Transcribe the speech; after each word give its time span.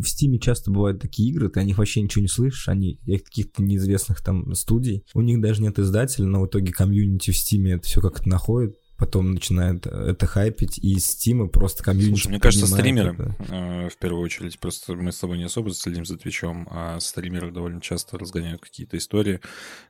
в 0.00 0.08
Стиме 0.08 0.38
часто 0.38 0.70
бывают 0.70 1.00
такие 1.00 1.30
игры, 1.30 1.48
ты 1.48 1.60
о 1.60 1.64
них 1.64 1.78
вообще 1.78 2.00
ничего 2.00 2.22
не 2.22 2.28
слышишь, 2.28 2.68
они 2.68 2.98
каких-то 3.06 3.62
неизвестных 3.62 4.22
там 4.22 4.54
студий. 4.54 5.04
У 5.14 5.20
них 5.20 5.40
даже 5.40 5.62
нет 5.62 5.78
издателя, 5.78 6.26
но 6.26 6.42
в 6.42 6.46
итоге 6.46 6.72
комьюнити 6.72 7.30
в 7.30 7.36
Стиме 7.36 7.72
это 7.72 7.84
все 7.84 8.00
как-то 8.00 8.28
находит 8.28 8.76
потом 8.96 9.32
начинает 9.32 9.86
это 9.86 10.26
хайпить, 10.26 10.78
и 10.78 10.96
Steam 10.96 11.48
просто 11.48 11.82
комьюнити 11.82 12.10
Слушай, 12.10 12.28
мне 12.28 12.40
кажется, 12.40 12.66
стримеры, 12.66 13.34
э, 13.50 13.88
в 13.88 13.96
первую 13.98 14.22
очередь, 14.22 14.58
просто 14.58 14.94
мы 14.94 15.12
с 15.12 15.18
тобой 15.18 15.38
не 15.38 15.44
особо 15.44 15.72
следим 15.74 16.04
за 16.04 16.16
Твичом, 16.16 16.68
а 16.70 17.00
стримеры 17.00 17.50
довольно 17.50 17.80
часто 17.80 18.18
разгоняют 18.18 18.62
какие-то 18.62 18.96
истории, 18.96 19.40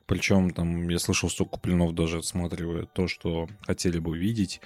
причем 0.05 0.51
там, 0.51 0.89
я 0.89 0.99
слышал, 0.99 1.29
что 1.29 1.45
Куплинов 1.45 1.93
даже 1.93 2.17
отсматривает 2.17 2.91
то, 2.93 3.07
что 3.07 3.47
хотели 3.61 3.99
бы 3.99 4.11
увидеть, 4.11 4.59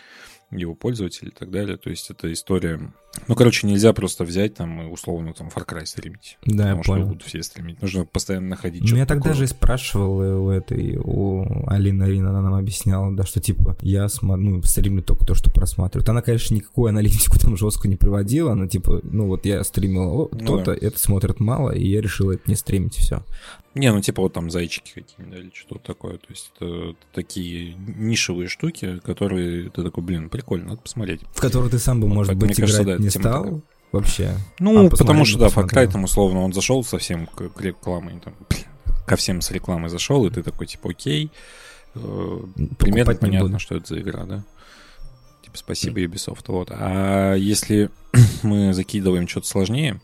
его 0.51 0.75
пользователи 0.75 1.29
и 1.29 1.33
так 1.33 1.51
далее. 1.51 1.77
То 1.77 1.89
есть 1.89 2.09
это 2.09 2.31
история... 2.33 2.91
Ну, 3.27 3.35
короче, 3.35 3.67
нельзя 3.67 3.91
просто 3.91 4.23
взять 4.23 4.53
там 4.55 4.81
и 4.81 4.85
условно 4.85 5.33
там 5.33 5.47
Far 5.47 5.65
Cry 5.67 5.85
стримить. 5.85 6.37
Да, 6.45 6.75
потому 6.75 6.77
я 6.77 6.83
что 6.83 6.93
понял. 6.93 7.07
будут 7.07 7.23
все 7.23 7.41
стримить. 7.43 7.81
Нужно 7.81 8.05
постоянно 8.05 8.47
находить 8.49 8.81
Ну, 8.81 8.87
я 8.89 8.95
что-то 8.95 9.07
тогда 9.07 9.23
такое. 9.23 9.37
же 9.37 9.43
и 9.43 9.47
спрашивал 9.47 10.21
э, 10.21 10.35
у 10.35 10.49
этой, 10.49 10.97
у 10.97 11.67
Алины 11.67 12.03
Арина, 12.03 12.29
она 12.29 12.41
нам 12.41 12.53
объясняла, 12.53 13.13
да, 13.15 13.23
что 13.25 13.41
типа 13.41 13.75
я 13.81 14.05
смо- 14.05 14.35
ну, 14.37 14.61
стримлю 14.63 15.01
только 15.03 15.25
то, 15.25 15.33
что 15.35 15.51
просматривают. 15.51 16.07
Она, 16.09 16.21
конечно, 16.21 16.53
никакую 16.55 16.89
аналитику 16.89 17.37
там 17.39 17.57
жесткую 17.57 17.91
не 17.91 17.97
приводила, 17.97 18.51
она 18.53 18.67
типа, 18.67 19.01
ну 19.03 19.27
вот 19.27 19.45
я 19.45 19.63
стримил 19.63 20.01
о, 20.21 20.29
Ну 20.31 20.45
то-то, 20.45 20.71
это 20.71 20.97
смотрят 20.99 21.39
мало, 21.39 21.71
и 21.71 21.85
я 21.87 22.01
решил 22.01 22.31
это 22.31 22.43
не 22.47 22.55
стримить, 22.55 22.95
все. 22.95 23.23
Не, 23.75 23.91
ну 23.91 24.01
типа 24.01 24.21
вот 24.21 24.33
там 24.33 24.49
зайчики 24.49 24.91
какие-нибудь, 24.93 25.31
да, 25.31 25.39
или 25.39 25.51
что-то 25.53 25.81
такое. 25.85 26.17
То 26.17 26.25
есть 26.29 26.51
это 26.55 26.95
такие 27.13 27.75
нишевые 27.75 28.47
штуки, 28.47 28.99
которые 29.05 29.69
ты 29.69 29.83
такой, 29.83 30.03
блин, 30.03 30.29
прикольно, 30.29 30.69
надо 30.69 30.81
посмотреть. 30.81 31.21
В 31.33 31.39
который 31.39 31.69
ты 31.69 31.77
сам 31.79 32.01
бы, 32.01 32.07
Вот, 32.07 32.15
может 32.15 32.29
поэтому, 32.33 32.47
быть, 32.49 32.57
мне 32.57 32.63
кажется, 32.63 32.83
играть 32.83 32.97
да, 32.97 33.03
не 33.03 33.09
стал 33.09 33.43
такая. 33.43 33.61
вообще. 33.91 34.37
Ну, 34.59 34.87
А, 34.87 34.89
потому 34.89 35.25
что, 35.25 35.39
да, 35.39 35.47
Far 35.47 35.91
там 35.91 36.03
условно 36.03 36.41
он 36.41 36.51
зашел 36.53 36.83
совсем 36.83 37.27
к, 37.27 37.49
к 37.49 37.61
рекламой, 37.61 38.19
там, 38.23 38.33
ко 39.05 39.15
всем 39.15 39.41
с 39.41 39.51
рекламой 39.51 39.89
зашел, 39.89 40.25
и 40.25 40.31
ты 40.31 40.41
такой, 40.43 40.67
типа, 40.67 40.89
окей, 40.89 41.31
э, 41.95 42.39
примерно 42.79 43.15
понятно, 43.15 43.47
буду. 43.49 43.59
что 43.59 43.75
это 43.75 43.87
за 43.87 43.99
игра, 44.01 44.25
да? 44.25 44.43
Типа, 45.43 45.57
спасибо, 45.57 45.99
Ubisoft. 46.01 46.43
Вот. 46.47 46.69
А 46.71 47.35
если 47.35 47.89
мы 48.43 48.73
закидываем 48.73 49.27
что-то 49.27 49.47
сложнее, 49.47 50.01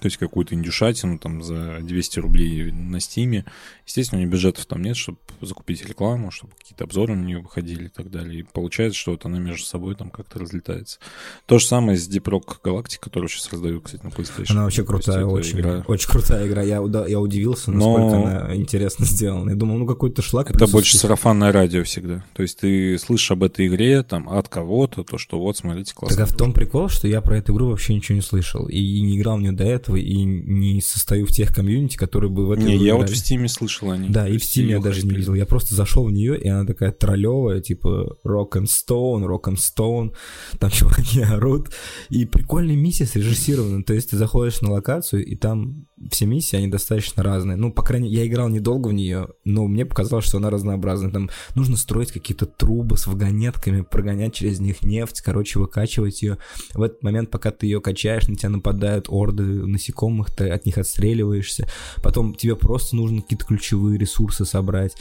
то 0.00 0.06
есть 0.06 0.16
какую-то 0.16 0.54
индюшатину 0.54 1.18
там 1.18 1.42
за 1.42 1.80
200 1.80 2.18
рублей 2.20 2.72
на 2.72 3.00
Стиме, 3.00 3.44
естественно, 3.86 4.20
у 4.20 4.22
нее 4.22 4.30
бюджетов 4.30 4.66
там 4.66 4.82
нет, 4.82 4.96
чтобы 4.96 5.18
закупить 5.40 5.84
рекламу, 5.84 6.30
чтобы 6.30 6.52
какие-то 6.58 6.84
обзоры 6.84 7.14
на 7.14 7.24
нее 7.24 7.38
выходили 7.40 7.86
и 7.86 7.88
так 7.88 8.10
далее. 8.10 8.40
И 8.40 8.42
получается, 8.42 8.98
что 8.98 9.12
вот 9.12 9.24
она 9.26 9.38
между 9.38 9.64
собой 9.64 9.94
там 9.94 10.10
как-то 10.10 10.38
разлетается. 10.38 10.98
То 11.46 11.58
же 11.58 11.66
самое 11.66 11.98
с 11.98 12.08
Deep 12.08 12.24
Rock 12.24 12.58
Galactic, 12.64 12.98
которую 13.00 13.28
сейчас 13.28 13.52
раздают, 13.52 13.84
кстати, 13.84 14.04
на 14.04 14.08
PlayStation. 14.10 14.50
Она 14.52 14.62
вообще 14.64 14.82
есть 14.82 14.88
крутая, 14.88 15.24
очень, 15.26 15.60
игра- 15.60 15.84
очень 15.88 16.08
крутая 16.08 16.46
игра. 16.46 16.62
Я, 16.62 16.80
уда- 16.82 17.06
я 17.06 17.18
удивился, 17.20 17.70
Но- 17.70 17.98
насколько 17.98 18.16
она 18.30 18.54
интересно 18.56 19.04
сделана. 19.04 19.50
Я 19.50 19.56
думал, 19.56 19.78
ну 19.78 19.86
какой-то 19.86 20.22
шлак. 20.22 20.50
Это 20.50 20.66
больше 20.66 20.96
сарафанное 20.96 21.52
радио 21.52 21.82
всегда. 21.84 22.24
То 22.34 22.42
есть 22.42 22.58
ты 22.60 22.98
слышишь 22.98 23.30
об 23.32 23.42
этой 23.42 23.66
игре 23.66 24.02
там 24.02 24.28
от 24.28 24.48
кого-то, 24.48 25.02
то, 25.04 25.18
что 25.18 25.38
вот, 25.40 25.56
смотрите, 25.56 25.92
классно. 25.94 26.22
А 26.22 26.26
в 26.26 26.32
том 26.36 26.52
прикол, 26.52 26.88
что 26.88 27.08
я 27.08 27.20
про 27.20 27.38
эту 27.38 27.52
игру 27.52 27.68
вообще 27.70 27.94
ничего 27.94 28.16
не 28.16 28.22
слышал. 28.22 28.66
И 28.68 29.00
не 29.02 29.18
играл 29.18 29.38
в 29.38 29.40
нее 29.40 29.52
до 29.52 29.64
этого, 29.64 29.96
и 29.96 30.22
не 30.24 30.80
состою 30.80 31.26
в 31.26 31.30
тех 31.30 31.54
комьюнити, 31.54 31.96
которые 31.96 32.30
бы 32.30 32.46
в 32.46 32.52
эту 32.52 32.62
Не, 32.62 32.76
я 32.76 32.94
вот 32.94 33.02
в 33.02 33.06
играли. 33.06 33.18
Стиме 33.18 33.48
слышал 33.72 33.90
о 33.90 33.96
ней. 33.96 34.10
Да, 34.10 34.28
и 34.28 34.38
в 34.38 34.42
Steam 34.42 34.64
я 34.64 34.80
даже 34.80 35.04
не 35.06 35.14
видел. 35.14 35.34
Я 35.34 35.46
просто 35.46 35.74
зашел 35.74 36.04
в 36.04 36.12
нее, 36.12 36.40
и 36.40 36.48
она 36.48 36.64
такая 36.66 36.92
троллевая, 36.92 37.60
типа 37.60 38.16
Rock 38.24 38.52
and 38.52 38.66
Stone, 38.66 39.26
Rock 39.26 39.52
and 39.52 39.56
Stone, 39.56 40.14
там 40.58 40.70
чуваки 40.70 41.20
орут. 41.22 41.70
И 42.10 42.26
прикольная 42.26 42.76
миссия 42.76 43.06
срежиссирована. 43.06 43.82
То 43.84 43.94
есть 43.94 44.10
ты 44.10 44.16
заходишь 44.16 44.60
на 44.60 44.72
локацию, 44.72 45.24
и 45.24 45.36
там 45.36 45.86
все 46.10 46.26
миссии, 46.26 46.56
они 46.56 46.68
достаточно 46.68 47.22
разные. 47.22 47.56
Ну, 47.56 47.72
по 47.72 47.82
крайней 47.82 48.08
мере, 48.08 48.22
я 48.22 48.26
играл 48.26 48.48
недолго 48.48 48.88
в 48.88 48.92
нее, 48.92 49.28
но 49.44 49.66
мне 49.66 49.86
показалось, 49.86 50.24
что 50.24 50.38
она 50.38 50.50
разнообразная. 50.50 51.10
Там 51.10 51.30
нужно 51.54 51.76
строить 51.76 52.12
какие-то 52.12 52.46
трубы 52.46 52.96
с 52.96 53.06
вагонетками, 53.06 53.82
прогонять 53.82 54.34
через 54.34 54.60
них 54.60 54.82
нефть, 54.82 55.20
короче, 55.20 55.58
выкачивать 55.58 56.22
ее. 56.22 56.38
В 56.74 56.82
этот 56.82 57.02
момент, 57.02 57.30
пока 57.30 57.50
ты 57.50 57.66
ее 57.66 57.80
качаешь, 57.80 58.28
на 58.28 58.36
тебя 58.36 58.50
нападают 58.50 59.06
орды 59.08 59.42
насекомых, 59.42 60.34
ты 60.34 60.48
от 60.48 60.66
них 60.66 60.78
отстреливаешься. 60.78 61.68
Потом 62.02 62.34
тебе 62.34 62.56
просто 62.56 62.96
нужно 62.96 63.22
какие-то 63.22 63.46
ключевые 63.62 63.96
ресурсы 63.98 64.44
собрать, 64.44 64.96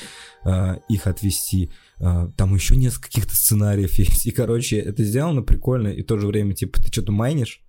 э, 0.45 0.75
их 0.87 1.07
отвести. 1.07 1.71
Э, 1.99 2.29
Там 2.37 2.53
еще 2.53 2.75
несколько 2.75 3.07
каких-то 3.07 3.35
сценариев 3.35 3.93
есть. 3.99 4.27
И, 4.27 4.31
короче, 4.31 4.77
это 4.77 5.03
сделано 5.03 5.41
прикольно, 5.41 5.87
и 5.87 6.03
в 6.03 6.05
то 6.05 6.17
же 6.19 6.27
время, 6.27 6.53
типа, 6.53 6.79
ты 6.81 6.91
что-то 6.91 7.11
майнишь, 7.11 7.61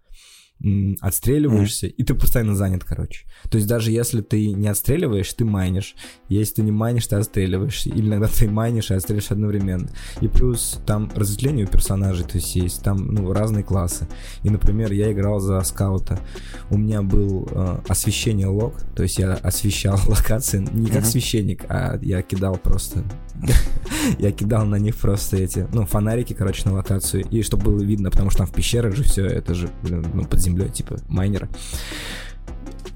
отстреливаешься, 1.00 1.86
и 1.86 2.02
ты 2.02 2.14
постоянно 2.14 2.54
занят, 2.54 2.84
короче. 2.84 3.26
То 3.50 3.56
есть 3.56 3.68
даже 3.68 3.90
если 3.90 4.20
ты 4.20 4.52
не 4.52 4.68
отстреливаешь, 4.68 5.32
ты 5.32 5.44
майнишь. 5.44 5.94
Если 6.28 6.56
ты 6.56 6.62
не 6.62 6.72
майнишь, 6.72 7.06
ты 7.06 7.16
отстреливаешься. 7.16 7.90
Или 7.90 8.08
иногда 8.08 8.28
ты 8.28 8.48
майнишь 8.48 8.90
и 8.90 8.94
отстреливаешь 8.94 9.30
одновременно. 9.30 9.88
И 10.20 10.28
плюс 10.28 10.80
там 10.86 11.10
разветвление 11.14 11.66
у 11.66 11.68
персонажей, 11.68 12.24
то 12.24 12.36
есть 12.36 12.54
есть 12.56 12.82
там 12.82 13.08
ну, 13.08 13.32
разные 13.32 13.64
классы. 13.64 14.08
И, 14.42 14.50
например, 14.50 14.92
я 14.92 15.12
играл 15.12 15.40
за 15.40 15.60
скаута. 15.62 16.18
У 16.70 16.78
меня 16.78 17.02
был 17.02 17.48
э, 17.50 17.78
освещение 17.88 18.46
лог, 18.46 18.74
то 18.94 19.02
есть 19.02 19.18
я 19.18 19.34
освещал 19.34 19.98
локации 20.06 20.58
не 20.72 20.86
как 20.86 21.02
Мгм. 21.02 21.10
священник, 21.10 21.64
а 21.68 21.98
я 22.02 22.22
кидал 22.22 22.56
просто... 22.56 23.04
Я 24.19 24.32
кидал 24.32 24.66
на 24.66 24.76
них 24.76 24.97
просто 24.97 25.37
эти, 25.37 25.66
ну, 25.72 25.87
фонарики, 25.87 26.32
короче, 26.32 26.69
на 26.69 26.75
локацию, 26.75 27.25
и 27.31 27.43
чтобы 27.43 27.65
было 27.65 27.82
видно, 27.82 28.10
потому 28.10 28.31
что 28.31 28.38
там 28.38 28.47
в 28.47 28.53
пещерах 28.53 28.94
же 28.94 29.03
все, 29.03 29.26
это 29.26 29.54
же, 29.54 29.69
блин, 29.82 30.04
ну, 30.15 30.25
под 30.25 30.41
землей, 30.41 30.69
типа, 30.69 30.97
майнеры. 31.09 31.48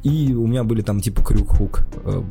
И 0.03 0.35
у 0.35 0.47
меня 0.47 0.63
были 0.63 0.83
там 0.83 1.01
типа 1.01 1.23
крюк-хук, 1.23 1.87
э, 2.05 2.23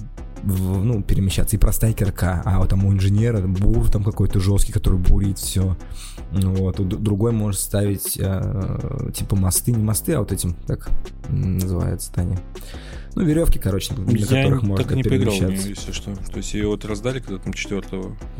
в- 0.45 0.83
ну, 0.83 1.03
перемещаться, 1.03 1.55
и 1.55 1.59
простая 1.59 1.93
кирка, 1.93 2.41
а 2.45 2.59
вот 2.59 2.69
там 2.69 2.85
у 2.85 2.93
инженера 2.93 3.41
бур 3.41 3.89
там 3.89 4.03
какой-то 4.03 4.39
жесткий, 4.39 4.71
который 4.71 4.99
бурит 4.99 5.39
все. 5.39 5.75
Вот, 6.31 6.87
другой 6.87 7.31
может 7.31 7.59
ставить 7.59 8.17
э, 8.19 9.09
типа 9.13 9.35
мосты, 9.35 9.71
не 9.71 9.83
мосты, 9.83 10.13
а 10.13 10.19
вот 10.19 10.31
этим, 10.31 10.55
как 10.67 10.89
называется, 11.29 12.13
Таня? 12.13 12.39
Ну, 13.15 13.23
веревки, 13.23 13.57
короче, 13.59 13.93
на 13.93 14.11
Я 14.11 14.25
которых 14.25 14.63
можно 14.63 14.83
так 14.83 14.91
и 14.91 14.97
не 14.97 15.03
поиграл 15.03 15.33
в 15.33 15.39
нее, 15.41 15.57
если 15.69 15.93
что. 15.93 16.13
То 16.13 16.37
есть 16.37 16.53
ее 16.53 16.67
вот 16.67 16.83
раздали 16.83 17.19
когда 17.19 17.37
там 17.37 17.53
4 17.53 17.81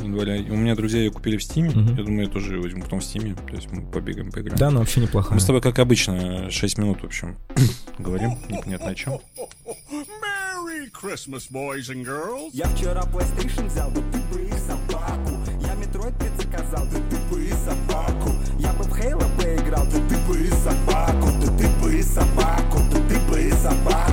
января. 0.04 0.36
У 0.52 0.58
меня 0.58 0.76
друзья 0.76 1.00
ее 1.00 1.12
купили 1.12 1.38
в 1.38 1.44
Стиме. 1.44 1.70
Мгм. 1.70 1.96
Я 1.96 2.04
думаю, 2.04 2.24
я 2.24 2.30
тоже 2.30 2.56
ее 2.56 2.62
возьму 2.62 2.84
потом 2.84 3.00
в 3.00 3.04
Стиме. 3.06 3.36
То 3.50 3.56
есть 3.56 3.72
мы 3.72 3.84
побегаем, 3.84 4.32
поиграем. 4.32 4.58
Да, 4.58 4.72
но 4.72 4.80
вообще 4.80 5.00
неплохая. 5.00 5.34
Мы 5.36 5.40
с 5.40 5.46
тобой, 5.46 5.62
как 5.62 5.80
обычно, 5.80 6.52
6 6.52 6.78
минут, 6.78 7.02
в 7.04 7.06
общем, 7.06 7.38
говорим. 8.00 8.32
Непонятно 8.50 8.90
о 8.90 8.96
чем. 8.96 9.20
Merry 10.66 10.90
Christmas, 10.90 11.46
boys 11.46 11.90
and 11.90 12.04
girls. 12.04 12.50
Я 12.52 12.66
вчера 12.70 13.04
PlayStation 13.04 13.68
взял, 13.68 13.92
да 13.92 14.02
ты 14.12 14.18
бы 14.34 14.42
и 14.42 14.52
собаку. 14.54 15.38
Я 15.62 15.76
Metroid 15.76 16.18
предзаказал, 16.18 16.88
да 16.92 17.00
ты 17.10 17.18
бы 17.30 17.44
и 17.44 17.52
собаку. 17.52 18.32
Я 18.58 18.74
бы 18.74 18.84
в 18.84 19.00
Halo 19.00 19.26
поиграл, 19.38 19.86
да 19.86 20.00
ты 20.10 20.18
бы 20.28 20.40
и 20.40 20.50
собаку. 20.50 21.30
Да 21.40 21.58
ты 21.58 21.68
бы 21.80 21.96
и 21.96 22.02
собаку, 22.02 22.80
да 22.92 23.00
ты 23.08 23.20
бы 23.30 23.42
и 23.44 23.52
собаку 23.52 24.05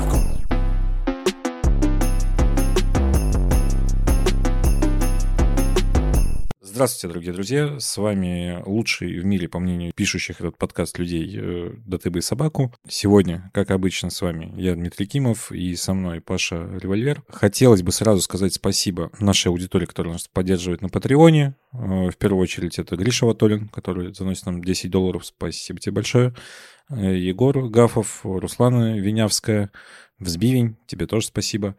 Здравствуйте, 6.73 7.09
дорогие 7.09 7.35
друзья. 7.35 7.79
С 7.79 7.99
вами 7.99 8.63
лучший 8.65 9.19
в 9.19 9.27
мире, 9.27 9.47
по 9.47 9.59
мнению 9.59 9.93
пишущих 9.95 10.41
этот 10.41 10.57
подкаст 10.57 10.99
людей, 10.99 11.39
э, 11.39 11.75
«Да 11.85 11.99
ты 11.99 12.09
бы 12.09 12.21
и 12.21 12.23
собаку». 12.23 12.73
Сегодня, 12.89 13.51
как 13.53 13.71
обычно, 13.71 14.09
с 14.09 14.23
вами 14.23 14.55
я, 14.57 14.75
Дмитрий 14.75 15.07
Кимов, 15.07 15.53
и 15.53 15.77
со 15.77 15.93
мной 15.93 16.23
Паша 16.23 16.67
Револьвер. 16.79 17.25
Хотелось 17.29 17.83
бы 17.83 17.93
сразу 17.93 18.23
сказать 18.23 18.55
спасибо 18.55 19.11
нашей 19.21 19.49
аудитории, 19.49 19.85
которая 19.85 20.15
нас 20.15 20.29
поддерживает 20.29 20.81
на 20.81 20.89
Патреоне. 20.89 21.57
Э, 21.75 22.09
В 22.09 22.17
первую 22.17 22.41
очередь 22.41 22.79
это 22.79 22.97
Гриша 22.97 23.27
Ватолин, 23.27 23.69
который 23.69 24.15
заносит 24.15 24.47
нам 24.47 24.65
10 24.65 24.91
долларов. 24.91 25.27
Спасибо 25.27 25.79
тебе 25.79 25.93
большое. 25.93 26.35
Э, 26.89 27.15
Егор 27.15 27.69
Гафов, 27.69 28.21
Руслана 28.25 28.99
Винявская, 28.99 29.71
Взбивень, 30.19 30.79
тебе 30.87 31.07
тоже 31.07 31.27
спасибо. 31.27 31.77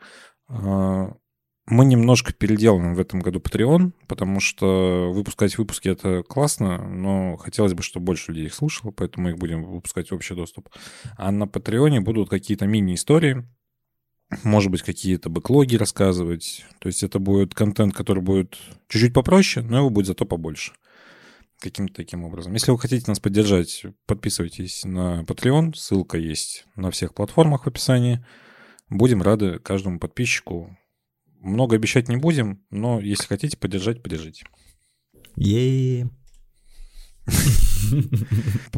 Мы 1.66 1.86
немножко 1.86 2.34
переделаем 2.34 2.94
в 2.94 3.00
этом 3.00 3.22
году 3.22 3.40
Patreon, 3.40 3.94
потому 4.08 4.42
что 4.42 5.12
выпускать 5.14 5.58
выпуски 5.58 5.88
это 5.88 6.22
классно, 6.24 6.78
но 6.86 7.38
хотелось 7.38 7.74
бы, 7.74 7.82
чтобы 7.82 8.08
больше 8.08 8.32
людей 8.32 8.48
их 8.48 8.54
слушало, 8.54 8.92
поэтому 8.92 9.26
мы 9.26 9.32
их 9.32 9.38
будем 9.38 9.64
выпускать 9.64 10.12
в 10.12 10.14
общий 10.14 10.36
доступ. 10.36 10.70
А 11.18 11.32
на 11.32 11.48
Патреоне 11.48 12.02
будут 12.02 12.30
какие-то 12.30 12.66
мини-истории, 12.66 13.46
может 14.44 14.72
быть, 14.72 14.82
какие-то 14.82 15.30
бэклоги 15.30 15.76
рассказывать. 15.76 16.66
То 16.80 16.88
есть 16.88 17.04
это 17.04 17.20
будет 17.20 17.54
контент, 17.54 17.94
который 17.94 18.24
будет 18.24 18.58
чуть-чуть 18.90 19.14
попроще, 19.14 19.66
но 19.66 19.78
его 19.78 19.90
будет 19.90 20.08
зато 20.08 20.26
побольше. 20.26 20.74
Каким-то 21.60 21.94
таким 21.94 22.26
образом. 22.26 22.54
Если 22.54 22.72
вы 22.72 22.80
хотите 22.80 23.06
нас 23.08 23.20
поддержать, 23.20 23.86
подписывайтесь 24.06 24.84
на 24.84 25.22
Patreon. 25.22 25.76
Ссылка 25.76 26.18
есть 26.18 26.66
на 26.76 26.92
всех 26.92 27.14
платформах 27.14 27.64
в 27.64 27.68
описании. 27.68 28.26
Будем 28.90 29.22
рады 29.22 29.60
каждому 29.60 30.00
подписчику. 30.00 30.76
Много 31.44 31.76
обещать 31.76 32.08
не 32.08 32.16
будем, 32.18 32.62
но 32.72 33.00
если 33.02 33.28
хотите 33.28 33.58
поддержать, 33.58 34.02
поддержите. 34.02 34.46
Е-е-е. 35.36 36.10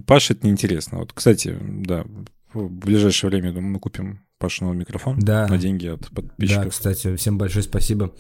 Паше 0.06 0.34
это 0.34 0.46
неинтересно. 0.48 1.00
Вот, 1.00 1.14
кстати, 1.14 1.58
да, 1.62 2.06
в 2.54 2.70
ближайшее 2.70 3.30
время, 3.30 3.52
думаю, 3.54 3.74
мы 3.74 3.80
купим 3.80 4.22
Паша 4.38 4.64
новый 4.64 4.78
микрофон 4.78 5.18
Да. 5.20 5.48
на 5.48 5.58
деньги 5.58 5.88
от 5.88 6.02
Да, 6.02 6.08
подписчиков. 6.22 6.70
кстати, 6.70 7.16
всем 7.16 7.38
большое 7.38 7.64
спасибо. 7.64 8.14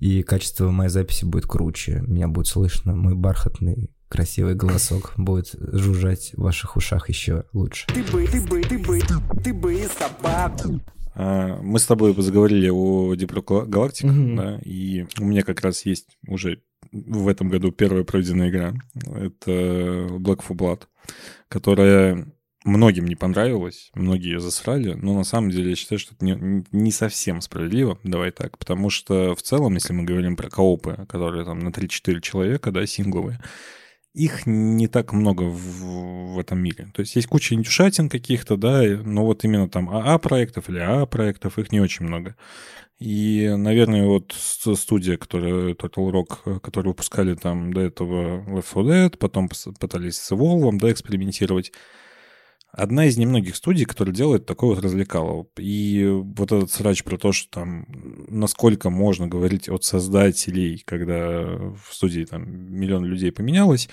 И 0.00 0.22
качество 0.22 0.70
моей 0.70 0.90
записи 0.90 1.24
будет 1.24 1.46
круче. 1.46 2.02
Меня 2.06 2.28
будет 2.28 2.46
слышно. 2.46 2.94
Мой 2.94 3.14
бархатный, 3.14 3.90
красивый 4.08 4.54
голосок 4.54 5.12
будет 5.16 5.54
жужжать 5.58 6.32
в 6.34 6.42
ваших 6.42 6.76
ушах 6.76 7.08
еще 7.08 7.44
лучше. 7.52 7.86
Ты 7.88 8.02
бы, 8.04 8.26
ты 8.26 8.40
бы, 8.40 8.62
ты 8.62 8.78
бы, 8.78 9.00
ты 9.42 9.52
бы 9.54 9.88
собаку. 9.98 10.80
А, 11.18 11.58
Мы 11.60 11.78
с 11.80 11.86
тобой 11.86 12.14
заговорили 12.16 12.68
о 12.70 13.14
Deep 13.14 13.44
Galactic, 13.68 14.06
Мгм. 14.06 14.36
да, 14.36 14.60
и 14.64 15.04
у 15.18 15.24
меня 15.24 15.42
как 15.42 15.60
раз 15.60 15.84
есть 15.84 16.16
уже 16.26 16.62
в 16.92 17.28
этом 17.28 17.48
году 17.48 17.72
первая 17.72 18.04
пройденная 18.04 18.50
игра. 18.50 18.72
Это 19.14 20.06
Black 20.10 20.42
for 20.48 20.56
Blood, 20.56 20.82
которая 21.48 22.32
многим 22.64 23.06
не 23.06 23.16
понравилась, 23.16 23.90
многие 23.94 24.32
ее 24.34 24.40
засрали, 24.40 24.92
но 24.92 25.14
на 25.14 25.24
самом 25.24 25.50
деле 25.50 25.70
я 25.70 25.76
считаю, 25.76 25.98
что 25.98 26.14
это 26.14 26.24
не, 26.24 26.64
не 26.70 26.92
совсем 26.92 27.40
справедливо, 27.40 27.98
давай 28.04 28.30
так, 28.30 28.56
потому 28.58 28.88
что 28.90 29.34
в 29.34 29.42
целом, 29.42 29.74
если 29.74 29.92
мы 29.92 30.04
говорим 30.04 30.36
про 30.36 30.48
коопы, 30.50 31.04
которые 31.08 31.44
там 31.44 31.58
на 31.58 31.70
3-4 31.70 32.20
человека, 32.20 32.70
да, 32.70 32.86
сингловые, 32.86 33.40
их 34.18 34.46
не 34.46 34.88
так 34.88 35.12
много 35.12 35.44
в, 35.44 36.34
в 36.34 36.38
этом 36.38 36.58
мире. 36.58 36.88
То 36.92 37.00
есть 37.00 37.14
есть 37.14 37.28
куча 37.28 37.54
индюшатин 37.54 38.08
каких-то, 38.08 38.56
да, 38.56 38.82
но 38.82 39.24
вот 39.24 39.44
именно 39.44 39.68
там 39.68 39.88
АА-проектов 39.88 40.68
или 40.68 40.78
АА-проектов, 40.80 41.58
их 41.58 41.70
не 41.70 41.80
очень 41.80 42.04
много. 42.04 42.34
И, 42.98 43.54
наверное, 43.56 44.06
вот 44.06 44.34
студия, 44.36 45.16
которая 45.16 45.74
Total 45.74 46.10
Rock, 46.10 46.38
э, 46.46 46.58
которые 46.58 46.90
выпускали 46.90 47.34
там 47.34 47.72
до 47.72 47.82
этого 47.82 48.42
Left 48.48 48.74
4 48.74 49.06
Dead, 49.06 49.16
потом 49.16 49.48
пытались 49.78 50.18
с 50.18 50.32
Evolve, 50.32 50.78
да, 50.78 50.90
экспериментировать. 50.90 51.72
Одна 52.70 53.06
из 53.06 53.16
немногих 53.16 53.56
студий, 53.56 53.86
которая 53.86 54.14
делает 54.14 54.46
такое 54.46 54.74
вот 54.74 54.84
развлекало. 54.84 55.46
И 55.56 56.06
вот 56.06 56.52
этот 56.52 56.70
срач 56.70 57.02
про 57.02 57.16
то, 57.16 57.32
что 57.32 57.50
там 57.50 57.86
насколько 58.28 58.90
можно 58.90 59.26
говорить 59.26 59.68
от 59.68 59.84
создателей, 59.84 60.82
когда 60.84 61.44
в 61.44 61.88
студии 61.90 62.24
там 62.24 62.44
миллион 62.46 63.04
людей 63.04 63.32
поменялось, 63.32 63.88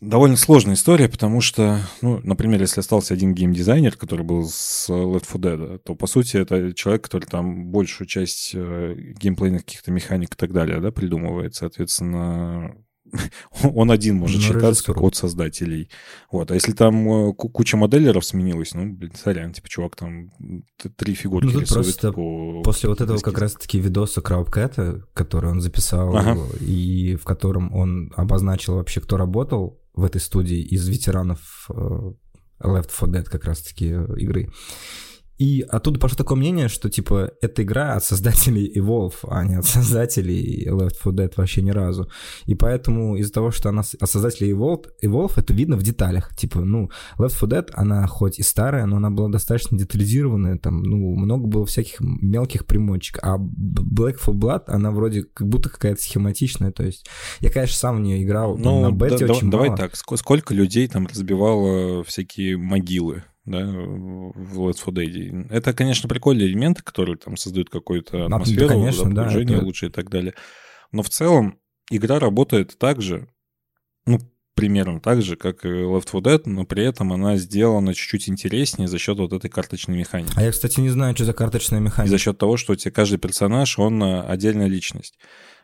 довольно 0.00 0.36
сложная 0.36 0.74
история, 0.74 1.08
потому 1.08 1.40
что, 1.40 1.80
ну, 2.00 2.20
например, 2.22 2.60
если 2.60 2.80
остался 2.80 3.14
один 3.14 3.34
геймдизайнер, 3.34 3.96
который 3.96 4.24
был 4.24 4.48
с 4.48 4.88
Left 4.88 5.26
4 5.26 5.56
Dead, 5.56 5.78
то, 5.78 5.94
по 5.94 6.06
сути, 6.06 6.36
это 6.36 6.72
человек, 6.72 7.04
который 7.04 7.26
там 7.26 7.66
большую 7.66 8.06
часть 8.06 8.52
э, 8.54 8.94
геймплейных 8.96 9.64
каких-то 9.64 9.90
механик 9.90 10.34
и 10.34 10.36
так 10.36 10.52
далее, 10.52 10.80
да, 10.80 10.92
придумывает, 10.92 11.54
соответственно, 11.54 12.76
он 13.62 13.90
один 13.90 14.16
может 14.16 14.36
Ну, 14.36 14.42
считаться 14.42 14.84
как 14.84 15.00
от 15.02 15.14
создателей. 15.16 15.90
Вот. 16.30 16.50
А 16.50 16.54
если 16.54 16.72
там 16.72 17.08
э, 17.30 17.32
ку- 17.34 17.48
куча 17.48 17.76
моделеров 17.76 18.24
сменилась, 18.24 18.74
ну, 18.74 18.92
блин, 18.92 19.12
сорян, 19.14 19.52
типа, 19.52 19.68
чувак 19.68 19.96
там 19.96 20.30
три 20.96 21.14
фигурки 21.14 21.46
Ну, 21.52 21.60
рисует 21.60 21.84
просто 21.86 22.12
по... 22.12 22.62
После 22.62 22.88
вот 22.88 23.00
этого 23.00 23.16
эскизу. 23.16 23.30
как 23.32 23.40
раз-таки 23.40 23.78
видоса 23.80 24.20
Краудкэта, 24.20 25.04
который 25.14 25.50
он 25.50 25.60
записал, 25.60 26.16
Ага. 26.16 26.38
и 26.60 27.16
в 27.16 27.24
котором 27.24 27.74
он 27.74 28.12
обозначил 28.16 28.74
вообще, 28.76 29.00
кто 29.00 29.16
работал 29.16 29.80
в 29.94 30.04
этой 30.04 30.20
студии 30.20 30.60
из 30.60 30.86
ветеранов 30.88 31.68
э, 31.70 32.12
Left 32.62 32.90
4 32.96 33.12
Dead 33.12 33.24
как 33.24 33.44
раз-таки 33.44 33.88
э, 33.92 34.06
игры. 34.18 34.50
И 35.38 35.60
оттуда 35.68 36.00
пошло 36.00 36.16
такое 36.16 36.36
мнение, 36.36 36.68
что, 36.68 36.90
типа, 36.90 37.30
эта 37.40 37.62
игра 37.62 37.94
от 37.94 38.04
создателей 38.04 38.72
Evolve, 38.76 39.14
а 39.28 39.44
не 39.44 39.54
от 39.56 39.64
создателей 39.66 40.66
Left 40.68 40.96
4 41.02 41.16
Dead 41.16 41.32
вообще 41.36 41.62
ни 41.62 41.70
разу. 41.70 42.08
И 42.46 42.54
поэтому 42.54 43.16
из-за 43.16 43.32
того, 43.32 43.50
что 43.52 43.68
она 43.68 43.82
от 44.00 44.10
создателей 44.10 44.52
Evolve, 44.52 44.86
Evolve, 45.02 45.32
это 45.36 45.52
видно 45.54 45.76
в 45.76 45.82
деталях. 45.82 46.34
Типа, 46.36 46.60
ну, 46.60 46.90
Left 47.18 47.34
4 47.38 47.46
Dead, 47.62 47.70
она 47.74 48.06
хоть 48.06 48.38
и 48.38 48.42
старая, 48.42 48.86
но 48.86 48.96
она 48.96 49.10
была 49.10 49.28
достаточно 49.28 49.78
детализированная, 49.78 50.58
там, 50.58 50.82
ну, 50.82 51.14
много 51.16 51.46
было 51.46 51.64
всяких 51.66 52.00
мелких 52.00 52.66
примочек. 52.66 53.18
А 53.22 53.36
Black 53.38 54.18
4 54.18 54.36
Blood, 54.36 54.62
она 54.66 54.90
вроде 54.90 55.22
как 55.22 55.48
будто 55.48 55.68
какая-то 55.70 56.00
схематичная, 56.02 56.72
то 56.72 56.82
есть 56.84 57.06
я, 57.40 57.50
конечно, 57.50 57.76
сам 57.76 57.96
в 57.98 58.00
нее 58.00 58.22
играл, 58.24 58.56
Ну, 58.58 58.82
на 58.82 58.90
бете 58.90 59.26
да- 59.26 59.34
очень 59.34 59.50
давай 59.50 59.68
мало. 59.68 59.78
так, 59.78 59.92
ск- 59.94 60.16
сколько 60.16 60.52
людей 60.54 60.88
там 60.88 61.06
разбивало 61.06 62.02
всякие 62.04 62.56
могилы, 62.56 63.22
да, 63.50 63.64
в 63.66 64.68
Let's 64.68 64.84
4 64.84 65.06
Dead? 65.06 65.46
Это, 65.50 65.72
конечно, 65.72 66.08
прикольные 66.08 66.46
элементы, 66.48 66.82
которые 66.82 67.16
там 67.16 67.36
создают 67.36 67.70
какую-то 67.70 68.28
да, 68.28 68.36
атмосферу, 68.36 68.68
конечно, 68.68 69.14
да, 69.14 69.32
это- 69.32 69.64
лучше 69.64 69.86
и 69.86 69.90
так 69.90 70.10
далее. 70.10 70.34
Но 70.92 71.02
в 71.02 71.08
целом 71.10 71.58
игра 71.90 72.18
работает 72.18 72.76
так 72.78 73.00
же, 73.02 73.28
ну, 74.06 74.18
примерно 74.54 75.00
так 75.00 75.22
же, 75.22 75.36
как 75.36 75.64
и 75.64 75.68
Left 75.68 76.06
4 76.10 76.20
Dead, 76.36 76.42
но 76.46 76.64
при 76.64 76.84
этом 76.84 77.12
она 77.12 77.36
сделана 77.36 77.94
чуть-чуть 77.94 78.28
интереснее 78.28 78.88
за 78.88 78.98
счет 78.98 79.16
вот 79.18 79.32
этой 79.32 79.48
карточной 79.48 79.96
механики. 79.96 80.32
А 80.36 80.42
я, 80.42 80.50
кстати, 80.50 80.80
не 80.80 80.88
знаю, 80.90 81.14
что 81.14 81.24
за 81.24 81.32
карточная 81.32 81.78
И 81.78 81.82
механика. 81.82 82.10
за 82.10 82.18
счет 82.18 82.38
того, 82.38 82.56
что 82.56 82.72
у 82.72 82.76
тебя 82.76 82.90
каждый 82.90 83.18
персонаж, 83.18 83.78
он 83.78 84.02
э, 84.02 84.20
отдельная 84.22 84.66
личность. 84.66 85.16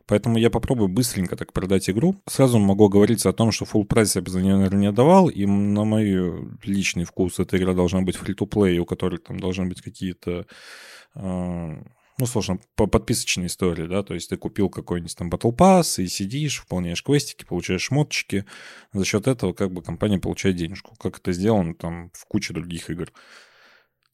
Поэтому 0.06 0.38
я 0.38 0.50
попробую 0.50 0.88
быстренько 0.88 1.36
так 1.36 1.52
продать 1.52 1.88
игру. 1.88 2.16
Сразу 2.26 2.58
могу 2.58 2.88
говориться 2.88 3.30
о 3.30 3.32
том, 3.32 3.52
что 3.52 3.64
full 3.64 3.84
прайс 3.84 4.16
я 4.16 4.22
бы 4.22 4.30
за 4.30 4.42
нее, 4.42 4.56
наверное, 4.56 4.80
не 4.80 4.86
отдавал. 4.88 5.28
И 5.28 5.46
на 5.46 5.84
мой 5.84 6.56
личный 6.62 7.04
вкус 7.04 7.38
эта 7.38 7.56
игра 7.56 7.72
должна 7.72 8.02
быть 8.02 8.16
free-to-play, 8.16 8.78
у 8.78 8.84
которой 8.84 9.18
там 9.18 9.40
должны 9.40 9.66
быть 9.66 9.80
какие-то 9.80 10.46
э, 11.14 11.82
ну, 12.18 12.26
сложно, 12.26 12.60
по- 12.76 12.86
подписочные 12.86 13.48
истории, 13.48 13.86
да, 13.86 14.02
то 14.02 14.14
есть 14.14 14.30
ты 14.30 14.36
купил 14.36 14.68
какой-нибудь 14.70 15.16
там 15.16 15.30
Battle 15.30 15.54
Pass 15.56 16.02
и 16.02 16.06
сидишь, 16.06 16.60
выполняешь 16.60 17.02
квестики, 17.02 17.44
получаешь 17.44 17.82
шмоточки, 17.82 18.44
за 18.92 19.04
счет 19.04 19.26
этого 19.26 19.52
как 19.52 19.72
бы 19.72 19.82
компания 19.82 20.18
получает 20.18 20.56
денежку, 20.56 20.94
как 20.96 21.18
это 21.18 21.32
сделано 21.32 21.74
там 21.74 22.10
в 22.12 22.24
куче 22.26 22.54
других 22.54 22.88
игр. 22.90 23.12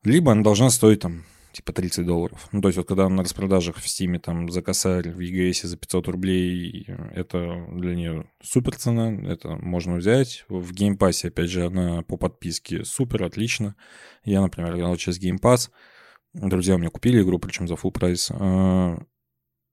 Либо 0.03 0.33
она 0.33 0.43
должна 0.43 0.71
стоить 0.71 1.01
там 1.01 1.25
типа 1.53 1.73
30 1.73 2.07
долларов. 2.07 2.49
Ну, 2.53 2.61
то 2.61 2.69
есть 2.69 2.79
вот 2.79 2.87
когда 2.87 3.09
на 3.09 3.23
распродажах 3.23 3.77
в 3.77 3.89
Steam'е 3.89 4.19
там 4.19 4.49
за 4.51 4.63
косарь 4.63 5.11
в 5.11 5.19
EGS 5.19 5.67
за 5.67 5.77
500 5.77 6.09
рублей, 6.09 6.87
это 7.13 7.67
для 7.73 7.95
нее 7.95 8.31
супер 8.43 8.77
цена, 8.77 9.13
это 9.29 9.51
можно 9.57 9.97
взять. 9.97 10.45
В 10.49 10.73
Game 10.73 10.93
Pass'е, 10.93 11.29
опять 11.29 11.51
же, 11.51 11.67
она 11.67 12.03
по 12.03 12.17
подписке 12.17 12.85
супер, 12.85 13.25
отлично. 13.25 13.75
Я, 14.25 14.41
например, 14.41 14.77
играл 14.77 14.97
через 14.97 15.19
Game 15.19 15.42
Pass, 15.42 15.71
друзья 16.33 16.75
у 16.75 16.79
меня 16.79 16.91
купили 16.91 17.23
игру, 17.23 17.39
причем 17.39 17.69
за 17.69 17.75
full 17.75 17.91
price. 17.91 18.31
А, 18.33 18.99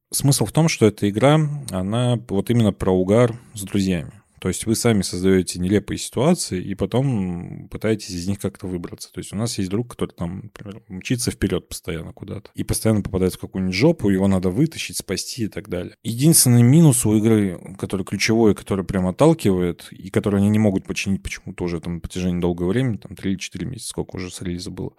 Смысл 0.09 0.45
в 0.45 0.53
том, 0.53 0.69
что 0.69 0.85
эта 0.85 1.09
игра, 1.09 1.37
она 1.69 2.17
вот 2.29 2.49
именно 2.49 2.71
про 2.71 2.93
угар 2.93 3.37
с 3.53 3.63
друзьями. 3.63 4.13
То 4.39 4.49
есть 4.49 4.65
вы 4.65 4.75
сами 4.75 5.01
создаете 5.01 5.59
нелепые 5.59 5.97
ситуации 5.97 6.61
и 6.61 6.75
потом 6.75 7.67
пытаетесь 7.69 8.11
из 8.11 8.27
них 8.27 8.39
как-то 8.39 8.67
выбраться. 8.67 9.11
То 9.11 9.19
есть 9.19 9.33
у 9.33 9.35
нас 9.35 9.57
есть 9.57 9.69
друг, 9.69 9.91
который 9.91 10.11
там, 10.11 10.41
например, 10.43 10.83
мчится 10.87 11.31
вперед 11.31 11.67
постоянно 11.67 12.13
куда-то 12.13 12.51
и 12.53 12.63
постоянно 12.63 13.01
попадает 13.01 13.33
в 13.33 13.39
какую-нибудь 13.39 13.75
жопу, 13.75 14.09
его 14.09 14.27
надо 14.27 14.49
вытащить, 14.49 14.97
спасти 14.97 15.43
и 15.43 15.47
так 15.47 15.69
далее. 15.69 15.95
Единственный 16.03 16.61
минус 16.61 17.05
у 17.05 17.15
игры, 17.17 17.75
который 17.79 18.05
ключевой, 18.05 18.53
который 18.53 18.85
прям 18.85 19.07
отталкивает, 19.07 19.87
и 19.91 20.09
который 20.09 20.39
они 20.39 20.49
не 20.49 20.59
могут 20.59 20.85
починить 20.85 21.23
почему-то 21.23 21.63
уже 21.63 21.79
там 21.79 21.95
на 21.95 21.99
протяжении 21.99 22.39
долгого 22.39 22.69
времени, 22.69 22.97
там 22.97 23.15
3 23.15 23.31
или 23.31 23.37
4 23.37 23.65
месяца, 23.65 23.89
сколько 23.89 24.15
уже 24.17 24.29
с 24.29 24.41
релиза 24.41 24.69
было, 24.71 24.93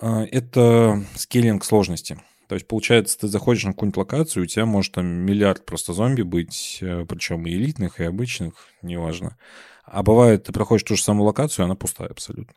а, 0.00 0.24
это 0.24 1.04
скейлинг 1.16 1.64
сложности. 1.64 2.18
То 2.48 2.54
есть, 2.54 2.66
получается, 2.66 3.18
ты 3.18 3.28
заходишь 3.28 3.64
на 3.64 3.72
какую-нибудь 3.72 3.98
локацию, 3.98 4.42
у 4.42 4.46
тебя 4.46 4.66
может 4.66 4.92
там 4.92 5.06
миллиард 5.06 5.64
просто 5.64 5.92
зомби 5.92 6.22
быть, 6.22 6.78
э, 6.80 7.04
причем 7.08 7.46
и 7.46 7.52
элитных, 7.52 8.00
и 8.00 8.04
обычных, 8.04 8.54
неважно. 8.82 9.36
А 9.84 10.02
бывает, 10.02 10.44
ты 10.44 10.52
проходишь 10.52 10.84
ту 10.84 10.96
же 10.96 11.02
самую 11.02 11.26
локацию, 11.26 11.64
и 11.64 11.66
она 11.66 11.74
пустая 11.74 12.08
абсолютно. 12.08 12.54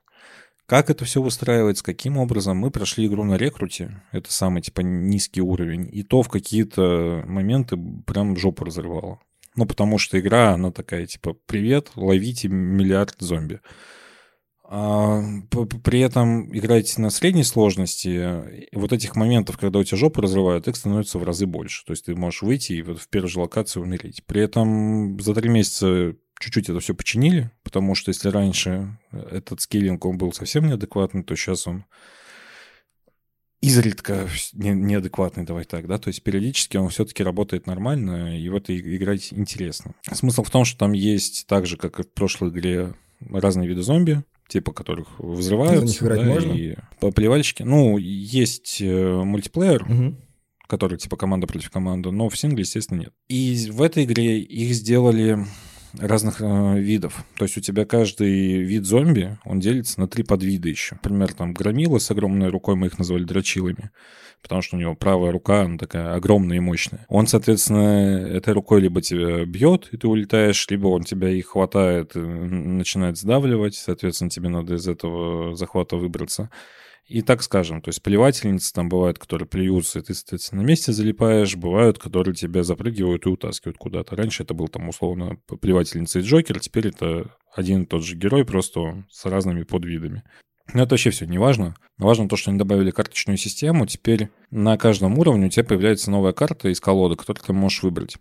Как 0.65 0.89
это 0.89 1.06
все 1.06 1.22
выстраивается, 1.22 1.84
каким 1.84 2.17
образом? 2.17 2.58
Мы 2.58 2.72
прошли 2.72 3.08
игру 3.08 3.24
на 3.24 3.36
рекруте, 3.38 4.01
это 4.12 4.32
самый, 4.34 4.62
типа, 4.62 4.82
низкий 4.82 5.41
уровень, 5.41 5.89
и 5.89 6.03
то 6.03 6.22
в 6.22 6.29
какие-то 6.29 7.24
моменты 7.25 7.77
прям 8.06 8.36
жопу 8.36 8.65
разрывало. 8.65 9.20
Ну, 9.56 9.65
потому 9.65 9.98
что 9.98 10.20
игра, 10.20 10.53
она 10.53 10.72
такая, 10.72 11.06
типа, 11.06 11.38
привет, 11.46 11.91
ловите 11.96 12.50
миллиард 12.50 13.15
зомби. 13.20 13.62
А, 14.69 15.21
при 15.50 16.01
этом 16.01 16.55
играете 16.55 17.01
на 17.01 17.09
средней 17.09 17.45
сложности, 17.45 18.67
вот 18.75 18.91
этих 18.91 19.15
моментов, 19.15 19.57
когда 19.57 19.79
у 19.79 19.83
тебя 19.83 19.97
жопу 19.97 20.19
разрывают, 20.19 20.67
их 20.67 20.75
становится 20.75 21.19
в 21.19 21.24
разы 21.24 21.45
больше. 21.45 21.86
То 21.86 21.91
есть 21.91 22.05
ты 22.05 22.15
можешь 22.15 22.41
выйти 22.41 22.74
и 22.74 22.81
вот 22.81 23.00
в 23.00 23.07
первой 23.07 23.29
же 23.29 23.39
локации 23.39 23.79
умереть. 23.79 24.25
При 24.25 24.41
этом 24.41 25.17
за 25.21 25.33
три 25.33 25.50
месяца 25.50 26.15
чуть-чуть 26.39 26.67
это 26.69 26.81
все 26.81 26.93
починили, 26.93 27.50
потому 27.63 27.95
что 27.95 28.09
если 28.09 28.27
раньше 28.27 29.00
этот 29.12 29.62
скейлинг, 29.62 30.03
он 30.05 30.17
был 30.17 30.33
совсем 30.33 30.67
неадекватный, 30.67 31.24
то 31.24 31.33
сейчас 31.38 31.65
он 31.65 31.86
изредка 33.62 34.27
не- 34.51 34.71
неадекватный, 34.71 35.45
давай 35.45 35.63
так, 35.63 35.88
да, 35.88 35.97
то 35.97 36.09
есть 36.09 36.24
периодически 36.24 36.75
он 36.75 36.89
все-таки 36.89 37.24
работает 37.24 37.67
нормально, 37.67 38.38
и 38.38 38.50
в 38.50 38.55
это 38.55 38.77
играть 38.77 39.29
интересно. 39.31 39.95
Смысл 40.12 40.43
в 40.43 40.51
том, 40.51 40.65
что 40.65 40.77
там 40.77 40.91
есть 40.91 41.47
так 41.47 41.65
же, 41.65 41.77
как 41.77 42.01
и 42.01 42.03
в 42.03 42.12
прошлой 42.12 42.50
игре, 42.50 42.93
разные 43.19 43.67
виды 43.67 43.81
зомби, 43.81 44.24
типа 44.47 44.71
которых 44.73 45.07
взрываются. 45.19 45.79
За 45.79 45.85
них 45.87 46.03
играть 46.03 46.19
да, 46.21 46.25
можно? 46.25 46.51
И 46.53 46.75
поплевальщики. 46.99 47.63
Ну, 47.63 47.97
есть 47.97 48.77
э, 48.81 49.23
мультиплеер, 49.23 49.83
Мгм. 49.85 50.17
который 50.67 50.97
типа 50.97 51.17
команда 51.17 51.47
против 51.47 51.69
команды, 51.69 52.11
но 52.11 52.29
в 52.29 52.37
сингле, 52.37 52.61
естественно, 52.61 52.99
нет. 52.99 53.13
И 53.29 53.69
в 53.71 53.81
этой 53.81 54.03
игре 54.05 54.39
их 54.39 54.73
сделали 54.73 55.45
разных 55.99 56.41
э, 56.41 56.79
видов. 56.79 57.23
То 57.35 57.45
есть 57.45 57.57
у 57.57 57.61
тебя 57.61 57.85
каждый 57.85 58.59
вид 58.63 58.85
зомби, 58.85 59.37
он 59.45 59.59
делится 59.59 59.99
на 59.99 60.07
три 60.07 60.23
подвида 60.23 60.69
еще. 60.69 60.95
Например, 60.95 61.33
там 61.33 61.53
громила 61.53 61.97
с 61.97 62.11
огромной 62.11 62.49
рукой, 62.49 62.75
мы 62.75 62.87
их 62.87 62.97
назвали 62.97 63.23
дрочилами, 63.23 63.91
потому 64.41 64.61
что 64.61 64.75
у 64.75 64.79
него 64.79 64.95
правая 64.95 65.31
рука, 65.31 65.61
она 65.61 65.77
такая 65.77 66.13
огромная 66.13 66.57
и 66.57 66.61
мощная. 66.61 67.05
Он, 67.09 67.27
соответственно, 67.27 68.27
этой 68.27 68.53
рукой 68.53 68.81
либо 68.81 69.01
тебя 69.01 69.45
бьет, 69.45 69.89
и 69.91 69.97
ты 69.97 70.07
улетаешь, 70.07 70.67
либо 70.69 70.87
он 70.87 71.03
тебя 71.03 71.29
и 71.29 71.41
хватает, 71.41 72.15
и 72.15 72.19
начинает 72.19 73.17
сдавливать, 73.17 73.75
соответственно, 73.75 74.29
тебе 74.29 74.49
надо 74.49 74.75
из 74.75 74.87
этого 74.87 75.55
захвата 75.55 75.97
выбраться. 75.97 76.49
И 77.07 77.21
так 77.21 77.41
скажем, 77.41 77.81
то 77.81 77.87
есть 77.87 78.03
плевательницы 78.03 78.73
там 78.73 78.89
бывают, 78.89 79.17
которые 79.17 79.47
плюются, 79.47 79.99
и 79.99 80.01
ты, 80.01 80.13
соответственно, 80.13 80.61
на 80.61 80.67
месте 80.67 80.91
залипаешь, 80.91 81.55
бывают, 81.55 81.99
которые 81.99 82.35
тебя 82.35 82.63
запрыгивают 82.63 83.25
и 83.25 83.29
утаскивают 83.29 83.77
куда-то. 83.77 84.17
Раньше 84.17 84.43
это 84.43 84.53
был 84.53 84.67
там 84.67 84.89
условно 84.89 85.37
плевательница 85.61 86.19
и 86.19 86.23
Джокер, 86.23 86.59
теперь 86.59 86.87
это 86.89 87.33
один 87.55 87.83
и 87.83 87.85
тот 87.85 88.03
же 88.03 88.15
герой, 88.15 88.43
просто 88.43 89.05
с 89.09 89.25
разными 89.25 89.63
подвидами. 89.63 90.23
Но 90.73 90.83
это 90.83 90.95
вообще 90.95 91.11
все 91.11 91.25
не 91.25 91.37
важно. 91.37 91.75
Важно 91.97 92.27
то, 92.27 92.35
что 92.35 92.51
они 92.51 92.59
добавили 92.59 92.91
карточную 92.91 93.37
систему. 93.37 93.87
Теперь 93.87 94.29
на 94.51 94.77
каждом 94.77 95.17
уровне 95.17 95.47
у 95.47 95.49
тебя 95.49 95.63
появляется 95.63 96.11
новая 96.11 96.33
карта 96.33 96.67
из 96.67 96.81
колоды, 96.81 97.15
которую 97.15 97.41
ты 97.41 97.53
можешь 97.53 97.83
выбрать. 97.83 98.17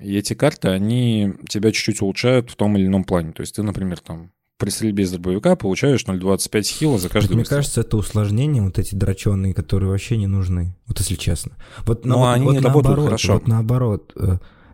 И 0.00 0.16
эти 0.16 0.34
карты, 0.34 0.68
они 0.68 1.34
тебя 1.48 1.72
чуть-чуть 1.72 2.00
улучшают 2.00 2.48
в 2.48 2.54
том 2.54 2.76
или 2.76 2.86
ином 2.86 3.02
плане. 3.02 3.32
То 3.32 3.40
есть 3.40 3.56
ты, 3.56 3.64
например, 3.64 3.98
там 3.98 4.30
при 4.60 4.70
стрельбе 4.70 5.02
из 5.04 5.10
дробовика 5.10 5.56
получаешь 5.56 6.04
0,25 6.04 6.62
хила 6.64 6.98
за 6.98 7.08
каждый 7.08 7.30
Мне 7.32 7.40
выстрел. 7.40 7.56
кажется, 7.58 7.80
это 7.80 7.96
усложнения, 7.96 8.62
вот 8.62 8.78
эти 8.78 8.94
дроченые, 8.94 9.54
которые 9.54 9.90
вообще 9.90 10.16
не 10.18 10.26
нужны. 10.28 10.76
Вот 10.86 10.98
если 11.00 11.14
честно. 11.16 11.52
Вот, 11.86 12.04
Ну, 12.04 12.18
вот- 12.18 12.26
они 12.34 12.44
вот 12.44 12.54
работают 12.56 12.84
наоборот, 12.84 13.04
хорошо. 13.06 13.32
Вот 13.34 13.48
наоборот. 13.48 14.12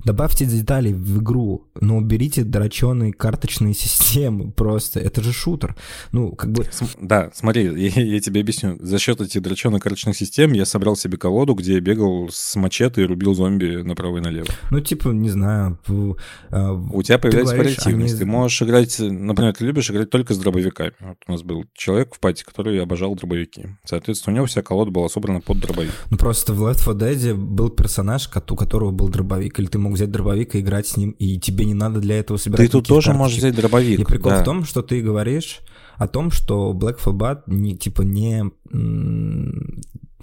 Добавьте 0.07 0.45
деталей 0.45 0.93
в 0.93 1.19
игру, 1.21 1.67
но 1.81 1.97
уберите 1.97 2.45
дроченые 2.45 3.13
карточные 3.13 3.75
системы 3.83 4.53
просто. 4.53 5.01
Это 5.01 5.21
же 5.21 5.33
шутер. 5.33 5.75
Ну, 6.13 6.31
как 6.31 6.53
бы... 6.53 6.65
Да, 7.01 7.31
смотри, 7.35 7.65
я, 7.65 8.03
я 8.03 8.21
тебе 8.21 8.41
объясню. 8.43 8.79
За 8.81 9.01
счет 9.01 9.21
этих 9.21 9.43
дроченых 9.43 9.83
карточных 9.83 10.17
систем 10.17 10.53
я 10.53 10.65
собрал 10.65 10.95
себе 10.95 11.17
колоду, 11.19 11.55
где 11.55 11.75
я 11.75 11.81
бегал 11.81 12.29
с 12.31 12.55
мачете 12.55 13.03
и 13.03 13.05
рубил 13.05 13.35
зомби 13.35 13.83
направо 13.83 14.19
и 14.19 14.21
налево. 14.21 14.47
Ну, 14.71 14.81
типа, 14.81 15.09
не 15.09 15.29
знаю... 15.29 15.77
э, 15.89 16.71
У 16.93 17.03
тебя 17.03 17.19
появляется 17.19 17.55
говоришь, 17.55 17.79
вариативность. 17.79 18.13
они- 18.15 18.21
Ты 18.21 18.27
можешь 18.27 18.63
играть, 18.63 18.97
например, 19.01 19.55
ты 19.55 19.65
любишь 19.65 19.91
играть 19.91 20.09
только 20.11 20.35
с 20.35 20.39
дробовиками. 20.39 20.93
Вот 21.01 21.17
у 21.27 21.33
нас 21.33 21.43
был 21.43 21.65
человек 21.75 22.15
в 22.15 22.21
пати, 22.21 22.45
который 22.45 22.81
обожал 22.81 23.17
дробовики. 23.17 23.71
Соответственно, 23.85 24.35
у 24.35 24.37
него 24.37 24.47
вся 24.47 24.63
колода 24.63 24.93
была 24.93 25.09
собрана 25.09 25.41
под 25.41 25.59
дробовик. 25.59 25.91
Ну, 26.11 26.17
просто 26.17 26.53
в 26.53 26.63
Left 26.63 26.85
4 26.85 26.95
Dead 26.97 27.35
был 27.35 27.71
персонаж, 27.71 28.31
у 28.49 28.55
которого 28.57 28.93
был 28.93 29.09
дробовик, 29.09 29.59
или 29.59 29.67
ты 29.67 29.79
мог 29.79 29.96
взять 29.97 30.11
дробовик 30.11 30.55
и 30.55 30.61
играть 30.61 30.87
с 30.87 30.97
ним, 30.97 31.11
и 31.19 31.39
тебе 31.39 31.65
не 31.65 31.75
надо 31.75 32.01
для 32.01 32.19
этого 32.19 32.37
собирать 32.39 32.67
Ты 32.67 32.73
тут 32.73 32.87
тоже 32.87 33.07
карточек. 33.07 33.19
можешь 33.19 33.39
взять 33.39 33.55
дробовик. 33.57 34.01
И 34.01 34.05
прикол 34.05 34.31
да. 34.31 34.43
в 34.43 34.45
том, 34.45 34.65
что 34.65 34.83
ты 34.83 35.01
говоришь 35.01 35.61
о 35.97 36.09
том, 36.09 36.31
что 36.31 36.73
Black 36.73 36.99
Flag 36.99 37.43
не, 37.47 37.77
типа, 37.77 38.03
не 38.03 38.45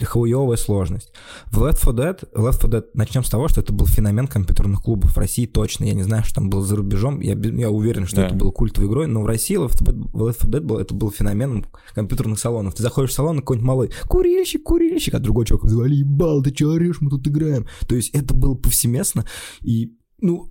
хуевая 0.04 0.58
сложность. 0.58 1.14
В 1.52 1.64
Left 1.64 1.80
4 1.80 1.94
Dead, 1.94 2.34
Left 2.34 2.62
4 2.62 2.74
Dead, 2.74 2.86
начнем 2.94 3.24
с 3.24 3.30
того, 3.30 3.48
что 3.48 3.62
это 3.62 3.72
был 3.72 3.86
феномен 3.86 4.28
компьютерных 4.28 4.82
клубов 4.82 5.12
в 5.14 5.18
России 5.18 5.46
точно. 5.46 5.86
Я 5.86 5.94
не 5.94 6.04
знаю, 6.04 6.24
что 6.24 6.36
там 6.36 6.50
было 6.50 6.64
за 6.64 6.76
рубежом. 6.76 7.20
Я, 7.22 7.36
я 7.36 7.70
уверен, 7.70 8.06
что 8.08 8.18
Да. 8.18 8.28
это 8.28 8.36
было 8.36 8.52
культовой 8.52 8.90
игрой, 8.90 9.08
но 9.08 9.22
в 9.22 9.26
России 9.26 9.58
Left 9.58 9.78
4 9.78 9.92
Dead, 9.98 10.12
Left 10.14 10.42
4 10.42 10.52
Dead 10.52 10.62
был, 10.66 10.78
это 10.80 10.94
был 10.94 11.12
феноменом 11.12 11.66
компьютерных 11.94 12.40
салонов. 12.40 12.74
Ты 12.74 12.82
заходишь 12.84 13.12
в 13.12 13.14
салон, 13.14 13.38
и 13.38 13.40
какой-нибудь 13.40 13.68
малый 13.68 13.92
курильщик, 14.08 14.64
курильщик, 14.64 15.14
а 15.14 15.20
другой 15.20 15.46
чувак 15.46 15.70
завали, 15.70 15.96
ебал, 15.96 16.42
ты 16.42 16.52
че 16.52 16.68
орешь, 16.68 17.00
мы 17.00 17.10
тут 17.10 17.28
играем. 17.28 17.68
То 17.88 17.96
есть 17.96 18.10
это 18.16 18.34
было 18.34 18.56
повсеместно, 18.56 19.26
и, 19.62 19.94
ну, 20.20 20.50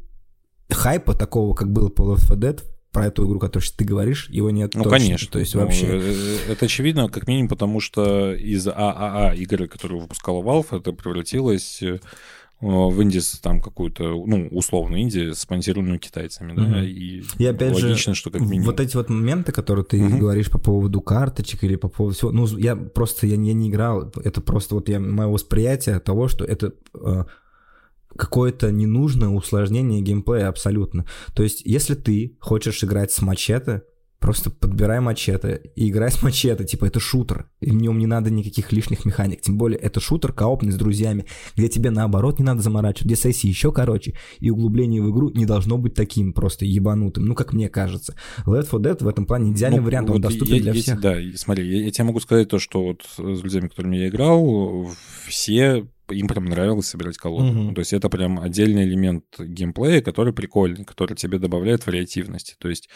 хайпа 0.70 1.14
такого, 1.14 1.54
как 1.54 1.72
было 1.72 1.88
по 1.88 2.02
Left 2.02 2.22
4 2.28 2.40
Dead, 2.40 2.62
про 2.92 3.06
эту 3.06 3.26
игру, 3.26 3.38
которую 3.40 3.66
ты 3.76 3.84
говоришь, 3.84 4.28
его 4.30 4.50
нет 4.50 4.74
Ну, 4.74 4.84
точно. 4.84 4.98
конечно. 4.98 5.28
То 5.32 5.38
есть 5.38 5.54
Ну, 5.54 5.62
вообще... 5.62 5.86
э, 5.86 6.14
э, 6.48 6.52
Это 6.52 6.66
очевидно, 6.66 7.08
как 7.08 7.26
минимум, 7.26 7.48
потому 7.48 7.80
что 7.80 8.34
из 8.34 8.68
ААА 8.68 9.34
игры, 9.34 9.66
которую 9.66 10.02
выпускала 10.02 10.42
Valve, 10.42 10.78
это 10.78 10.92
превратилось 10.92 11.82
э, 11.82 11.98
в 12.60 13.02
инди 13.02 13.18
с 13.18 13.40
там 13.40 13.60
какую-то, 13.60 14.04
ну, 14.26 14.46
условно, 14.52 15.00
инди, 15.02 15.32
спонсированную 15.32 15.98
китайцами, 15.98 16.52
да, 16.54 16.62
Мгм. 16.62 16.82
и, 16.84 17.22
И 17.38 17.46
опять 17.46 17.76
же, 17.76 17.88
логично, 17.88 18.14
что 18.14 18.30
как 18.30 18.42
минимум. 18.42 18.66
Вот 18.66 18.78
эти 18.78 18.94
вот 18.96 19.08
моменты, 19.08 19.52
которые 19.52 19.84
ты 19.84 20.00
Мгм. 20.00 20.18
говоришь 20.20 20.50
по 20.50 20.58
поводу 20.58 21.00
карточек 21.00 21.64
или 21.64 21.76
по 21.76 21.88
поводу 21.88 22.14
всего, 22.14 22.30
ну, 22.30 22.46
я 22.58 22.76
просто, 22.76 23.26
я, 23.26 23.34
я 23.36 23.52
не 23.54 23.68
играл, 23.70 24.12
это 24.22 24.40
просто 24.42 24.74
вот 24.76 24.88
я, 24.90 25.00
мое 25.00 25.26
восприятие 25.28 25.98
того, 25.98 26.28
что 26.28 26.44
это 26.44 26.72
э, 26.94 27.24
какое-то 28.16 28.70
ненужное 28.70 29.28
усложнение 29.28 30.00
геймплея 30.02 30.48
абсолютно. 30.48 31.06
То 31.34 31.42
есть, 31.42 31.62
если 31.64 31.94
ты 31.94 32.36
хочешь 32.40 32.82
играть 32.84 33.12
с 33.12 33.22
мачете, 33.22 33.82
просто 34.18 34.50
подбирай 34.50 35.00
мачете 35.00 35.60
и 35.74 35.88
играй 35.88 36.08
с 36.12 36.22
мачете, 36.22 36.62
типа 36.64 36.84
это 36.84 37.00
шутер, 37.00 37.50
и 37.60 37.70
в 37.70 37.74
нем 37.74 37.98
не 37.98 38.06
надо 38.06 38.30
никаких 38.30 38.70
лишних 38.70 39.04
механик, 39.04 39.40
тем 39.40 39.58
более 39.58 39.80
это 39.80 39.98
шутер 39.98 40.32
коопный 40.32 40.70
с 40.70 40.76
друзьями, 40.76 41.26
где 41.56 41.68
тебе 41.68 41.90
наоборот 41.90 42.38
не 42.38 42.44
надо 42.44 42.62
заморачивать, 42.62 43.06
где 43.06 43.16
сессии 43.16 43.48
еще 43.48 43.72
короче, 43.72 44.14
и 44.38 44.48
углубление 44.48 45.02
в 45.02 45.10
игру 45.10 45.30
не 45.30 45.44
должно 45.44 45.76
быть 45.76 45.94
таким 45.94 46.32
просто 46.34 46.64
ебанутым, 46.64 47.24
ну 47.24 47.34
как 47.34 47.52
мне 47.52 47.68
кажется. 47.68 48.14
Left 48.46 48.70
4 48.70 48.80
Dead 48.94 49.02
в 49.02 49.08
этом 49.08 49.26
плане 49.26 49.50
идеальный 49.50 49.80
Ну, 49.80 49.86
вариант, 49.86 50.08
он 50.08 50.12
вот 50.18 50.22
доступен 50.22 50.54
я- 50.54 50.62
для 50.62 50.72
я- 50.72 50.80
всех. 50.82 51.00
Да, 51.00 51.16
смотри, 51.34 51.68
я, 51.68 51.84
я 51.86 51.90
тебе 51.90 52.04
могу 52.04 52.20
сказать 52.20 52.48
то, 52.48 52.60
что 52.60 52.80
вот 52.84 53.02
с 53.16 53.40
друзьями, 53.40 53.66
которыми 53.66 53.96
я 53.96 54.06
играл, 54.08 54.88
все 55.26 55.88
им 56.12 56.28
прям 56.28 56.44
нравилось 56.46 56.86
собирать 56.86 57.16
колоду. 57.16 57.52
Мгм. 57.52 57.74
То 57.74 57.80
есть 57.80 57.92
это 57.92 58.08
прям 58.08 58.40
отдельный 58.40 58.84
элемент 58.84 59.24
геймплея, 59.38 60.00
который 60.00 60.32
прикольный, 60.32 60.84
который 60.84 61.16
тебе 61.16 61.38
добавляет 61.38 61.86
вариативности. 61.86 62.54
То 62.58 62.68
есть 62.68 62.88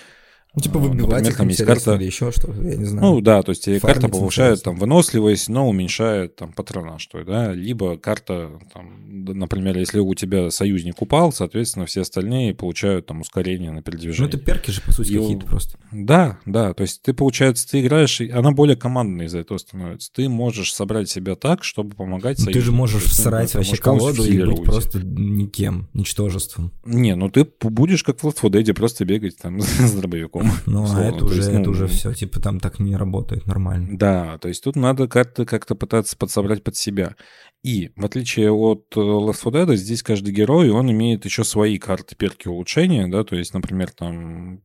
Ну, 0.55 0.63
типа 0.63 0.79
выбивать 0.79 1.11
например, 1.11 1.31
их 1.33 1.37
там 1.37 1.49
есть 1.49 1.63
карта- 1.65 1.97
или 1.97 2.05
еще 2.05 2.31
что 2.33 2.51
я 2.51 2.77
не 2.77 2.85
знаю. 2.87 3.07
Ну 3.15 3.21
да, 3.21 3.43
то 3.43 3.51
есть 3.51 3.65
тебе 3.65 3.79
карта 3.79 4.01
Фармить 4.03 4.19
повышает 4.19 4.53
интересно. 4.53 4.73
там 4.73 4.79
выносливость, 4.81 5.49
но 5.51 5.69
уменьшает 5.69 6.37
там 6.37 6.53
патронаж, 6.55 7.07
твой, 7.09 7.27
да, 7.27 7.53
либо 7.53 7.99
карта, 7.99 8.59
там, 8.73 9.25
например, 9.27 9.77
если 9.77 9.99
у 10.01 10.15
тебя 10.15 10.51
союзник 10.51 11.03
упал, 11.03 11.31
соответственно, 11.33 11.85
все 11.85 12.01
остальные 12.01 12.55
получают 12.55 13.05
там 13.05 13.21
ускорение 13.21 13.69
на 13.71 13.77
Ну, 13.77 13.83
передвижение. 13.83 14.29
это 14.31 14.39
перки 14.39 14.71
же, 14.71 14.81
по 14.81 14.93
сути, 14.93 15.13
И 15.13 15.19
какие-то 15.19 15.45
просто. 15.45 15.79
Да, 15.93 16.39
да, 16.47 16.73
то 16.73 16.83
есть 16.83 17.03
ты, 17.03 17.13
получается, 17.13 17.69
ты 17.69 17.83
играешь, 17.83 18.19
и 18.23 18.31
она 18.31 18.51
более 18.53 18.77
командной 18.77 19.27
из-за 19.27 19.41
этого 19.41 19.59
становится. 19.59 20.11
Ты 20.11 20.29
можешь 20.31 20.73
собрать 20.73 21.11
себя 21.11 21.35
так, 21.35 21.65
чтобы 21.65 21.95
помогать 21.95 22.39
Ну, 22.39 22.51
ты 22.51 22.61
же 22.63 22.73
можешь 22.73 23.03
есть, 23.03 23.19
ну, 23.19 23.23
всрать 23.25 23.53
ты 23.53 23.59
вообще 23.59 23.77
колоду 23.77 24.25
и 24.25 24.43
быть 24.43 24.65
просто 24.65 25.01
никем, 25.05 25.89
ничтожеством. 25.93 26.73
Не, 26.87 27.15
ну 27.15 27.29
ты 27.31 27.47
будешь 27.61 28.03
как 28.03 28.21
в 28.21 28.25
Left 28.27 28.41
4 28.41 28.63
Dead 28.65 28.73
просто 28.75 29.05
бегать 29.05 29.37
там 29.37 29.61
с 29.61 29.93
дробовиком. 29.93 30.36
Ну, 30.67 30.85
а 30.89 31.03
это 31.03 31.19
То 31.19 31.25
уже, 31.27 31.37
есть, 31.37 31.49
это 31.49 31.59
ну, 31.61 31.71
уже 31.71 31.87
все, 31.87 32.13
типа, 32.13 32.41
там 32.41 32.61
так 32.61 32.79
не 32.79 32.97
работает 32.97 33.47
нормально. 33.47 33.99
Да, 33.99 34.39
то 34.39 34.49
есть 34.49 34.63
тут 34.63 34.77
надо 34.77 35.09
как-то 35.09 35.45
как 35.45 35.67
пытаться 35.67 36.17
подсобрать 36.17 36.63
под 36.63 36.77
себя. 36.77 37.17
И 37.63 37.91
в 37.97 38.05
отличие 38.05 38.51
от 38.51 38.93
Left 38.97 39.43
4 39.43 39.65
Dead, 39.65 39.77
здесь 39.77 40.03
каждый 40.03 40.33
герой, 40.33 40.71
он 40.71 40.91
имеет 40.91 41.25
еще 41.25 41.45
свои 41.45 41.79
карты 41.79 42.15
перки 42.17 42.49
улучшения, 42.49 43.09
да, 43.09 43.25
то 43.25 43.37
есть, 43.37 43.55
например, 43.55 43.91
там 43.91 44.63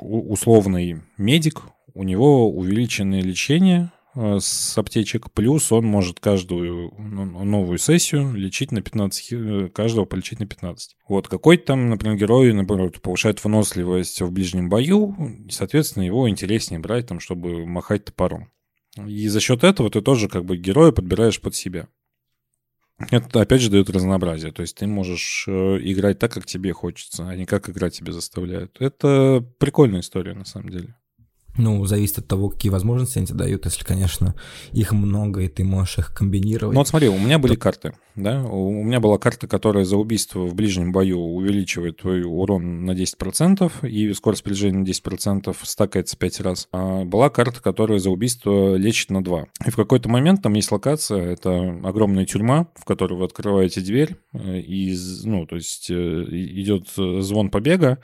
условный 0.00 1.02
медик, 1.16 1.62
у 1.94 2.02
него 2.02 2.50
увеличенное 2.50 3.22
лечение 3.22 3.90
с 4.40 4.76
аптечек, 4.76 5.30
плюс 5.30 5.70
он 5.70 5.84
может 5.86 6.20
каждую 6.20 6.92
ну, 6.98 7.44
новую 7.44 7.78
сессию 7.78 8.32
лечить 8.34 8.72
на 8.72 8.80
15, 8.80 9.20
хи- 9.20 9.66
э, 9.66 9.68
каждого 9.68 10.04
полечить 10.04 10.40
на 10.40 10.46
15. 10.46 10.96
Вот, 11.08 11.28
какой-то 11.28 11.66
там, 11.66 11.90
например, 11.90 12.16
герой, 12.16 12.52
наоборот, 12.52 13.00
повышает 13.00 13.42
выносливость 13.42 14.20
в 14.20 14.30
ближнем 14.30 14.68
бою, 14.68 15.14
и, 15.46 15.50
соответственно, 15.50 16.04
его 16.04 16.28
интереснее 16.28 16.80
брать, 16.80 17.06
там, 17.06 17.20
чтобы 17.20 17.66
махать 17.66 18.04
топором. 18.06 18.50
И 18.96 19.28
за 19.28 19.40
счет 19.40 19.64
этого 19.64 19.90
ты 19.90 20.00
тоже 20.00 20.28
как 20.28 20.44
бы 20.44 20.56
героя 20.56 20.92
подбираешь 20.92 21.40
под 21.40 21.54
себя. 21.54 21.88
Это, 23.10 23.40
опять 23.40 23.60
же, 23.60 23.70
дает 23.70 23.88
разнообразие. 23.90 24.50
То 24.50 24.62
есть 24.62 24.76
ты 24.76 24.86
можешь 24.86 25.44
э, 25.46 25.50
играть 25.80 26.18
так, 26.18 26.32
как 26.32 26.46
тебе 26.46 26.72
хочется, 26.72 27.28
а 27.28 27.36
не 27.36 27.46
как 27.46 27.70
игра 27.70 27.90
тебе 27.90 28.12
заставляет. 28.12 28.76
Это 28.80 29.44
прикольная 29.58 30.00
история, 30.00 30.34
на 30.34 30.44
самом 30.44 30.70
деле. 30.70 30.96
Ну, 31.58 31.84
зависит 31.86 32.18
от 32.18 32.28
того, 32.28 32.50
какие 32.50 32.70
возможности 32.70 33.18
они 33.18 33.26
тебе 33.26 33.38
дают. 33.38 33.64
Если, 33.64 33.84
конечно, 33.84 34.34
их 34.72 34.92
много, 34.92 35.42
и 35.42 35.48
ты 35.48 35.64
можешь 35.64 35.98
их 35.98 36.14
комбинировать. 36.14 36.72
Ну 36.72 36.80
вот 36.80 36.88
смотри, 36.88 37.08
у 37.08 37.18
меня 37.18 37.38
были 37.38 37.56
карты, 37.56 37.94
да, 38.14 38.42
у 38.44 38.82
меня 38.82 39.00
была 39.00 39.18
карта, 39.18 39.48
которая 39.48 39.84
за 39.84 39.96
убийство 39.96 40.46
в 40.46 40.54
ближнем 40.54 40.92
бою 40.92 41.18
увеличивает 41.18 41.98
твой 41.98 42.22
урон 42.22 42.84
на 42.84 42.92
10%, 42.92 43.88
и 43.88 44.14
скорость 44.14 44.44
приближения 44.44 44.78
на 44.78 44.84
10% 44.84 45.54
стакается 45.62 46.16
5 46.16 46.40
раз. 46.40 46.68
А 46.72 47.04
была 47.04 47.28
карта, 47.28 47.60
которая 47.60 47.98
за 47.98 48.10
убийство 48.10 48.76
лечит 48.76 49.10
на 49.10 49.22
2. 49.22 49.46
И 49.66 49.70
в 49.70 49.76
какой-то 49.76 50.08
момент 50.08 50.42
там 50.42 50.54
есть 50.54 50.70
локация, 50.70 51.32
это 51.32 51.80
огромная 51.82 52.24
тюрьма, 52.24 52.68
в 52.76 52.84
которую 52.84 53.18
вы 53.18 53.24
открываете 53.24 53.80
дверь, 53.80 54.16
э, 54.32 54.60
и, 54.60 54.96
ну, 55.24 55.44
то 55.46 55.56
есть 55.56 55.90
э, 55.90 55.94
идет 55.94 56.86
э, 56.96 57.20
звон 57.20 57.50
побега, 57.50 57.98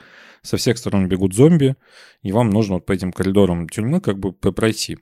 со 0.44 0.56
всех 0.56 0.78
сторон 0.78 1.08
бегут 1.08 1.34
зомби, 1.34 1.74
и 2.22 2.30
вам 2.30 2.50
нужно 2.50 2.74
вот 2.74 2.86
по 2.86 2.92
этим 2.92 3.12
коридорам 3.12 3.68
тюрьмы 3.68 4.00
как 4.00 4.18
бы 4.18 4.32
пройти. 4.32 4.98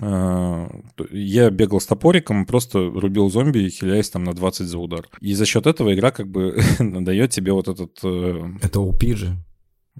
А, 0.00 0.68
Я 1.10 1.50
бегал 1.50 1.80
с 1.80 1.86
топориком, 1.86 2.46
просто 2.46 2.78
рубил 2.78 3.28
зомби, 3.28 3.68
хиляясь 3.68 4.10
там 4.10 4.24
на 4.24 4.32
20 4.32 4.66
за 4.66 4.78
удар. 4.78 5.08
И 5.20 5.34
за 5.34 5.44
счет 5.44 5.66
этого 5.66 5.92
игра 5.92 6.10
как 6.12 6.28
бы 6.28 6.56
дает 6.78 7.30
тебе 7.30 7.52
вот 7.52 7.68
этот... 7.68 7.98
э, 8.04 8.42
Это 8.62 8.78
OP 8.78 9.14
же. 9.14 9.36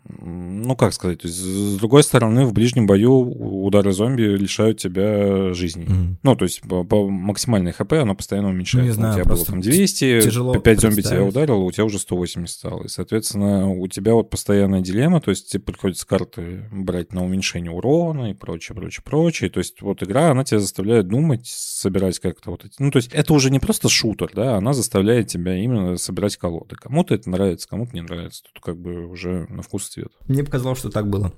Ну, 0.09 0.75
как 0.75 0.93
сказать, 0.93 1.21
то 1.21 1.29
есть, 1.29 1.39
с 1.39 1.77
другой 1.77 2.03
стороны, 2.03 2.45
в 2.45 2.53
ближнем 2.53 2.87
бою 2.87 3.21
удары 3.21 3.93
зомби 3.93 4.23
лишают 4.23 4.79
тебя 4.79 5.55
жизни. 5.55 5.85
Мгм. 5.85 6.19
Ну, 6.23 6.37
то 6.37 6.45
есть 6.45 6.61
по, 6.63 6.83
по 6.83 7.09
максимальной 7.09 7.73
хп 7.73 7.93
она 7.93 8.15
постоянно 8.15 8.49
уменьшается. 8.49 9.01
Ну, 9.01 9.07
не 9.07 9.13
знаю, 9.13 9.13
у 9.13 9.17
тебя 9.17 9.35
было 9.35 9.45
там 9.45 9.61
200, 9.61 10.23
тяжело 10.23 10.59
5 10.59 10.81
зомби 10.81 11.03
тебя 11.03 11.23
ударило, 11.23 11.57
у 11.57 11.71
тебя 11.71 11.85
уже 11.85 11.99
180 11.99 12.55
стало. 12.55 12.85
И, 12.85 12.89
соответственно, 12.89 13.71
у 13.71 13.87
тебя 13.87 14.15
вот 14.15 14.29
постоянная 14.31 14.81
дилемма, 14.81 15.21
то 15.21 15.31
есть 15.31 15.51
тебе 15.51 15.63
приходится 15.63 16.07
карты 16.07 16.69
брать 16.73 17.13
на 17.13 17.25
уменьшение 17.25 17.71
урона 17.71 18.31
и 18.31 18.35
прочее, 18.35 18.75
прочее, 18.75 19.03
прочее. 19.05 19.51
То 19.51 19.59
есть 19.59 19.83
вот 19.83 20.03
игра, 20.03 20.31
она 20.31 20.43
тебя 20.45 20.59
заставляет 20.59 21.07
думать, 21.07 21.47
собирать 21.47 22.19
как-то 22.19 22.51
вот 22.51 22.65
эти... 22.65 22.75
Ну, 22.81 22.91
то 22.91 22.97
есть 22.97 23.13
это 23.13 23.33
уже 23.35 23.51
не 23.51 23.61
просто 23.61 23.89
шутер, 23.89 24.31
да, 24.35 24.57
она 24.57 24.73
заставляет 24.73 25.29
тебя 25.29 25.57
именно 25.57 25.97
собирать 25.97 26.37
колоды. 26.37 26.75
Кому-то 26.75 27.15
это 27.15 27.31
нравится, 27.31 27.69
кому-то 27.69 27.95
не 27.95 28.03
нравится. 28.03 28.43
Тут 28.53 28.63
как 28.63 28.81
бы 28.81 29.07
уже 29.07 29.47
на 29.49 29.63
вкус 29.63 29.92
цвет. 29.93 30.09
Мне 30.27 30.43
показалось, 30.43 30.79
что 30.79 30.91
так 30.91 31.09
было. 31.09 31.33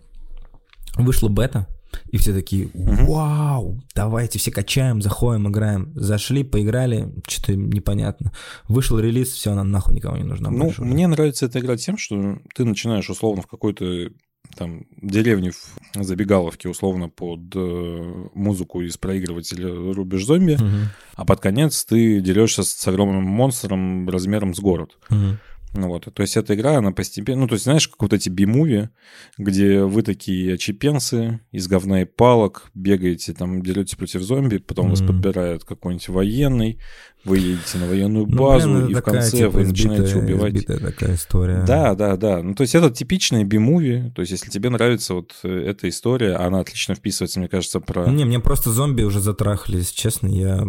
Вышла 0.96 1.28
бета, 1.28 1.66
и 2.10 2.18
все 2.18 2.32
такие, 2.32 2.70
вау, 2.74 3.80
давайте 3.94 4.38
все 4.38 4.50
качаем, 4.52 5.02
заходим, 5.02 5.48
играем. 5.48 5.92
Зашли, 5.94 6.44
поиграли, 6.44 7.12
что-то 7.28 7.56
непонятно. 7.56 8.32
Вышел 8.68 8.98
релиз, 8.98 9.30
все, 9.30 9.52
она 9.52 9.64
нахуй 9.64 9.94
никому 9.94 10.16
не 10.16 10.24
нужна 10.24 10.50
Ну, 10.50 10.72
мне 10.78 11.06
нравится 11.08 11.46
эта 11.46 11.58
игра 11.58 11.76
тем, 11.76 11.98
что 11.98 12.38
ты 12.54 12.64
начинаешь 12.64 13.10
условно 13.10 13.42
в 13.42 13.46
какой-то 13.46 14.10
там 14.56 14.84
деревне 15.02 15.50
в 15.50 16.04
забегаловке 16.04 16.68
условно 16.68 17.08
под 17.08 17.40
э, 17.56 18.26
музыку 18.34 18.82
из 18.82 18.96
проигрывателя 18.96 19.68
рубишь 19.92 20.26
зомби, 20.26 20.54
Мгм, 20.60 20.90
а 21.16 21.24
под 21.24 21.40
конец 21.40 21.84
ты 21.84 22.20
дерешься 22.20 22.62
с, 22.62 22.86
огромным 22.86 23.24
монстром 23.24 24.08
размером 24.08 24.54
с 24.54 24.60
город. 24.60 24.96
мгм. 25.10 25.38
Ну 25.74 25.88
вот, 25.88 26.08
то 26.12 26.22
есть 26.22 26.36
эта 26.36 26.54
игра, 26.54 26.78
она 26.78 26.92
постепенно, 26.92 27.42
ну 27.42 27.48
то 27.48 27.54
есть 27.54 27.64
знаешь, 27.64 27.88
как 27.88 28.00
вот 28.00 28.12
эти 28.12 28.28
би-муви, 28.28 28.90
где 29.38 29.82
вы 29.82 30.02
такие 30.02 30.54
очепенцы 30.54 31.40
из 31.50 31.66
говна 31.66 32.02
и 32.02 32.04
палок, 32.04 32.70
бегаете 32.74 33.34
там, 33.34 33.60
деретесь 33.60 33.96
против 33.96 34.22
зомби, 34.22 34.58
потом 34.58 34.90
вас 34.90 35.00
Мгм. 35.00 35.08
подбирает 35.08 35.64
какой-нибудь 35.64 36.08
военный, 36.08 36.78
вы 37.24 37.38
едете 37.38 37.78
на 37.78 37.86
военную 37.86 38.26
Ну, 38.26 38.36
базу, 38.38 38.68
блин, 38.68 38.82
это 38.82 38.90
и 38.90 38.92
в 38.92 38.96
такая, 38.96 39.14
конце 39.14 39.36
типа, 39.38 39.50
вы 39.50 39.66
начинаете 39.66 40.04
избитая- 40.04 40.24
убивать. 40.24 40.54
избитая 40.54 40.78
такая 40.78 41.14
история. 41.14 41.64
Да, 41.66 41.94
да, 41.94 42.16
да. 42.16 42.42
Ну, 42.42 42.54
то 42.54 42.62
есть 42.62 42.74
это 42.74 42.90
типичная 42.90 43.44
би-муви. 43.44 44.10
То 44.14 44.20
есть 44.22 44.32
если 44.32 44.50
тебе 44.50 44.70
нравится 44.70 45.14
вот 45.14 45.32
э, 45.42 45.48
эта 45.70 45.88
история, 45.88 46.34
она 46.36 46.60
отлично 46.60 46.94
вписывается, 46.94 47.38
мне 47.40 47.48
кажется, 47.48 47.80
про... 47.80 48.06
Не, 48.10 48.24
мне 48.24 48.40
просто 48.40 48.70
зомби 48.70 49.02
уже 49.02 49.20
затрахали, 49.20 49.76
если 49.78 49.94
честно. 49.94 50.28
Я 50.28 50.64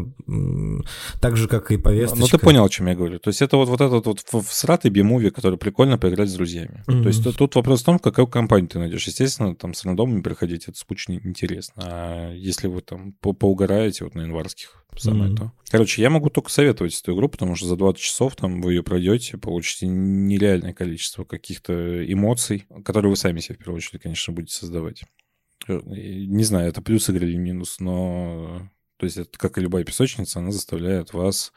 так 1.22 1.38
же, 1.38 1.48
как 1.48 1.72
и 1.72 1.78
повесточка. 1.78 2.20
Ну, 2.20 2.28
ты 2.28 2.38
понял, 2.38 2.64
о 2.66 2.70
чем 2.70 2.88
я 2.88 2.96
говорю. 2.96 3.20
То 3.20 3.30
есть 3.30 3.42
это 3.42 3.58
вот, 3.58 3.70
вот 3.70 3.82
этот 3.82 4.06
вот 4.06 4.46
всратый 4.48 4.92
би-муви, 4.92 5.30
который 5.30 5.58
прикольно 5.58 5.98
поиграть 5.98 6.30
с 6.30 6.34
друзьями. 6.34 6.84
Мгм. 6.88 7.04
То 7.04 7.10
есть 7.10 7.24
тут- 7.38 7.56
вопрос 7.56 7.82
в 7.82 7.86
том, 7.86 8.00
какую 8.00 8.28
компанию 8.28 8.68
ты 8.70 8.80
найдешь. 8.80 9.06
Естественно, 9.08 9.56
там 9.56 9.74
с 9.74 9.84
рандомами 9.86 10.22
приходить, 10.22 10.68
это 10.68 10.78
скучно 10.78 11.14
интересно. 11.24 11.74
А 11.86 12.34
если 12.34 12.68
вы 12.68 12.82
там 12.82 13.14
по- 13.22 13.34
поугараете 13.34 14.04
вот 14.04 14.16
на 14.16 14.22
январских, 14.22 14.84
самое 14.98 15.32
Мгм. 15.32 15.38
то. 15.38 15.52
Короче, 15.70 16.02
я 16.02 16.10
могу 16.10 16.30
только 16.30 16.50
советовать 16.50 17.00
эту 17.00 17.14
игру, 17.16 17.28
потому 17.30 17.56
что 17.56 17.68
за 17.68 17.76
20 17.76 18.02
часов 18.02 18.36
там 18.36 18.62
вы 18.62 18.74
ее 18.74 18.84
пройдете, 18.84 19.38
получите 19.38 19.88
нереальное 19.88 20.74
количество 20.74 21.24
каких-то 21.26 22.12
эмоций, 22.12 22.66
которые 22.84 23.10
вы 23.10 23.16
сами 23.18 23.40
себе 23.40 23.56
в 23.56 23.58
первую 23.60 23.78
очередь, 23.78 24.02
конечно, 24.02 24.34
будете 24.34 24.56
создавать. 24.56 25.04
Э, 25.68 25.80
Не 25.86 26.44
знаю, 26.44 26.70
это 26.70 26.82
плюс 26.82 27.10
игры 27.10 27.28
или 27.28 27.38
минус, 27.38 27.78
но 27.80 28.70
то 28.98 29.06
есть 29.06 29.18
это 29.18 29.38
как 29.38 29.58
и 29.58 29.62
любая 29.62 29.84
песочница, 29.84 30.40
она 30.40 30.52
заставляет 30.52 31.14
вас 31.14 31.52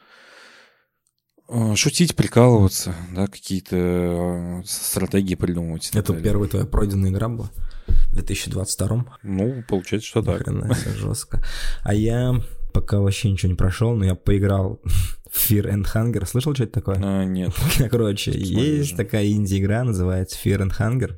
э, 1.47 1.75
шутить, 1.75 2.15
прикалываться, 2.15 2.93
да, 3.15 3.27
какие-то 3.27 3.75
э, 3.75 4.61
стратегии 4.65 5.35
придумывать. 5.35 5.89
Это 5.93 6.13
далее. 6.13 6.23
первая 6.23 6.49
твоя 6.49 6.65
пройденная 6.65 7.11
игра 7.11 7.29
была 7.29 7.49
в 7.87 8.13
2022 8.13 9.17
Ну, 9.23 9.63
получается, 9.67 10.07
что 10.09 10.21
так. 10.21 10.43
Хрена 10.43 10.73
жестко. 10.95 11.41
А 11.83 11.93
я 11.93 12.35
пока 12.71 12.99
вообще 12.99 13.31
ничего 13.31 13.51
не 13.51 13.55
прошел, 13.55 13.95
но 13.95 14.05
я 14.05 14.15
поиграл 14.15 14.81
в 15.31 15.51
Fear 15.51 15.71
and 15.71 15.85
Hunger. 15.93 16.25
Слышал, 16.25 16.53
что 16.53 16.63
это 16.63 16.73
такое? 16.73 16.99
А, 17.01 17.23
нет. 17.25 17.51
Короче, 17.91 18.31
есть 18.31 18.95
такая 18.97 19.27
инди-игра, 19.27 19.83
называется 19.83 20.37
Fear 20.43 20.67
and 20.67 20.77
Hunger. 20.77 21.15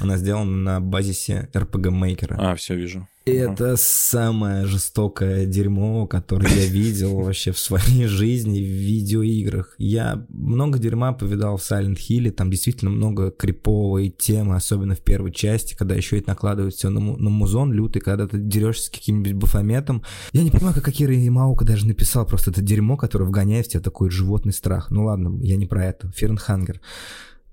Она 0.00 0.16
сделана 0.16 0.56
на 0.56 0.80
базисе 0.80 1.48
RPG 1.54 1.90
Maker. 1.90 2.34
А, 2.36 2.54
все 2.54 2.74
вижу. 2.74 3.08
Это 3.26 3.74
самое 3.76 4.66
жестокое 4.66 5.46
дерьмо, 5.46 6.06
которое 6.06 6.48
я 6.48 6.66
видел 6.66 7.16
вообще 7.22 7.50
в 7.50 7.58
своей 7.58 8.06
жизни 8.06 8.60
в 8.60 8.68
видеоиграх. 8.68 9.74
Я 9.78 10.24
много 10.28 10.78
дерьма 10.78 11.12
повидал 11.12 11.56
в 11.56 11.60
Silent 11.60 11.96
Hill, 11.96 12.30
там 12.30 12.52
действительно 12.52 12.92
много 12.92 13.32
криповой 13.32 14.10
темы, 14.10 14.54
особенно 14.54 14.94
в 14.94 15.00
первой 15.00 15.32
части, 15.32 15.74
когда 15.74 15.96
еще 15.96 16.18
это 16.18 16.28
накладывают 16.28 16.76
все 16.76 16.88
на, 16.88 17.00
на 17.00 17.28
музон 17.28 17.72
лютый, 17.72 17.98
когда 17.98 18.28
ты 18.28 18.38
дерешься 18.38 18.86
с 18.86 18.90
каким-нибудь 18.90 19.32
бафометом. 19.32 20.04
Я 20.32 20.44
не 20.44 20.52
понимаю, 20.52 20.76
как 20.76 20.86
Акира 20.86 21.12
Ямаука 21.12 21.64
даже 21.64 21.84
написал 21.84 22.26
просто 22.26 22.52
это 22.52 22.62
дерьмо, 22.62 22.96
которое 22.96 23.24
вгоняет 23.24 23.66
в 23.66 23.70
тебя 23.70 23.82
такой 23.82 24.08
животный 24.08 24.52
страх. 24.52 24.92
Ну 24.92 25.06
ладно, 25.06 25.36
я 25.42 25.56
не 25.56 25.66
про 25.66 25.84
это. 25.84 26.12
Hunger. 26.16 26.76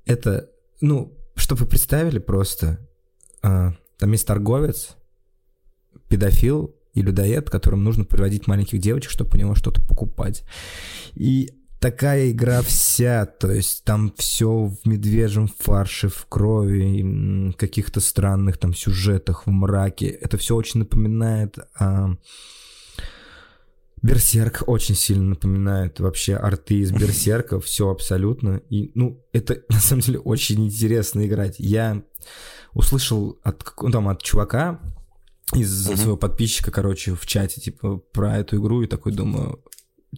Это, 0.06 0.52
ну, 0.82 1.18
чтобы 1.36 1.62
вы 1.62 1.68
представили 1.68 2.20
просто, 2.20 2.78
а, 3.42 3.74
там 3.98 4.12
есть 4.12 4.28
торговец, 4.28 4.98
педофил 6.08 6.76
и 6.94 7.02
людоед, 7.02 7.50
которому 7.50 7.84
нужно 7.84 8.06
приводить 8.06 8.48
маленьких 8.48 8.80
девочек, 8.80 9.12
чтобы 9.12 9.32
у 9.34 9.38
него 9.38 9.56
что-то 9.56 9.82
покупать. 9.82 10.44
И 11.16 11.52
такая 11.80 12.32
игра 12.32 12.62
вся, 12.62 13.26
то 13.26 13.52
есть 13.52 13.84
там 13.84 14.14
все 14.16 14.68
в 14.68 14.88
медвежьем 14.88 15.48
фарше, 15.48 16.08
в 16.08 16.28
крови, 16.28 17.52
каких-то 17.58 18.00
странных 18.00 18.58
там 18.58 18.74
сюжетах, 18.74 19.46
в 19.46 19.50
мраке. 19.50 20.08
Это 20.08 20.38
все 20.38 20.56
очень 20.56 20.82
напоминает... 20.82 21.58
а, 21.78 22.16
Берсерк 24.02 24.64
очень 24.68 24.96
сильно 24.96 25.30
напоминает 25.30 26.02
вообще 26.02 26.36
арты 26.36 26.80
из 26.80 26.92
Берсерка, 26.92 27.60
все 27.62 27.90
абсолютно. 27.90 28.62
И, 28.70 28.92
ну, 28.96 29.26
это 29.32 29.64
на 29.70 29.80
самом 29.80 30.02
деле 30.02 30.20
очень 30.20 30.66
интересно 30.66 31.26
играть. 31.26 31.56
Я 31.58 32.04
услышал 32.74 33.40
от, 33.44 33.64
ну, 33.82 33.92
там, 33.92 34.10
от 34.10 34.22
чувака 34.22 34.80
из 35.56 35.88
Мгм. 35.88 35.98
своего 35.98 36.18
подписчика, 36.18 36.72
короче, 36.72 37.16
в 37.16 37.26
чате, 37.26 37.62
типа, 37.62 37.98
про 37.98 38.38
эту 38.38 38.58
игру, 38.58 38.82
и 38.82 38.88
такой 38.88 39.12
думаю, 39.14 39.64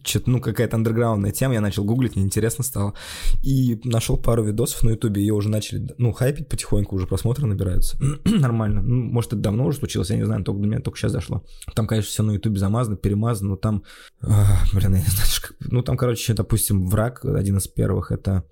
что-то, 0.04 0.30
ну, 0.30 0.42
какая-то 0.42 0.76
андерграундная 0.76 1.32
тема, 1.32 1.54
я 1.54 1.62
начал 1.62 1.86
гуглить, 1.86 2.16
мне 2.16 2.26
интересно 2.26 2.64
стало. 2.66 2.96
И 3.44 3.80
нашел 3.86 4.18
пару 4.18 4.44
видосов 4.44 4.84
на 4.84 4.90
ютубе, 4.90 5.22
ее 5.22 5.34
уже 5.34 5.50
начали, 5.50 5.88
ну, 5.98 6.12
хайпить 6.12 6.50
потихоньку, 6.50 6.96
уже 6.96 7.08
просмотры 7.08 7.48
набираются. 7.48 7.98
Нормально. 8.26 8.82
Ну, 8.82 9.04
может, 9.06 9.32
это 9.34 9.42
давно 9.42 9.66
уже 9.66 9.78
случилось, 9.78 10.10
я 10.10 10.18
не 10.18 10.26
знаю, 10.26 10.44
только 10.44 10.62
до 10.62 10.68
меня 10.68 10.80
только 10.82 11.00
сейчас 11.00 11.14
зашло. 11.14 11.46
Там, 11.76 11.88
конечно, 11.88 12.10
все 12.10 12.24
на 12.24 12.32
ютубе 12.32 12.60
замазано, 12.60 12.98
перемазано, 12.98 13.52
но 13.52 13.56
там, 13.56 13.84
а, 14.22 14.46
блин, 14.74 14.96
я 14.96 15.02
не 15.02 15.08
знаю, 15.08 15.30
как... 15.42 15.56
Ну, 15.62 15.82
там, 15.82 15.96
короче, 15.98 16.34
допустим, 16.34 16.88
враг, 16.88 17.24
один 17.24 17.58
из 17.58 17.68
первых, 17.68 18.12
это 18.12 18.44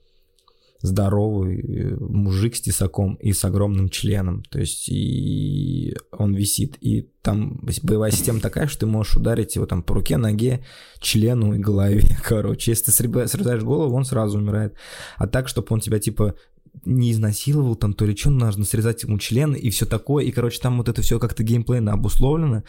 здоровый 0.83 1.61
э, 1.61 1.95
мужик 1.97 2.55
с 2.55 2.61
тесаком 2.61 3.15
и 3.15 3.31
с 3.31 3.43
огромным 3.45 3.89
членом. 3.89 4.43
То 4.43 4.59
есть 4.59 4.89
и 4.89 5.95
он 6.11 6.35
висит. 6.35 6.77
И 6.81 7.09
там 7.21 7.61
боевая 7.81 8.11
система 8.11 8.41
такая, 8.41 8.67
что 8.67 8.81
ты 8.81 8.85
можешь 8.85 9.15
ударить 9.15 9.55
его 9.55 9.65
там 9.65 9.81
по 9.81 9.95
руке, 9.95 10.17
ноге, 10.17 10.63
члену 10.99 11.53
и 11.53 11.57
голове. 11.57 12.03
Короче, 12.23 12.71
если 12.71 12.85
ты 12.85 12.91
срезаешь 12.91 13.63
голову, 13.63 13.95
он 13.95 14.03
сразу 14.03 14.37
умирает. 14.37 14.75
А 15.17 15.25
так, 15.25 15.47
чтобы 15.47 15.67
он 15.69 15.79
тебя 15.79 15.99
типа 15.99 16.35
не 16.85 17.13
изнасиловал 17.13 17.75
там 17.75 17.93
то 17.93 18.05
ли 18.05 18.15
что, 18.15 18.29
нужно 18.29 18.65
срезать 18.65 19.03
ему 19.03 19.17
член 19.19 19.53
и 19.53 19.69
все 19.69 19.85
такое. 19.85 20.25
И, 20.25 20.31
короче, 20.31 20.59
там 20.59 20.77
вот 20.77 20.89
это 20.89 21.01
все 21.01 21.17
как-то 21.17 21.43
геймплейно 21.43 21.93
обусловлено. 21.93 22.63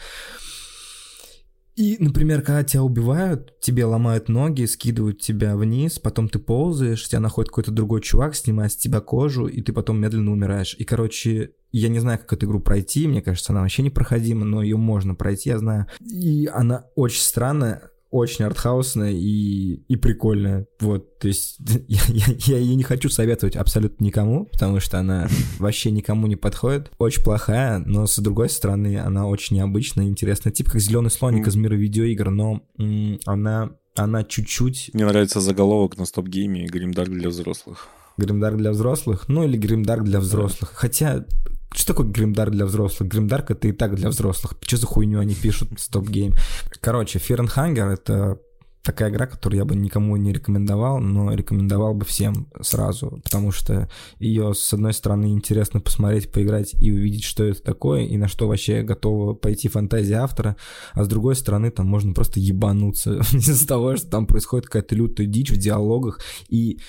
И, 1.75 1.97
например, 1.99 2.41
когда 2.41 2.63
тебя 2.63 2.83
убивают, 2.83 3.59
тебе 3.59 3.83
ломают 3.83 4.29
ноги, 4.29 4.63
скидывают 4.65 5.19
тебя 5.19 5.57
вниз, 5.57 5.99
потом 5.99 6.29
ты 6.29 6.39
ползаешь, 6.39 7.07
тебя 7.07 7.19
находит 7.19 7.49
какой-то 7.49 7.71
другой 7.71 8.01
чувак, 8.01 8.35
снимает 8.35 8.71
с 8.71 8.77
тебя 8.77 9.01
кожу, 9.01 9.47
и 9.47 9.61
ты 9.61 9.73
потом 9.73 9.99
медленно 9.99 10.31
умираешь. 10.31 10.75
И, 10.79 10.85
короче, 10.85 11.51
я 11.73 11.89
не 11.89 11.99
знаю, 11.99 12.19
как 12.19 12.31
эту 12.31 12.45
игру 12.45 12.61
пройти, 12.61 13.07
мне 13.07 13.21
кажется, 13.21 13.51
она 13.51 13.61
вообще 13.61 13.83
непроходима, 13.83 14.45
но 14.45 14.63
ее 14.63 14.77
можно 14.77 15.15
пройти, 15.15 15.49
я 15.49 15.57
знаю. 15.57 15.87
И 15.99 16.47
она 16.47 16.85
очень 16.95 17.21
странная, 17.21 17.91
очень 18.15 18.45
артхаусная 18.45 19.11
и, 19.11 19.83
и 19.87 19.95
прикольная. 19.97 20.67
Вот, 20.79 21.19
то 21.19 21.27
есть 21.27 21.57
я, 21.87 22.01
я, 22.07 22.25
я 22.37 22.57
ее 22.57 22.75
не 22.75 22.83
хочу 22.83 23.09
советовать 23.09 23.55
абсолютно 23.55 24.03
никому, 24.03 24.45
потому 24.45 24.79
что 24.79 24.99
она 24.99 25.27
вообще 25.59 25.91
никому 25.91 26.27
не 26.27 26.35
подходит. 26.35 26.91
Очень 26.97 27.23
плохая, 27.23 27.79
но 27.79 28.07
с 28.07 28.17
другой 28.19 28.49
стороны, 28.49 28.97
она 28.99 29.27
очень 29.27 29.57
необычная, 29.57 30.05
интересная. 30.05 30.53
Типа 30.53 30.71
как 30.71 30.81
зеленый 30.81 31.11
слоник 31.11 31.47
из 31.47 31.55
мира 31.55 31.75
видеоигр, 31.75 32.29
но 32.29 32.61
м, 32.79 33.19
она, 33.25 33.71
она 33.95 34.23
чуть-чуть 34.23 34.91
Мне 34.93 35.05
нравится 35.05 35.41
заголовок 35.41 35.97
на 35.97 36.05
StopGame'е 36.05 36.65
«Гримдарк 36.65 37.09
для 37.09 37.29
взрослых». 37.29 37.87
Гримдарк 38.17 38.55
для 38.55 38.71
взрослых, 38.71 39.27
ну 39.27 39.43
или 39.43 39.57
Гримдарк 39.57 40.03
для 40.03 40.21
взрослых. 40.21 40.71
Хотя 40.73 41.25
Что 41.73 41.87
такое 41.93 42.07
гримдарк 42.07 42.51
для 42.51 42.65
взрослых? 42.65 43.09
Гримдарк 43.09 43.51
это 43.51 43.67
и 43.67 43.71
так 43.71 43.95
для 43.95 44.09
взрослых. 44.09 44.55
Что 44.61 44.77
за 44.77 44.85
хуйню 44.85 45.19
они 45.19 45.35
пишут? 45.35 45.69
StopGame. 45.77 46.33
Короче, 46.81 47.19
Hunger 47.19 47.91
это 47.91 48.39
такая 48.85 49.09
игра, 49.09 49.25
которую 49.25 49.57
я 49.57 49.65
бы 49.65 49.75
никому 49.75 50.15
не 50.15 50.31
рекомендовал, 50.31 50.99
но 50.99 51.33
рекомендовал 51.33 51.95
бы 51.95 52.05
всем 52.05 52.47
сразу, 52.61 53.19
потому 53.23 53.51
что 53.51 53.89
ее, 54.19 54.53
с 54.53 54.73
одной 54.73 54.93
стороны, 54.93 55.33
интересно 55.33 55.81
посмотреть, 55.81 56.31
поиграть 56.31 56.75
и 56.79 56.91
увидеть, 56.91 57.23
что 57.23 57.43
это 57.43 57.61
такое, 57.63 58.03
и 58.03 58.15
на 58.15 58.27
что 58.27 58.47
вообще 58.47 58.83
готова 58.83 59.33
пойти 59.33 59.67
фантазия 59.67 60.17
автора, 60.17 60.55
а 60.93 61.03
с 61.03 61.07
другой 61.07 61.35
стороны, 61.35 61.71
там 61.71 61.87
можно 61.87 62.13
просто 62.13 62.39
ебануться 62.39 63.15
из-за 63.33 63.67
того, 63.67 63.97
что 63.97 64.07
там 64.07 64.27
происходит 64.27 64.67
какая-то 64.67 64.95
лютая 64.95 65.25
дичь 65.25 65.51
в 65.51 65.57
диалогах, 65.57 66.21
и 66.47 66.79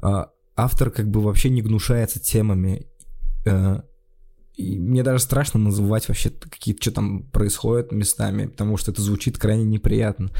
а, 0.00 0.30
автор 0.56 0.90
как 0.90 1.08
бы 1.10 1.20
вообще 1.20 1.50
не 1.50 1.60
гнушается 1.60 2.18
темами, 2.18 2.86
э, 3.44 3.80
и 4.54 4.78
мне 4.78 5.02
даже 5.02 5.20
страшно 5.20 5.58
называть 5.60 6.08
вообще 6.08 6.30
какие-то, 6.30 6.82
что 6.82 6.92
там 6.92 7.22
происходит 7.24 7.92
местами, 7.92 8.46
потому 8.46 8.76
что 8.76 8.90
это 8.90 9.02
звучит 9.02 9.38
крайне 9.38 9.64
неприятно 9.64 10.30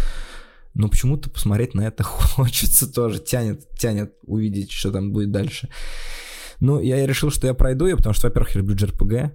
но 0.74 0.88
почему-то 0.88 1.30
посмотреть 1.30 1.74
на 1.74 1.82
это 1.82 2.02
хочется 2.04 2.92
тоже, 2.92 3.18
тянет, 3.18 3.68
тянет 3.78 4.14
увидеть, 4.22 4.70
что 4.70 4.90
там 4.90 5.12
будет 5.12 5.30
дальше. 5.30 5.68
Ну, 6.60 6.80
я 6.80 7.04
решил, 7.06 7.30
что 7.30 7.46
я 7.46 7.54
пройду 7.54 7.86
ее, 7.86 7.96
потому 7.96 8.14
что, 8.14 8.28
во-первых, 8.28 8.54
я 8.54 8.60
люблю 8.60 8.76
JRPG, 8.76 9.32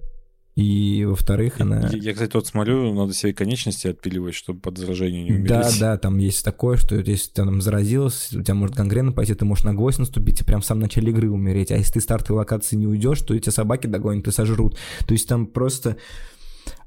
и, 0.58 1.06
во-вторых, 1.06 1.62
она... 1.62 1.88
Я, 1.92 2.00
я, 2.00 2.14
кстати, 2.14 2.34
вот 2.34 2.48
смотрю, 2.48 2.92
надо 2.92 3.14
себе 3.14 3.32
конечности 3.32 3.90
отпиливать, 3.90 4.34
чтобы 4.34 4.60
под 4.60 4.80
заражение 4.80 5.24
не 5.24 5.32
умереть. 5.34 5.50
Да, 5.50 5.70
да, 5.80 5.98
там 6.00 6.18
есть 6.18 6.44
такое, 6.44 6.78
что 6.78 6.96
если 6.96 7.28
ты 7.28 7.44
там 7.44 7.62
заразился, 7.62 8.40
у 8.40 8.42
тебя 8.42 8.56
может 8.56 8.76
гангрена 8.76 9.12
пойти, 9.12 9.36
ты 9.36 9.46
можешь 9.46 9.66
на 9.66 9.76
гвоздь 9.76 10.00
наступить 10.00 10.42
и 10.42 10.44
прям 10.44 10.62
в 10.62 10.66
самом 10.66 10.82
начале 10.82 11.12
игры 11.12 11.30
умереть. 11.30 11.70
А 11.70 11.78
если 11.78 11.94
ты 11.94 12.02
стартовой 12.02 12.40
локации 12.40 12.76
не 12.76 12.88
уйдешь, 12.88 13.22
то 13.22 13.36
эти 13.36 13.52
собаки 13.52 13.86
догонят 13.86 14.28
и 14.28 14.32
сожрут. 14.32 14.80
То 15.06 15.12
есть 15.14 15.28
там 15.30 15.46
просто... 15.46 15.98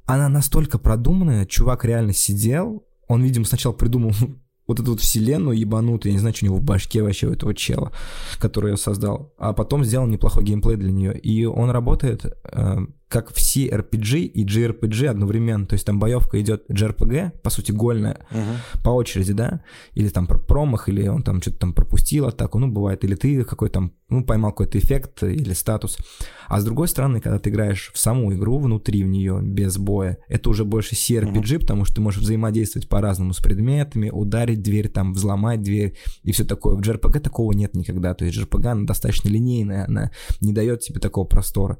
Она 0.04 0.28
настолько 0.28 0.78
продуманная, 0.80 1.46
чувак 1.46 1.84
реально 1.84 2.12
сидел, 2.12 2.84
он, 3.06 3.22
видимо, 3.22 3.44
сначала 3.44 3.72
придумал 3.72 4.10
вот 4.66 4.80
эту 4.80 4.90
вот 4.90 5.00
вселенную 5.00 5.56
ебанутую, 5.56 6.10
я 6.10 6.14
не 6.14 6.18
знаю, 6.18 6.34
что 6.34 6.44
у 6.44 6.48
него 6.48 6.56
в 6.56 6.64
башке 6.64 7.04
вообще 7.04 7.28
у 7.28 7.32
этого 7.32 7.54
чела, 7.54 7.92
который 8.40 8.72
ее 8.72 8.76
создал, 8.76 9.32
а 9.38 9.52
потом 9.52 9.84
сделал 9.84 10.08
неплохой 10.08 10.42
геймплей 10.42 10.76
для 10.76 10.90
нее. 10.90 11.16
И 11.16 11.44
он 11.44 11.70
работает 11.70 12.24
э, 12.52 12.78
как 13.10 13.34
все 13.34 13.68
RPG 13.68 14.20
и 14.20 14.46
JRPG 14.46 15.08
одновременно. 15.08 15.66
То 15.66 15.74
есть 15.74 15.84
там 15.84 15.98
боевка 15.98 16.40
идет 16.40 16.70
JRPG, 16.70 17.40
по 17.42 17.50
сути, 17.50 17.72
гольная, 17.72 18.20
uh-huh. 18.30 18.82
по 18.84 18.90
очереди, 18.90 19.32
да? 19.32 19.62
Или 19.94 20.08
там 20.10 20.28
про 20.28 20.38
промах, 20.38 20.88
или 20.88 21.08
он 21.08 21.24
там 21.24 21.42
что-то 21.42 21.58
там 21.58 21.72
пропустил 21.74 22.26
атаку, 22.26 22.60
ну, 22.60 22.68
бывает. 22.68 23.02
Или 23.02 23.16
ты 23.16 23.42
какой 23.42 23.68
там, 23.68 23.94
ну, 24.10 24.24
поймал 24.24 24.52
какой-то 24.52 24.78
эффект 24.78 25.24
или 25.24 25.52
статус. 25.54 25.98
А 26.46 26.60
с 26.60 26.64
другой 26.64 26.86
стороны, 26.86 27.20
когда 27.20 27.40
ты 27.40 27.50
играешь 27.50 27.90
в 27.92 27.98
саму 27.98 28.32
игру, 28.32 28.60
внутри 28.60 29.02
в 29.02 29.08
нее, 29.08 29.40
без 29.42 29.76
боя, 29.76 30.18
это 30.28 30.48
уже 30.48 30.64
больше 30.64 30.94
CRPG, 30.94 31.42
uh-huh. 31.42 31.58
потому 31.58 31.84
что 31.86 31.96
ты 31.96 32.00
можешь 32.02 32.22
взаимодействовать 32.22 32.88
по-разному 32.88 33.32
с 33.32 33.38
предметами, 33.38 34.10
ударить 34.10 34.62
дверь, 34.62 34.88
там, 34.88 35.14
взломать 35.14 35.62
дверь 35.62 35.96
и 36.22 36.30
все 36.30 36.44
такое. 36.44 36.76
В 36.76 36.80
JRPG 36.80 37.18
такого 37.18 37.50
нет 37.54 37.74
никогда. 37.74 38.14
То 38.14 38.24
есть 38.24 38.38
JRPG, 38.38 38.66
она 38.68 38.86
достаточно 38.86 39.28
линейная, 39.28 39.86
она 39.86 40.12
не 40.40 40.52
дает 40.52 40.82
тебе 40.82 41.00
такого 41.00 41.24
простора 41.24 41.78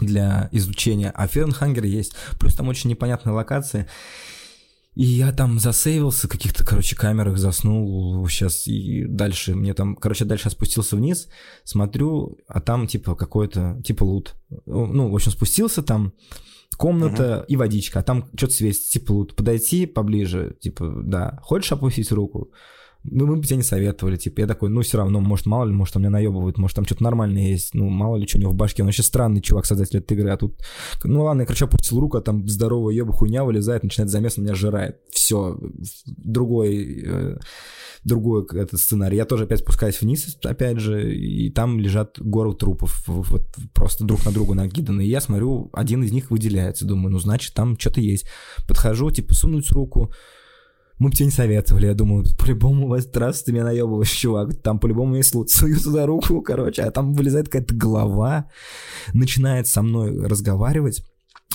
для 0.00 0.48
изучения. 0.52 1.10
А 1.10 1.26
Фернхангер 1.26 1.84
есть. 1.84 2.14
Плюс 2.38 2.54
там 2.54 2.68
очень 2.68 2.90
непонятная 2.90 3.34
локация. 3.34 3.88
И 4.96 5.04
я 5.04 5.30
там 5.30 5.58
засейвился, 5.58 6.26
каких-то, 6.26 6.64
короче, 6.64 6.96
камерах 6.96 7.36
заснул 7.36 8.26
сейчас, 8.28 8.66
и 8.66 9.04
дальше 9.04 9.54
мне 9.54 9.74
там, 9.74 9.94
короче, 9.94 10.24
дальше 10.24 10.48
спустился 10.48 10.96
вниз, 10.96 11.28
смотрю, 11.64 12.38
а 12.48 12.62
там, 12.62 12.86
типа, 12.86 13.14
какой-то, 13.14 13.78
типа, 13.84 14.04
лут. 14.04 14.36
Ну, 14.64 15.10
в 15.10 15.14
общем, 15.14 15.32
спустился 15.32 15.82
там, 15.82 16.14
комната 16.78 17.40
uh-huh. 17.42 17.46
и 17.46 17.56
водичка, 17.56 18.00
а 18.00 18.02
там 18.02 18.30
что-то 18.34 18.54
светится, 18.54 18.90
типа, 18.90 19.12
лут. 19.12 19.36
Подойти 19.36 19.84
поближе, 19.84 20.56
типа, 20.62 21.02
да, 21.04 21.40
хочешь 21.42 21.72
опустить 21.72 22.10
руку? 22.10 22.52
Ну, 23.10 23.26
мы 23.26 23.36
бы 23.36 23.44
тебе 23.44 23.56
не 23.56 23.62
советовали, 23.62 24.16
типа, 24.16 24.40
я 24.40 24.46
такой, 24.46 24.68
ну, 24.68 24.82
все 24.82 24.98
равно, 24.98 25.20
может, 25.20 25.46
мало 25.46 25.64
ли, 25.64 25.72
может, 25.72 25.96
он 25.96 26.02
меня 26.02 26.10
наебывает, 26.10 26.58
может, 26.58 26.76
там 26.76 26.84
что-то 26.84 27.02
нормальное 27.04 27.48
есть, 27.48 27.74
ну, 27.74 27.88
мало 27.88 28.16
ли, 28.16 28.26
что 28.26 28.38
у 28.38 28.40
него 28.40 28.52
в 28.52 28.56
башке, 28.56 28.82
он 28.82 28.86
вообще 28.86 29.02
странный 29.02 29.40
чувак, 29.40 29.66
создатель 29.66 29.98
этой 29.98 30.16
игры, 30.16 30.30
а 30.30 30.36
тут, 30.36 30.60
ну, 31.04 31.22
ладно, 31.22 31.42
я, 31.42 31.46
короче, 31.46 31.64
опустил 31.64 32.00
руку, 32.00 32.16
а 32.16 32.22
там 32.22 32.46
здоровая 32.48 32.94
еба 32.94 33.12
хуйня 33.12 33.44
вылезает, 33.44 33.82
начинает 33.82 34.10
замес, 34.10 34.36
меня 34.36 34.54
жирает, 34.54 34.98
все, 35.10 35.58
другой, 36.06 37.04
э, 37.06 37.38
другой 38.04 38.46
этот 38.52 38.78
сценарий. 38.80 39.16
Я 39.16 39.24
тоже 39.24 39.44
опять 39.44 39.60
спускаюсь 39.60 40.00
вниз, 40.00 40.38
опять 40.44 40.78
же, 40.78 41.14
и 41.14 41.50
там 41.50 41.80
лежат 41.80 42.18
горы 42.20 42.54
трупов, 42.54 43.02
вот 43.06 43.42
просто 43.74 44.04
друг 44.04 44.24
на 44.24 44.32
друга 44.32 44.54
накиданы, 44.54 45.04
и 45.04 45.08
я 45.08 45.20
смотрю, 45.20 45.70
один 45.72 46.04
из 46.04 46.12
них 46.12 46.30
выделяется, 46.30 46.86
думаю, 46.86 47.10
ну, 47.10 47.18
значит, 47.18 47.54
там 47.54 47.78
что-то 47.78 48.00
есть. 48.00 48.26
Подхожу, 48.68 49.10
типа, 49.10 49.34
сунуть 49.34 49.70
руку, 49.72 50.12
мы 50.98 51.10
бы 51.10 51.14
тебе 51.14 51.26
не 51.26 51.32
советовали. 51.32 51.86
Я 51.86 51.94
думал, 51.94 52.24
по-любому, 52.38 52.88
вас 52.88 53.08
раз 53.14 53.42
ты 53.42 53.52
меня 53.52 53.64
наебываешь, 53.64 54.10
чувак. 54.10 54.56
Там 54.62 54.78
по-любому 54.78 55.16
есть 55.16 55.34
лут. 55.34 55.50
Сую 55.50 55.78
туда 55.78 56.06
руку, 56.06 56.40
короче, 56.40 56.82
а 56.82 56.90
там 56.90 57.12
вылезает 57.12 57.48
какая-то 57.48 57.74
голова, 57.74 58.50
начинает 59.12 59.66
со 59.66 59.82
мной 59.82 60.26
разговаривать. 60.26 61.02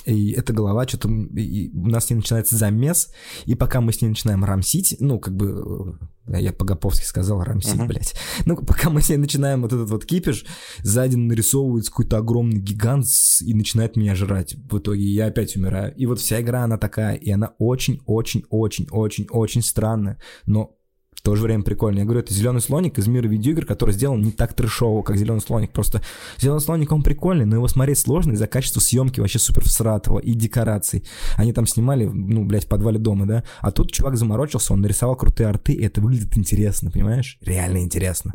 И 0.04 0.32
эта 0.32 0.52
голова 0.52 0.86
что-то... 0.86 1.08
У 1.08 1.86
нас 1.86 2.06
с 2.06 2.10
ней 2.10 2.16
начинается 2.16 2.56
замес, 2.56 3.12
и 3.46 3.54
пока 3.54 3.80
мы 3.80 3.92
с 3.92 4.02
ней 4.02 4.08
начинаем 4.08 4.44
рамсить, 4.44 4.96
ну, 4.98 5.20
как 5.20 5.36
бы... 5.36 5.96
э, 6.26 6.40
Я 6.40 6.52
по-гоповски 6.52 7.04
сказал 7.04 7.44
рамсить, 7.44 7.74
uh-huh. 7.74 7.86
блядь. 7.86 8.14
Ну, 8.46 8.56
пока 8.56 8.90
мы 8.90 9.00
с 9.00 9.08
ней 9.08 9.16
начинаем 9.16 9.62
вот 9.62 9.72
этот 9.72 9.88
вот 9.90 10.04
кипиш, 10.04 10.44
сзади 10.82 11.14
нарисовывается 11.16 11.92
какой-то 11.92 12.18
огромный 12.18 12.60
гигант 12.60 13.06
и 13.42 13.54
начинает 13.54 13.94
меня 13.96 14.16
жрать. 14.16 14.54
В 14.54 14.78
итоге 14.78 15.04
я 15.04 15.26
опять 15.26 15.54
умираю. 15.56 15.94
И 15.94 16.06
вот 16.06 16.18
вся 16.18 16.40
игра, 16.40 16.64
она 16.64 16.78
такая, 16.78 17.14
и 17.14 17.30
она 17.30 17.54
очень-очень-очень-очень-очень 17.58 19.62
странная, 19.62 20.18
но 20.46 20.76
в 21.22 21.24
то 21.24 21.36
же 21.36 21.44
время 21.44 21.62
прикольно. 21.62 22.00
Я 22.00 22.04
говорю, 22.04 22.18
это 22.18 22.34
зеленый 22.34 22.60
слоник 22.60 22.98
из 22.98 23.06
мира 23.06 23.28
видеоигр, 23.28 23.64
который 23.64 23.92
сделан 23.92 24.20
не 24.22 24.32
так 24.32 24.54
трешово, 24.54 25.02
как 25.02 25.16
зеленый 25.16 25.40
слоник. 25.40 25.70
Просто 25.70 26.02
зеленый 26.36 26.60
слоник, 26.60 26.90
он 26.90 27.04
прикольный, 27.04 27.44
но 27.44 27.54
его 27.54 27.68
смотреть 27.68 27.98
сложно 27.98 28.32
из-за 28.32 28.48
качества 28.48 28.80
съемки 28.80 29.20
вообще 29.20 29.38
супер 29.38 29.62
всратого 29.62 30.18
и 30.18 30.32
декораций. 30.32 31.04
Они 31.36 31.52
там 31.52 31.68
снимали, 31.68 32.06
ну, 32.06 32.44
блядь, 32.44 32.64
в 32.64 32.68
подвале 32.68 32.98
дома, 32.98 33.26
да? 33.26 33.44
А 33.60 33.70
тут 33.70 33.92
чувак 33.92 34.16
заморочился, 34.16 34.72
он 34.72 34.80
нарисовал 34.80 35.14
крутые 35.14 35.48
арты, 35.48 35.74
и 35.74 35.84
это 35.84 36.00
выглядит 36.00 36.36
интересно, 36.36 36.90
понимаешь? 36.90 37.38
Реально 37.42 37.84
интересно. 37.84 38.32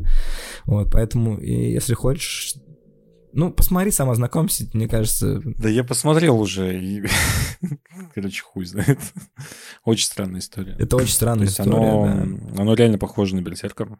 Вот, 0.64 0.90
поэтому, 0.90 1.38
если 1.38 1.92
хочешь 1.92 2.54
ну, 3.32 3.52
посмотри, 3.52 3.90
сам 3.90 4.10
ознакомься, 4.10 4.68
мне 4.72 4.88
кажется. 4.88 5.40
Да 5.44 5.68
я 5.68 5.84
посмотрел 5.84 6.40
уже, 6.40 6.78
и... 6.80 7.04
короче, 8.14 8.42
хуй 8.42 8.64
знает. 8.64 8.98
Очень 9.84 10.06
странная 10.06 10.40
история. 10.40 10.76
Это 10.78 10.96
очень 10.96 11.12
странная 11.12 11.46
история, 11.46 11.70
оно, 11.70 12.04
да. 12.06 12.62
Оно 12.62 12.74
реально 12.74 12.98
похоже 12.98 13.36
на 13.36 13.40
Берсерка 13.40 13.98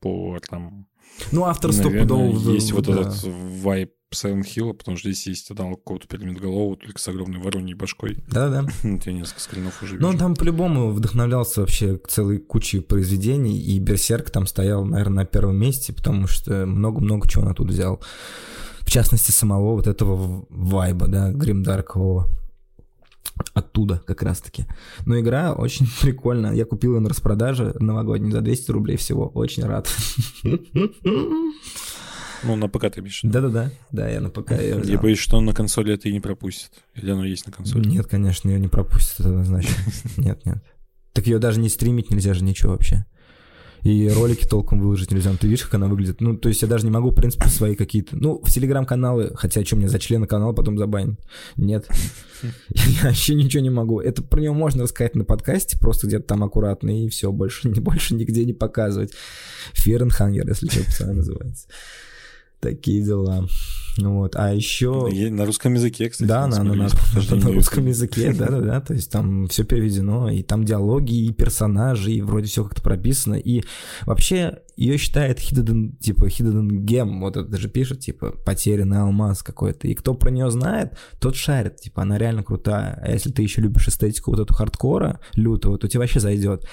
по 0.00 0.38
там... 0.48 0.86
Ну, 1.32 1.44
автор 1.44 1.72
стопудово... 1.72 2.52
Есть 2.52 2.72
вот 2.72 2.86
да. 2.86 3.00
этот 3.00 3.24
вайп 3.62 3.92
Silent 4.14 4.44
Hill, 4.44 4.74
потому 4.74 4.96
что 4.96 5.10
здесь 5.10 5.26
есть 5.26 5.50
аналог 5.50 5.80
какого-то 5.80 6.06
голову, 6.18 6.76
только 6.76 6.98
с 6.98 7.08
огромной 7.08 7.40
вороньей 7.40 7.74
башкой. 7.74 8.16
Да-да. 8.28 8.66
Я 9.04 9.12
несколько 9.12 9.40
скринов 9.40 9.82
уже 9.82 9.94
Ну, 9.94 9.98
вижу. 9.98 10.08
он 10.08 10.18
там 10.18 10.34
по-любому 10.34 10.90
вдохновлялся 10.90 11.60
вообще 11.60 12.00
целой 12.08 12.38
кучей 12.38 12.80
произведений, 12.80 13.58
и 13.58 13.78
Берсерк 13.78 14.30
там 14.30 14.46
стоял, 14.46 14.84
наверное, 14.84 15.24
на 15.24 15.24
первом 15.24 15.56
месте, 15.56 15.92
потому 15.92 16.26
что 16.26 16.66
много-много 16.66 17.28
чего 17.28 17.44
он 17.44 17.50
оттуда 17.50 17.72
взял. 17.72 18.02
В 18.80 18.90
частности, 18.90 19.30
самого 19.30 19.74
вот 19.74 19.86
этого 19.86 20.46
вайба, 20.48 21.08
да, 21.08 21.32
гримдаркового. 21.32 22.28
Оттуда 23.52 24.00
как 24.06 24.22
раз-таки. 24.22 24.66
Но 25.06 25.18
игра 25.18 25.52
очень 25.54 25.86
прикольная. 26.02 26.52
Я 26.52 26.64
купил 26.64 26.94
ее 26.94 27.00
на 27.00 27.08
распродаже 27.08 27.74
новогодней 27.80 28.30
за 28.30 28.40
200 28.40 28.70
рублей 28.70 28.96
всего. 28.96 29.28
Очень 29.28 29.64
рад. 29.64 29.88
Ну, 32.46 32.56
на 32.56 32.68
ПК 32.68 32.90
ты 32.90 33.00
виду? 33.00 33.10
Да-да-да. 33.22 33.70
Да, 33.90 34.08
я 34.08 34.20
на 34.20 34.28
ПК 34.28 34.52
ее 34.52 34.68
Я 34.70 34.76
взял. 34.78 35.00
боюсь, 35.00 35.18
что 35.18 35.38
он 35.38 35.46
на 35.46 35.54
консоли 35.54 35.94
это 35.94 36.08
и 36.08 36.12
не 36.12 36.20
пропустит. 36.20 36.72
Или 36.94 37.10
оно 37.10 37.24
есть 37.24 37.46
на 37.46 37.52
консоли? 37.52 37.88
Нет, 37.88 38.06
конечно, 38.06 38.50
ее 38.50 38.60
не 38.60 38.68
пропустят 38.68 39.20
это 39.20 39.30
однозначно. 39.30 39.74
Нет, 40.18 40.44
нет. 40.44 40.62
Так 41.14 41.26
ее 41.26 41.38
даже 41.38 41.60
не 41.60 41.68
стримить 41.70 42.10
нельзя 42.10 42.34
же 42.34 42.44
ничего 42.44 42.72
вообще. 42.72 43.06
И 43.84 44.08
ролики 44.08 44.46
толком 44.46 44.80
выложить 44.80 45.10
нельзя. 45.10 45.30
Ну, 45.30 45.36
ты 45.36 45.46
видишь, 45.46 45.64
как 45.64 45.74
она 45.74 45.88
выглядит. 45.88 46.22
Ну, 46.22 46.36
то 46.38 46.48
есть 46.48 46.62
я 46.62 46.68
даже 46.68 46.86
не 46.86 46.90
могу, 46.90 47.10
в 47.10 47.14
принципе, 47.14 47.48
свои 47.48 47.74
какие-то... 47.74 48.16
Ну, 48.16 48.40
в 48.42 48.50
телеграм-каналы, 48.50 49.32
хотя 49.34 49.62
что 49.62 49.76
мне 49.76 49.88
за 49.88 49.98
члены 49.98 50.26
канала 50.26 50.54
потом 50.54 50.78
забанят? 50.78 51.20
Нет. 51.56 51.86
Я 52.70 53.08
вообще 53.08 53.34
ничего 53.34 53.62
не 53.62 53.68
могу. 53.68 54.00
Это 54.00 54.22
про 54.22 54.40
него 54.40 54.54
можно 54.54 54.84
рассказать 54.84 55.14
на 55.14 55.24
подкасте, 55.24 55.78
просто 55.78 56.06
где-то 56.06 56.24
там 56.24 56.42
аккуратно, 56.42 57.04
и 57.04 57.08
все, 57.10 57.30
больше, 57.30 57.68
больше 57.80 58.14
нигде 58.14 58.46
не 58.46 58.54
показывать. 58.54 59.12
Hunger, 59.74 60.48
если 60.48 60.66
что, 60.68 60.84
пацаны 60.84 61.12
называется. 61.12 61.68
Такие 62.64 63.04
дела. 63.04 63.46
Вот. 63.98 64.36
А 64.36 64.54
еще... 64.54 65.08
На 65.30 65.44
русском 65.44 65.74
языке, 65.74 66.08
кстати. 66.08 66.26
Да, 66.26 66.46
на, 66.46 66.64
на, 66.64 66.74
на- 66.74 66.88
на 67.36 67.52
русском 67.52 67.86
языке, 67.86 68.32
да, 68.32 68.48
да, 68.48 68.60
да. 68.60 68.80
То 68.80 68.94
есть 68.94 69.10
там 69.10 69.46
все 69.48 69.64
переведено, 69.64 70.30
и 70.30 70.42
там 70.42 70.64
диалоги, 70.64 71.26
и 71.26 71.32
персонажи, 71.32 72.10
и 72.12 72.22
вроде 72.22 72.46
все 72.46 72.64
как-то 72.64 72.80
прописано. 72.80 73.34
И 73.34 73.62
вообще 74.06 74.60
ее 74.76 74.96
считает 74.96 75.38
hidden, 75.40 75.96
типа 75.98 76.24
hidden 76.24 76.70
gem, 76.86 77.20
вот 77.20 77.36
это 77.36 77.56
же 77.58 77.68
пишет, 77.68 78.00
типа 78.00 78.32
потерянный 78.44 78.98
алмаз 78.98 79.42
какой-то. 79.42 79.86
И 79.86 79.94
кто 79.94 80.14
про 80.14 80.30
нее 80.30 80.50
знает, 80.50 80.96
тот 81.20 81.36
шарит, 81.36 81.76
типа 81.76 82.02
она 82.02 82.16
реально 82.16 82.42
крутая. 82.42 82.98
А 83.00 83.10
если 83.12 83.30
ты 83.30 83.42
еще 83.42 83.60
любишь 83.60 83.88
эстетику 83.88 84.30
вот 84.30 84.40
эту 84.40 84.54
хардкора 84.54 85.20
лютого, 85.34 85.78
то 85.78 85.86
тебе 85.86 86.00
вообще 86.00 86.18
зайдет. 86.18 86.66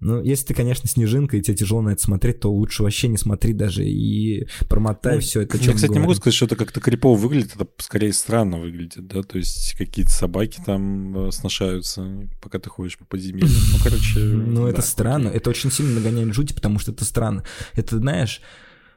Ну, 0.00 0.22
если 0.22 0.46
ты, 0.46 0.54
конечно, 0.54 0.88
снежинка, 0.88 1.36
и 1.36 1.42
тебе 1.42 1.56
тяжело 1.56 1.82
на 1.82 1.90
это 1.90 2.02
смотреть, 2.02 2.40
то 2.40 2.50
лучше 2.50 2.82
вообще 2.82 3.08
не 3.08 3.18
смотри 3.18 3.52
даже 3.52 3.84
и 3.84 4.46
промотай 4.68 5.16
Ну, 5.16 5.20
все 5.20 5.42
это. 5.42 5.58
Я, 5.58 5.74
кстати, 5.74 5.92
не 5.92 5.98
могу 5.98 6.14
сказать, 6.14 6.34
что 6.34 6.46
это 6.46 6.56
как-то 6.56 6.80
крипово 6.80 7.16
выглядит, 7.16 7.54
это 7.54 7.68
скорее 7.78 8.12
странно 8.14 8.58
выглядит, 8.58 9.06
да, 9.06 9.22
то 9.22 9.36
есть 9.36 9.74
какие-то 9.76 10.10
собаки 10.10 10.60
там 10.64 11.28
э, 11.28 11.32
сношаются, 11.32 12.28
пока 12.40 12.58
ты 12.58 12.70
ходишь 12.70 12.96
по 12.96 13.04
подземелью. 13.04 13.48
Ну, 13.72 13.78
короче... 13.82 14.20
Ну, 14.50 14.66
это 14.66 14.82
странно. 14.82 15.28
Это 15.28 15.50
очень 15.50 15.70
сильно 15.70 16.00
нагоняет 16.00 16.34
жути, 16.34 16.52
потому 16.52 16.78
что 16.78 16.92
это 16.92 17.04
странно. 17.04 17.44
Это, 17.74 17.98
знаешь, 17.98 18.40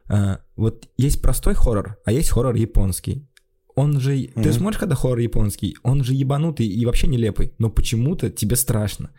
а, 0.07 0.39
вот 0.55 0.89
есть 0.97 1.21
простой 1.21 1.53
хоррор, 1.53 1.97
а 2.05 2.11
есть 2.11 2.29
хоррор 2.29 2.55
японский. 2.55 3.27
Он 3.75 3.99
же... 3.99 4.27
Ты 4.35 4.39
Мгм. 4.39 4.51
смотришь, 4.53 4.79
когда 4.79 4.95
хоррор 4.95 5.19
японский, 5.19 5.75
он 5.83 6.03
же 6.03 6.13
ебанутый 6.13 6.67
и 6.67 6.85
вообще 6.85 7.07
нелепый, 7.07 7.53
но 7.57 7.69
почему-то 7.69 8.29
тебе 8.29 8.55
страшно. 8.55 9.09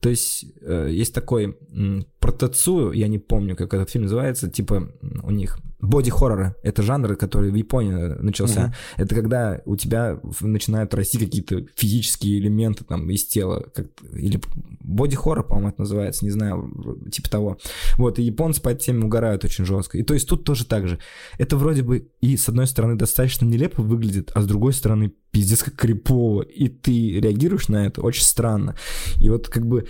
То 0.00 0.10
есть 0.10 0.44
э, 0.60 0.88
есть 0.90 1.14
такой 1.14 1.56
м, 1.72 2.04
протецую, 2.20 2.92
я 2.92 3.08
не 3.08 3.18
помню, 3.18 3.56
как 3.56 3.72
этот 3.74 3.90
фильм 3.90 4.04
называется, 4.04 4.50
типа 4.50 4.92
у 5.22 5.30
них 5.30 5.58
боди-хорроры. 5.82 6.54
Это 6.62 6.82
жанр, 6.82 7.16
который 7.16 7.50
в 7.50 7.54
Японии 7.54 7.92
э, 7.92 8.22
начался. 8.22 8.66
Мгм. 8.66 8.74
Это 8.98 9.14
когда 9.14 9.60
у 9.66 9.76
тебя 9.76 10.20
начинают 10.40 10.94
расти 10.94 11.18
какие-то 11.18 11.66
физические 11.76 12.38
элементы 12.38 12.84
там 12.84 13.10
из 13.10 13.26
тела. 13.26 13.64
Как, 13.74 13.86
или 14.12 14.40
боди-хоррор, 14.80 15.46
по-моему, 15.46 15.70
это 15.70 15.80
называется, 15.80 16.24
не 16.24 16.30
знаю, 16.30 16.72
типа 17.10 17.28
того. 17.28 17.58
Вот, 17.98 18.18
и 18.18 18.22
японцы 18.22 18.62
по 18.62 18.68
этой 18.68 18.86
теме 18.86 19.04
угорают 19.04 19.44
очень 19.44 19.64
жестко. 19.64 19.98
И 19.98 20.04
то 20.04 20.14
есть 20.14 20.28
тут 20.28 20.44
тоже 20.44 20.64
так 20.64 20.86
же. 20.86 21.00
Это 21.36 21.56
вроде 21.56 21.82
бы 21.82 22.08
и 22.20 22.36
с 22.36 22.48
одной 22.48 22.68
стороны 22.68 22.94
достаточно 22.94 23.44
нелепо 23.44 23.82
выглядит, 23.82 24.30
а 24.34 24.40
с 24.40 24.46
другой 24.46 24.72
стороны 24.72 25.12
пиздец 25.32 25.64
как 25.64 25.74
крипово. 25.74 26.42
И 26.42 26.68
ты 26.68 27.20
реагируешь 27.20 27.66
на 27.68 27.86
это 27.86 28.02
очень 28.02 28.22
странно. 28.22 28.76
И 29.20 29.28
вот 29.28 29.48
как 29.48 29.66
бы 29.66 29.88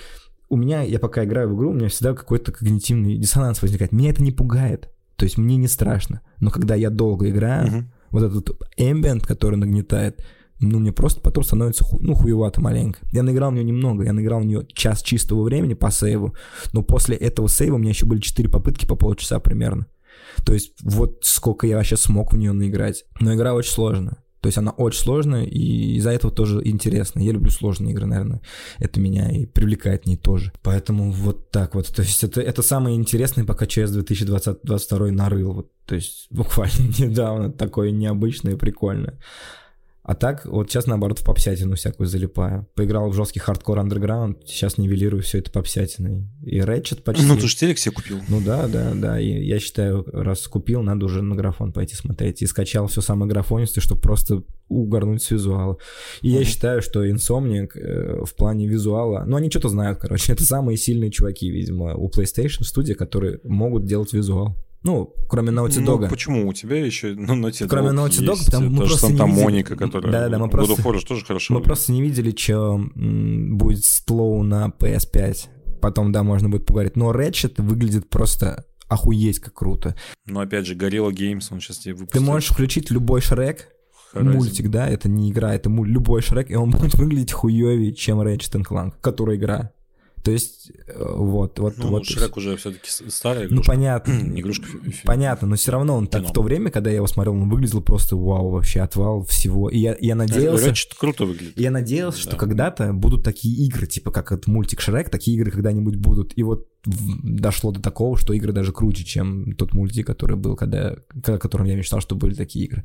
у 0.49 0.57
меня, 0.57 0.83
я 0.83 0.99
пока 0.99 1.25
играю 1.25 1.51
в 1.51 1.57
игру, 1.57 1.71
у 1.71 1.75
меня 1.75 1.89
всегда 1.89 2.15
какой-то 2.15 2.53
когнитивный 2.53 3.17
диссонанс 3.17 3.61
возникает. 3.61 3.93
Меня 3.93 4.11
это 4.11 4.23
не 4.23 4.33
пугает. 4.33 4.92
То 5.23 5.27
есть 5.27 5.39
мне 5.39 5.55
не 5.57 5.69
страшно. 5.69 6.21
Но 6.41 6.51
когда 6.51 6.75
я 6.75 6.91
долго 6.91 7.31
играю, 7.31 7.67
Мгм. 7.69 7.93
вот 8.11 8.25
этот 8.25 8.61
ambient, 8.77 9.21
который 9.25 9.55
нагнетает, 9.55 10.25
ну, 10.59 10.81
мне 10.81 10.91
просто 10.91 11.21
потом 11.21 11.45
становится, 11.45 11.85
ху- 11.85 12.01
ну, 12.03 12.15
хуевато 12.15 12.61
маленько. 12.61 12.99
Я 13.13 13.23
наиграл 13.23 13.53
в 13.53 13.55
нее 13.55 13.63
немного, 13.63 14.03
я 14.03 14.13
наиграл 14.13 14.41
в 14.41 14.45
нее 14.45 14.67
час 14.75 15.01
чистого 15.01 15.45
времени 15.45 15.75
по 15.75 15.93
сейву, 15.93 16.35
но 16.73 16.83
после 16.83 17.15
этого 17.15 17.49
сейва 17.49 17.77
у 17.77 17.79
меня 17.79 17.91
еще 17.91 18.05
были 18.05 18.19
4 18.21 18.49
попытки 18.49 18.85
по 18.85 18.97
полчаса 18.97 19.39
примерно. 19.39 19.87
То 20.45 20.55
есть 20.55 20.73
вот 20.83 21.21
сколько 21.23 21.69
я 21.69 21.77
вообще 21.77 21.97
смог 21.97 22.33
в 22.33 22.37
нее 22.37 22.51
наиграть. 22.51 23.05
Но 23.21 23.33
игра 23.33 23.55
очень 23.55 23.71
сложная. 23.71 24.17
То 24.43 24.49
есть 24.49 24.59
она 24.59 24.73
очень 24.73 25.01
сложная, 25.01 25.45
и 25.45 25.95
из-за 25.99 26.11
этого 26.11 26.35
тоже 26.35 26.61
интересно. 26.65 27.21
Я 27.21 27.31
люблю 27.31 27.51
сложные 27.51 27.93
игры, 27.93 28.07
наверное. 28.07 28.41
Это 28.81 28.99
меня 28.99 29.31
и 29.31 29.47
привлекает 29.47 30.03
в 30.03 30.07
ней 30.07 30.17
тоже. 30.17 30.53
Поэтому 30.63 31.13
вот 31.13 31.53
так 31.53 31.77
вот. 31.77 31.87
То 31.87 32.03
есть 32.03 32.25
это, 32.25 32.41
это 32.41 32.61
самое 32.61 32.97
интересное, 32.97 33.45
пока 33.45 33.67
ЧС 33.67 33.93
2022 33.93 35.13
нарыл. 35.13 35.53
Вот, 35.53 35.71
то 35.87 35.95
есть 35.95 36.27
буквально 36.31 36.89
недавно 36.99 37.53
такое 37.53 37.93
необычное 37.93 38.55
и 38.55 38.57
прикольное. 38.57 39.21
А 40.05 40.17
так, 40.17 40.47
вот 40.47 40.69
сейчас, 40.69 40.87
наоборот, 40.87 41.21
в 41.21 41.25
попсятину 41.25 41.77
всякую 41.77 42.09
залипаю. 42.09 42.67
Поиграл 42.75 43.09
в 43.11 43.15
жесткий 43.15 43.39
хардкор 43.39 43.79
андерграунд, 43.79 44.39
сейчас 44.45 44.77
нивелирую 44.77 45.23
все 45.23 45.39
это 45.39 45.53
попсятиной. 45.53 46.29
И 46.45 46.59
Ratchet 46.59 47.03
почти... 47.03 47.25
Ну, 47.25 47.37
ты 47.37 47.47
же 47.47 47.57
телек 47.57 47.79
себе 47.79 47.95
купил. 47.95 48.19
Ну 48.29 48.41
да, 48.45 48.67
да, 48.67 48.95
да. 48.95 49.21
И 49.21 49.45
я 49.45 49.61
считаю, 49.61 50.05
раз 50.13 50.49
купил, 50.49 50.83
надо 50.83 51.07
уже 51.07 51.23
на 51.23 51.37
графон 51.37 51.73
пойти 51.73 51.95
смотреть. 51.95 52.43
И 52.43 52.47
скачал 52.47 52.89
все 52.89 53.01
самое 53.01 53.31
графонистое, 53.31 53.81
чтобы 53.81 54.01
просто 54.01 54.43
угорнуть 54.69 55.23
с 55.23 55.31
визуала. 55.31 55.77
И 56.21 56.31
я 56.31 56.41
Мгм. 56.41 56.47
считаю, 56.47 56.83
что 56.83 57.07
Insomniac 57.07 57.69
э, 57.77 58.25
в 58.25 58.35
плане 58.35 58.67
визуала... 58.67 59.23
Ну, 59.25 59.37
они 59.37 59.51
что-то 59.51 59.69
знают, 59.69 60.01
короче. 60.01 60.33
Это 60.33 60.45
самые 60.45 60.79
сильные 60.79 61.13
чуваки, 61.13 61.49
видимо, 61.49 61.95
у 61.95 62.11
PlayStation 62.11 62.65
студии, 62.65 62.95
которые 62.95 63.39
могут 63.45 63.85
делать 63.87 64.13
визуал. 64.13 64.57
Ну, 64.85 65.15
кроме 65.29 65.51
Naughty 65.53 65.81
Ну, 65.81 65.97
Dog. 65.99 66.09
почему? 66.09 66.49
У 66.49 66.53
тебя 66.53 66.85
еще 66.85 67.15
ну, 67.15 67.35
Naughty 67.37 67.67
Кроме 67.69 67.89
Dog 67.91 68.07
Naughty 68.09 68.25
Dog, 68.27 68.31
есть, 68.33 68.47
потому 68.47 68.71
мы 68.71 68.77
просто 68.79 69.13
не 69.13 69.17
Санта 69.19 69.33
видели- 69.33 69.45
Моника, 69.45 69.77
которая... 69.77 70.13
Да-да-да, 70.13 70.39
мы 70.39 70.47
God 70.47 70.51
просто- 70.51 70.83
of 70.83 70.99
же 70.99 71.07
тоже 71.07 71.25
хорошо. 71.25 71.55
Мы 71.55 71.61
просто 71.61 71.93
не 71.93 72.03
видели, 72.03 72.35
что 72.37 72.81
будет 72.95 73.85
слоу 73.85 74.43
на 74.43 74.69
PS5. 74.79 75.49
Потом, 75.81 76.13
да, 76.13 76.23
можно 76.23 76.49
будет 76.49 76.67
поговорить. 76.67 76.97
Но 76.97 77.13
Ratchet 77.13 77.61
выглядит 77.63 78.09
просто 78.09 78.65
охуеть 78.89 79.39
как 79.41 79.55
круто. 79.55 79.95
Но 80.27 80.41
опять 80.41 80.67
же, 80.67 80.75
Gorilla 80.75 81.11
Games, 81.11 81.45
он 81.51 81.61
сейчас 81.61 81.79
тебе 81.79 81.95
Ты 81.95 82.01
выпустит. 82.01 82.21
можешь 82.23 82.51
включить 82.51 82.91
любой 82.91 83.21
Шрек, 83.21 83.69
Horizon. 84.15 84.33
мультик, 84.35 84.69
да, 84.69 84.87
это 84.89 85.09
не 85.09 85.31
игра, 85.31 85.55
это 85.55 85.71
муль- 85.71 85.89
любой 85.89 86.21
Шрек, 86.23 86.51
и 86.51 86.55
он 86.57 86.71
будет 86.71 86.95
выглядеть 86.95 87.33
хуёвее, 87.33 87.93
чем 87.95 88.21
Ratchet 88.21 88.63
Clank, 88.63 88.93
которая 89.01 89.37
игра. 89.37 89.71
То 90.23 90.31
есть, 90.31 90.71
э, 90.87 90.93
вот, 90.97 91.59
вот, 91.59 91.79
Ну, 91.79 91.89
вот. 91.89 92.07
Шрек 92.07 92.37
уже 92.37 92.57
все-таки 92.57 92.89
старая 93.09 93.49
Ну, 93.51 93.63
понятно. 93.63 94.13
Игрушка. 94.39 94.67
Понятно, 95.05 95.47
но 95.49 95.57
все 95.57 95.73
равно 95.73 95.97
он 95.97 96.07
так 96.07 96.29
в 96.29 96.33
то 96.33 96.43
время, 96.43 96.71
когда 96.71 96.91
я 96.91 96.97
его 96.97 97.07
смотрел, 97.09 97.35
он 97.35 97.49
выглядел 97.49 97.83
просто 97.83 98.17
вау, 98.17 98.51
вообще 98.51 98.81
отвал 98.81 99.25
всего. 99.25 99.69
И 99.69 99.79
я, 99.79 99.97
я 100.01 100.15
надеялся... 100.15 100.71
Ratchet 100.71 100.93
круто 100.97 101.25
выглядит. 101.25 101.59
Я 101.59 101.71
надеялся, 101.71 102.21
что 102.21 102.33
Да. 102.33 102.37
когда-то 102.37 102.93
будут 102.93 103.25
такие 103.25 103.67
игры, 103.67 103.87
типа 103.87 104.11
как 104.13 104.31
этот 104.31 104.47
мультик 104.47 104.81
Шрек, 104.81 105.11
такие 105.11 105.37
игры 105.37 105.51
когда-нибудь 105.51 105.97
будут. 105.97 106.33
И 106.37 106.43
вот 106.43 106.69
дошло 106.85 107.71
до 107.73 107.81
такого, 107.81 108.17
что 108.17 108.33
игры 108.33 108.53
даже 108.53 108.73
круче, 108.73 109.05
чем 109.05 109.55
тот 109.55 109.73
мультик, 109.73 110.07
который 110.07 110.37
был, 110.37 110.57
когда, 110.57 110.97
о 111.27 111.39
котором 111.39 111.67
я 111.67 111.77
мечтал, 111.77 112.01
что 112.01 112.15
были 112.15 112.35
такие 112.35 112.67
игры. 112.67 112.85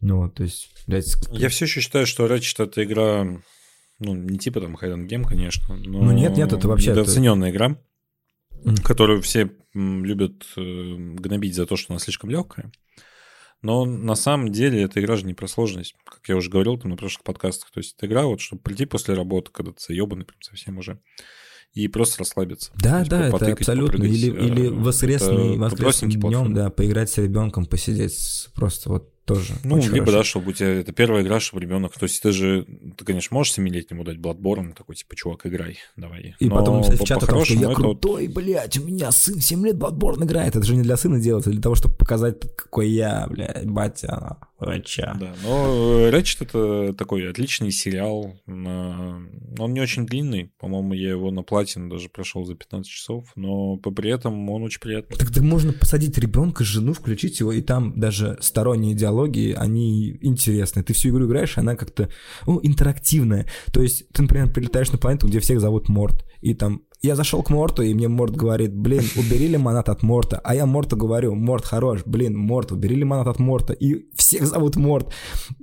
Ну, 0.00 0.28
то 0.30 0.42
есть, 0.42 0.68
блядь, 0.86 1.14
Я 1.32 1.48
все 1.48 1.64
еще 1.64 1.80
считаю, 1.80 2.06
что 2.06 2.26
Ratchet 2.26 2.64
это 2.64 2.82
игра, 2.84 3.26
ну, 3.98 4.14
не 4.14 4.38
типа 4.38 4.60
там 4.60 4.74
Hidden 4.76 5.06
Game, 5.08 5.24
конечно, 5.24 5.76
но... 5.76 6.00
Ну, 6.02 6.12
нет, 6.12 6.36
нет, 6.36 6.52
это 6.52 6.68
вообще- 6.68 6.90
Недооцененная 6.90 7.50
игра, 7.50 7.78
Мгм. 8.64 8.76
которую 8.78 9.22
все 9.22 9.50
любят 9.74 10.46
э, 10.56 10.94
гнобить 10.96 11.54
за 11.54 11.66
то, 11.66 11.76
что 11.76 11.92
она 11.92 12.00
слишком 12.00 12.30
легкая. 12.30 12.70
Но 13.62 13.84
на 13.84 14.14
самом 14.14 14.52
деле 14.52 14.82
эта 14.82 15.00
игра 15.00 15.16
же 15.16 15.26
не 15.26 15.34
про 15.34 15.48
сложность, 15.48 15.94
как 16.04 16.20
я 16.28 16.36
уже 16.36 16.50
говорил 16.50 16.78
там 16.78 16.90
на 16.90 16.96
прошлых 16.96 17.24
подкастах. 17.24 17.70
То 17.70 17.78
есть 17.80 17.94
это 17.96 18.06
игра, 18.06 18.24
вот, 18.24 18.40
чтобы 18.40 18.62
прийти 18.62 18.84
после 18.86 19.14
работы, 19.14 19.50
когда 19.50 19.72
ты 19.72 19.78
заебанный 19.80 20.24
прям 20.24 20.40
совсем 20.42 20.78
уже, 20.78 21.00
и 21.72 21.88
просто 21.88 22.18
расслабиться. 22.20 22.72
Да, 22.76 23.00
есть 23.00 23.10
да, 23.10 23.28
это 23.28 23.52
абсолютно. 23.52 24.04
Или, 24.04 24.30
э, 24.32 24.46
или 24.46 24.66
это 24.66 24.74
воскресный, 24.74 25.58
простенький 25.76 26.18
днем, 26.20 26.54
да, 26.54 26.70
поиграть 26.70 27.10
с 27.10 27.18
ребенком, 27.18 27.66
посидеть 27.66 28.48
просто 28.54 28.88
вот 28.90 29.12
тоже. 29.26 29.54
Ну, 29.64 29.76
либо, 29.76 30.06
хорошо. 30.06 30.12
да, 30.12 30.24
чтобы 30.24 30.50
у 30.50 30.52
тебя 30.52 30.68
это 30.80 30.92
первая 30.92 31.22
игра, 31.22 31.40
чтобы 31.40 31.62
ребенок. 31.62 31.92
То 31.98 32.04
есть 32.04 32.22
ты 32.22 32.32
же, 32.32 32.64
ты, 32.96 33.04
конечно, 33.04 33.34
можешь 33.34 33.52
семилетнему 33.54 34.04
дать 34.04 34.16
Bloodborne, 34.16 34.72
такой, 34.74 34.94
типа, 34.96 35.14
чувак, 35.16 35.44
играй, 35.46 35.78
давай. 35.96 36.34
И 36.38 36.46
Но 36.48 36.54
потом 36.56 36.76
написать 36.78 37.00
в 37.00 37.04
чат 37.04 37.22
о 37.22 37.26
том, 37.26 37.44
что 37.44 37.54
я 37.54 37.60
это 37.60 37.68
вот- 37.68 37.76
крутой, 37.76 38.28
блядь, 38.28 38.78
у 38.78 38.84
меня 38.84 39.10
сын 39.12 39.40
7 39.40 39.66
лет 39.66 39.76
Bloodborne 39.76 40.24
играет. 40.24 40.56
Это 40.56 40.64
же 40.64 40.76
не 40.76 40.82
для 40.82 40.96
сына 40.96 41.20
делается, 41.20 41.50
а 41.50 41.52
для 41.52 41.60
того, 41.62 41.74
чтобы 41.74 41.94
показать, 41.96 42.40
какой 42.56 42.88
я, 42.88 43.26
блядь, 43.28 43.66
батя, 43.68 44.38
врача. 44.58 45.16
Да, 45.20 45.34
но 45.42 46.06
э, 46.06 46.10
Ratchet 46.10 46.44
это 46.46 46.94
такой 46.94 47.28
отличный 47.28 47.70
сериал. 47.72 48.34
на- 48.46 49.20
Он 49.58 49.72
не 49.72 49.80
очень 49.80 50.06
длинный. 50.06 50.52
По-моему, 50.58 50.94
я 50.94 51.10
его 51.10 51.30
на 51.30 51.42
платину 51.42 51.90
даже 51.90 52.08
прошел 52.08 52.44
за 52.44 52.54
15 52.54 52.90
часов, 52.90 53.26
но 53.36 53.76
при 53.78 54.10
этом 54.10 54.48
он 54.50 54.62
очень 54.62 54.80
приятный. 54.80 55.16
Так, 55.16 55.30
так 55.30 55.42
можно 55.42 55.72
посадить 55.72 56.16
ребенка, 56.18 56.64
жену, 56.64 56.92
включить 56.92 57.40
его, 57.40 57.52
и 57.52 57.60
там 57.60 57.98
даже 57.98 58.36
сторонние 58.40 58.94
диалоги, 58.94 59.15
они 59.24 60.18
интересные. 60.20 60.84
Ты 60.84 60.92
всю 60.92 61.10
игру 61.10 61.26
играешь, 61.26 61.58
она 61.58 61.76
как-то 61.76 62.08
ну, 62.46 62.60
интерактивная. 62.62 63.46
То 63.72 63.82
есть 63.82 64.08
ты, 64.12 64.22
например, 64.22 64.52
прилетаешь 64.52 64.92
на 64.92 64.98
планету, 64.98 65.28
где 65.28 65.40
всех 65.40 65.60
зовут 65.60 65.88
Морт, 65.88 66.24
и 66.40 66.54
там 66.54 66.82
я 67.02 67.14
зашел 67.14 67.42
к 67.42 67.50
Морту, 67.50 67.82
и 67.82 67.94
мне 67.94 68.08
Морт 68.08 68.34
говорит, 68.34 68.74
блин, 68.74 69.02
убери 69.16 69.48
лимонад 69.48 69.88
от 69.88 70.02
Морта. 70.02 70.40
А 70.42 70.54
я 70.54 70.66
Морту 70.66 70.96
говорю, 70.96 71.34
Морт 71.34 71.64
хорош, 71.64 72.02
блин, 72.04 72.36
Морт, 72.36 72.72
убери 72.72 72.96
лимонад 72.96 73.26
от 73.26 73.38
Морта. 73.38 73.72
И 73.72 74.06
всех 74.14 74.46
зовут 74.46 74.76
Морт. 74.76 75.12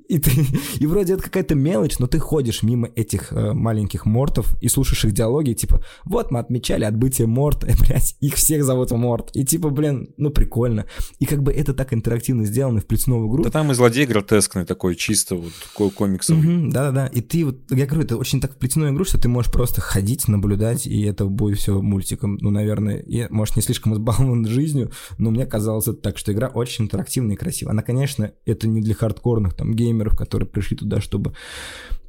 И, 0.08 0.20
ты, 0.20 0.32
и 0.80 0.86
вроде 0.86 1.14
это 1.14 1.24
какая-то 1.24 1.56
мелочь, 1.56 1.98
но 2.00 2.08
ты 2.08 2.20
ходишь 2.20 2.62
мимо 2.62 2.88
этих 2.96 3.34
э, 3.34 3.54
маленьких 3.54 4.06
Мортов 4.06 4.56
и 4.62 4.68
слушаешь 4.68 5.06
их 5.06 5.14
диалоги, 5.14 5.54
типа, 5.54 5.84
вот 6.06 6.30
мы 6.30 6.40
отмечали 6.40 6.84
отбытие 6.84 7.28
Морта, 7.28 7.68
и, 7.68 7.74
блядь, 7.80 8.16
их 8.20 8.36
всех 8.36 8.64
зовут 8.64 8.92
Морт. 8.92 9.32
И 9.34 9.44
типа, 9.44 9.70
блин, 9.70 10.14
ну 10.18 10.30
прикольно. 10.30 10.86
И 11.20 11.26
как 11.26 11.42
бы 11.42 11.52
это 11.52 11.74
так 11.74 11.94
интерактивно 11.94 12.46
сделано, 12.46 12.80
вплетено 12.80 13.20
в 13.20 13.28
игру. 13.28 13.44
Да 13.44 13.50
там 13.50 13.72
и 13.72 13.74
злодей 13.74 14.06
гротескный 14.06 14.66
такой, 14.66 14.96
чисто 14.96 15.36
вот 15.36 15.54
ко- 15.76 15.90
комиксовый. 15.90 16.70
Да-да-да. 16.72 17.08
И 17.08 17.22
ты 17.22 17.46
вот, 17.46 17.72
я 17.72 17.86
говорю, 17.86 18.04
это 18.04 18.18
очень 18.18 18.40
так 18.40 18.54
вплетено 18.54 18.88
в 18.88 18.94
игру, 18.94 19.06
что 19.06 19.18
ты 19.18 19.28
можешь 19.28 19.52
просто 19.52 19.82
ходить, 19.82 20.28
наблюдать, 20.28 20.86
и 20.86 21.02
это 21.04 21.23
этого 21.24 21.30
будет 21.30 21.58
все 21.58 21.82
мультиком. 21.82 22.38
Ну, 22.42 22.50
наверное, 22.52 23.04
я, 23.08 23.28
может, 23.30 23.56
не 23.56 23.62
слишком 23.62 23.94
избалован 23.94 24.46
жизнью, 24.48 24.92
но 25.18 25.32
мне 25.32 25.46
казалось 25.46 25.88
это 25.88 25.98
так, 25.98 26.18
что 26.18 26.32
игра 26.32 26.48
очень 26.48 26.86
интерактивная 26.86 27.36
и 27.36 27.38
красивая. 27.38 27.72
Она, 27.72 27.82
конечно, 27.82 28.32
это 28.46 28.68
не 28.68 28.82
для 28.82 28.94
хардкорных 28.94 29.54
там 29.54 29.74
геймеров, 29.74 30.18
которые 30.18 30.48
пришли 30.48 30.78
туда, 30.78 31.02
чтобы 31.02 31.34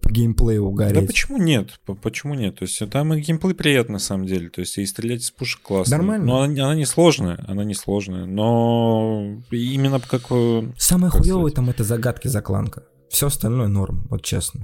по 0.03 0.11
геймплею 0.11 0.65
угореть. 0.67 1.01
Да 1.01 1.07
почему 1.07 1.39
нет? 1.39 1.81
Почему 2.03 2.35
нет? 2.35 2.59
То 2.59 2.65
есть 2.65 2.79
там 2.91 3.15
и 3.15 3.21
геймплей 3.21 3.55
приятный 3.55 3.95
на 3.95 3.99
самом 3.99 4.27
деле. 4.27 4.51
То 4.51 4.61
есть 4.61 4.77
и 4.77 4.85
стрелять 4.85 5.23
из 5.23 5.31
пушек 5.31 5.63
классно. 5.63 5.97
Нормально. 5.97 6.27
Но 6.27 6.43
она, 6.43 6.65
она 6.65 6.75
не 6.75 6.85
сложная, 6.85 7.43
она 7.49 7.65
не 7.65 7.75
сложная. 7.75 8.27
Но 8.27 9.39
именно 9.51 10.01
как... 10.01 10.25
э, 10.31 10.73
Самое 10.77 11.11
как 11.11 11.25
сказать? 11.25 11.55
там 11.55 11.71
это 11.71 11.85
загадки 11.85 12.29
закланка. 12.29 12.85
Все 13.15 13.29
остальное 13.29 13.69
норм, 13.69 14.09
вот 14.11 14.25
честно. 14.25 14.61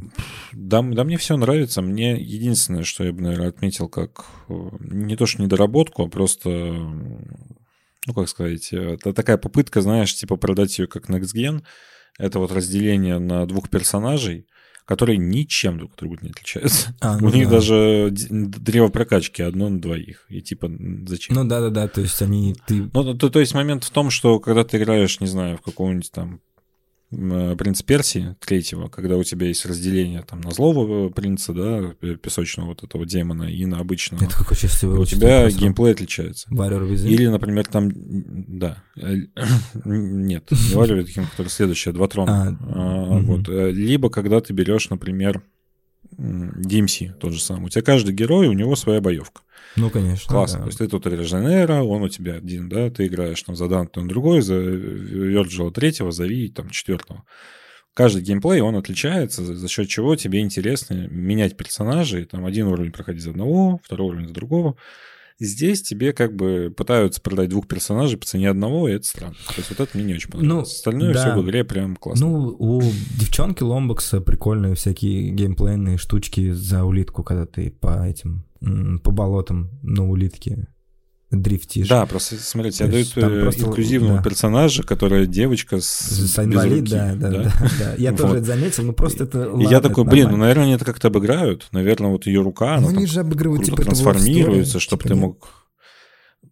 Да, 0.53 0.83
да 0.83 1.05
мне 1.05 1.19
все 1.19 1.37
нравится. 1.37 1.83
Мне 1.83 2.21
единственное, 2.21 2.83
что 2.83 3.05
я 3.05 3.13
бы, 3.13 3.23
наверное, 3.23 3.51
отметил 3.51 3.89
как 3.89 4.25
э, 4.49 4.55
не 4.81 5.15
то 5.15 5.25
что 5.27 5.41
недоработку, 5.41 6.03
а 6.03 6.09
просто, 6.09 6.49
ну, 6.49 8.13
как 8.13 8.29
сказать, 8.29 8.73
это 8.73 9.13
такая 9.13 9.37
попытка, 9.37 9.83
знаешь, 9.83 10.13
типа 10.17 10.35
продать 10.35 10.77
ее 10.81 10.89
как 10.89 11.09
Next 11.09 11.33
Gen. 11.33 11.63
Это 12.19 12.41
вот 12.41 12.51
разделение 12.51 13.21
на 13.21 13.47
двух 13.47 13.71
персонажей, 13.71 14.49
которые 14.85 15.19
ничем 15.19 15.79
друг 15.79 15.93
от 15.93 16.01
друга 16.01 16.19
не 16.21 16.31
отличаются. 16.31 16.93
А, 17.01 17.17
У 17.19 17.21
ну 17.21 17.33
них 17.33 17.45
да. 17.45 17.53
даже 17.53 18.09
д- 18.11 18.27
древо 18.59 18.89
прокачки 18.89 19.45
одно 19.45 19.69
на 19.69 19.81
двоих. 19.81 20.27
И 20.29 20.41
типа 20.43 20.69
зачем? 21.07 21.37
Ну 21.37 21.45
да-да-да, 21.45 21.87
то 21.87 22.01
есть 22.01 22.21
они... 22.21 22.57
Ты... 22.67 22.91
Ну, 22.93 23.15
то, 23.17 23.31
то 23.31 23.39
есть 23.39 23.55
момент 23.55 23.85
в 23.85 23.91
том, 23.91 24.11
что 24.11 24.41
когда 24.41 24.65
ты 24.65 24.79
играешь, 24.79 25.21
не 25.21 25.29
знаю, 25.29 25.57
в 25.59 25.63
какого-нибудь 25.63 26.11
там 26.11 26.41
принц 27.11 27.83
Персии 27.83 28.37
третьего, 28.41 28.89
когда 28.89 29.17
у 29.17 29.25
тебя 29.25 29.49
есть 29.49 29.67
разделение 29.67 30.23
там 30.23 30.41
на 30.41 30.53
злого 30.53 31.11
принца, 31.11 31.53
да, 31.53 31.95
песочного 32.17 32.69
вот 32.69 32.85
этого 32.85 33.05
демона 33.05 33.45
и 33.45 33.67
на 33.67 33.81
обычного, 33.81 34.25
Это 34.25 34.37
какой 34.37 34.57
часть 34.57 34.83
у 34.85 35.05
тебя 35.05 35.49
геймплей 35.51 35.93
отличается. 35.93 36.49
Warrior 36.51 36.89
Within? 36.89 37.09
Или, 37.09 37.27
например, 37.27 37.67
там, 37.67 37.91
да, 37.93 38.83
э, 38.97 39.15
нет, 39.85 40.51
не 40.51 40.75
Warrior 40.75 41.03
Within, 41.05 41.27
который 41.31 41.49
следующий, 41.49 41.91
а 41.91 41.93
два 41.93 42.07
трона. 42.07 42.57
А, 42.61 43.17
А, 43.17 43.19
вот. 43.21 43.49
Э, 43.49 43.71
Либо 43.71 44.11
когда 44.11 44.41
ты 44.41 44.53
берешь, 44.53 44.89
например, 44.91 45.43
DMC, 46.21 47.15
тот 47.19 47.33
же 47.33 47.41
самый. 47.41 47.67
У 47.67 47.69
тебя 47.69 47.83
каждый 47.83 48.15
герой, 48.15 48.49
у 48.49 48.53
него 48.53 48.77
своя 48.77 49.01
боевка. 49.01 49.43
Ну, 49.77 49.89
конечно. 49.91 50.29
Классно. 50.29 50.59
да. 50.59 50.65
То 50.65 50.69
есть 50.69 50.79
ты 50.79 50.89
тут 50.89 51.07
Реженера, 51.07 51.83
он 51.83 52.03
у 52.03 52.09
тебя 52.09 52.35
один, 52.35 52.69
да, 52.69 52.91
ты 52.91 53.07
играешь 53.07 53.43
там 53.43 53.57
за 53.57 53.69
Данте, 53.69 54.01
он 54.01 54.09
другой, 54.09 54.43
за 54.43 54.57
Вирджила 54.57 55.71
третьего, 55.71 56.11
за 56.11 56.27
Ви 56.27 56.49
там 56.49 56.71
четвертого. 56.71 57.25
Каждый 57.95 58.23
геймплей, 58.23 58.61
он 58.61 58.77
отличается, 58.77 59.45
за 59.45 59.55
за 59.55 59.69
счет 59.69 59.89
чего 59.89 60.17
тебе 60.17 60.41
интересно 60.41 61.09
менять 61.11 61.57
персонажей. 61.57 62.25
Там 62.25 62.47
один 62.47 62.67
уровень 62.67 62.93
проходить 62.93 63.23
за 63.23 63.31
одного, 63.31 63.81
второй 63.83 64.09
уровень 64.09 64.29
за 64.29 64.35
другого. 64.35 64.77
Здесь 65.41 65.81
тебе 65.83 66.13
как 66.13 66.37
бы 66.37 66.73
пытаются 66.77 67.21
продать 67.21 67.49
двух 67.49 67.67
персонажей 67.67 68.19
по 68.19 68.27
цене 68.27 68.51
одного, 68.51 68.89
и 68.89 68.93
это 68.93 69.07
странно. 69.07 69.35
То 69.49 69.55
есть 69.57 69.71
вот 69.71 69.81
это 69.81 69.97
мне 69.97 70.07
не 70.07 70.15
очень 70.15 70.31
понравилось. 70.31 70.55
Ну, 70.55 70.63
Остальное 70.63 71.15
да. 71.15 71.21
все 71.21 71.41
в 71.41 71.45
игре 71.45 71.65
прям 71.65 71.97
классно. 71.97 72.27
Ну, 72.27 72.57
у 72.59 72.83
девчонки 73.19 73.63
Ломбокса 73.63 74.21
прикольные 74.21 74.75
всякие 74.75 75.31
геймплейные 75.31 75.97
штучки 75.97 76.53
за 76.53 76.85
улитку, 76.85 77.23
когда 77.23 77.47
ты 77.47 77.71
по 77.71 78.07
этим, 78.07 78.45
по 79.03 79.11
болотам 79.11 79.71
на 79.83 80.09
улитке 80.09 80.69
дрифтишь. 81.31 81.89
да, 81.89 82.07
просто 82.07 82.37
смотрите, 82.37 82.79
тебе 82.79 82.93
дают 82.93 83.13
просто, 83.43 83.63
инклюзивного 83.63 84.17
да. 84.17 84.23
персонажа, 84.23 84.83
которая 84.83 85.27
девочка 85.27 85.81
с, 85.81 85.87
С 85.87 86.19
без 86.19 86.39
инвалид, 86.39 86.81
руки, 86.81 86.91
да, 86.91 87.15
да, 87.15 87.31
да, 87.31 87.53
да. 87.79 87.95
Я 87.99 88.11
Вот. 88.11 88.21
тоже 88.21 88.35
это 88.37 88.47
заметил, 88.47 88.85
ну 88.85 88.93
просто 88.93 89.25
это... 89.25 89.53
И 89.59 89.65
я 89.65 89.81
такой, 89.81 90.05
блин, 90.05 90.31
ну, 90.31 90.37
наверное, 90.39 90.65
они 90.65 90.73
это 90.75 90.85
как-то 90.85 91.09
обыграют. 91.09 91.69
Наверное, 91.73 92.11
вот 92.11 92.27
ее 92.27 92.43
рука, 92.43 92.75
она 92.75 92.91
Ну, 92.91 92.97
они 92.97 93.07
же 93.07 93.21
обыгрывают, 93.21 93.65
типа, 93.65 93.83
трансформируется, 93.83 94.81
чтобы 94.81 95.05
типа, 95.05 95.15
ты 95.15 95.21
мог... 95.21 95.49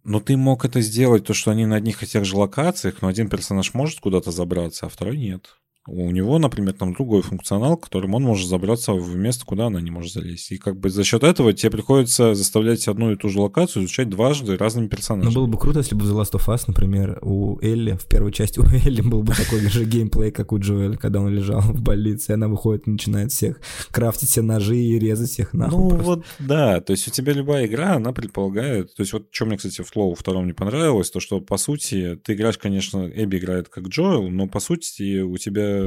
Ну, 0.05 0.21
ты 0.21 0.37
мог 0.37 0.63
это 0.63 0.81
сделать, 0.81 1.25
то, 1.25 1.33
что 1.33 1.51
они 1.51 1.65
на 1.65 1.75
одних 1.75 2.01
и 2.01 2.07
тех 2.07 2.23
же 2.23 2.37
локациях, 2.37 3.01
но 3.01 3.09
один 3.09 3.27
персонаж 3.27 3.73
может 3.73 3.99
куда-то 3.99 4.31
забраться, 4.31 4.85
а 4.85 4.89
второй 4.89 5.17
нет. 5.17 5.57
У 5.91 6.11
него, 6.11 6.37
например, 6.39 6.73
там 6.73 6.93
другой 6.93 7.21
функционал, 7.21 7.77
которым 7.77 8.13
он 8.15 8.23
может 8.23 8.47
забраться 8.47 8.93
в 8.93 9.15
место, 9.15 9.45
куда 9.45 9.67
она 9.67 9.81
не 9.81 9.91
может 9.91 10.13
залезть. 10.13 10.51
И 10.51 10.57
как 10.57 10.79
бы 10.79 10.89
за 10.89 11.03
счет 11.03 11.23
этого 11.23 11.53
тебе 11.53 11.71
приходится 11.71 12.35
заставлять 12.35 12.87
одну 12.87 13.11
и 13.11 13.15
ту 13.15 13.29
же 13.29 13.39
локацию 13.39 13.83
изучать 13.83 14.09
дважды 14.09 14.57
разными 14.57 14.85
Ну, 14.85 14.89
персонажами. 14.89 15.33
было 15.33 15.45
бы 15.47 15.57
круто, 15.57 15.79
если 15.79 15.95
бы 15.95 16.05
в 16.05 16.11
The 16.11 16.21
Last 16.21 16.33
of 16.39 16.47
Us, 16.53 16.63
например, 16.67 17.19
у 17.21 17.59
Элли, 17.61 17.93
в 17.93 18.05
первой 18.07 18.31
части 18.31 18.59
у 18.59 18.63
Элли 18.63 19.01
был 19.01 19.23
бы 19.23 19.33
такой 19.33 19.59
же 19.61 19.85
геймплей, 19.85 20.31
как 20.31 20.51
у 20.51 20.59
Джоэля, 20.59 20.95
когда 20.97 21.19
он 21.21 21.29
лежал 21.29 21.61
в 21.61 21.81
больнице, 21.81 22.31
и 22.31 22.35
она 22.35 22.47
выходит 22.47 22.87
и 22.87 22.91
начинает 22.91 23.31
всех 23.31 23.59
крафтить 23.91 24.29
все 24.29 24.41
ножи 24.41 24.77
и 24.77 24.99
резать 24.99 25.29
всех 25.29 25.53
нахуй. 25.53 25.77
Ну 25.79 25.89
просто. 25.89 26.05
вот, 26.05 26.25
да, 26.39 26.79
то 26.81 26.91
есть 26.91 27.07
у 27.07 27.11
тебя 27.11 27.33
любая 27.33 27.65
игра, 27.65 27.95
она 27.95 28.11
предполагает, 28.13 28.93
то 28.93 29.01
есть 29.01 29.13
вот 29.13 29.27
что 29.31 29.45
мне, 29.45 29.57
кстати, 29.57 29.81
в 29.81 29.91
Flow 29.95 30.13
втором 30.17 30.45
не 30.47 30.53
понравилось, 30.53 31.09
то 31.09 31.19
что, 31.19 31.39
по 31.41 31.57
сути, 31.57 32.17
ты 32.23 32.33
играешь, 32.33 32.57
конечно, 32.57 33.09
Эбби 33.13 33.37
играет 33.37 33.69
как 33.69 33.87
Джоэл, 33.87 34.29
но, 34.29 34.47
по 34.47 34.59
сути, 34.59 35.21
у 35.21 35.37
тебя 35.37 35.78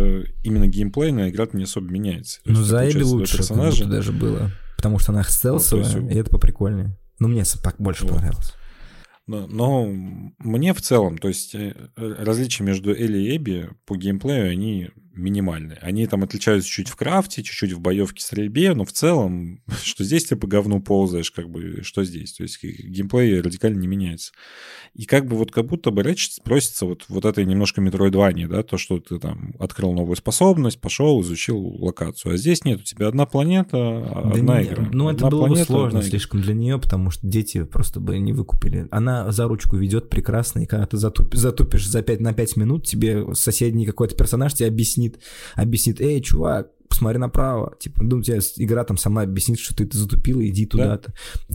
именно 0.42 0.66
геймплейная 0.66 1.31
игра 1.31 1.46
не 1.52 1.64
особо 1.64 1.90
меняется. 1.90 2.40
Ну, 2.44 2.62
за 2.62 2.88
Эбби 2.88 3.02
лучше 3.02 3.38
персонажа. 3.38 3.85
даже 3.87 4.12
было, 4.12 4.50
потому 4.76 4.98
что 4.98 5.12
она 5.12 5.22
стелсовая, 5.24 5.85
то 5.85 5.98
есть, 5.98 6.12
и 6.12 6.18
это 6.18 6.31
поприкольнее. 6.31 6.96
Ну, 7.18 7.28
мне 7.28 7.44
больше 7.78 8.05
Вот. 8.05 8.14
понравилось. 8.14 8.52
Но, 9.28 9.46
но 9.46 9.87
мне 10.38 10.74
в 10.74 10.83
целом, 10.83 11.16
то 11.18 11.28
есть 11.28 11.55
э, 11.55 11.72
различия 11.96 12.64
между 12.64 12.90
Элли 12.92 13.18
и 13.18 13.37
Эбби 13.37 13.70
по 13.87 13.96
геймплею, 13.96 14.50
они 14.50 14.90
минимальные. 15.14 15.79
Они 15.83 16.07
там 16.07 16.22
отличаются 16.22 16.68
чуть 16.68 16.88
в 16.88 16.96
крафте, 16.96 17.42
чуть-чуть 17.42 17.72
в 17.72 17.81
боевке, 17.81 18.22
стрельбе, 18.22 18.75
но 18.75 18.85
в 18.85 18.92
целом, 18.92 19.61
что 19.83 20.05
здесь 20.05 20.25
ты 20.25 20.37
по 20.37 20.46
говну 20.46 20.81
ползаешь, 20.83 21.31
как 21.31 21.51
бы, 21.51 21.81
что 21.83 22.05
здесь. 22.05 22.33
То 22.33 22.42
есть 22.42 22.62
геймплей 22.62 23.40
радикально 23.40 23.79
не 23.79 23.87
меняется. 23.87 24.33
И 24.94 25.05
как 25.05 25.27
бы 25.27 25.37
вот 25.37 25.51
как 25.53 25.66
будто 25.66 25.90
бы 25.90 26.03
Ratchet 26.03 26.42
просится 26.44 26.87
вот, 26.87 27.05
вот 27.09 27.25
этой 27.25 27.44
немножко 27.44 27.81
метроидвании, 27.81 28.46
да, 28.46 28.62
то, 28.62 28.77
что 28.79 28.98
ты 29.01 29.18
там 29.18 29.55
открыл 29.59 29.92
новую 29.92 30.16
способность, 30.16 30.81
пошел, 30.81 31.20
изучил 31.22 31.59
локацию. 31.59 32.35
А 32.35 32.37
здесь 32.37 32.64
нет, 32.64 32.81
у 32.81 32.85
тебя 32.85 33.09
одна 33.09 33.27
планета, 33.27 33.72
Да 33.72 34.31
одна 34.33 34.61
не- 34.62 34.68
игра. 34.68 34.88
Ну, 34.92 35.09
это 35.11 35.27
Одна 35.27 35.31
было 35.31 35.40
бы 35.42 35.46
планета, 35.48 35.66
сложно 35.72 35.88
одна 35.88 36.01
игра. 36.01 36.11
слишком 36.11 36.40
для 36.42 36.55
нее, 36.55 36.79
потому 36.79 37.11
что 37.11 37.27
дети 37.27 37.64
просто 37.64 38.01
бы 38.01 38.18
не 38.18 38.33
выкупили. 38.33 38.87
Она 38.90 39.31
за 39.33 39.46
ручку 39.48 39.77
ведет 39.77 40.11
прекрасно, 40.11 40.61
и 40.61 40.66
когда 40.66 40.87
ты 40.87 40.96
затуп- 40.96 41.35
затупишь 41.35 41.87
за 41.88 42.03
5 42.03 42.20
на 42.20 42.33
5 42.33 42.57
минут, 42.57 42.87
тебе 42.87 43.35
соседний 43.35 43.87
какой-то 43.87 44.14
персонаж 44.14 44.55
тебе 44.55 44.68
объяснит, 44.68 45.02
объяснит, 45.55 46.01
эй, 46.01 46.21
чувак, 46.21 46.71
посмотри 46.92 47.18
направо. 47.18 47.74
Типа, 47.81 48.02
ну, 48.02 48.22
тебе 48.22 48.38
игра 48.57 48.85
там 48.85 48.96
сама 48.96 49.22
объяснит, 49.22 49.59
что 49.59 49.74
ты, 49.74 49.87
ты 49.87 49.96
затупил, 49.98 50.40
иди 50.42 50.66
туда-то. 50.66 51.12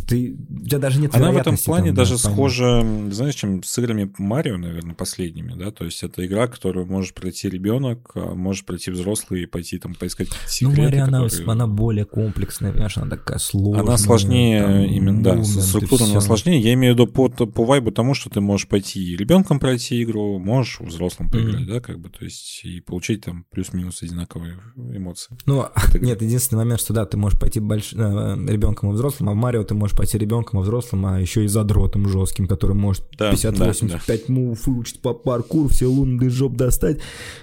Ты, 0.07 0.35
у 0.49 0.65
тебя 0.65 0.79
даже 0.79 0.99
нет 0.99 1.15
Она 1.15 1.31
в 1.31 1.37
этом 1.37 1.55
плане 1.57 1.87
там, 1.87 1.95
да, 1.95 2.01
даже 2.01 2.15
поймать. 2.15 2.33
схожа, 2.33 2.81
знаешь, 3.11 3.35
чем 3.35 3.63
с 3.63 3.77
играми 3.77 4.11
Марио, 4.17 4.57
наверное, 4.57 4.95
последними, 4.95 5.53
да, 5.57 5.71
то 5.71 5.85
есть 5.85 6.01
это 6.03 6.25
игра, 6.25 6.47
которую 6.47 6.85
может 6.87 7.13
пройти 7.13 7.49
ребенок, 7.49 8.11
а 8.15 8.33
может 8.35 8.65
пройти 8.65 8.91
взрослый 8.91 9.43
и 9.43 9.45
пойти 9.45 9.77
там 9.77 9.93
поискать 9.95 10.29
Ну, 10.29 10.35
секреты, 10.47 10.81
Мария, 10.81 11.03
она, 11.03 11.23
которые- 11.23 11.51
она 11.51 11.67
более 11.67 12.05
комплексная, 12.05 12.71
понимаешь, 12.71 12.97
она 12.97 13.09
такая 13.09 13.37
сложная. 13.37 13.83
Она 13.83 13.97
сложнее, 13.97 14.61
там, 14.63 14.81
именно, 14.83 15.23
да, 15.23 15.43
структура 15.43 16.03
она 16.05 16.21
сложнее. 16.21 16.59
Я 16.59 16.73
имею 16.73 16.93
в 16.95 16.97
виду 16.97 17.07
по, 17.07 17.29
по 17.29 17.65
вайбу 17.65 17.91
тому, 17.91 18.13
что 18.13 18.29
ты 18.29 18.41
можешь 18.41 18.67
пойти 18.67 19.03
и 19.03 19.15
ребенком 19.15 19.59
пройти 19.59 20.01
игру, 20.03 20.39
можешь 20.39 20.79
взрослым 20.79 21.29
поиграть, 21.29 21.61
Мгм. 21.61 21.67
да, 21.73 21.79
как 21.79 21.99
бы, 21.99 22.09
то 22.09 22.23
есть 22.25 22.61
и 22.63 22.79
получить 22.81 23.25
там 23.25 23.45
плюс-минус 23.51 24.01
одинаковые 24.03 24.57
эмоции. 24.75 25.26
Ну, 25.45 25.61
этой 25.63 25.87
игры. 25.97 26.07
нет, 26.07 26.21
единственный 26.21 26.59
момент, 26.59 26.79
что 26.79 26.93
да, 26.93 27.05
ты 27.05 27.17
можешь 27.17 27.39
пойти 27.39 27.59
больш... 27.59 27.93
э, 27.93 27.97
ребенком 27.97 28.89
и 28.91 28.93
взрослым, 28.93 29.29
а 29.29 29.33
в 29.33 29.35
Марио 29.35 29.63
ты 29.63 29.73
можешь 29.73 29.95
пойти 29.95 30.17
ребенком 30.17 30.59
и 30.59 30.63
взрослым, 30.63 31.05
а 31.05 31.19
еще 31.19 31.43
и 31.43 31.47
задротом 31.47 32.07
жестким, 32.07 32.47
который 32.47 32.75
может 32.75 33.03
Да, 33.17 33.31
50-85 33.31 34.31
мув 34.31 34.65
выучить 34.67 35.01
по 35.01 35.13
паркуру, 35.13 35.67
все 35.69 35.85
лунный 35.87 36.29
жоп 36.29 36.55
достать, 36.55 36.99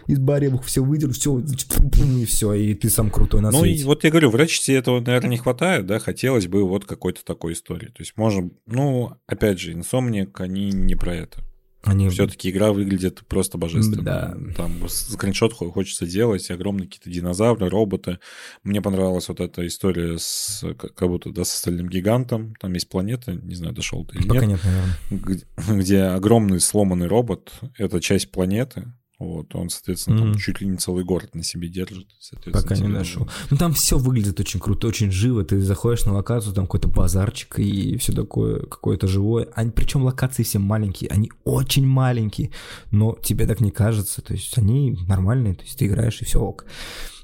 из 0.06 0.18
баревых 0.18 0.64
все 0.64 0.82
выдернуть, 0.82 1.18
все, 1.18 1.38
и 1.38 2.24
все, 2.24 2.52
и 2.54 2.74
ты 2.74 2.90
сам 2.90 3.10
крутой 3.10 3.40
на 3.42 3.50
Ну, 3.50 3.60
свете. 3.60 3.82
и 3.82 3.84
вот 3.84 4.04
я 4.04 4.10
говорю, 4.10 4.30
в 4.30 4.36
Ratchet 4.36 4.76
этого, 4.76 5.00
наверное, 5.00 5.30
не 5.30 5.38
хватает, 5.38 5.86
да, 5.86 5.98
хотелось 5.98 6.46
бы 6.46 6.66
вот 6.66 6.84
какой-то 6.84 7.24
такой 7.24 7.52
истории. 7.52 7.86
То 7.88 8.00
есть, 8.00 8.14
можно, 8.16 8.50
ну, 8.66 9.12
опять 9.26 9.58
же, 9.58 9.72
Insomniac, 9.72 10.30
они 10.38 10.70
не 10.70 10.94
про 10.94 11.14
это. 11.14 11.42
Они 11.84 12.08
Все-таки 12.08 12.50
игра 12.50 12.72
выглядит 12.72 13.22
просто 13.26 13.58
божественно. 13.58 14.02
Да. 14.02 14.36
Там 14.56 14.88
скриншот 14.88 15.52
хо- 15.52 15.70
хочется 15.70 16.06
делать, 16.06 16.50
огромные 16.50 16.86
какие-то 16.86 17.10
динозавры, 17.10 17.68
роботы. 17.68 18.18
Мне 18.62 18.80
понравилась 18.80 19.28
вот 19.28 19.40
эта 19.40 19.66
история 19.66 20.18
с 20.18 20.64
как 20.76 21.08
будто 21.08 21.30
да, 21.30 21.44
с 21.44 21.54
остальным 21.54 21.88
гигантом. 21.88 22.54
Там 22.60 22.72
есть 22.72 22.88
планета, 22.88 23.34
не 23.34 23.54
знаю, 23.54 23.74
дошел 23.74 24.04
ты 24.04 24.18
или 24.18 24.28
Пока 24.28 24.46
нет, 24.46 24.60
нет, 24.64 24.64
наверное. 24.64 25.46
где, 25.66 25.82
где 25.82 26.02
огромный 26.04 26.60
сломанный 26.60 27.06
робот. 27.06 27.52
Это 27.76 28.00
часть 28.00 28.30
планеты. 28.30 28.92
Вот, 29.24 29.54
он, 29.54 29.70
соответственно, 29.70 30.18
там 30.18 30.28
Мгм. 30.30 30.38
чуть 30.38 30.60
ли 30.60 30.66
не 30.66 30.76
целый 30.76 31.04
город 31.04 31.34
на 31.34 31.42
себе 31.42 31.68
держит. 31.68 32.06
Пока 32.52 32.76
не 32.76 32.88
нашел. 32.88 33.28
Ну 33.50 33.56
там 33.56 33.72
все 33.72 33.98
выглядит 33.98 34.38
очень 34.40 34.60
круто, 34.60 34.86
очень 34.86 35.10
живо. 35.10 35.44
Ты 35.44 35.60
заходишь 35.60 36.04
на 36.04 36.12
локацию, 36.14 36.54
там 36.54 36.66
какой-то 36.66 36.88
базарчик 36.88 37.58
и 37.58 37.96
все 37.96 38.12
такое, 38.12 38.60
какое-то 38.60 39.06
живое. 39.06 39.48
Они, 39.54 39.70
причем 39.70 40.02
локации 40.02 40.42
все 40.42 40.58
маленькие, 40.58 41.10
они 41.10 41.30
очень 41.44 41.86
маленькие, 41.86 42.50
но 42.90 43.16
тебе 43.22 43.46
так 43.46 43.60
не 43.60 43.70
кажется. 43.70 44.22
То 44.22 44.34
есть 44.34 44.56
они 44.58 44.96
нормальные, 45.08 45.54
то 45.54 45.62
есть 45.62 45.78
ты 45.78 45.86
играешь 45.86 46.20
и 46.20 46.24
все 46.24 46.40
ок. 46.40 46.64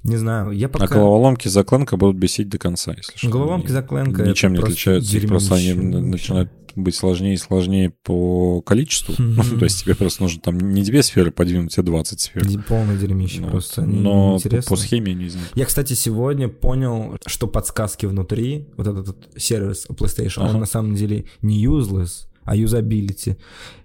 Не 0.03 0.17
знаю, 0.17 0.51
я 0.53 0.67
А 0.67 0.71
пока... 0.71 0.95
головоломки 0.95 1.49
за 1.49 1.63
Кленка 1.65 1.97
будут 1.97 2.17
бесить 2.17 2.49
до 2.49 2.59
конца, 2.59 2.93
если 2.97 3.17
что. 3.17 3.29
Головоломки 3.29 3.67
Они 3.67 3.75
за 3.75 3.83
Кленка 3.83 4.23
Ничем 4.23 4.53
не 4.53 4.59
отличаются, 4.59 5.21
просто 5.27 5.55
они 5.57 5.73
начинают 5.75 6.51
быть 6.77 6.95
сложнее 6.95 7.35
и 7.35 7.37
сложнее 7.37 7.91
по 8.05 8.63
количеству. 8.63 9.15
То 9.59 9.65
есть 9.65 9.83
тебе 9.83 9.95
просто 9.95 10.23
нужно 10.23 10.41
там 10.41 10.57
не 10.73 10.83
две 10.83 11.03
сферы 11.03 11.31
подвинуть, 11.33 11.77
а 11.79 11.83
20 11.83 12.21
сфер. 12.21 12.45
Полное 12.69 12.97
дерьмище 12.97 13.41
Ну, 13.41 13.49
просто. 13.51 13.83
они 13.83 13.99
Но 13.99 14.39
по, 14.69 14.77
схеме 14.77 15.13
не 15.15 15.29
знаю. 15.29 15.47
Я, 15.55 15.67
кстати, 15.67 15.95
сегодня 15.95 16.49
понял, 16.49 17.19
что 17.27 17.47
подсказки 17.49 18.07
внутри, 18.07 18.69
вот 18.77 18.87
этот, 18.87 19.07
вот 19.09 19.29
сервис 19.37 19.87
PlayStation, 19.91 20.43
Ага. 20.45 20.55
он 20.55 20.61
на 20.61 20.67
самом 20.67 20.95
деле 20.95 21.25
не 21.43 21.65
useless, 21.67 22.27
а 22.45 22.55
юзабилити. 22.57 23.37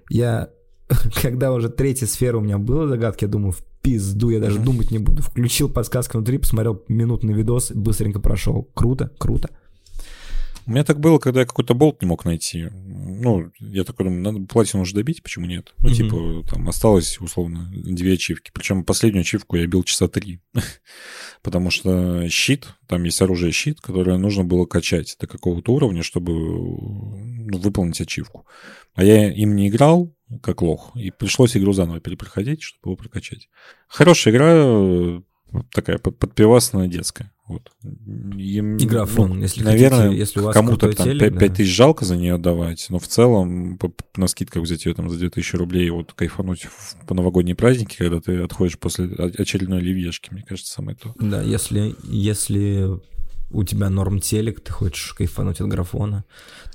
Я, 0.10 0.50
когда 1.22 1.52
уже 1.52 1.70
третья 1.70 2.06
сфера 2.06 2.38
у 2.38 2.42
меня 2.42 2.58
была 2.58 2.88
загадки, 2.88 3.24
я 3.24 3.30
думаю, 3.30 3.52
в 3.52 3.64
пизду, 3.82 4.30
я 4.30 4.40
даже 4.40 4.60
думать 4.60 4.92
не 4.92 5.00
буду. 5.00 5.22
Включил 5.22 5.70
подсказки 5.70 6.16
внутри, 6.16 6.38
посмотрел 6.38 6.84
минутный 6.88 7.34
видос, 7.34 7.72
быстренько 7.72 8.20
прошел. 8.20 8.70
Круто, 8.74 9.12
круто. 9.18 9.50
У 10.68 10.72
меня 10.72 10.84
так 10.84 11.00
было, 11.00 11.20
когда 11.20 11.42
я 11.42 11.46
какой-то 11.46 11.76
болт 11.76 12.02
не 12.02 12.08
мог 12.08 12.26
найти. 12.26 12.70
Ну, 12.74 13.52
я 13.60 13.84
такой 13.84 14.06
думаю, 14.06 14.22
надо 14.22 14.46
платину 14.48 14.82
уже 14.82 14.96
добить, 14.96 15.22
почему 15.22 15.46
нет? 15.46 15.74
Ну, 15.78 15.90
Мгм. 15.90 15.96
типа, 15.96 16.44
там 16.50 16.68
осталось, 16.68 17.20
условно, 17.20 17.70
две 17.72 18.14
ачивки. 18.14 18.52
Причем 18.54 18.84
последнюю 18.84 19.22
ачивку 19.22 19.58
я 19.58 19.68
бил 19.68 19.84
часа 19.84 20.08
три. 20.08 20.42
Потому 21.44 21.70
что 21.70 22.28
щит, 22.30 22.68
там 22.88 23.04
есть 23.04 23.22
оружие 23.22 23.52
щит, 23.52 23.80
которое 23.80 24.18
нужно 24.18 24.44
было 24.44 24.66
качать 24.66 25.16
до 25.20 25.28
какого-то 25.28 25.72
уровня, 25.72 26.02
чтобы 26.02 26.34
ну, 26.34 27.58
выполнить 27.60 28.02
ачивку. 28.02 28.46
А 28.96 29.04
я 29.04 29.32
им 29.32 29.56
не 29.56 29.70
играл, 29.70 30.16
как 30.42 30.64
лох, 30.64 30.92
и 30.96 31.12
пришлось 31.12 31.56
игру 31.56 31.74
заново 31.74 32.00
перепроходить, 32.00 32.64
чтобы 32.64 32.92
его 32.92 32.96
прокачать. 32.96 33.50
Хорошая 33.88 34.34
игра, 34.34 35.22
э, 35.60 35.64
такая 35.74 35.98
под- 35.98 36.18
подпивасная 36.18 36.88
детская. 36.88 37.32
Вот. 37.48 37.72
И, 38.38 38.58
Игра 38.58 39.02
ну, 39.02 39.06
фон, 39.06 39.42
если 39.42 39.64
наверное, 39.64 40.06
хотите, 40.06 40.20
если 40.20 40.40
у 40.40 40.44
вас 40.46 40.54
кому-то 40.56 40.92
там 40.92 41.06
телек, 41.06 41.38
5, 41.38 41.50
да. 41.50 41.56
тысяч 41.56 41.76
жалко 41.76 42.04
за 42.04 42.18
нее 42.18 42.34
отдавать, 42.36 42.88
но 42.90 42.98
в 42.98 43.08
целом 43.08 43.80
на 44.16 44.28
скидках 44.28 44.64
взять 44.64 44.86
ее 44.86 44.96
там 44.96 45.10
за 45.10 45.20
2000 45.20 45.56
рублей 45.56 45.90
вот 45.92 46.14
кайфануть 46.14 46.64
в- 46.66 47.06
по 47.06 47.14
новогодние 47.14 47.56
праздники, 47.56 47.98
когда 47.98 48.20
ты 48.20 48.42
отходишь 48.42 48.80
после 48.80 49.06
очередной 49.06 49.78
оливьешки, 49.80 50.30
мне 50.34 50.42
кажется, 50.42 50.74
самое 50.74 50.98
то. 50.98 51.14
Да, 51.20 51.42
если, 51.44 51.96
если 52.04 53.00
у 53.52 53.64
тебя 53.64 53.90
норм 53.90 54.20
телек, 54.20 54.60
ты 54.62 54.72
хочешь 54.72 55.14
кайфануть 55.14 55.62
от 55.62 55.68
графона, 55.68 56.26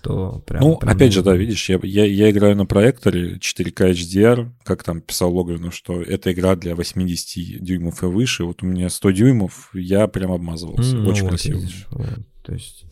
то 0.03 0.43
прям... 0.47 0.63
ну, 0.63 0.77
прям 0.77 0.93
опять 0.93 1.13
же, 1.13 1.23
да, 1.23 1.35
видишь, 1.35 1.69
я, 1.69 1.79
я, 1.83 2.05
я 2.05 2.31
играю 2.31 2.57
на 2.57 2.67
проекторе 2.67 3.37
4К 3.37 3.93
HDR, 3.93 4.51
как 4.63 4.83
там 4.83 5.01
писал 5.01 5.35
Логвинов, 5.35 5.75
что 5.75 6.01
это 6.01 6.33
игра 6.33 6.57
для 6.57 6.75
80 6.75 7.63
дюймов 7.63 8.03
и 8.03 8.07
выше. 8.07 8.45
Вот 8.45 8.63
у 8.63 8.67
меня 8.67 8.89
100 8.89 9.11
дюймов, 9.11 9.71
я 9.75 10.07
прям 10.07 10.33
обмазывался. 10.33 10.97
Ну 10.97 11.11
Очень 11.11 11.23
вот, 11.23 11.31
красиво. 11.31 11.59
видишь, 11.59 11.87
вот, 11.91 12.09
то 12.43 12.53
есть... 12.53 12.85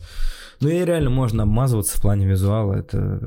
Ну 0.61 0.69
и 0.69 0.83
реально 0.83 1.09
можно 1.09 1.43
обмазываться 1.43 1.97
в 1.97 2.01
плане 2.01 2.25
визуала, 2.27 2.73
это 2.73 3.19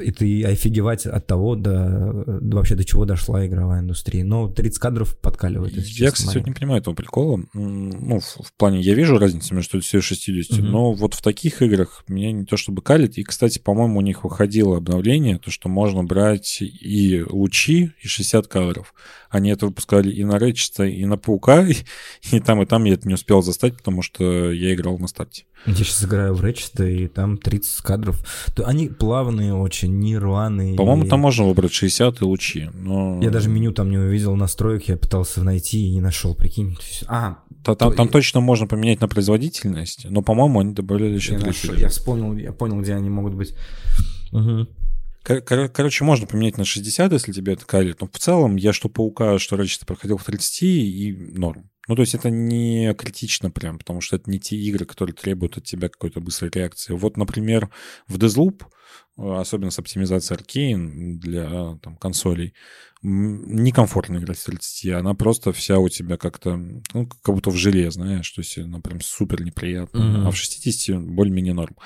и 0.00 0.10
ты 0.10 0.44
офигевать 0.44 1.06
от 1.06 1.26
того, 1.26 1.54
до, 1.54 2.24
до 2.40 2.56
вообще 2.56 2.74
до 2.74 2.84
чего 2.84 3.04
дошла 3.04 3.46
игровая 3.46 3.80
индустрия. 3.80 4.24
Но 4.24 4.48
30 4.48 4.78
кадров 4.78 5.16
подкаливает. 5.18 5.74
Я, 5.76 5.82
честно, 5.82 6.10
кстати, 6.10 6.28
маленько. 6.28 6.48
не 6.50 6.54
понимаю 6.54 6.80
этого 6.80 6.94
прикола. 6.94 7.40
Ну, 7.54 8.18
в, 8.20 8.24
в 8.24 8.52
плане, 8.56 8.80
я 8.80 8.94
вижу 8.94 9.18
разницу 9.18 9.54
между 9.54 9.72
30 9.72 9.94
и 9.94 10.00
60, 10.00 10.58
Мгм. 10.58 10.70
но 10.70 10.92
вот 10.92 11.14
в 11.14 11.22
таких 11.22 11.62
играх 11.62 12.04
меня 12.08 12.32
не 12.32 12.44
то 12.44 12.56
чтобы 12.56 12.82
калит. 12.82 13.18
И, 13.18 13.22
кстати, 13.22 13.58
по-моему, 13.58 13.98
у 13.98 14.02
них 14.02 14.24
выходило 14.24 14.76
обновление, 14.76 15.38
то, 15.38 15.50
что 15.50 15.68
можно 15.68 16.02
брать 16.02 16.58
и 16.60 17.24
лучи, 17.28 17.92
и 18.02 18.08
60 18.08 18.46
кадров. 18.48 18.94
Они 19.30 19.50
это 19.50 19.66
выпускали 19.66 20.10
и 20.10 20.24
на 20.24 20.36
Ratchet, 20.36 20.90
и 20.90 21.06
на 21.06 21.16
Паука, 21.16 21.66
и, 21.68 21.76
и 22.32 22.40
там, 22.40 22.60
и 22.62 22.66
там 22.66 22.84
я 22.84 22.94
это 22.94 23.08
не 23.08 23.14
успел 23.14 23.42
застать, 23.42 23.76
потому 23.76 24.02
что 24.02 24.50
я 24.52 24.74
играл 24.74 24.98
на 24.98 25.06
старте. 25.06 25.44
Я 25.66 25.74
сейчас 25.74 26.04
играю 26.04 26.34
в 26.34 26.44
Ratchet, 26.44 26.90
и 26.90 27.06
там 27.06 27.38
30 27.38 27.82
кадров. 27.82 28.24
То 28.56 28.66
они 28.66 28.88
плавные 28.88 29.54
очень, 29.54 29.98
не 29.98 30.18
рваные. 30.18 30.74
По-моему, 30.76 31.04
и- 31.04 31.08
там 31.08 31.20
можно 31.20 31.44
выбрать 31.46 31.72
60 31.72 32.20
и 32.20 32.24
лучи, 32.24 32.70
но... 32.74 33.20
Я 33.22 33.30
даже 33.30 33.48
меню 33.48 33.72
там 33.72 33.90
не 33.90 33.98
увидел 33.98 34.34
настроек, 34.36 34.88
я 34.88 34.96
пытался 34.96 35.44
найти 35.44 35.86
и 35.86 35.90
не 35.92 36.00
нашел, 36.00 36.34
прикинь. 36.34 36.76
А, 37.06 37.38
Та- 37.62 37.74
Там, 37.74 37.90
то- 37.90 37.96
там 37.98 38.08
точно 38.08 38.40
можно 38.40 38.66
поменять 38.66 39.00
на 39.02 39.06
производительность, 39.08 40.06
но, 40.08 40.22
по-моему, 40.22 40.60
они 40.60 40.72
добавляли 40.72 41.14
еще 41.14 41.34
я, 41.34 41.40
30 41.40 41.64
нашел- 41.70 41.78
я 41.80 41.88
вспомнил, 41.90 42.34
я 42.36 42.52
понял, 42.52 42.80
где 42.80 42.94
они 42.94 43.10
могут 43.10 43.34
быть. 43.34 43.54
Мгм. 44.32 44.66
Кор- 45.22 45.42
кор- 45.42 45.68
Короче, 45.68 46.04
можно 46.04 46.26
поменять 46.26 46.58
на 46.58 46.64
60, 46.64 47.12
если 47.12 47.32
тебе 47.32 47.52
это 47.52 47.66
калит. 47.66 48.00
Но 48.00 48.08
в 48.10 48.18
целом 48.18 48.56
я 48.56 48.72
что 48.72 48.88
паука, 48.88 49.38
что 49.38 49.56
раньше 49.56 49.84
проходил 49.84 50.16
в 50.16 50.24
30 50.24 50.62
и 50.62 51.12
норм. 51.12 51.70
Ну, 51.88 51.96
то 51.96 52.02
есть 52.02 52.14
это 52.14 52.30
не 52.30 52.94
критично 52.94 53.50
прям, 53.50 53.78
потому 53.78 54.00
что 54.00 54.16
это 54.16 54.30
не 54.30 54.38
те 54.38 54.56
игры, 54.56 54.84
которые 54.84 55.14
требуют 55.14 55.58
от 55.58 55.64
тебя 55.64 55.88
какой-то 55.88 56.20
быстрой 56.20 56.50
реакции. 56.54 56.92
Вот, 56.92 57.16
например, 57.16 57.68
в 58.06 58.16
Deathloop, 58.16 58.62
э, 59.18 59.40
особенно 59.40 59.72
с 59.72 59.78
оптимизацией 59.80 60.38
Arcane 60.38 61.18
для 61.18 61.78
там, 61.82 61.96
консолей, 61.96 62.54
некомфортно 63.02 64.18
играть 64.18 64.38
в 64.38 64.44
30. 64.44 64.98
Она 64.98 65.14
просто 65.14 65.52
вся 65.52 65.78
у 65.78 65.88
тебя 65.88 66.16
как-то, 66.16 66.56
ну, 66.92 67.08
как 67.22 67.34
будто 67.34 67.50
в 67.50 67.56
желе, 67.56 67.90
знаешь, 67.90 68.30
то 68.30 68.40
есть 68.40 68.58
она 68.58 68.80
прям 68.80 69.00
супер 69.00 69.42
неприятная. 69.42 70.02
Мгм. 70.02 70.26
А 70.28 70.30
в 70.30 70.36
60 70.36 70.96
более-менее 71.02 71.54
норм. 71.54 71.76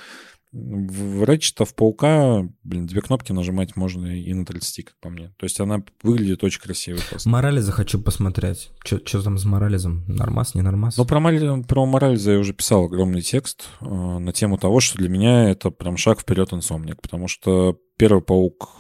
В 0.55 1.25
Ratchet, 1.25 1.65
в 1.65 1.75
Паука, 1.75 2.49
блин, 2.63 2.87
две 2.87 3.01
кнопки 3.01 3.33
нажимать 3.33 3.75
можно 3.75 4.07
и 4.07 4.33
на 4.33 4.47
30, 4.47 4.85
как 4.85 4.95
по 5.01 5.09
мне. 5.09 5.33
То 5.37 5.45
есть 5.45 5.59
она 5.59 5.83
выглядит 6.03 6.45
очень 6.45 6.61
красиво. 6.61 7.01
просто. 7.11 7.29
Морализа 7.29 7.73
хочу 7.73 8.01
посмотреть. 8.01 8.71
Что 8.85 9.23
там 9.23 9.37
с 9.37 9.45
Морализом? 9.45 10.05
Нормас, 10.07 10.55
не 10.55 10.63
нормас? 10.63 10.97
Ну, 10.97 11.05
про, 11.05 11.21
про 11.65 11.87
Моральза 11.87 12.33
я 12.33 12.39
уже 12.39 12.53
писал 12.53 12.85
огромный 12.85 13.23
текст 13.23 13.69
э, 13.81 13.85
на 13.85 14.33
тему 14.33 14.57
того, 14.57 14.79
что 14.79 14.97
для 14.99 15.09
меня 15.09 15.51
это 15.51 15.71
прям 15.71 15.97
шаг 15.97 16.21
вперед 16.21 16.53
инсомник, 16.53 17.03
потому 17.03 17.27
что 17.27 17.77
первый 17.97 18.23
паук 18.23 18.71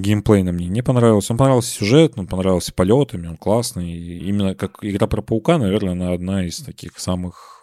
геймплейно 0.00 0.52
мне 0.52 0.68
не 0.68 0.82
понравился. 0.82 1.32
Он 1.32 1.38
понравился 1.38 1.72
сюжет, 1.72 2.14
он 2.16 2.26
понравился 2.26 2.72
полетами, 2.72 3.28
он 3.28 3.36
классный. 3.36 3.92
И 3.92 4.24
именно 4.26 4.54
как 4.54 4.78
игра 4.82 5.06
про 5.06 5.22
паука, 5.22 5.58
наверное, 5.58 5.92
она 5.92 6.12
одна 6.12 6.44
из 6.44 6.58
таких 6.58 6.98
самых 6.98 7.62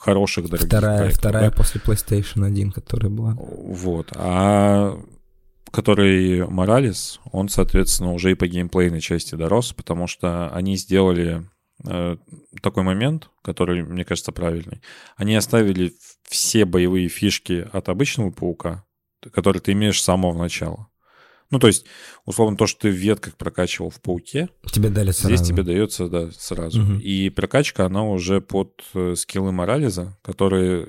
хороших, 0.00 0.46
дорогих 0.46 0.66
вторая, 0.66 0.98
проектов, 0.98 1.20
вторая 1.20 1.50
да. 1.50 1.56
после 1.56 1.80
PlayStation 1.80 2.44
1, 2.44 2.72
которая 2.72 3.10
была. 3.10 3.36
Вот. 3.38 4.12
А 4.14 4.98
который 5.70 6.46
Моралес, 6.46 7.20
он, 7.30 7.48
соответственно, 7.48 8.12
уже 8.12 8.32
и 8.32 8.34
по 8.34 8.46
геймплейной 8.46 9.00
части 9.00 9.34
дорос, 9.34 9.72
потому 9.72 10.06
что 10.06 10.48
они 10.50 10.76
сделали 10.76 11.46
э, 11.86 12.16
такой 12.62 12.82
момент, 12.82 13.30
который, 13.42 13.82
мне 13.82 14.04
кажется, 14.04 14.32
правильный. 14.32 14.80
Они 15.16 15.34
оставили 15.36 15.92
все 16.22 16.64
боевые 16.64 17.08
фишки 17.08 17.68
от 17.72 17.88
обычного 17.88 18.30
паука, 18.30 18.84
которые 19.32 19.60
ты 19.60 19.72
имеешь 19.72 20.00
с 20.00 20.04
самого 20.04 20.36
начала. 20.38 20.88
Ну, 21.50 21.58
то 21.58 21.66
есть, 21.66 21.86
условно, 22.26 22.56
то, 22.56 22.66
что 22.66 22.82
ты 22.82 22.90
в 22.90 22.94
ветках 22.94 23.36
прокачивал 23.36 23.90
в 23.90 24.00
пауке, 24.00 24.50
Тебе 24.70 24.90
дали 24.90 25.12
сразу. 25.12 25.34
Здесь 25.34 25.48
тебе 25.48 25.62
дается, 25.62 26.08
да, 26.08 26.30
сразу. 26.32 26.80
Мгм. 26.80 26.98
И 26.98 27.30
прокачка, 27.30 27.86
она 27.86 28.04
уже 28.04 28.40
под 28.40 28.82
э, 28.94 29.14
скиллы 29.16 29.50
Морализа, 29.50 30.16
которые 30.22 30.88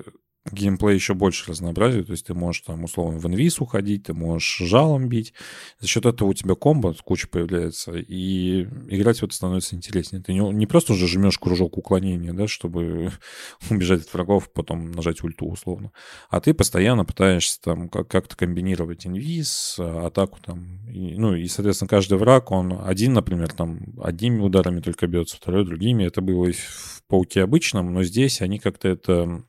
геймплей 0.50 0.94
еще 0.94 1.14
больше 1.14 1.50
разнообразит. 1.50 2.06
То 2.06 2.12
есть 2.12 2.26
ты 2.26 2.34
можешь 2.34 2.62
там 2.62 2.84
условно 2.84 3.18
в 3.18 3.26
инвиз 3.26 3.60
уходить, 3.60 4.04
ты 4.04 4.14
можешь 4.14 4.58
жалом 4.58 5.08
бить. 5.08 5.34
За 5.80 5.86
счет 5.86 6.06
этого 6.06 6.28
у 6.28 6.34
тебя 6.34 6.54
комбо 6.54 6.94
куча 7.04 7.28
появляется, 7.28 7.92
и 7.92 8.62
играть 8.88 9.20
в 9.20 9.24
это 9.24 9.34
становится 9.34 9.76
интереснее. 9.76 10.22
Ты 10.22 10.32
не, 10.32 10.40
не 10.40 10.66
просто 10.66 10.94
уже 10.94 11.06
жмешь 11.06 11.38
кружок 11.38 11.76
уклонения, 11.76 12.32
да, 12.32 12.48
чтобы 12.48 13.12
убежать 13.70 14.02
от 14.02 14.12
врагов, 14.12 14.50
потом 14.52 14.92
нажать 14.92 15.22
ульту 15.22 15.46
условно, 15.46 15.92
а 16.30 16.40
ты 16.40 16.54
постоянно 16.54 17.04
пытаешься 17.04 17.60
там 17.60 17.88
как- 17.88 18.08
как-то 18.08 18.36
комбинировать 18.36 19.06
инвиз, 19.06 19.76
а, 19.78 20.06
атаку 20.06 20.38
там. 20.44 20.86
И, 20.88 21.16
ну 21.16 21.34
и, 21.34 21.46
соответственно, 21.48 21.88
каждый 21.88 22.18
враг, 22.18 22.50
он 22.50 22.80
один, 22.84 23.12
например, 23.12 23.52
там 23.52 23.80
одними 24.02 24.40
ударами 24.40 24.80
только 24.80 25.06
бьется, 25.06 25.36
второй 25.36 25.64
другими. 25.64 26.04
Это 26.04 26.20
было 26.20 26.46
и 26.46 26.52
в 26.52 27.02
Пауке 27.08 27.42
обычном, 27.42 27.92
но 27.92 28.04
здесь 28.04 28.40
они 28.40 28.58
как-то 28.58 28.88
это 28.88 29.44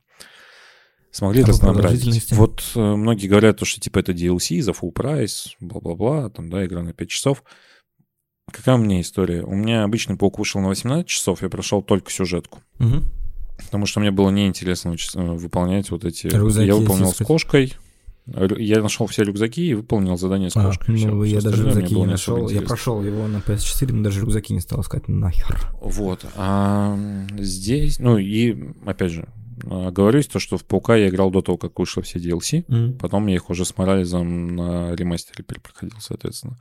смогли 1.12 1.42
А 1.42 1.44
по 1.44 1.50
разнообразить. 1.50 2.32
Вот 2.32 2.62
э, 2.74 2.80
многие 2.80 3.28
говорят, 3.28 3.58
то, 3.58 3.64
что 3.64 3.80
типа 3.80 4.00
это 4.00 4.12
DLC 4.12 4.60
за 4.62 4.72
full 4.72 4.90
прайс, 4.90 5.54
бла-бла-бла, 5.60 6.30
там, 6.30 6.50
да, 6.50 6.64
игра 6.64 6.82
на 6.82 6.92
5 6.92 7.08
часов. 7.08 7.44
Какая 8.50 8.74
у 8.74 8.78
меня 8.78 9.00
история? 9.00 9.44
У 9.44 9.54
меня 9.54 9.84
обычный 9.84 10.16
паук 10.16 10.38
вышел 10.38 10.60
на 10.60 10.68
18 10.68 11.06
часов, 11.06 11.42
я 11.42 11.48
прошел 11.48 11.82
только 11.82 12.10
сюжетку. 12.10 12.60
Мгм. 12.78 13.04
Потому 13.58 13.86
что 13.86 14.00
мне 14.00 14.10
было 14.10 14.30
неинтересно 14.30 14.96
э, 15.14 15.20
выполнять 15.20 15.90
вот 15.90 16.04
эти... 16.04 16.26
Рюкзаки 16.26 16.66
я 16.66 16.74
выполнил 16.74 17.12
с 17.12 17.18
кошкой. 17.18 17.74
Я 18.26 18.80
нашел 18.80 19.06
все 19.08 19.24
рюкзаки 19.24 19.66
и 19.66 19.74
выполнил 19.74 20.16
задание 20.16 20.48
с 20.48 20.56
А, 20.56 20.64
кошкой. 20.64 20.94
Всё. 20.94 21.08
ну, 21.08 21.24
Всё 21.24 21.34
я 21.34 21.40
даже 21.40 21.64
рюкзаки 21.64 21.94
не 21.94 22.06
нашел. 22.06 22.48
Я 22.48 22.62
прошел 22.62 23.02
его 23.02 23.26
на 23.26 23.38
PS4, 23.38 23.92
но 23.92 24.04
даже 24.04 24.20
рюкзаки 24.20 24.52
не 24.54 24.60
стал 24.60 24.80
искать 24.80 25.08
нахер. 25.08 25.68
Вот. 25.80 26.24
А 26.36 26.96
здесь, 27.38 27.98
ну 27.98 28.18
и, 28.18 28.72
опять 28.86 29.10
же, 29.10 29.28
Оговорюсь, 29.70 30.26
то, 30.26 30.38
что 30.38 30.56
в 30.58 30.64
Паука 30.64 30.96
я 30.96 31.08
играл 31.08 31.30
до 31.30 31.40
того, 31.42 31.56
как 31.58 31.78
вышло 31.78 32.02
все 32.02 32.18
DLC. 32.18 32.64
Мгм. 32.68 32.98
Потом 32.98 33.26
я 33.28 33.34
их 33.36 33.48
уже 33.50 33.64
с 33.64 33.76
Морализом 33.76 34.56
на 34.56 34.94
ремастере 34.94 35.44
перепроходил, 35.44 35.96
соответственно. 36.00 36.58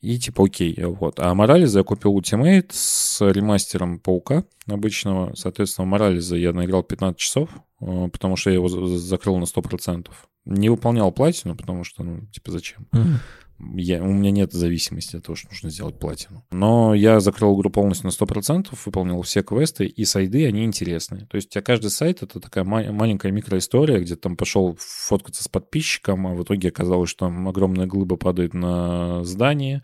И 0.00 0.18
типа 0.18 0.44
окей, 0.44 0.76
вот. 0.84 1.18
А 1.20 1.34
Морализа 1.34 1.78
я 1.80 1.84
купил 1.84 2.16
Ultimate 2.18 2.66
с 2.70 3.20
ремастером 3.30 3.98
Паука 3.98 4.44
обычного. 4.68 5.34
Соответственно, 5.34 5.86
Морализа 5.86 6.36
я 6.36 6.52
наиграл 6.52 6.82
15 6.82 7.18
часов, 7.18 7.48
э, 7.80 8.08
потому 8.12 8.36
что 8.36 8.50
я 8.50 8.54
его 8.56 8.68
за- 8.68 8.98
закрыл 8.98 9.38
на 9.38 9.46
100%. 9.46 10.10
Не 10.44 10.68
выполнял 10.68 11.10
платину, 11.10 11.56
потому 11.56 11.82
что, 11.84 12.04
ну, 12.04 12.26
типа, 12.26 12.52
зачем? 12.52 12.86
Мгм. 12.92 13.18
Я, 13.58 14.02
у 14.02 14.06
меня 14.06 14.30
нет 14.30 14.52
зависимости 14.52 15.16
от 15.16 15.24
того, 15.24 15.36
что 15.36 15.48
нужно 15.48 15.70
сделать 15.70 15.98
платину. 15.98 16.44
Но 16.50 16.94
я 16.94 17.20
закрыл 17.20 17.58
игру 17.58 17.70
полностью 17.70 18.06
на 18.06 18.10
100%, 18.10 18.68
выполнил 18.84 19.22
все 19.22 19.42
квесты, 19.42 19.86
и 19.86 20.04
сайды, 20.04 20.46
они 20.46 20.64
интересные. 20.64 21.26
То 21.26 21.36
есть 21.36 21.48
у 21.48 21.50
тебя 21.52 21.62
каждый 21.62 21.90
сайт— 21.90 22.22
это 22.22 22.38
такая 22.38 22.64
ма- 22.64 22.92
маленькая 22.92 23.32
микроистория, 23.32 23.98
где 23.98 24.14
ты 24.14 24.20
там 24.20 24.36
пошел 24.36 24.76
фоткаться 24.78 25.42
с 25.42 25.48
подписчиком, 25.48 26.26
а 26.26 26.34
в 26.34 26.42
итоге 26.42 26.68
оказалось, 26.68 27.08
что 27.10 27.26
там 27.26 27.48
огромная 27.48 27.86
глыба 27.86 28.16
падает 28.16 28.52
на 28.52 29.24
здание, 29.24 29.82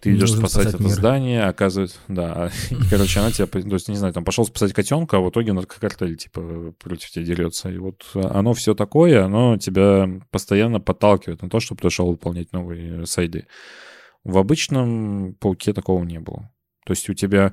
ты 0.00 0.10
идешь 0.10 0.30
Нужно 0.30 0.38
спасать 0.38 0.62
спасать 0.62 0.74
это 0.74 0.82
мир. 0.82 0.92
здание, 0.92 1.42
оказывается, 1.44 1.98
да, 2.08 2.50
и, 2.70 2.74
короче, 2.90 3.20
она 3.20 3.30
тебя, 3.30 3.46
то 3.46 3.58
есть, 3.58 3.88
не 3.88 3.96
знаю, 3.96 4.12
там 4.12 4.24
пошел 4.24 4.44
спасать 4.44 4.72
котенка, 4.72 5.18
а 5.18 5.20
в 5.20 5.30
итоге 5.30 5.52
наркокартель, 5.52 6.16
типа, 6.16 6.74
против 6.82 7.10
тебя 7.10 7.24
дерется. 7.24 7.70
И 7.70 7.78
вот 7.78 8.04
оно 8.14 8.52
все 8.52 8.74
такое, 8.74 9.24
оно 9.24 9.58
тебя 9.58 10.08
постоянно 10.32 10.80
подталкивает 10.80 11.42
на 11.42 11.48
то, 11.48 11.60
чтобы 11.60 11.80
ты 11.80 11.90
шел 11.90 12.08
выполнять 12.08 12.52
новые 12.52 13.06
сайды. 13.12 13.46
В 14.24 14.38
обычном 14.38 15.34
пауке 15.34 15.72
такого 15.72 16.02
не 16.04 16.18
было. 16.20 16.50
То 16.84 16.92
есть 16.92 17.08
у 17.10 17.14
тебя 17.14 17.52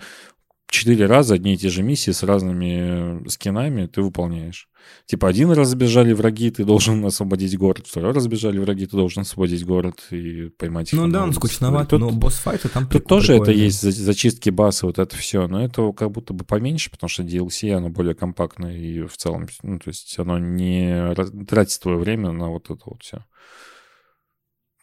четыре 0.69 1.07
раза 1.07 1.33
одни 1.33 1.55
и 1.55 1.57
те 1.57 1.69
же 1.69 1.81
миссии 1.81 2.11
с 2.11 2.21
разными 2.21 3.27
скинами 3.27 3.87
ты 3.87 4.01
выполняешь. 4.03 4.69
Типа 5.07 5.27
один 5.27 5.51
раз 5.51 5.69
забежали 5.69 6.13
враги, 6.13 6.51
ты 6.51 6.63
должен 6.63 7.03
освободить 7.07 7.57
город, 7.57 7.87
второй 7.87 8.13
раз 8.13 8.23
забежали 8.23 8.59
враги, 8.59 8.85
ты 8.85 8.95
должен 8.95 9.23
освободить 9.23 9.65
город 9.65 10.05
и 10.11 10.49
поймать 10.57 10.93
их 10.93 10.99
Ну 10.99 11.07
да, 11.07 11.23
он 11.23 11.33
скучноват, 11.33 11.89
Тут- 11.89 11.99
но 12.01 12.11
босс-файты 12.11 12.69
там 12.69 12.87
Тут 12.87 13.05
тоже 13.05 13.33
это 13.35 13.51
есть, 13.51 13.81
за- 13.81 13.91
зачистки 13.91 14.51
басы, 14.51 14.85
вот 14.85 14.99
это 14.99 15.15
все, 15.17 15.47
но 15.47 15.63
это 15.63 15.91
как 15.91 16.11
будто 16.11 16.33
бы 16.33 16.45
поменьше, 16.45 16.91
потому 16.91 17.09
что 17.09 17.23
DLC, 17.23 17.71
оно 17.71 17.89
более 17.89 18.13
компактное 18.13 18.77
и 18.77 19.01
в 19.07 19.17
целом, 19.17 19.47
ну, 19.63 19.79
то 19.79 19.89
есть 19.89 20.17
оно 20.19 20.37
не 20.37 21.13
тратит 21.45 21.79
твое 21.81 21.97
время 21.97 22.31
на 22.31 22.49
вот 22.49 22.69
это 22.69 22.81
вот 22.85 23.01
все. 23.01 23.25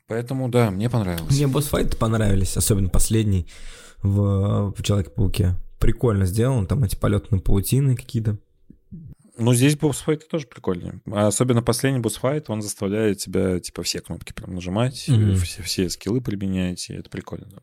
Поэтому, 0.09 0.49
да, 0.49 0.71
мне 0.71 0.89
понравилось. 0.89 1.35
Мне 1.35 1.47
босс-файты 1.47 1.97
понравились, 1.97 2.57
особенно 2.57 2.89
последний 2.89 3.47
в, 4.03 4.73
в 4.77 4.83
Человеке-пауке. 4.83 5.55
Прикольно 5.81 6.27
сделан, 6.27 6.67
там 6.67 6.85
эти 6.85 6.97
полетные 6.97 7.41
паутины 7.41 7.97
какие-то. 7.97 8.39
Ну, 9.39 9.53
здесь 9.53 9.77
босс-файты 9.77 10.27
тоже 10.31 10.47
прикольные. 10.47 11.01
А 11.11 11.27
особенно 11.27 11.63
последний 11.63 12.01
босс-файт, 12.01 12.49
он 12.49 12.63
заставляет 12.63 13.19
тебя, 13.19 13.61
типа, 13.61 13.83
все 13.83 14.01
кнопки 14.01 14.33
прям 14.33 14.55
нажимать, 14.55 15.07
Мгм. 15.09 15.35
все, 15.37 15.63
все 15.63 15.91
скиллы 15.91 16.21
применять, 16.21 16.89
и 16.89 16.95
это 16.95 17.11
прикольно, 17.11 17.47
да. 17.51 17.59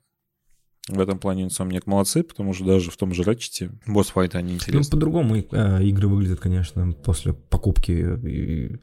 В 0.90 1.00
этом 1.00 1.18
плане 1.18 1.46
Insomniac 1.46 1.84
молодцы, 1.86 2.24
потому 2.24 2.54
что 2.54 2.66
даже 2.66 2.92
в 2.92 2.98
том 2.98 3.14
же 3.14 3.24
Ratchet 3.24 3.72
босс-файты, 3.88 4.38
они 4.38 4.50
Ну, 4.50 4.56
интересны. 4.56 4.92
по-другому 4.92 5.38
э, 5.38 5.84
игры 5.84 6.10
выглядят, 6.10 6.42
конечно, 6.42 6.92
после 6.92 7.32
покупки 7.32 7.92
и 7.92 8.76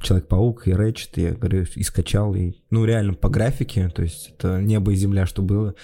Человек-паук 0.00 0.68
и 0.68 0.70
Ratchet, 0.70 1.10
я 1.16 1.32
говорю, 1.32 1.66
и 1.74 1.82
скачал, 1.82 2.36
и, 2.36 2.52
ну, 2.70 2.84
реально 2.84 3.14
по 3.14 3.28
графике, 3.28 3.88
то 3.88 4.02
есть 4.02 4.34
это 4.38 4.62
небо 4.62 4.92
и 4.92 4.96
земля, 4.96 5.26
что 5.26 5.42
было. 5.42 5.74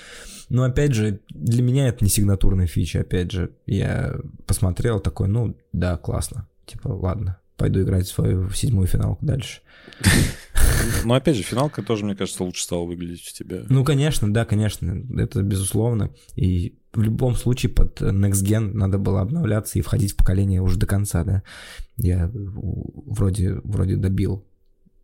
Но, 0.48 0.62
опять 0.62 0.92
же, 0.94 1.18
для 1.30 1.62
меня 1.62 1.88
это 1.88 2.04
не 2.04 2.10
сигнатурная 2.10 2.68
фича, 2.68 3.00
опять 3.00 3.32
же, 3.32 3.50
я 3.66 4.14
посмотрел 4.46 5.00
такой, 5.00 5.26
ну, 5.26 5.56
да, 5.72 5.96
классно, 5.96 6.46
типа, 6.66 6.88
ладно, 6.88 7.38
пойду 7.56 7.82
играть 7.82 8.06
в 8.06 8.12
свою 8.12 8.50
седьмую 8.50 8.86
финалку 8.86 9.24
дальше. 9.24 9.60
Но 11.04 11.14
опять 11.14 11.36
же, 11.36 11.42
финалка 11.42 11.82
тоже, 11.82 12.04
мне 12.04 12.14
кажется, 12.14 12.44
лучше 12.44 12.62
стала 12.62 12.84
выглядеть 12.84 13.28
у 13.28 13.36
тебя. 13.36 13.64
Ну, 13.68 13.84
конечно, 13.84 14.32
да, 14.32 14.44
конечно, 14.44 15.04
это 15.18 15.42
безусловно. 15.42 16.10
И 16.34 16.78
в 16.92 17.02
любом 17.02 17.34
случае 17.34 17.72
под 17.72 18.00
Next 18.00 18.44
Gen 18.44 18.72
надо 18.72 18.98
было 18.98 19.20
обновляться 19.20 19.78
и 19.78 19.82
входить 19.82 20.12
в 20.12 20.16
поколение 20.16 20.62
уже 20.62 20.78
до 20.78 20.86
конца, 20.86 21.24
да. 21.24 21.42
Я 21.96 22.30
вроде, 22.32 23.54
вроде 23.64 23.96
добил. 23.96 24.46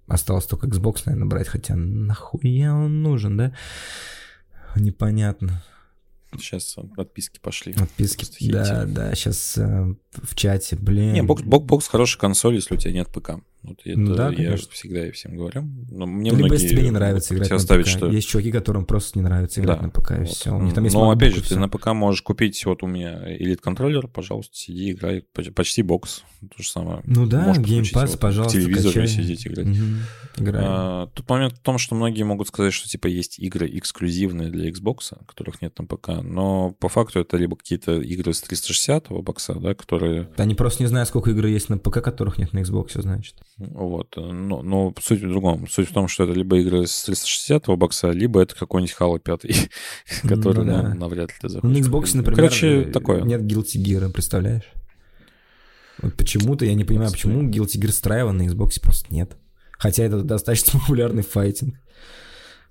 Осталось 0.07 0.47
только 0.47 0.67
Xbox, 0.67 1.03
наверное, 1.07 1.29
брать, 1.29 1.49
хотя 1.49 1.77
нахуя 1.77 2.75
он 2.75 3.03
нужен, 3.03 3.37
да? 3.37 3.53
Непонятно. 4.77 5.63
Сейчас 6.39 6.77
подписки 6.97 7.39
пошли. 7.41 7.75
Хейтили. 8.25 8.53
Да, 8.53 8.85
да, 8.87 9.15
сейчас 9.15 9.57
в 9.57 10.35
чате, 10.35 10.77
блин. 10.77 11.13
Не, 11.13 11.23
бокс, 11.23 11.43
бок- 11.43 11.65
бокс 11.65 11.89
хорошая 11.89 12.21
консоль, 12.21 12.55
если 12.55 12.75
у 12.75 12.79
тебя 12.79 12.93
нет 12.93 13.09
ПК. 13.09 13.33
Вот 13.63 13.79
это 13.85 13.99
Ну 13.99 14.15
да, 14.15 14.31
я 14.31 14.37
конечно. 14.37 14.71
всегда 14.73 15.07
и 15.07 15.11
всем 15.11 15.37
говорю. 15.37 15.69
Но 15.91 16.07
мне 16.07 16.31
Либо 16.31 16.55
если 16.55 16.69
тебе 16.69 16.83
не 16.83 16.91
нравится 16.91 17.35
играть 17.35 17.51
на 17.51 17.59
ПК. 17.59 17.87
что... 17.87 18.11
Есть 18.11 18.29
чуваки, 18.29 18.51
которым 18.51 18.87
просто 18.87 19.19
не 19.19 19.23
нравится 19.23 19.61
играть 19.61 19.79
Да, 19.81 19.85
на 19.85 19.91
ПК, 19.91 20.13
и 20.13 20.15
вот. 20.21 20.29
все. 20.29 20.57
У 20.57 20.63
них 20.63 20.73
там 20.75 20.85
есть 20.85 20.95
Но 20.97 21.11
опять 21.11 21.35
же, 21.35 21.43
ты 21.43 21.59
на 21.59 21.69
ПК 21.69 21.89
можешь 21.89 22.23
купить, 22.23 22.65
вот 22.65 22.83
у 22.83 22.87
меня 22.87 23.19
Elite 23.39 23.59
контроллер, 23.59 24.09
пожалуйста, 24.09 24.57
сиди, 24.57 24.93
играй. 24.93 25.25
Поч- 25.35 25.53
Почти 25.53 25.83
бокс. 25.83 26.23
То 26.41 26.63
же 26.63 26.69
самое. 26.71 27.03
Ну 27.05 27.27
да, 27.27 27.49
Можешь 27.49 27.93
его 27.93 28.17
пожалуйста, 28.19 28.59
К 28.59 28.63
телевизору 28.63 28.95
качай. 28.95 29.09
сидеть 29.09 29.47
играть. 29.47 29.67
Играем. 30.39 30.67
А, 30.67 31.07
тут 31.09 31.29
момент 31.29 31.55
в 31.55 31.61
том, 31.61 31.77
что 31.77 31.95
многие 31.95 32.23
могут 32.23 32.49
сказать, 32.49 32.73
что 32.73 32.89
типа 32.89 33.09
есть 33.09 33.39
игры 33.39 33.69
эксклюзивные 33.71 34.49
для 34.49 34.71
Xbox, 34.71 35.13
которых 35.27 35.61
нет 35.61 35.79
на 35.79 35.85
ПК, 35.85 36.23
но 36.23 36.71
по 36.79 36.89
факту 36.89 37.21
это 37.21 37.37
либо 37.37 37.57
какие-то 37.57 38.01
игры 38.01 38.33
с 38.33 38.41
360 38.41 39.09
бокса, 39.11 39.55
да, 39.55 39.75
которые 39.75 40.29
Они 40.39 40.55
просто 40.55 40.83
не 40.83 40.87
знают, 40.89 41.09
сколько 41.09 41.31
игр 41.31 41.45
есть 41.47 41.69
на 41.69 41.77
ПК, 41.79 42.01
которых 42.01 42.39
нет 42.39 42.53
на 42.55 42.61
Xbox, 42.61 43.01
значит. 43.03 43.35
Вот. 43.61 44.17
Но, 44.17 44.63
но 44.63 44.95
суть 45.01 45.21
в 45.23 45.29
другом. 45.29 45.69
Суть 45.69 45.91
в 45.91 45.93
том, 45.93 46.09
что 46.09 46.25
это 46.25 46.33
либо 46.33 46.59
игры 46.59 46.87
с 46.87 47.03
360 47.05 47.67
бокса, 47.77 48.11
либо 48.11 48.41
это 48.41 48.55
какой-нибудь 48.57 48.97
Halo 48.99 49.19
5, 49.21 49.69
который 50.29 50.65
Ну 50.65 50.65
да. 50.65 50.83
ну, 50.83 50.95
навряд 51.01 51.29
ли 51.29 51.35
ты 51.41 51.49
Ну, 51.49 51.49
захочешь. 51.51 51.77
на 51.77 51.89
Xbox, 51.89 52.17
например, 52.17 52.37
Короче, 52.37 52.83
э, 52.83 52.85
такое. 52.87 53.21
нет 53.23 53.43
Guilty 53.43 53.77
Gear, 53.83 54.11
представляешь? 54.11 54.65
Вот 56.01 56.15
почему-то, 56.15 56.65
я 56.65 56.75
не 56.75 56.85
понимаю, 56.85 57.11
почему 57.11 57.43
Guilty 57.43 57.79
Gear 57.79 57.91
Strive 57.91 58.31
на 58.33 58.43
Xbox 58.49 58.81
просто 58.81 59.13
нет. 59.15 59.37
Хотя 59.73 60.05
это 60.05 60.23
достаточно 60.23 60.79
популярный 60.81 61.23
файтинг. 61.23 61.75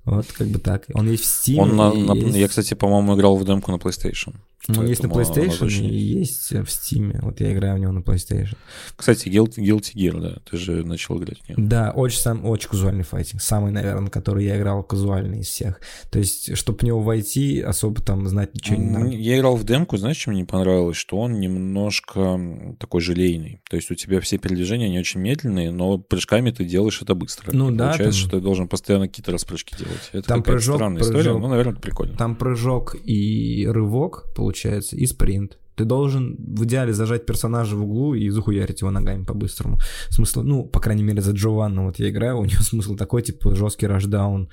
Вот, 0.06 0.26
как 0.32 0.48
бы 0.48 0.58
так. 0.60 0.86
Он 0.96 1.08
есть 1.10 1.24
в 1.26 1.28
Steam. 1.28 1.58
Он 1.60 1.76
на- 1.76 1.94
на- 1.94 2.14
есть- 2.14 2.36
Я, 2.36 2.48
кстати, 2.48 2.74
по-моему, 2.74 3.16
играл 3.16 3.38
в 3.38 3.46
демку 3.46 3.72
на 3.72 3.76
PlayStation. 3.76 4.34
Он 4.68 4.86
есть 4.86 5.02
на 5.04 5.08
PlayStation 5.08 5.58
точно 5.58 5.84
и 5.86 5.98
есть 5.98 6.52
в 6.52 6.64
Steam. 6.66 7.18
Вот 7.22 7.40
я 7.40 7.54
играю 7.54 7.78
в 7.78 7.80
него 7.80 7.92
на 7.94 8.00
PlayStation. 8.00 8.58
Кстати, 8.96 9.28
Guilty, 9.30 9.56
Guilty 9.64 9.94
Gear, 9.96 10.20
да, 10.22 10.38
ты 10.50 10.58
же 10.58 10.84
начал 10.86 11.18
играть 11.18 11.40
в 11.42 11.50
него. 11.50 11.62
Да, 11.68 11.92
очень, 11.92 12.20
сам, 12.20 12.46
очень 12.46 12.70
казуальный 12.70 13.04
файтинг. 13.04 13.42
Самый, 13.42 13.72
наверное, 13.72 14.02
на 14.02 14.10
который 14.10 14.46
я 14.46 14.58
играл 14.58 14.84
казуальный 14.84 15.40
из 15.40 15.48
всех. 15.48 15.80
То 16.12 16.20
есть, 16.20 16.56
чтобы 16.58 16.80
в 16.80 16.84
него 16.84 17.00
войти, 17.00 17.62
особо 17.62 18.02
там 18.04 18.28
знать 18.28 18.54
ничего 18.54 18.76
не 18.78 18.90
надо. 18.90 19.08
Я 19.08 19.38
играл 19.38 19.56
в 19.56 19.64
демку, 19.64 19.98
знаешь, 19.98 20.18
чем 20.18 20.34
мне 20.34 20.42
не 20.42 20.48
понравилось? 20.48 20.98
Что 20.98 21.18
он 21.20 21.40
немножко 21.40 22.76
такой 22.80 23.02
желейный. 23.02 23.62
То 23.70 23.78
есть 23.78 23.90
у 23.92 23.96
тебя 23.96 24.20
все 24.20 24.38
передвижения, 24.38 24.86
они 24.88 25.00
очень 25.00 25.22
медленные, 25.22 25.72
но 25.72 25.98
прыжками 25.98 26.52
ты 26.52 26.66
делаешь 26.66 27.02
это 27.02 27.16
быстро. 27.16 27.52
Ну 27.54 27.72
И 27.72 27.76
да, 27.76 27.88
Получается, 27.90 28.20
там- 28.22 28.28
что 28.30 28.38
ты 28.38 28.44
должен 28.44 28.68
постоянно 28.68 29.08
какие-то 29.08 29.32
распрыжки 29.32 29.76
делать. 29.78 30.10
Это 30.12 30.28
Там 30.28 30.44
прыжок, 30.44 30.76
странная 30.76 31.02
история, 31.02 31.24
прыжок. 31.24 31.42
но, 31.42 31.48
наверное, 31.48 31.76
прикольно. 31.76 32.18
Там 32.18 32.36
прыжок 32.36 32.96
и 33.06 33.66
рывок, 33.68 34.26
получается, 34.36 34.49
и 34.94 35.06
спринт. 35.06 35.58
Ты 35.76 35.86
должен 35.86 36.36
в 36.38 36.66
идеале 36.66 36.94
зажать 36.94 37.26
персонажа 37.26 37.76
в 37.78 37.84
углу 37.84 38.14
и 38.14 38.30
захуярить 38.30 38.82
его 38.82 38.92
ногами 38.92 39.24
по-быстрому. 39.24 39.78
Смысл, 40.10 40.42
ну, 40.44 40.66
по 40.66 40.80
крайней 40.82 41.04
мере, 41.04 41.22
за 41.22 41.32
Джованна 41.32 41.86
вот 41.86 42.00
я 42.00 42.10
играю, 42.10 42.38
у 42.40 42.46
него 42.46 42.62
смысл 42.62 42.96
такой, 42.96 43.22
типа, 43.22 43.56
жесткий 43.56 43.88
рашдаун. 43.88 44.50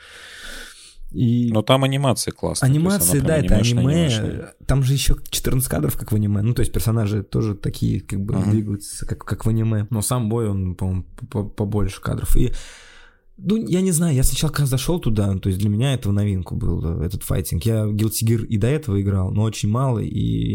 И 1.13 1.51
Но 1.53 1.63
там 1.63 1.85
анимация 1.85 2.33
классная. 2.33 2.69
то 2.69 2.75
есть 2.75 3.15
она 3.21 3.29
да, 3.29 3.37
это 3.39 3.55
аниме. 3.57 3.81
анимешная. 3.81 4.55
Там 4.67 4.83
же 4.83 4.93
еще 4.93 5.17
14 5.31 5.69
кадров, 5.69 5.97
как 5.97 6.13
в 6.13 6.15
аниме. 6.17 6.43
Ну, 6.43 6.53
то 6.53 6.61
есть 6.61 6.73
персонажи 6.73 7.23
тоже 7.23 7.55
такие, 7.55 8.01
как 8.01 8.21
бы, 8.21 8.35
Ага. 8.35 8.51
двигаются, 8.51 9.07
как, 9.07 9.25
как 9.25 9.47
в 9.47 9.49
аниме. 9.49 9.87
Но 9.91 10.03
сам 10.03 10.29
бой, 10.29 10.49
он, 10.49 10.75
по-моему, 10.75 11.05
по- 11.31 11.45
побольше 11.45 12.01
кадров. 12.01 12.37
И 12.37 12.53
ну, 13.39 13.57
я 13.67 13.81
не 13.83 13.93
знаю, 13.93 14.15
я 14.15 14.23
сначала 14.23 14.51
когда 14.51 14.67
зашел 14.67 14.99
туда, 14.99 15.37
то 15.39 15.49
есть 15.49 15.61
для 15.61 15.69
меня 15.69 15.93
это 15.95 16.09
в 16.09 16.13
новинку 16.13 16.57
был 16.57 17.03
э, 17.03 17.05
этот 17.07 17.23
файтинг. 17.23 17.65
Я 17.65 17.85
Guilty 17.85 18.25
Gear 18.25 18.47
и 18.47 18.57
до 18.57 18.67
этого 18.67 19.01
играл, 19.01 19.31
но 19.31 19.43
очень 19.43 19.69
мало 19.69 19.99
и 19.99 20.55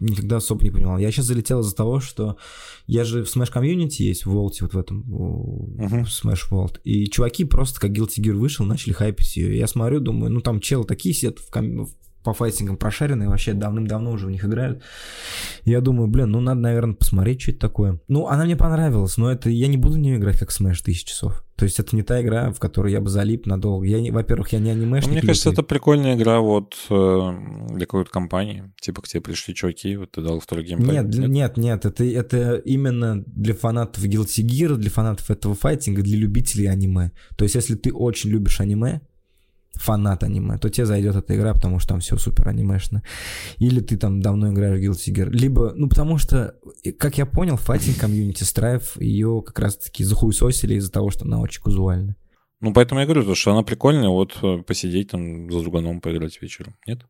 никогда 0.00 0.36
особо 0.36 0.62
не 0.64 0.70
понимал. 0.70 0.98
Я 0.98 1.10
сейчас 1.10 1.26
залетел 1.26 1.60
из-за 1.60 1.74
того, 1.74 2.00
что 2.00 2.36
я 2.86 3.04
же 3.04 3.24
в 3.24 3.34
Smash 3.34 3.52
Community 3.52 4.02
есть, 4.02 4.26
в 4.26 4.30
Волте, 4.30 4.64
вот 4.64 4.74
в 4.74 4.78
этом, 4.78 4.98
Мгм. 4.98 6.02
Smash 6.02 6.50
World, 6.50 6.78
и 6.84 7.06
чуваки 7.06 7.44
просто, 7.44 7.80
как 7.80 7.90
Guilty 7.92 8.20
Gear 8.22 8.34
вышел, 8.34 8.66
начали 8.66 8.92
хайпить 8.92 9.36
ее. 9.36 9.56
Я 9.56 9.66
смотрю, 9.66 10.00
думаю, 10.00 10.30
ну 10.30 10.40
там 10.40 10.60
челы 10.60 10.84
такие 10.84 11.14
сидят 11.14 11.38
в, 11.38 11.50
ком- 11.50 11.86
в 11.86 11.94
по 12.24 12.32
файтингам 12.32 12.76
прошаренные, 12.76 13.28
вообще 13.28 13.52
давным-давно 13.52 14.10
уже 14.12 14.26
в 14.26 14.30
них 14.30 14.44
играют. 14.44 14.82
Я 15.64 15.80
думаю, 15.80 16.08
блин, 16.08 16.30
ну 16.30 16.40
надо, 16.40 16.60
наверное, 16.60 16.94
посмотреть, 16.94 17.42
что 17.42 17.50
это 17.52 17.60
такое. 17.60 18.00
Ну, 18.08 18.26
она 18.26 18.44
мне 18.44 18.56
понравилась, 18.56 19.16
но 19.18 19.30
это 19.30 19.50
я 19.50 19.68
не 19.68 19.76
буду 19.76 19.94
в 19.94 19.98
нее 19.98 20.16
играть 20.16 20.38
как 20.38 20.50
Smash 20.50 20.82
тысяч 20.82 21.04
часов. 21.04 21.44
То 21.56 21.64
есть 21.66 21.78
это 21.78 21.94
не 21.94 22.02
та 22.02 22.20
игра, 22.20 22.50
в 22.50 22.58
которую 22.58 22.90
я 22.92 23.00
бы 23.00 23.08
залип 23.08 23.46
надолго. 23.46 23.86
Я, 23.86 24.00
не- 24.00 24.10
во-первых, 24.10 24.52
я 24.52 24.58
не 24.58 24.70
анимешник. 24.70 25.12
Мне 25.12 25.20
кажется, 25.20 25.50
лютый. 25.50 25.60
это 25.60 25.68
прикольная 25.68 26.16
игра 26.16 26.40
вот 26.40 26.74
э, 26.90 27.30
для 27.70 27.86
какой-то 27.86 28.10
компании. 28.10 28.72
Типа 28.80 29.02
к 29.02 29.06
тебе 29.08 29.20
пришли 29.20 29.54
чуваки, 29.54 29.96
вот 29.96 30.10
ты 30.12 30.20
дал 30.22 30.40
второй 30.40 30.64
геймплей. 30.64 30.92
Нет, 30.96 31.08
для- 31.10 31.28
нет, 31.28 31.56
нет, 31.56 31.84
это, 31.84 32.04
это 32.04 32.56
именно 32.56 33.22
для 33.26 33.54
фанатов 33.54 34.02
Guilty 34.04 34.42
Gear, 34.44 34.74
для 34.76 34.90
фанатов 34.90 35.30
этого 35.30 35.54
файтинга, 35.54 36.02
для 36.02 36.16
любителей 36.18 36.66
аниме. 36.66 37.12
То 37.36 37.44
есть, 37.44 37.54
если 37.54 37.76
ты 37.76 37.92
очень 37.92 38.30
любишь 38.30 38.60
аниме, 38.60 39.02
фанат 39.76 40.22
аниме, 40.22 40.58
то 40.58 40.68
тебе 40.68 40.86
зайдет 40.86 41.16
эта 41.16 41.36
игра, 41.36 41.54
потому 41.54 41.78
что 41.78 41.90
там 41.90 42.00
все 42.00 42.16
супер 42.16 42.48
анимешно. 42.48 43.02
Или 43.58 43.80
ты 43.80 43.96
там 43.96 44.20
давно 44.20 44.52
играешь 44.52 44.80
в 44.80 44.82
Guilty 44.82 45.14
Gear. 45.14 45.30
Либо, 45.30 45.72
ну, 45.74 45.88
потому 45.88 46.18
что, 46.18 46.54
как 46.98 47.18
я 47.18 47.26
понял, 47.26 47.56
файтинг 47.56 47.98
комьюнити 47.98 48.42
Strife 48.42 49.02
ее 49.02 49.42
как 49.44 49.58
раз-таки 49.58 50.04
захуесосили 50.04 50.74
из-за 50.74 50.92
того, 50.92 51.10
что 51.10 51.24
она 51.24 51.40
очень 51.40 51.62
казуальна. 51.62 52.16
Ну, 52.60 52.72
поэтому 52.72 53.00
я 53.00 53.06
говорю, 53.06 53.24
то, 53.24 53.34
что 53.34 53.52
она 53.52 53.62
прикольная, 53.62 54.08
вот 54.08 54.38
э, 54.42 54.62
посидеть 54.62 55.10
там 55.10 55.50
за 55.50 55.60
друганом, 55.60 56.00
поиграть 56.00 56.40
вечером. 56.40 56.76
Нет? 56.86 57.02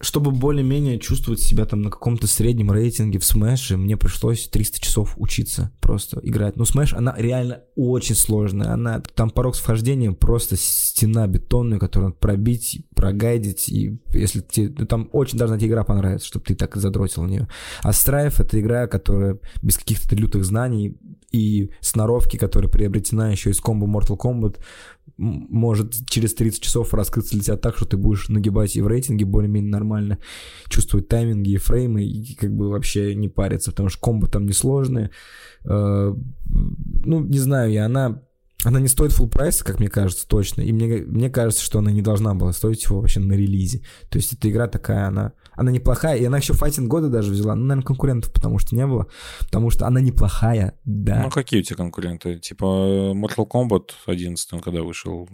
Чтобы 0.00 0.30
более-менее 0.30 1.00
чувствовать 1.00 1.40
себя 1.40 1.64
там 1.64 1.82
на 1.82 1.90
каком-то 1.90 2.28
среднем 2.28 2.70
рейтинге 2.70 3.18
в 3.18 3.22
Smash, 3.22 3.76
мне 3.76 3.96
пришлось 3.96 4.48
300 4.48 4.80
часов 4.80 5.14
учиться 5.16 5.72
просто 5.80 6.20
играть. 6.22 6.56
Ну, 6.56 6.62
Smash, 6.62 6.94
она 6.94 7.14
реально 7.16 7.62
очень 7.74 8.14
сложная. 8.14 8.72
Она, 8.72 9.00
там 9.00 9.30
порог 9.30 9.56
с 9.56 9.58
вхождением 9.58 10.14
просто 10.14 10.56
стена 10.56 11.26
бетонная, 11.26 11.80
которую 11.80 12.10
надо 12.10 12.20
пробить, 12.20 12.86
прогайдить. 12.94 13.68
И 13.68 13.98
если 14.12 14.40
тебе, 14.40 14.72
ну, 14.78 14.86
там 14.86 15.08
очень 15.12 15.36
должна 15.36 15.58
тебе 15.58 15.70
игра 15.70 15.82
понравиться, 15.82 16.28
чтобы 16.28 16.44
ты 16.44 16.54
так 16.54 16.76
задротил 16.76 17.24
в 17.24 17.28
нее. 17.28 17.48
А 17.82 17.90
Strife— 17.90 18.36
это 18.38 18.60
игра, 18.60 18.86
которая 18.86 19.38
без 19.62 19.78
каких-то 19.78 20.14
лютых 20.14 20.44
знаний 20.44 20.96
и 21.32 21.70
сноровки, 21.80 22.36
которая 22.36 22.70
приобретена 22.70 23.30
еще 23.30 23.50
из 23.50 23.60
комбо 23.60 23.86
Mortal 23.86 24.16
Kombat, 24.16 24.58
может 25.18 25.94
через 26.08 26.32
30 26.34 26.62
часов 26.62 26.94
раскрыться 26.94 27.32
для 27.32 27.42
тебя 27.42 27.56
так, 27.56 27.76
что 27.76 27.86
ты 27.86 27.96
будешь 27.96 28.28
нагибать 28.28 28.76
и 28.76 28.82
в 28.82 28.86
рейтинге 28.86 29.24
более-менее 29.24 29.70
нормально, 29.70 30.18
чувствовать 30.68 31.08
тайминги 31.08 31.50
и 31.50 31.56
фреймы, 31.56 32.04
и 32.04 32.34
как 32.34 32.54
бы 32.54 32.70
вообще 32.70 33.14
не 33.14 33.28
париться, 33.28 33.72
потому 33.72 33.88
что 33.88 34.00
комбо 34.00 34.28
там 34.28 34.46
несложные. 34.46 35.10
Э, 35.64 36.14
Ну, 37.04 37.20
не 37.20 37.38
знаю, 37.38 37.72
я 37.72 37.86
она... 37.86 38.22
Она 38.64 38.80
не 38.80 38.88
стоит 38.88 39.12
full 39.12 39.28
прайса, 39.28 39.64
как 39.64 39.78
мне 39.78 39.88
кажется, 39.88 40.26
точно. 40.26 40.62
И 40.62 40.72
мне, 40.72 41.04
мне 41.06 41.30
кажется, 41.30 41.62
что 41.62 41.78
она 41.78 41.92
не 41.92 42.02
должна 42.02 42.34
была 42.34 42.52
стоить 42.52 42.84
его 42.84 43.00
вообще 43.00 43.20
на 43.20 43.34
релизе. 43.34 43.82
То 44.10 44.18
есть 44.18 44.32
эта 44.32 44.50
игра 44.50 44.66
такая, 44.66 45.06
она, 45.06 45.32
она 45.58 45.72
неплохая. 45.72 46.16
И 46.16 46.24
она 46.24 46.38
еще 46.38 46.54
файтинг 46.54 46.88
года 46.88 47.08
даже 47.08 47.32
взяла. 47.32 47.56
Ну, 47.56 47.62
наверное, 47.62 47.84
конкурентов 47.84 48.32
потому 48.32 48.58
что 48.58 48.76
не 48.76 48.86
было. 48.86 49.08
Потому 49.40 49.70
что 49.70 49.86
она 49.86 50.00
неплохая, 50.00 50.78
да. 50.84 51.22
Ну, 51.24 51.30
какие 51.30 51.60
у 51.60 51.62
тебя 51.64 51.76
конкуренты? 51.76 52.38
Типа 52.38 52.64
э, 52.64 53.12
Mortal 53.12 53.46
Kombat 53.48 53.90
11, 54.06 54.52
он 54.52 54.60
когда 54.60 54.82
вышел? 54.82 55.28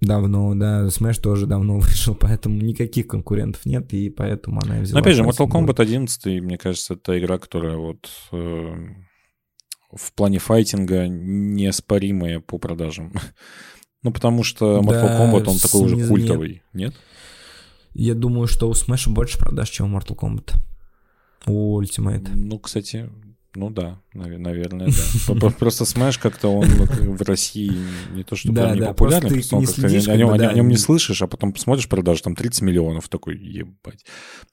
Давно, 0.00 0.54
да. 0.54 0.86
Smash 0.86 1.20
тоже 1.20 1.46
давно 1.46 1.78
вышел, 1.80 2.14
поэтому 2.14 2.60
никаких 2.60 3.06
конкурентов 3.08 3.64
нет, 3.64 3.92
и 3.94 4.10
поэтому 4.10 4.60
она 4.62 4.78
и 4.78 4.82
взяла. 4.82 5.00
опять 5.00 5.16
же, 5.16 5.24
Mortal. 5.24 5.48
Kombat 5.48 5.80
11, 5.80 6.42
мне 6.42 6.58
кажется, 6.58 6.94
это 6.94 7.18
игра, 7.18 7.38
которая 7.38 7.76
вот 7.76 8.10
э, 8.32 8.74
в 9.92 10.12
плане 10.12 10.38
файтинга 10.38 11.08
неоспоримая 11.08 12.40
по 12.40 12.58
продажам. 12.58 13.12
Ну, 14.02 14.12
потому 14.12 14.44
что 14.44 14.78
Mortal 14.78 15.08
Да, 15.08 15.20
Kombat, 15.20 15.44
он 15.46 15.58
такой 15.58 15.82
уже 15.82 16.08
культовый, 16.08 16.62
нет? 16.72 16.94
Я 17.94 18.14
думаю, 18.14 18.46
что 18.46 18.68
у 18.68 18.72
Smash 18.72 19.08
больше 19.10 19.38
продаж, 19.38 19.70
чем 19.70 19.94
у 19.94 19.98
Mortal 19.98 20.16
Kombat. 20.16 20.54
У 21.46 21.80
Ultimate. 21.80 22.30
Ну, 22.34 22.58
кстати, 22.58 23.10
ну 23.54 23.70
да, 23.70 24.00
наве- 24.14 24.38
наверное, 24.38 24.88
да. 25.28 25.50
Просто 25.58 25.84
Smash 25.84 26.18
как-то 26.20 26.48
он 26.48 26.66
в 26.66 27.22
России 27.22 27.72
не 28.14 28.22
то, 28.22 28.36
что 28.36 28.52
Да, 28.52 28.62
прям 28.64 28.74
не 28.74 28.80
да, 28.80 28.86
популярный, 28.88 29.30
просто 29.30 29.56
он 29.56 29.66
как-то 29.66 29.86
о 29.86 30.16
нем- 30.16 30.30
о 30.30 30.62
не 30.62 30.76
слышишь, 30.76 31.22
а 31.22 31.26
потом 31.26 31.56
смотришь 31.56 31.88
продажи, 31.88 32.22
там 32.22 32.34
30 32.36 32.62
миллионов, 32.62 33.08
такой, 33.08 33.36
ебать. 33.38 34.04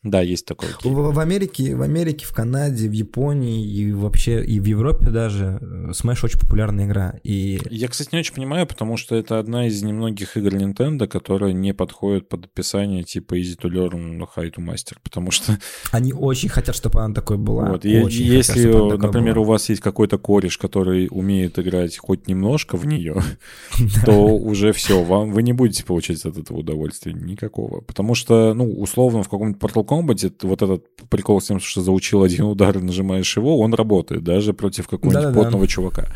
Да, 0.03 0.21
есть 0.21 0.45
такое. 0.45 0.69
окей. 0.77 0.91
В, 0.91 1.13
в 1.13 1.19
Америке, 1.19 1.75
в 1.75 1.81
Америке, 1.81 2.25
в 2.25 2.33
Канаде, 2.33 2.87
в 2.89 2.91
Японии 2.91 3.65
и 3.65 3.91
вообще 3.91 4.43
и 4.43 4.59
в 4.59 4.65
Европе 4.65 5.09
даже 5.09 5.59
э, 5.61 5.91
Smash 5.91 6.19
очень 6.23 6.39
популярная 6.39 6.85
игра. 6.85 7.15
И 7.23 7.59
Я, 7.69 7.87
кстати, 7.87 8.09
не 8.13 8.19
очень 8.19 8.33
понимаю, 8.33 8.65
потому 8.67 8.97
что 8.97 9.15
это 9.15 9.39
одна 9.39 9.67
из 9.67 9.81
немногих 9.83 10.37
игр 10.37 10.53
Nintendo, 10.55 11.07
которая 11.07 11.53
не 11.53 11.73
подходит 11.73 12.29
под 12.29 12.45
описание 12.45 13.03
типа 13.03 13.39
Easy 13.39 13.57
to 13.59 13.69
Learn, 13.69 14.19
High 14.35 14.53
to 14.55 14.65
Master, 14.65 14.97
потому 15.03 15.31
что 15.31 15.57
они 15.91 16.13
очень 16.13 16.49
хотят, 16.49 16.75
чтобы 16.75 17.01
она 17.01 17.13
такой 17.13 17.37
была. 17.37 17.69
вот, 17.69 17.85
Очень 17.85 18.25
если, 18.25 18.53
хотят, 18.63 18.71
такой 18.89 19.07
например, 19.07 19.35
была. 19.35 19.45
у 19.45 19.49
вас 19.49 19.69
есть 19.69 19.81
какой-то 19.81 20.17
кореш, 20.17 20.57
который 20.57 21.07
умеет 21.11 21.59
играть 21.59 21.97
хоть 21.97 22.27
немножко 22.27 22.77
в 22.77 22.85
нее, 22.85 23.21
то 24.05 24.35
уже 24.35 24.71
все, 24.73 25.03
вам 25.03 25.31
вы 25.31 25.43
не 25.43 25.53
будете 25.53 25.83
получать 25.83 26.23
от 26.25 26.37
этого 26.37 26.59
удовольствия 26.59 27.13
никакого. 27.13 27.81
Потому 27.81 28.15
что, 28.15 28.53
ну, 28.53 28.71
условно, 28.71 29.23
в 29.23 29.29
каком-нибудь 29.29 29.61
Mortal 29.61 29.85
Kombat 29.85 30.33
вот 30.43 30.61
этот 30.61 30.85
прикол 31.09 31.41
с 31.41 31.47
тем, 31.47 31.59
что 31.59 31.81
заучил 31.81 32.23
один 32.23 32.45
удар 32.45 32.77
и 32.77 32.81
нажимаешь 32.81 33.35
его, 33.37 33.59
он 33.59 33.73
работает 33.73 34.23
даже 34.23 34.53
против 34.53 34.87
какого-нибудь 34.87 35.33
потного 35.33 35.67
чувака. 35.67 36.07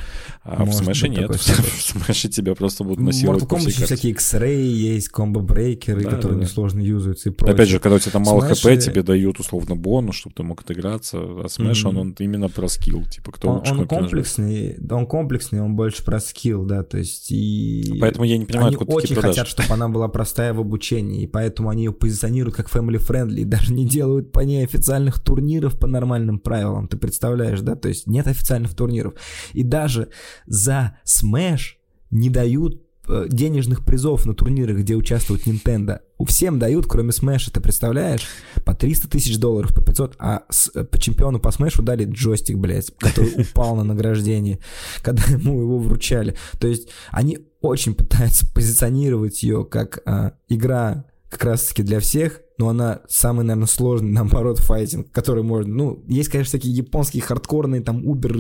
А 0.44 0.66
в 0.66 0.74
Smash'е 0.74 1.10
нет. 1.10 1.30
В. 1.36 1.82
Smash'е 1.82 2.30
тебя 2.30 2.56
просто 2.56 2.84
будут 2.84 3.00
В 3.00 3.04
насиловать 3.04 3.44
Mortal 3.44 3.48
по 3.48 3.56
Kombat 3.56 3.86
всякие 3.86 4.12
X-Ray 4.14 4.62
есть, 4.64 5.10
комбо-брейкеры, 5.10 6.04
которые 6.04 6.40
несложно 6.40 6.80
юзаются 6.80 7.30
и 7.30 7.32
прочее. 7.32 7.54
Опять 7.54 7.70
же, 7.70 7.80
когда 7.80 7.96
у 7.98 8.00
тебя 8.00 8.12
там 8.12 8.24
мало 8.24 8.42
хп, 8.42 8.62
тебе 8.80 9.04
дают 9.04 9.40
условно 9.40 9.76
бонус, 9.76 10.16
чтобы 10.16 10.36
ты 10.36 10.44
мог 10.44 10.62
отыграться. 10.62 11.18
А 11.18 11.48
Мгм. 11.60 11.98
он 11.98 12.16
именно 12.20 12.50
про 12.62 12.70
скилл. 12.70 13.06
Типа, 13.06 13.32
кто 13.32 13.50
он, 13.50 13.58
лучше 13.58 13.74
он 13.74 13.88
комплексный, 13.88 14.76
да, 14.78 14.96
он 14.96 15.08
комплексный, 15.08 15.62
он 15.62 15.76
больше 15.76 16.06
про 16.06 16.20
скилл, 16.20 16.64
да, 16.64 16.84
то 16.84 16.98
есть 16.98 17.32
и... 17.32 17.98
Поэтому 18.00 18.26
я 18.26 18.38
не 18.38 18.46
понимаю, 18.46 18.68
они 18.68 18.76
откуда 18.76 18.94
очень 18.94 19.16
хотят, 19.16 19.48
чтобы 19.48 19.74
она 19.74 19.90
была 19.90 20.08
простая 20.08 20.54
в 20.54 20.60
обучении, 20.60 21.24
и 21.24 21.28
поэтому 21.28 21.70
они 21.70 21.86
ее 21.86 21.92
позиционируют 21.92 22.56
как 22.56 22.70
family-friendly, 22.70 23.42
и 23.42 23.46
даже 23.52 23.74
не 23.74 23.86
делают 23.86 24.32
по 24.32 24.42
ней 24.42 24.64
официальных 24.64 25.20
турниров 25.20 25.80
по 25.80 25.88
нормальным 25.88 26.40
правилам, 26.40 26.88
ты 26.88 26.98
представляешь, 26.98 27.62
да, 27.62 27.76
то 27.76 27.88
есть 27.88 28.06
нет 28.08 28.28
официальных 28.28 28.76
турниров. 28.76 29.16
И 29.54 29.64
даже 29.64 30.10
за 30.46 30.98
Smash 31.06 31.78
не 32.12 32.30
дают 32.30 32.82
денежных 33.30 33.84
призов 33.86 34.26
на 34.26 34.34
турнирах, 34.34 34.78
где 34.78 34.96
участвует 34.96 35.46
Nintendo. 35.48 36.00
У 36.18 36.26
всем 36.26 36.60
дают, 36.60 36.86
кроме 36.88 37.10
Smash, 37.10 37.52
ты 37.52 37.60
представляешь? 37.62 38.28
По 38.66 38.74
300 38.74 39.10
тысяч 39.10 39.38
долларов, 39.38 39.74
по 39.74 39.82
500, 39.82 40.16
а 40.20 40.44
с- 40.50 40.72
э, 40.76 40.84
по 40.84 41.00
чемпиону 41.00 41.40
по 41.40 41.50
Smash 41.50 41.82
дали 41.82 42.06
джойстик, 42.06 42.58
блядь, 42.58 42.92
который 42.98 43.34
упал 43.42 43.76
на 43.76 43.84
награждении, 43.84 44.60
когда 45.02 45.24
ему 45.24 45.60
его 45.62 45.80
вручали. 45.80 46.36
То 46.60 46.68
есть 46.68 46.90
они 47.12 47.40
очень 47.62 47.94
пытаются 47.96 48.46
позиционировать 48.54 49.44
ее 49.44 49.66
как 49.66 50.02
а, 50.06 50.34
игра 50.50 51.06
как 51.30 51.44
раз-таки 51.46 51.84
для 51.84 52.00
всех, 52.00 52.42
но 52.58 52.70
она 52.70 53.02
самый, 53.08 53.44
наверное, 53.44 53.68
сложный, 53.68 54.10
наоборот, 54.12 54.60
файтинг, 54.60 55.12
который 55.12 55.44
можно... 55.44 55.74
Ну, 55.74 56.04
есть, 56.08 56.30
конечно, 56.30 56.50
всякие 56.50 56.74
японские 56.74 57.24
хардкорные, 57.24 57.82
там, 57.82 58.06
убер 58.06 58.38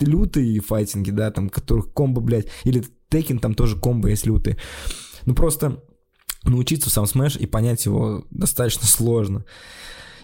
лютые 0.00 0.60
файтинги, 0.60 1.10
да, 1.10 1.30
там, 1.30 1.48
которых 1.48 1.92
комбо, 1.92 2.20
блядь, 2.20 2.46
или 2.64 2.84
Tekken 3.10 3.38
там 3.38 3.54
тоже 3.54 3.76
комбо 3.76 4.08
есть 4.08 4.26
лютые. 4.26 4.56
Ну, 5.26 5.34
просто 5.34 5.82
научиться 6.44 6.90
в 6.90 6.92
сам 6.92 7.04
Smash 7.04 7.38
и 7.38 7.46
понять 7.46 7.84
его 7.84 8.24
достаточно 8.30 8.86
сложно. 8.86 9.44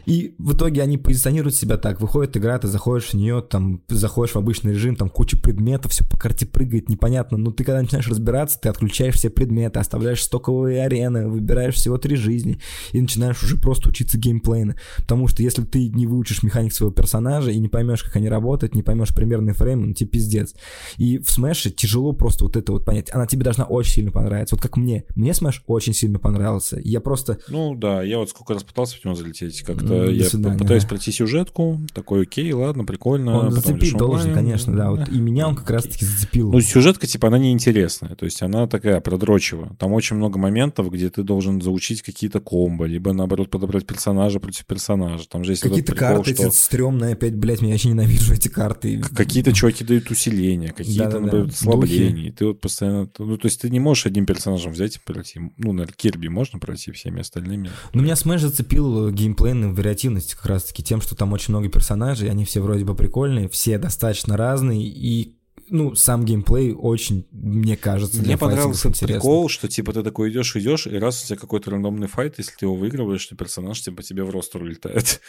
И 0.06 0.34
в 0.38 0.54
итоге 0.54 0.82
они 0.82 0.98
позиционируют 0.98 1.54
себя 1.54 1.76
так. 1.76 2.00
Выходит 2.00 2.36
игра, 2.36 2.58
ты 2.58 2.68
заходишь 2.68 3.10
в 3.10 3.14
нее, 3.14 3.42
там, 3.42 3.82
заходишь 3.88 4.34
в 4.34 4.38
обычный 4.38 4.72
режим, 4.72 4.96
там 4.96 5.08
куча 5.08 5.36
предметов, 5.36 5.92
все 5.92 6.04
по 6.04 6.18
карте 6.18 6.46
прыгает, 6.46 6.88
непонятно. 6.88 7.38
Но 7.38 7.50
ты 7.50 7.64
когда 7.64 7.80
начинаешь 7.80 8.08
разбираться, 8.08 8.58
ты 8.60 8.68
отключаешь 8.68 9.14
все 9.14 9.30
предметы, 9.30 9.78
оставляешь 9.78 10.22
стоковые 10.22 10.84
арены, 10.84 11.28
выбираешь 11.28 11.74
всего 11.74 11.98
три 11.98 12.16
жизни 12.16 12.58
и 12.92 13.00
начинаешь 13.00 13.42
уже 13.42 13.56
просто 13.56 13.88
учиться 13.88 14.18
геймплейно. 14.18 14.76
Потому 14.96 15.28
что 15.28 15.42
если 15.42 15.62
ты 15.62 15.88
не 15.88 16.06
выучишь 16.06 16.42
механик 16.42 16.72
своего 16.72 16.92
персонажа 16.92 17.50
и 17.50 17.58
не 17.58 17.68
поймешь, 17.68 18.02
как 18.02 18.16
они 18.16 18.28
работают, 18.28 18.74
не 18.74 18.82
поймешь 18.82 19.14
примерный 19.14 19.52
фрейм, 19.52 19.88
ну 19.88 19.94
тебе 19.94 20.10
пиздец. 20.10 20.54
И 20.96 21.18
в 21.18 21.30
Smash'е 21.30 21.70
тяжело 21.70 22.12
просто 22.12 22.44
вот 22.44 22.56
это 22.56 22.72
вот 22.72 22.84
понять. 22.84 23.12
Она 23.12 23.26
тебе 23.26 23.44
должна 23.44 23.64
очень 23.64 23.92
сильно 23.92 24.10
понравиться. 24.10 24.54
Вот 24.54 24.62
как 24.62 24.76
мне. 24.76 25.04
Мне 25.14 25.34
Smash 25.34 25.62
очень 25.66 25.94
сильно 25.94 26.18
понравился. 26.18 26.80
Я 26.84 27.00
просто 27.00 27.38
Ну 27.48 27.74
да, 27.74 28.02
я 28.02 28.18
вот 28.18 28.30
сколько 28.30 28.54
раз 28.54 28.64
пытался 28.64 28.96
в 28.98 29.04
него 29.04 29.14
залететь, 29.14 29.62
как-то 29.62 29.93
до 29.94 30.10
я 30.10 30.24
свидания, 30.28 30.58
пытаюсь 30.58 30.82
да. 30.82 30.88
пройти 30.88 31.12
сюжетку, 31.12 31.80
такой, 31.92 32.22
окей, 32.22 32.52
ладно, 32.52 32.84
прикольно. 32.84 33.38
Он 33.38 33.46
потом 33.46 33.54
зацепить 33.62 33.82
решил 33.82 33.98
должен, 33.98 34.28
онлайн. 34.30 34.34
конечно, 34.34 34.76
да. 34.76 34.90
Вот 34.90 35.08
и 35.08 35.18
меня 35.18 35.48
он 35.48 35.54
как 35.54 35.64
окей. 35.64 35.76
раз-таки 35.76 36.04
зацепил. 36.04 36.52
Ну, 36.52 36.60
сюжетка, 36.60 37.06
типа, 37.06 37.28
она 37.28 37.38
неинтересная. 37.38 38.14
То 38.14 38.24
есть 38.24 38.42
она 38.42 38.66
такая 38.66 39.00
продрочива. 39.00 39.76
Там 39.78 39.92
очень 39.92 40.16
много 40.16 40.38
моментов, 40.38 40.90
где 40.90 41.10
ты 41.10 41.22
должен 41.22 41.60
заучить 41.60 42.02
какие-то 42.02 42.40
комбо, 42.40 42.84
либо, 42.84 43.12
наоборот, 43.12 43.50
подобрать 43.50 43.86
персонажа 43.86 44.40
против 44.40 44.66
персонажа. 44.66 45.24
Там 45.28 45.44
же 45.44 45.52
есть 45.52 45.62
Какие-то 45.62 45.92
прикол, 45.92 46.08
карты 46.08 46.34
что 46.34 46.46
эти 46.46 46.54
стрёмные, 46.54 47.12
опять, 47.14 47.34
блядь, 47.34 47.62
меня 47.62 47.72
вообще 47.72 47.88
ненавижу 47.88 48.34
эти 48.34 48.48
карты. 48.48 49.00
какие-то 49.14 49.52
чуваки 49.52 49.84
дают 49.84 50.10
усиления, 50.10 50.72
какие-то, 50.72 51.04
Да-да-да. 51.04 51.24
например, 51.24 51.46
ослабления. 51.48 52.28
И 52.28 52.30
ты 52.30 52.46
вот 52.46 52.60
постоянно... 52.60 53.08
Ну, 53.18 53.36
то 53.36 53.46
есть 53.46 53.60
ты 53.60 53.70
не 53.70 53.80
можешь 53.80 54.06
одним 54.06 54.26
персонажем 54.26 54.72
взять 54.72 54.96
и 54.96 54.98
пройти. 55.04 55.40
Ну, 55.56 55.72
на 55.72 55.86
Кирби 55.86 56.28
можно 56.28 56.58
пройти 56.58 56.92
всеми 56.92 57.20
остальными. 57.20 57.70
Ну, 57.92 58.02
меня 58.02 58.14
Smash 58.14 58.38
зацепил 58.38 59.08
э, 59.08 59.12
вариативностью 59.84 60.36
как 60.38 60.46
раз-таки 60.46 60.82
тем, 60.82 61.00
что 61.00 61.14
там 61.14 61.32
очень 61.32 61.52
много 61.52 61.68
персонажей, 61.68 62.30
они 62.30 62.44
все 62.44 62.60
вроде 62.60 62.84
бы 62.84 62.94
прикольные, 62.94 63.48
все 63.48 63.78
достаточно 63.78 64.36
разные, 64.36 64.82
и 64.82 65.36
ну, 65.68 65.94
сам 65.94 66.24
геймплей 66.24 66.72
очень, 66.72 67.26
мне 67.30 67.76
кажется, 67.76 68.20
Мне 68.20 68.36
понравился 68.36 68.88
интересный. 68.88 69.14
прикол, 69.14 69.48
что 69.48 69.68
типа 69.68 69.92
ты 69.92 70.02
такой 70.02 70.30
идешь, 70.30 70.54
идешь, 70.56 70.86
и 70.86 70.98
раз 70.98 71.22
у 71.22 71.26
тебя 71.26 71.36
какой-то 71.36 71.70
рандомный 71.70 72.06
файт, 72.06 72.38
если 72.38 72.52
ты 72.52 72.66
его 72.66 72.74
выигрываешь, 72.74 73.24
то 73.26 73.36
персонаж 73.36 73.80
типа 73.80 74.02
тебе 74.02 74.24
в 74.24 74.30
ростер 74.30 74.62
улетает. 74.62 75.20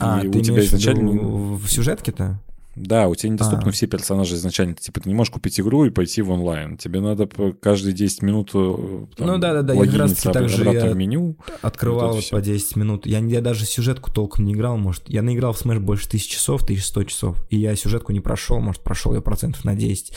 А, 0.00 0.20
и 0.22 0.30
ты 0.30 0.38
у 0.38 0.42
тебя 0.42 0.64
изначально... 0.64 1.10
в 1.10 1.66
сюжетке-то? 1.68 2.42
Да, 2.76 3.08
у 3.08 3.14
тебя 3.14 3.32
недоступны 3.32 3.68
А. 3.68 3.72
все 3.72 3.86
персонажи 3.86 4.36
изначально. 4.36 4.74
Ты, 4.74 4.82
типа, 4.82 5.00
ты 5.00 5.08
не 5.08 5.14
можешь 5.14 5.32
купить 5.32 5.58
игру 5.58 5.84
и 5.84 5.90
пойти 5.90 6.22
в 6.22 6.30
онлайн. 6.30 6.76
Тебе 6.76 7.00
надо 7.00 7.28
каждые 7.60 7.92
10 7.92 8.22
минут 8.22 8.50
э, 8.54 9.06
там, 9.16 9.26
Ну 9.26 9.38
да-да-да, 9.38 9.74
я 9.74 9.84
как 9.84 9.94
раз 9.94 10.14
таки 10.14 10.32
так 10.32 10.48
же 10.48 10.64
я 10.64 10.92
меню. 10.92 11.36
Открывал 11.60 12.14
Вот 12.14 12.30
по 12.30 12.40
10 12.40 12.76
минут. 12.76 13.06
Я, 13.06 13.18
я 13.18 13.40
даже 13.40 13.64
сюжетку 13.64 14.12
толком 14.12 14.44
не 14.44 14.52
играл, 14.52 14.76
может. 14.76 15.08
Я 15.08 15.22
наиграл 15.22 15.52
в 15.52 15.64
Smash 15.64 15.80
больше 15.80 16.06
1000 16.06 16.30
часов, 16.30 16.62
1100 16.62 17.04
часов. 17.04 17.46
И 17.50 17.58
я 17.58 17.74
сюжетку 17.74 18.12
не 18.12 18.20
прошел, 18.20 18.60
может, 18.60 18.82
прошел 18.82 19.14
я 19.14 19.20
процентов 19.20 19.64
на 19.64 19.74
10. 19.74 20.12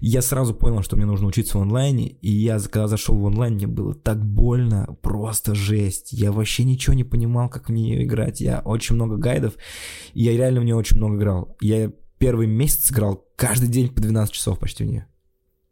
И 0.00 0.06
я 0.06 0.22
сразу 0.22 0.54
понял, 0.54 0.82
что 0.82 0.96
мне 0.96 1.06
нужно 1.06 1.28
учиться 1.28 1.58
в 1.58 1.62
онлайне. 1.62 2.08
И 2.08 2.30
я, 2.30 2.58
когда 2.58 2.88
зашел 2.88 3.16
в 3.16 3.24
онлайн, 3.24 3.54
мне 3.54 3.66
было 3.66 3.94
так 3.94 4.24
больно, 4.24 4.96
просто 5.00 5.54
жесть. 5.54 6.12
Я 6.12 6.32
вообще 6.32 6.64
ничего 6.64 6.94
не 6.94 7.04
понимал, 7.04 7.48
как 7.48 7.68
в 7.68 7.72
нее 7.72 8.02
играть. 8.04 8.40
Я 8.40 8.60
очень 8.64 8.96
много 8.96 9.16
гайдов, 9.16 9.54
и 10.14 10.22
я 10.24 10.32
реально 10.32 10.60
в 10.60 10.64
нее 10.64 10.76
очень 10.76 10.96
много 10.96 11.16
играл. 11.16 11.56
Я 11.60 11.92
первый 12.20 12.46
месяц 12.46 12.92
играл 12.92 13.24
каждый 13.34 13.68
день 13.68 13.88
по 13.88 14.00
12 14.00 14.32
часов 14.32 14.58
почти 14.60 14.84
в 14.84 14.86
нее. 14.86 15.06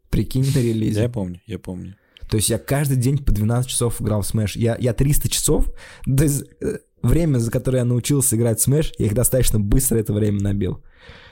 Прикинь, 0.09 0.43
на 0.43 0.59
релизе. 0.59 1.03
Я 1.03 1.09
помню, 1.09 1.39
я 1.45 1.59
помню. 1.59 1.95
То 2.27 2.37
есть 2.37 2.49
я 2.49 2.57
каждый 2.57 2.97
день 2.97 3.19
по 3.19 3.31
12 3.31 3.69
часов 3.69 4.01
играл 4.01 4.23
в 4.23 4.33
Smash. 4.33 4.53
Я, 4.55 4.75
я 4.79 4.93
300 4.93 5.29
часов, 5.29 5.71
то 6.05 6.23
есть, 6.23 6.43
э, 6.61 6.79
время, 7.03 7.37
за 7.37 7.51
которое 7.51 7.79
я 7.79 7.85
научился 7.85 8.35
играть 8.35 8.59
в 8.59 8.67
Smash, 8.67 8.91
я 8.97 9.05
их 9.05 9.13
достаточно 9.13 9.59
быстро 9.59 9.97
это 9.99 10.11
время 10.11 10.41
набил. 10.41 10.83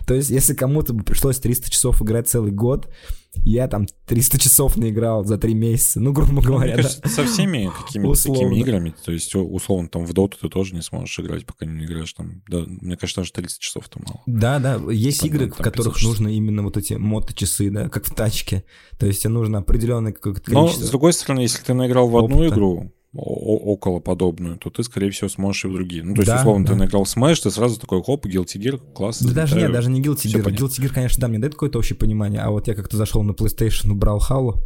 То 0.07 0.13
есть, 0.15 0.29
если 0.29 0.53
кому-то 0.53 0.93
бы 0.93 1.03
пришлось 1.03 1.37
300 1.39 1.69
часов 1.69 2.01
играть 2.01 2.27
целый 2.29 2.51
год, 2.51 2.89
я 3.43 3.67
там 3.67 3.85
300 4.07 4.39
часов 4.39 4.77
наиграл 4.77 5.23
за 5.25 5.37
3 5.37 5.53
месяца. 5.53 5.99
Ну, 5.99 6.11
грубо 6.13 6.31
Ну, 6.35 6.41
говоря, 6.41 6.77
да. 6.77 6.83
кажется, 6.83 7.07
со 7.09 7.23
всеми 7.25 7.69
какими-то 7.85 8.13
такими 8.23 8.57
играми, 8.59 8.95
то 9.05 9.11
есть, 9.11 9.35
условно, 9.35 9.89
там 9.89 10.05
в 10.05 10.13
доту 10.13 10.37
ты 10.41 10.47
тоже 10.49 10.73
не 10.73 10.81
сможешь 10.81 11.19
играть, 11.19 11.45
пока 11.45 11.65
не 11.65 11.83
играешь 11.85 12.13
там. 12.13 12.41
Да, 12.47 12.63
мне 12.65 12.95
кажется, 12.97 13.21
даже 13.21 13.33
30 13.33 13.59
часов 13.59 13.85
это 13.87 13.99
мало. 14.01 14.21
Да, 14.25 14.59
да, 14.59 14.79
есть 14.91 15.21
Типа, 15.21 15.33
игры, 15.35 15.45
ну, 15.47 15.53
в 15.53 15.57
там 15.57 15.63
которых 15.65 15.93
500 15.95 16.09
нужно 16.09 16.27
именно 16.29 16.63
вот 16.63 16.77
эти 16.77 16.93
моточасы, 16.93 17.69
да, 17.69 17.89
как 17.89 18.05
в 18.05 18.15
тачке. 18.15 18.63
То 18.97 19.05
есть 19.05 19.21
тебе 19.23 19.33
нужно 19.33 19.59
определенное 19.59 20.13
какое-то 20.13 20.41
Но, 20.51 20.61
количество. 20.61 20.85
с 20.85 20.89
другой 20.89 21.13
стороны, 21.13 21.41
если 21.41 21.61
ты 21.63 21.73
наиграл 21.73 22.07
в 22.07 22.17
одну 22.17 22.37
опыта. 22.37 22.55
игру, 22.55 22.91
около 23.13 23.99
подобную, 23.99 24.57
то 24.57 24.69
ты, 24.69 24.83
скорее 24.83 25.09
всего, 25.11 25.29
сможешь 25.29 25.65
и 25.65 25.67
в 25.67 25.73
другие. 25.73 26.03
Ну, 26.03 26.13
то 26.13 26.21
есть, 26.21 26.31
Да, 26.31 26.39
условно, 26.39 26.65
ты 26.65 26.73
да. 26.73 26.79
наиграл 26.79 27.03
в 27.03 27.07
Smash, 27.07 27.41
ты 27.41 27.51
сразу 27.51 27.79
такой, 27.79 28.03
хоп, 28.03 28.25
Guilty 28.25 28.57
Gear, 28.59 28.93
класс. 28.93 29.21
Да 29.21 29.33
даже 29.33 29.55
нет, 29.55 29.71
даже 29.71 29.89
не 29.89 30.01
Guilty 30.01 30.25
Gear. 30.25 30.43
Guilty 30.43 30.81
Gear, 30.83 30.89
конечно, 30.93 31.21
да, 31.21 31.27
мне 31.27 31.39
дает 31.39 31.53
какое-то 31.53 31.79
общее 31.79 31.97
понимание, 31.97 32.41
а 32.41 32.51
вот 32.51 32.67
я 32.67 32.75
как-то 32.75 32.97
зашел 32.97 33.23
на 33.23 33.31
PlayStation, 33.31 33.93
брал 33.93 34.21
Halo, 34.29 34.59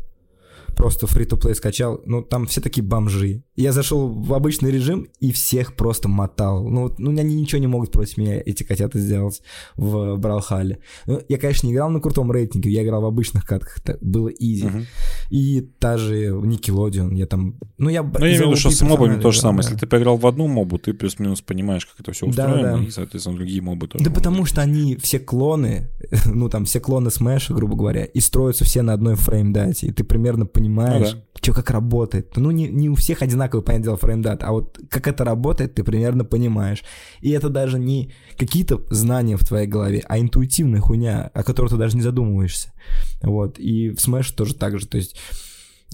просто 0.82 1.05
free-to-play 1.05 1.53
скачал, 1.53 2.01
ну, 2.07 2.23
там 2.23 2.47
все 2.47 2.59
такие 2.59 2.82
бомжи. 2.82 3.43
Я 3.55 3.71
зашел 3.71 4.07
в 4.07 4.34
обычный 4.34 4.71
режим 4.71 5.05
и 5.19 5.32
всех 5.32 5.75
просто 5.75 6.09
мотал. 6.09 6.67
Ну, 6.67 6.91
ну 6.97 7.11
они 7.11 7.36
ничего 7.36 7.61
не 7.61 7.67
могут 7.67 7.91
против 7.91 8.17
меня, 8.17 8.41
эти 8.43 8.63
котята, 8.63 8.97
сделать 8.97 9.43
в 9.75 10.17
Бралхале. 10.17 10.79
Ну, 11.05 11.21
я, 11.29 11.38
конечно, 11.38 11.67
не 11.67 11.73
играл 11.73 11.91
на 11.91 11.99
крутом 11.99 12.32
рейтинге, 12.32 12.71
я 12.71 12.84
играл 12.84 13.03
в 13.03 13.05
обычных 13.05 13.45
катках, 13.45 13.77
это 13.77 13.99
было 14.01 14.29
изи. 14.29 14.65
Мгм. 14.65 14.86
И 15.29 15.61
та 15.77 15.97
же 15.97 16.29
Nickelodeon, 16.29 17.13
я 17.13 17.27
там... 17.27 17.59
Ну, 17.77 17.89
я... 17.89 18.01
Ну, 18.01 18.25
я 18.25 18.32
имею 18.32 18.45
в 18.45 18.47
виду, 18.47 18.55
что 18.55 18.71
с 18.71 18.82
мобами 18.82 19.21
то 19.21 19.29
же 19.32 19.39
самое. 19.39 19.61
Если 19.61 19.75
ты 19.75 19.86
поиграл 19.86 20.17
в 20.17 20.25
одну 20.25 20.47
мобу, 20.47 20.79
ты 20.79 20.95
плюс-минус 20.95 21.41
понимаешь, 21.41 21.86
как 21.86 21.99
это 21.99 22.11
все 22.11 22.25
Да, 22.25 22.47
устроено, 22.47 22.77
да. 22.79 22.84
и, 22.84 22.89
соответственно, 22.89 23.38
другие 23.38 23.61
мобы 23.61 23.88
тоже. 23.88 24.03
Да 24.03 24.09
потому 24.09 24.41
быть. 24.41 24.49
что 24.49 24.61
они 24.61 24.95
все 24.95 25.19
клоны, 25.19 25.91
ну 26.25 26.49
там 26.49 26.65
все 26.65 26.79
клоны 26.79 27.09
Smash, 27.09 27.53
грубо 27.53 27.75
говоря, 27.75 28.03
и 28.03 28.19
строятся 28.19 28.65
все 28.65 28.82
на 28.82 28.93
одной 28.93 29.13
фреймдате, 29.13 29.86
и 29.86 29.91
ты 29.91 30.03
примерно 30.03 30.47
понимаешь, 30.47 30.70
Ну 30.72 31.05
да. 31.05 31.24
что 31.41 31.53
как 31.53 31.69
работает. 31.69 32.36
Ну 32.38 32.51
не, 32.51 32.67
не 32.67 32.89
у 32.89 32.95
всех 32.95 33.22
одинаковый, 33.22 33.63
понятное 33.63 33.86
дело, 33.86 33.97
фреймдат, 33.97 34.43
а 34.43 34.51
вот 34.51 34.80
как 34.89 35.07
это 35.07 35.24
работает, 35.24 35.76
ты 35.76 35.84
примерно 35.84 36.26
понимаешь. 36.26 36.84
И 37.22 37.32
это 37.32 37.49
даже 37.49 37.80
не 37.80 38.13
какие-то 38.38 38.82
знания 38.89 39.38
в 39.38 39.45
твоей 39.45 39.67
голове, 39.67 40.03
а 40.07 40.19
интуитивная 40.19 40.82
хуйня, 40.82 41.32
о 41.34 41.43
которой 41.43 41.69
ты 41.69 41.78
даже 41.78 41.95
не 41.95 42.03
задумываешься. 42.03 42.74
Вот, 43.22 43.59
и 43.59 43.89
в 43.89 43.95
Smash 43.95 44.34
тоже 44.36 44.55
так 44.55 44.80
же, 44.80 44.88
то 44.88 44.97
есть 44.97 45.15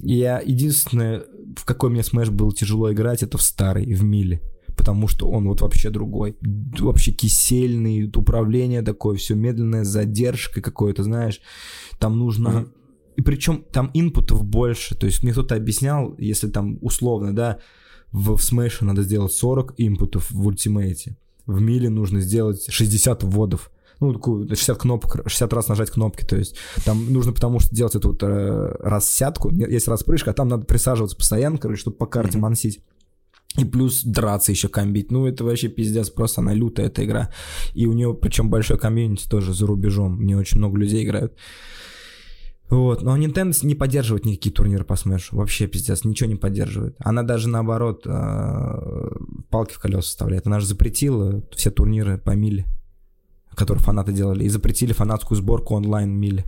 я 0.02 0.40
единственное, 0.40 1.24
в 1.56 1.66
какой 1.66 1.90
мне 1.90 2.02
Smash 2.02 2.32
было 2.32 2.54
тяжело 2.54 2.92
играть, 2.92 3.24
это 3.24 3.38
в 3.38 3.42
старый, 3.42 3.94
в 3.94 4.04
Миле. 4.04 4.42
Потому 4.76 5.08
что 5.08 5.28
он 5.28 5.48
вот 5.48 5.62
вообще 5.62 5.90
другой. 5.90 6.38
Вообще 6.78 7.12
кисельный, 7.12 8.12
управление 8.16 8.84
такое, 8.84 9.18
все 9.18 9.34
медленное, 9.34 9.84
с 9.84 9.88
задержкой 9.88 10.62
какой-то, 10.62 11.04
знаешь. 11.04 11.42
Там 12.00 12.20
нужно... 12.20 12.68
И 13.18 13.22
причем 13.22 13.66
там 13.72 13.90
инпутов 13.94 14.46
больше. 14.46 14.96
То 14.96 15.08
есть 15.08 15.24
мне 15.24 15.32
кто-то 15.34 15.56
объяснял, 15.56 16.16
если 16.20 16.48
там 16.48 16.78
условно, 16.82 17.36
да, 17.36 17.58
в, 18.12 18.38
в 18.38 18.40
Smash 18.40 18.78
надо 18.82 19.02
сделать 19.02 19.34
40 19.34 19.74
инпутов 19.78 20.32
в 20.32 20.46
ультимейте. 20.48 21.18
В 21.46 21.60
Миле 21.60 21.90
нужно 21.90 22.22
сделать 22.22 22.66
60 22.70 23.24
вводов. 23.24 23.72
Ну, 24.00 24.14
такую 24.14 24.48
60 24.48 24.78
кнопок, 24.78 25.24
60 25.26 25.54
раз 25.54 25.68
нажать 25.70 25.90
кнопки, 25.90 26.24
то 26.24 26.38
есть 26.38 26.56
там 26.86 27.12
нужно 27.12 27.34
потому 27.34 27.60
что 27.60 27.76
делать 27.76 27.96
эту 27.96 28.10
вот 28.10 28.22
э, 28.22 28.76
рассядку, 28.80 29.50
есть 29.52 29.88
распрыжка, 29.88 30.30
а 30.30 30.34
там 30.36 30.50
надо 30.50 30.66
присаживаться 30.66 31.18
постоянно, 31.18 31.58
короче, 31.58 31.82
чтобы 31.82 31.98
по 31.98 32.06
карте 32.06 32.38
Мгм. 32.38 32.42
мансить. 32.42 32.80
И 33.58 33.66
плюс 33.66 34.04
драться 34.04 34.52
еще 34.52 34.68
комбить. 34.68 35.10
Ну, 35.10 35.26
это 35.26 35.44
вообще 35.44 35.68
пиздец, 35.68 36.12
просто 36.12 36.42
она 36.42 36.54
лютая, 36.54 36.88
эта 36.88 37.04
игра. 37.04 37.32
И 37.74 37.88
у 37.88 37.94
нее, 37.94 38.14
причем, 38.14 38.52
большой 38.52 38.78
комьюнити 38.78 39.28
тоже 39.28 39.52
за 39.52 39.66
рубежом. 39.66 40.18
Мне 40.18 40.38
очень 40.38 40.60
много 40.60 40.78
людей 40.78 41.04
играют. 41.04 41.34
Вот, 42.70 43.02
но 43.02 43.18
Nintendo 43.18 43.54
не 43.66 43.76
поддерживает 43.76 44.26
никакие 44.26 44.54
турниры 44.54 44.84
по 44.84 44.94
Smash. 44.94 45.30
Вообще 45.32 45.68
пиздец, 45.68 46.04
ничего 46.04 46.30
не 46.30 46.36
поддерживает. 46.36 46.96
Она 47.00 47.24
даже 47.24 47.48
наоборот 47.48 48.04
э, 48.06 49.10
палки 49.50 49.74
в 49.74 49.80
колеса 49.80 50.02
вставляет. 50.02 50.48
Она 50.48 50.60
же 50.60 50.66
запретила 50.66 51.42
все 51.56 51.72
турниры 51.72 52.18
по 52.18 52.32
миле, 52.32 52.66
которые 53.56 53.82
фанаты 53.82 54.12
делали, 54.12 54.44
и 54.44 54.50
запретили 54.50 54.92
фанатскую 54.92 55.38
сборку 55.38 55.76
онлайн 55.76 56.12
миле. 56.12 56.46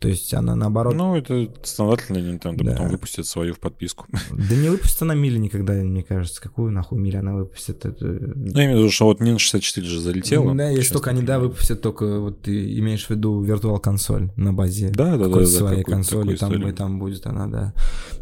То 0.00 0.08
есть 0.08 0.32
она 0.32 0.56
наоборот... 0.56 0.94
Ну, 0.94 1.14
это 1.14 1.52
стандартный 1.62 2.22
Nintendo, 2.22 2.64
Да. 2.64 2.72
потом 2.72 2.88
выпустит 2.88 3.26
свою 3.26 3.52
в 3.52 3.60
подписку. 3.60 4.06
Да 4.30 4.56
не 4.56 4.70
выпустит 4.70 5.02
она 5.02 5.14
мили 5.14 5.36
никогда, 5.36 5.74
мне 5.74 6.02
кажется. 6.02 6.40
Какую 6.40 6.72
нахуй 6.72 6.98
мили 6.98 7.16
она 7.16 7.34
выпустит? 7.34 7.84
Это... 7.84 8.06
Ну, 8.06 8.58
я 8.58 8.64
имею 8.64 8.78
в 8.78 8.80
виду, 8.80 8.90
что 8.90 9.04
вот 9.04 9.20
Nintendo 9.20 9.38
64 9.38 9.86
же 9.86 10.00
залетела. 10.00 10.54
Да, 10.54 10.70
если 10.70 10.94
только 10.94 11.10
они, 11.10 11.22
да, 11.22 11.38
выпустят 11.38 11.82
только, 11.82 12.18
вот 12.18 12.40
ты 12.40 12.78
имеешь 12.78 13.06
в 13.06 13.10
виду 13.10 13.42
виртуал 13.42 13.78
консоль 13.78 14.30
на 14.36 14.54
базе 14.54 14.88
Да, 14.88 15.18
да, 15.18 15.28
да, 15.28 15.40
да, 15.40 15.46
своей 15.46 15.82
какую-то 15.82 15.90
консоли, 15.90 16.36
там, 16.36 16.66
и 16.66 16.72
там 16.72 16.98
будет 16.98 17.26
она, 17.26 17.46
да. 17.46 17.74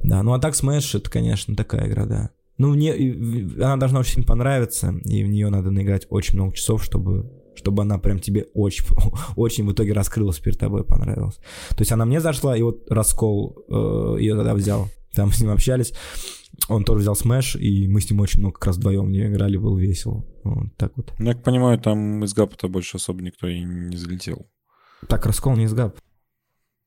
Да, 0.03 0.24
ну 0.24 0.33
а 0.33 0.41
так 0.41 0.55
Smash 0.55 0.99
это, 0.99 1.09
конечно, 1.09 1.55
такая 1.55 1.87
игра, 1.89 2.07
да. 2.07 2.31
Ну, 2.59 2.74
мне, 2.74 2.93
она 3.57 3.76
должна 3.76 4.01
очень 4.01 4.24
понравиться, 4.24 4.93
и 5.05 5.22
в 5.22 5.29
нее 5.29 5.49
надо 5.49 5.70
наиграть 5.70 6.09
очень 6.11 6.35
много 6.35 6.57
часов, 6.57 6.83
чтобы 6.83 7.31
чтобы 7.59 7.82
она 7.82 7.98
прям 7.98 8.18
тебе 8.20 8.46
очень, 8.54 8.84
очень 9.36 9.66
в 9.66 9.72
итоге 9.72 9.92
раскрылась 9.92 10.38
перед 10.38 10.59
тобой, 10.59 10.84
понравилась. 10.84 11.36
То 11.70 11.80
есть 11.80 11.92
она 11.92 12.04
мне 12.06 12.20
зашла, 12.20 12.56
и 12.56 12.62
вот 12.62 12.90
Раскол 12.90 13.64
э, 13.68 14.16
ее 14.20 14.34
тогда 14.36 14.54
взял. 14.54 14.88
Там 15.14 15.32
с 15.32 15.40
ним 15.40 15.50
общались. 15.50 15.92
Он 16.68 16.84
тоже 16.84 17.00
взял 17.00 17.14
Smash, 17.14 17.59
и 17.59 17.86
мы 17.88 18.00
с 18.00 18.11
ним 18.11 18.20
очень 18.20 18.40
много 18.40 18.54
как 18.54 18.66
раз 18.66 18.76
вдвоем 18.76 19.06
в 19.06 19.11
нее 19.11 19.28
играли, 19.28 19.56
было 19.56 19.78
весело. 19.78 20.24
Вот 20.44 20.74
так 20.76 20.92
вот. 20.96 21.12
Ну, 21.18 21.26
я 21.26 21.34
так 21.34 21.42
понимаю, 21.44 21.78
там 21.78 22.24
из 22.24 22.34
гапа-то 22.34 22.68
больше 22.68 22.96
особо 22.96 23.22
никто 23.22 23.46
и 23.48 23.61
не 23.62 23.96
залетел. 23.96 24.46
Так, 25.09 25.26
Раскол 25.26 25.54
не 25.56 25.64
из 25.64 25.74
ГАП. 25.74 25.98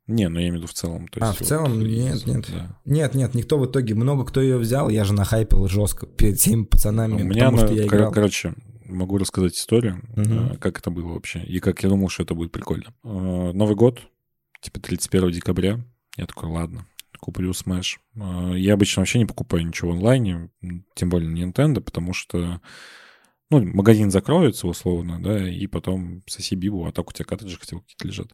Не, 0.08 0.28
ну 0.28 0.40
я 0.40 0.48
имею 0.50 0.54
в 0.56 0.58
виду 0.58 0.68
в 0.68 0.74
целом. 0.74 1.08
То 1.08 1.20
А, 1.24 1.28
есть 1.28 1.38
в 1.38 1.42
вот 1.42 1.48
целом? 1.50 1.82
из- 1.82 2.26
Нет, 2.26 2.26
нет. 2.28 2.50
да. 2.52 2.80
Нет, 2.86 3.16
нет, 3.16 3.34
никто 3.34 3.58
в 3.58 3.66
итоге, 3.66 3.94
много 3.96 4.26
кто 4.26 4.42
ее 4.42 4.58
взял, 4.58 4.90
я 4.90 5.06
же 5.06 5.14
нахайпил 5.14 5.68
жестко 5.68 6.06
перед 6.06 6.38
всеми 6.38 6.64
пацанами, 6.66 7.14
У 7.14 7.20
меня, 7.20 7.46
потому 7.46 7.58
она- 7.60 7.68
что 7.68 7.76
я 7.76 7.86
играл. 7.86 8.12
короче, 8.12 8.54
могу 8.92 9.18
рассказать 9.18 9.56
историю, 9.56 10.02
э, 10.16 10.58
как 10.60 10.80
это 10.80 10.92
было 10.92 11.14
вообще, 11.14 11.42
и 11.44 11.60
как 11.60 11.84
я 11.84 11.90
думал, 11.90 12.10
что 12.10 12.24
это 12.24 12.34
будет 12.34 12.52
прикольно. 12.52 12.94
Э, 13.04 13.52
Новый 13.54 13.76
год, 13.76 14.00
типа 14.62 14.80
31 14.80 15.32
декабря, 15.32 15.80
я 16.18 16.26
такой, 16.26 16.50
ладно, 16.50 16.86
куплю 17.20 17.52
Smash. 17.52 17.98
Э, 18.16 18.58
Я 18.58 18.74
обычно 18.74 19.02
вообще 19.02 19.20
не 19.20 19.26
покупаю 19.26 19.66
ничего 19.66 19.92
в 19.92 19.96
онлайне, 19.96 20.50
тем 20.96 21.10
более 21.10 21.30
на 21.30 21.38
Nintendo, 21.38 21.82
потому 21.82 22.14
что 22.14 22.62
ну, 23.50 23.62
магазин 23.66 24.12
закроется 24.12 24.66
условно, 24.68 25.22
да, 25.22 25.50
и 25.50 25.68
потом 25.68 26.24
соси 26.26 26.56
бибу, 26.56 26.86
а 26.86 26.92
так 26.94 27.10
у 27.10 27.12
тебя 27.12 27.26
картриджи 27.26 27.58
хотя 27.60 27.76
бы 27.76 27.82
какие-то 27.82 28.08
лежат. 28.08 28.28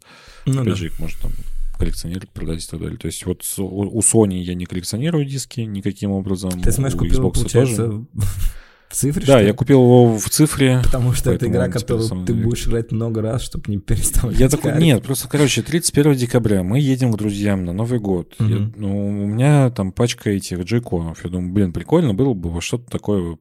Ну, 0.45 0.61
Опять 0.61 0.65
да. 0.65 0.75
же, 0.75 0.85
их 0.85 0.99
можно 0.99 1.19
там 1.23 1.31
коллекционировать, 1.77 2.29
продать 2.29 2.63
и 2.63 2.67
так 2.67 2.79
далее. 2.79 2.97
То 2.97 3.07
есть 3.07 3.25
вот 3.25 3.43
у 3.57 3.99
Sony 3.99 4.37
я 4.37 4.53
не 4.53 4.65
коллекционирую 4.65 5.25
диски 5.25 5.61
никаким 5.61 6.11
образом. 6.11 6.51
Ты 6.61 6.69
Smash 6.69 6.97
купил, 6.97 7.19
Xbox 7.19 7.33
получается, 7.33 7.75
тоже. 7.87 8.05
в 8.89 8.93
цифре, 8.95 9.25
Да, 9.25 9.39
я 9.41 9.53
купил 9.53 9.81
его 9.81 10.17
в 10.17 10.29
цифре. 10.29 10.81
Потому 10.83 11.13
что 11.13 11.31
это 11.31 11.47
игра, 11.47 11.67
которую 11.67 12.25
ты 12.25 12.33
будешь 12.33 12.67
играть 12.67 12.91
много 12.91 13.21
раз, 13.21 13.41
чтобы 13.41 13.65
не 13.71 13.77
переставлять 13.79 14.39
Я 14.39 14.49
такой, 14.49 14.77
нет, 14.81 15.03
просто, 15.03 15.27
короче, 15.27 15.61
31 15.61 16.13
декабря 16.15 16.63
мы 16.63 16.79
едем 16.79 17.11
к 17.11 17.17
друзьям 17.17 17.65
на 17.65 17.73
Новый 17.73 17.99
год. 17.99 18.33
Я- 18.39 18.45
Мгм. 18.45 18.73
ну, 18.77 19.07
у 19.07 19.11
меня 19.27 19.69
там 19.71 19.91
пачка 19.91 20.29
этих 20.29 20.59
джейконов. 20.63 21.23
Я 21.23 21.29
думаю, 21.29 21.51
блин, 21.53 21.73
прикольно 21.73 22.13
было 22.13 22.33
бы 22.33 22.49
во 22.49 22.61
что-то 22.61 22.89
такое 22.89 23.37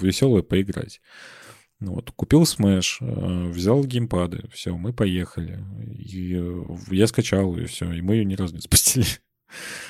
веселое 0.00 0.42
поиграть. 0.42 1.00
Ну 1.80 1.94
Вот, 1.94 2.10
купил 2.10 2.42
Smash, 2.42 2.96
э, 3.00 3.50
взял 3.50 3.84
геймпады, 3.84 4.48
все, 4.52 4.76
мы 4.76 4.92
поехали. 4.92 5.64
И 5.96 6.36
я 6.90 7.06
скачал 7.06 7.56
ее, 7.56 7.66
все, 7.66 7.92
и 7.92 8.00
мы 8.00 8.16
ее 8.16 8.24
ни 8.24 8.34
разу 8.34 8.54
не 8.56 8.60
спустили. 8.60 9.06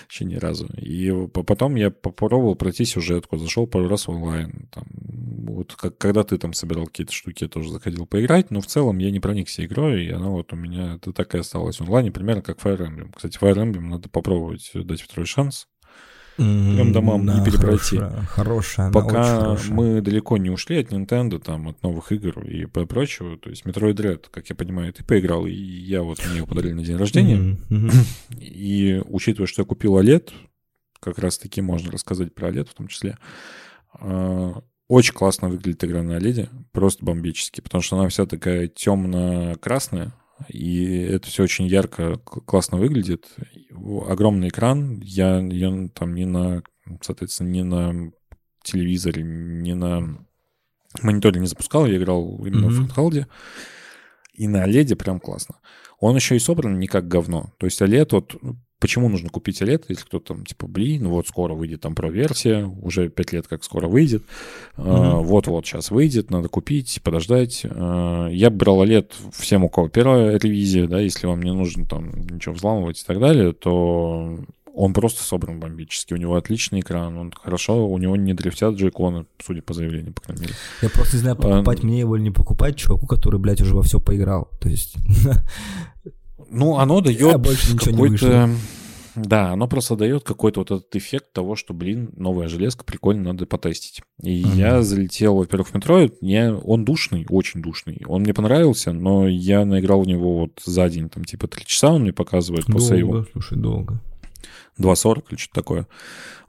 Вообще 0.03 0.25
ни 0.25 0.37
разу. 0.37 0.67
И 0.77 1.11
по- 1.29 1.43
потом 1.43 1.75
я 1.75 1.91
попробовал 1.91 2.55
пройти 2.55 2.85
сюжетку, 2.85 3.37
зашел 3.37 3.67
пару 3.67 3.89
раз 3.89 4.07
в 4.07 4.11
онлайн. 4.11 4.69
Там, 4.73 4.85
вот 4.91 5.75
как, 5.75 5.99
когда 5.99 6.25
ты 6.25 6.39
там 6.39 6.53
собирал 6.53 6.87
какие-то 6.87 7.13
штуки, 7.13 7.45
я 7.45 7.49
тоже 7.49 7.71
заходил 7.71 8.07
поиграть, 8.07 8.51
но 8.51 8.61
в 8.61 8.67
целом 8.67 8.99
я 8.99 9.11
не 9.11 9.21
проникся 9.21 9.65
игрой, 9.65 10.07
и 10.07 10.11
она 10.11 10.29
вот 10.29 10.53
у 10.53 10.57
меня 10.57 10.95
это 10.95 11.13
так 11.13 11.35
и 11.35 11.39
осталась 11.39 11.81
в 11.81 11.83
онлайне, 11.83 12.13
примерно 12.13 12.43
как 12.43 12.59
Fire 12.59 12.79
Emblem. 12.79 13.13
Кстати, 13.15 13.39
Fire 13.39 13.57
Emblem 13.57 13.81
надо 13.81 14.09
попробовать 14.09 14.71
дать 14.75 15.01
второй 15.01 15.27
шанс. 15.27 15.67
М, 16.39 16.77
прям 16.77 16.93
домам 16.93 17.23
не 17.23 17.27
да, 17.27 17.45
перепройти. 17.45 17.97
Хорошая, 17.99 18.27
хорошая 18.27 18.87
она, 18.87 18.99
очень 18.99 19.09
Пока 19.09 19.41
хорошая. 19.41 19.75
мы 19.75 20.01
далеко 20.01 20.37
не 20.37 20.51
ушли 20.51 20.79
от 20.79 20.93
Nintendo, 20.93 21.41
там, 21.41 21.69
от 21.69 21.83
новых 21.83 22.13
игр 22.13 22.41
и 22.45 22.67
прочего, 22.67 23.37
то 23.37 23.51
есть 23.51 23.65
Metroid 23.65 23.95
Dread, 23.95 24.27
как 24.31 24.49
я 24.49 24.55
понимаю, 24.55 24.93
ты 24.93 25.05
поиграл, 25.05 25.47
и 25.47 25.53
я 25.53 26.03
вот 26.03 26.25
мне 26.27 26.39
его 26.39 26.47
подарили 26.47 26.75
на 26.75 26.85
день 26.85 26.97
рождения, 26.97 27.59
и 28.39 29.03
учитывая, 29.07 29.47
что 29.49 29.63
я 29.63 29.67
купил 29.67 29.99
OLED, 29.99 30.31
как 31.01 31.19
раз-таки 31.19 31.61
можно 31.61 31.91
рассказать 31.91 32.35
про 32.35 32.51
OLED 32.51 32.69
в 32.71 32.75
том 32.75 32.87
числе, 32.89 33.19
а, 33.95 34.63
очень 34.87 35.15
классно 35.15 35.49
выглядит 35.49 35.83
игра 35.85 36.03
на 36.03 36.19
OLED, 36.19 36.49
просто 36.73 37.05
бомбически, 37.05 37.61
потому 37.61 37.83
что 37.83 37.99
она 37.99 38.09
вся 38.09 38.27
такая 38.27 38.69
темно-красная, 38.69 40.13
и 40.49 40.85
это 41.03 41.27
все 41.29 41.43
очень 41.43 41.67
ярко, 41.67 42.17
классно 42.19 42.79
выглядит. 42.79 43.27
Огромный 44.07 44.49
экран, 44.49 45.01
я 45.01 45.39
ее 45.39 45.91
там 45.95 46.15
не 46.15 46.25
на, 46.27 46.63
соответственно, 47.01 47.49
не 47.49 47.65
на 47.65 48.13
телевизоре, 48.63 49.23
не 49.23 49.75
на 49.75 50.27
мониторе 51.03 51.41
не 51.41 51.47
запускал, 51.47 51.87
я 51.87 51.97
играл 51.97 52.45
именно 52.45 52.69
в 52.69 52.73
Мгм. 52.73 52.87
фанхалде. 52.87 53.27
И 54.35 54.47
на 54.47 54.65
OLED 54.67 54.95
прям 54.97 55.19
классно. 55.21 55.57
Он 55.99 56.15
еще 56.15 56.37
и 56.37 56.39
собран 56.39 56.79
не 56.79 56.87
как 56.87 57.09
говно. 57.09 57.53
То 57.59 57.67
есть 57.67 57.81
OLED, 57.83 58.09
вот 58.13 58.37
ну, 58.41 58.57
почему 58.79 59.09
нужно 59.09 59.29
купить 59.29 59.61
OLED, 59.63 59.85
если 59.89 60.05
кто-то 60.05 60.35
там 60.35 60.45
типа, 60.45 60.67
блин, 60.67 61.05
ну 61.05 61.11
вот 61.11 61.27
скоро 61.29 61.55
выйдет 61.55 61.81
там 61.81 61.95
Pro-версия, 61.95 62.65
уже 62.83 63.09
5 63.09 63.33
лет 63.33 63.47
как 63.49 63.65
скоро 63.65 63.89
выйдет, 63.89 64.23
А, 64.77 65.17
Мгм. 65.19 65.27
вот-вот 65.27 65.67
сейчас 65.67 65.91
выйдет, 65.91 66.31
надо 66.31 66.49
купить, 66.49 67.01
подождать. 67.03 67.63
А, 67.69 68.29
Я 68.29 68.51
брал 68.51 68.83
OLED 68.85 69.11
всем, 69.33 69.65
у 69.65 69.69
кого 69.69 69.89
первая 69.89 70.39
ревизия, 70.39 70.87
да, 70.87 71.01
если 71.01 71.27
вам 71.27 71.43
не 71.43 71.53
нужно 71.53 71.87
там 71.87 72.11
ничего 72.31 72.55
взламывать 72.55 73.01
и 73.03 73.05
так 73.05 73.19
далее, 73.19 73.53
то 73.53 74.39
он 74.75 74.93
просто 74.93 75.25
собран 75.25 75.59
бомбически. 75.59 76.15
У 76.15 76.19
него 76.19 76.37
отличный 76.37 76.81
экран, 76.81 77.19
он 77.19 77.33
хорошо, 77.33 77.89
у 77.89 77.99
него 77.99 78.15
не 78.15 78.33
дрифтят 78.33 78.77
джейконы, 78.77 79.27
судя 79.45 79.61
по 79.61 79.75
заявлению, 79.75 80.13
по 80.13 80.21
крайней 80.21 80.43
мере. 80.43 80.55
Я 80.83 80.89
просто 80.91 81.17
не 81.17 81.23
знаю, 81.23 81.35
покупать 81.37 81.81
А, 81.83 81.87
мне 81.87 81.99
его 81.99 82.15
или 82.17 82.23
не 82.23 82.31
покупать 82.31 82.77
чуваку, 82.77 83.09
который, 83.09 83.41
блядь, 83.41 83.61
уже 83.61 83.75
во 83.75 83.83
все 83.83 83.99
поиграл. 83.99 84.49
То 84.61 84.69
есть... 84.69 84.95
Ну, 86.51 86.79
оно 86.79 87.01
дает 87.01 87.41
больше 87.41 87.73
не 87.73 87.79
какой-то... 87.79 88.51
Да, 89.15 89.51
оно 89.51 89.67
просто 89.67 89.97
дает 89.97 90.23
какой-то 90.23 90.61
вот 90.61 90.71
этот 90.71 90.95
эффект 90.95 91.33
того, 91.33 91.57
что, 91.57 91.75
блин, 91.75 92.11
новая 92.17 92.47
железка, 92.47 92.85
прикольно, 92.85 93.33
надо 93.33 93.47
потестить. 93.47 94.03
И 94.23 94.45
Мгм. 94.45 94.57
я 94.57 94.83
залетел, 94.83 95.35
во-первых, 95.35 95.69
в 95.69 95.75
Metroid, 95.75 96.15
я... 96.21 96.55
он 96.55 96.85
душный, 96.85 97.27
очень 97.29 97.61
душный. 97.61 98.01
Он 98.07 98.23
мне 98.23 98.33
понравился, 98.33 98.93
но 98.93 99.27
я 99.27 99.65
наиграл 99.65 100.03
в 100.03 100.07
него 100.07 100.39
вот 100.39 100.61
за 100.65 100.89
день, 100.89 101.09
там, 101.09 101.25
типа, 101.25 101.49
три 101.49 101.65
часа 101.67 101.93
он 101.93 102.03
мне 102.03 102.13
показывает 102.13 102.67
по 102.67 102.79
сейву. 102.79 103.13
Долго, 103.13 103.29
слушай, 103.33 103.59
долго. 103.59 104.01
2.40 104.79 105.25
или 105.31 105.39
что-то 105.39 105.55
такое. 105.55 105.87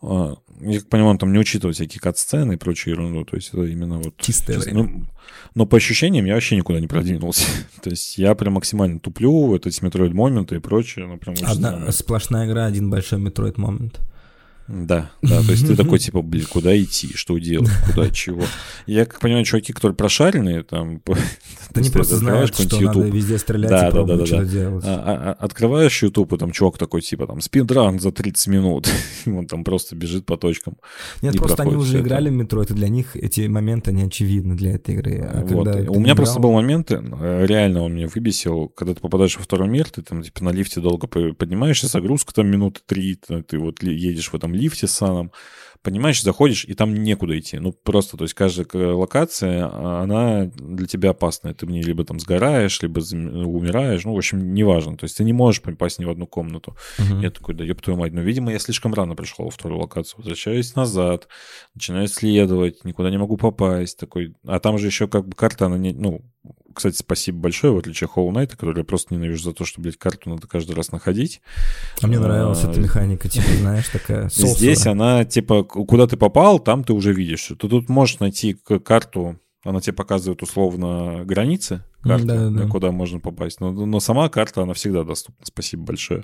А, 0.02 0.36
Я 0.62 0.80
как 0.80 0.90
понимаю, 0.90 1.12
он 1.12 1.18
там 1.18 1.34
не 1.34 1.40
учитывает 1.40 1.76
всякие 1.76 2.00
кат-сцены 2.00 2.54
и 2.54 2.58
прочую 2.58 2.94
ерунду, 2.94 3.26
то 3.26 3.36
есть 3.36 3.50
это 3.50 3.64
именно 3.66 4.00
вот... 4.00 4.16
Чистое 4.18 4.58
чисто- 4.58 4.72
время. 4.72 4.84
ну, 4.90 5.06
но 5.56 5.66
по 5.66 5.78
ощущениям 5.78 6.26
я 6.26 6.34
вообще 6.36 6.56
никуда 6.56 6.80
не 6.80 6.88
продвинулся. 6.88 7.46
то 7.82 7.90
есть 7.90 8.18
я 8.18 8.36
прям 8.36 8.54
максимально 8.54 9.00
туплю, 9.00 9.56
это 9.56 9.70
эти 9.70 9.84
метроид 9.84 10.14
моменты 10.14 10.56
и 10.56 10.60
прочее, 10.60 11.06
ну 11.08 11.18
прям 11.18 11.36
Одна 11.44 11.92
сплошная 11.92 12.48
игра, 12.48 12.66
один 12.66 12.90
большой 12.90 13.20
Metroid 13.20 13.60
момент. 13.60 14.00
Да, 14.72 15.10
да, 15.24 15.42
то 15.42 15.52
есть 15.52 15.66
ты 15.66 15.76
такой, 15.76 15.98
типа, 16.00 16.22
блин, 16.22 16.46
куда 16.48 16.80
идти, 16.80 17.10
что 17.16 17.40
делать, 17.40 17.70
куда, 17.88 18.10
чего. 18.12 18.44
Я, 18.86 19.06
как 19.06 19.20
понимаю, 19.20 19.44
чуваки, 19.44 19.74
которые 19.74 19.96
прошаренные, 19.96 20.62
там... 20.62 21.02
Они 21.74 21.90
просто 21.90 22.18
знают, 22.18 22.54
что 22.54 22.80
надо 22.80 23.02
везде 23.02 23.38
стрелять 23.40 23.70
Да, 23.70 23.90
и 23.90 23.92
да, 23.94 24.04
да, 24.04 24.16
да. 24.18 24.44
делать. 24.46 24.84
А- 24.86 25.04
а- 25.06 25.30
а- 25.32 25.44
Открываешь 25.44 26.04
YouTube, 26.04 26.34
и 26.34 26.38
там 26.38 26.52
чувак 26.52 26.78
такой, 26.78 27.02
типа, 27.02 27.26
там, 27.26 27.42
спидран 27.42 28.00
за 28.00 28.12
30 28.12 28.48
минут. 28.48 28.88
Он 29.26 29.48
там 29.48 29.64
просто 29.64 29.96
бежит 29.96 30.26
по 30.28 30.38
точкам. 30.38 30.78
Нет, 31.24 31.36
просто 31.38 31.64
они 31.64 31.76
уже 31.76 31.98
это. 31.98 32.08
играли 32.08 32.30
в 32.30 32.40
Metroid, 32.40 32.72
и 32.72 32.74
для 32.76 32.90
них 32.90 33.16
эти 33.16 33.48
моменты 33.48 33.92
не 33.92 34.04
очевидны 34.04 34.56
для 34.56 34.74
этой 34.74 34.96
игры. 34.96 35.28
У 35.90 36.00
меня 36.00 36.16
просто 36.16 36.40
был 36.40 36.52
момент, 36.54 36.92
э, 36.92 37.46
реально 37.46 37.82
он 37.84 37.96
меня 37.96 38.08
выбесил, 38.08 38.68
когда 38.70 38.94
ты 38.94 39.02
попадаешь 39.02 39.36
во 39.38 39.44
второй 39.44 39.68
мир, 39.68 39.90
ты 39.90 40.02
там 40.04 40.22
типа 40.22 40.44
на 40.44 40.50
лифте 40.50 40.80
долго 40.80 41.08
по- 41.08 41.34
поднимаешься, 41.34 41.88
загрузка 41.88 42.34
там 42.34 42.48
минуты 42.48 42.82
три, 42.86 43.16
ты 43.48 43.58
вот 43.58 43.82
едешь 43.84 44.30
в 44.30 44.36
этом 44.36 44.54
лифте 44.60 44.88
с 44.88 44.92
саном, 44.92 45.32
понимаешь, 45.82 46.22
заходишь, 46.22 46.66
и 46.66 46.74
там 46.74 46.94
некуда 46.94 47.40
идти. 47.40 47.58
Ну, 47.60 47.72
просто, 47.72 48.18
то 48.18 48.24
есть 48.24 48.34
каждая 48.34 48.94
локация, 48.94 49.66
а, 49.66 50.02
она 50.04 50.46
для 50.46 50.88
тебя 50.88 51.12
опасная. 51.12 51.54
Ты 51.54 51.66
в 51.66 51.70
ней 51.70 51.82
либо 51.82 52.04
там 52.04 52.20
сгораешь, 52.20 52.82
либо 52.82 53.00
умираешь, 53.00 54.04
ну, 54.04 54.14
в 54.14 54.18
общем, 54.18 54.54
неважно. 54.54 54.98
То 54.98 55.06
есть 55.06 55.18
ты 55.18 55.24
не 55.24 55.34
можешь 55.34 55.62
попасть 55.62 56.00
ни 56.00 56.06
в 56.06 56.10
одну 56.10 56.28
комнату. 56.28 56.76
Мгм. 56.98 57.22
Я 57.22 57.32
такой, 57.32 57.56
да 57.56 57.64
ёб 57.64 57.82
твою 57.82 57.98
мать, 57.98 58.14
ну, 58.14 58.22
видимо, 58.22 58.52
я 58.52 58.60
слишком 58.60 58.94
рано 58.94 59.16
пришел 59.16 59.46
во 59.46 59.52
вторую 59.52 59.80
локацию. 59.80 60.18
Возвращаюсь 60.18 60.76
назад, 60.76 61.28
начинаю 61.76 62.06
исследовать, 62.06 62.84
никуда 62.84 63.10
не 63.10 63.18
могу 63.18 63.38
попасть. 63.38 63.98
Такой... 63.98 64.36
А 64.46 64.60
там 64.60 64.78
же 64.78 64.88
еще 64.88 65.08
как 65.08 65.28
бы 65.28 65.36
карта, 65.36 65.68
она 65.68 65.78
не... 65.78 65.94
Ну, 65.94 66.22
кстати, 66.74 66.96
спасибо 66.98 67.40
большое, 67.40 67.74
в 67.74 67.78
отличие 67.78 68.08
от 68.08 68.16
Hollow 68.16 68.32
Knight, 68.32 68.48
который 68.56 68.78
я 68.78 68.84
просто 68.84 69.14
ненавижу 69.14 69.44
за 69.44 69.54
то, 69.54 69.66
что, 69.66 69.82
блядь, 69.82 69.98
карту 69.98 70.30
надо 70.30 70.48
каждый 70.48 70.76
раз 70.76 70.92
находить. 70.92 71.42
А 72.02 72.08
мне 72.08 72.20
нравилась 72.20 72.64
А, 72.64 72.72
эта 72.72 72.80
механика, 72.80 73.28
типа, 73.28 73.48
знаешь, 73.60 73.90
такая 73.90 74.30
сосура. 74.30 74.56
Здесь 74.56 74.86
она, 74.86 75.26
типа, 75.26 75.64
куда 75.64 76.08
ты 76.08 76.16
попал, 76.16 76.60
там 76.60 76.84
ты 76.84 76.94
уже 76.94 77.14
видишь. 77.14 77.48
Ты 77.48 77.56
тут 77.56 77.90
можешь 77.90 78.20
найти 78.20 78.54
карту, 78.54 79.40
она 79.64 79.82
тебе 79.82 79.94
показывает 79.94 80.42
условно 80.42 81.24
границы 81.26 81.84
карты, 82.02 82.26
да-да-да. 82.26 82.64
да, 82.64 82.70
куда 82.70 82.92
можно 82.92 83.20
попасть. 83.20 83.60
Но, 83.60 83.72
но 83.72 84.00
сама 84.00 84.30
карта, 84.30 84.62
она 84.64 84.74
всегда 84.74 85.04
доступна. 85.04 85.46
Спасибо 85.46 85.84
большое. 85.84 86.24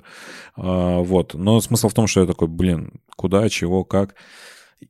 А, 0.56 1.00
вот. 1.00 1.34
Но 1.34 1.60
смысл 1.60 1.88
в 1.88 1.94
том, 1.94 2.06
что 2.06 2.20
я 2.20 2.26
такой, 2.26 2.48
блин, 2.48 3.00
куда, 3.14 3.48
чего, 3.50 3.84
как. 3.84 4.14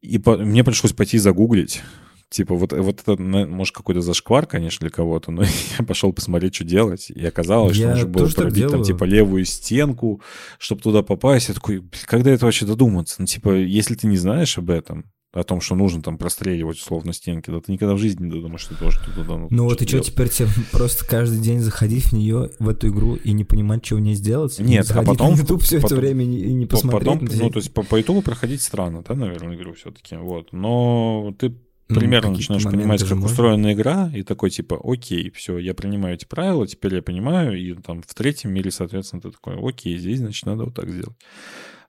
И 0.00 0.18
по- 0.18 0.36
мне 0.36 0.62
пришлось 0.62 0.92
пойти 0.92 1.18
загуглить. 1.18 1.82
Типа, 2.28 2.56
вот, 2.56 2.72
вот 2.72 3.00
это, 3.06 3.22
может, 3.22 3.74
какой-то 3.74 4.00
зашквар, 4.00 4.46
конечно, 4.46 4.84
для 4.84 4.90
кого-то, 4.90 5.30
но 5.30 5.42
я 5.78 5.84
пошел 5.84 6.12
посмотреть, 6.12 6.56
что 6.56 6.64
делать. 6.64 7.10
И 7.10 7.24
оказалось, 7.24 7.76
Я 7.76 7.96
что 7.96 8.06
нужно 8.06 8.08
было 8.08 8.28
пробить 8.28 8.68
там, 8.68 8.82
типа, 8.82 9.04
левую 9.04 9.44
стенку, 9.44 10.20
чтобы 10.58 10.82
туда 10.82 11.02
попасть. 11.02 11.48
Я 11.48 11.54
такой, 11.54 11.78
«Блин, 11.78 11.90
когда 12.06 12.30
это 12.32 12.46
вообще 12.46 12.66
додуматься? 12.66 13.16
Ну, 13.18 13.26
типа, 13.26 13.54
если 13.54 13.94
ты 13.94 14.08
не 14.08 14.16
знаешь 14.16 14.58
об 14.58 14.70
этом, 14.70 15.04
о 15.32 15.44
том, 15.44 15.60
что 15.60 15.74
нужно 15.74 16.02
там 16.02 16.16
простреливать 16.16 16.78
условно 16.78 17.12
стенки, 17.12 17.50
да 17.50 17.60
ты 17.60 17.70
никогда 17.70 17.94
в 17.94 17.98
жизни 17.98 18.24
не 18.24 18.30
додумаешь, 18.30 18.62
что 18.62 18.74
ты 18.74 18.80
должен 18.80 19.02
туда 19.04 19.36
ну, 19.36 19.48
Ну 19.50 19.64
вот 19.64 19.82
и 19.82 19.86
что, 19.86 20.00
теперь 20.00 20.30
тебе 20.30 20.48
просто 20.72 21.06
каждый 21.06 21.38
день 21.38 21.60
заходить 21.60 22.06
в 22.06 22.12
нее, 22.12 22.50
в 22.58 22.68
эту 22.68 22.88
игру, 22.88 23.16
и 23.16 23.32
не 23.32 23.44
понимать, 23.44 23.84
что 23.84 23.96
в 23.96 24.00
ней 24.00 24.14
сделать? 24.14 24.58
Нет, 24.58 24.90
а 24.90 25.02
потом- 25.02 25.34
на 25.34 25.36
YouTube 25.40 25.62
все 25.62 25.76
это 25.76 25.82
потом- 25.84 25.98
время 25.98 26.24
и 26.24 26.52
не, 26.54 26.66
посмотреть? 26.66 27.20
Потом, 27.20 27.28
ну, 27.30 27.50
то 27.50 27.58
есть 27.58 27.72
по, 27.72 27.82
по 27.82 28.00
итогу 28.00 28.22
проходить 28.22 28.62
странно, 28.62 29.04
да, 29.06 29.14
наверное, 29.14 29.56
игру 29.56 29.74
все-таки. 29.74 30.16
Вот. 30.16 30.52
Но 30.52 31.34
ты 31.38 31.54
примерно 31.94 32.30
какие-то 32.30 32.52
начинаешь 32.54 32.64
понимать, 32.76 33.00
как 33.02 33.10
можно. 33.12 33.26
устроена 33.26 33.72
игра, 33.72 34.10
и 34.14 34.22
такой 34.22 34.50
типа, 34.50 34.80
окей, 34.82 35.30
все, 35.30 35.58
я 35.58 35.74
принимаю 35.74 36.14
эти 36.14 36.24
правила, 36.24 36.66
теперь 36.66 36.96
я 36.96 37.02
понимаю, 37.02 37.58
и 37.60 37.74
там 37.74 38.02
в 38.02 38.14
третьем 38.14 38.52
мире, 38.52 38.70
соответственно, 38.70 39.22
ты 39.22 39.30
такой, 39.30 39.56
окей, 39.56 39.96
здесь, 39.98 40.18
значит, 40.18 40.46
надо 40.46 40.64
вот 40.64 40.74
так 40.74 40.90
сделать. 40.90 41.16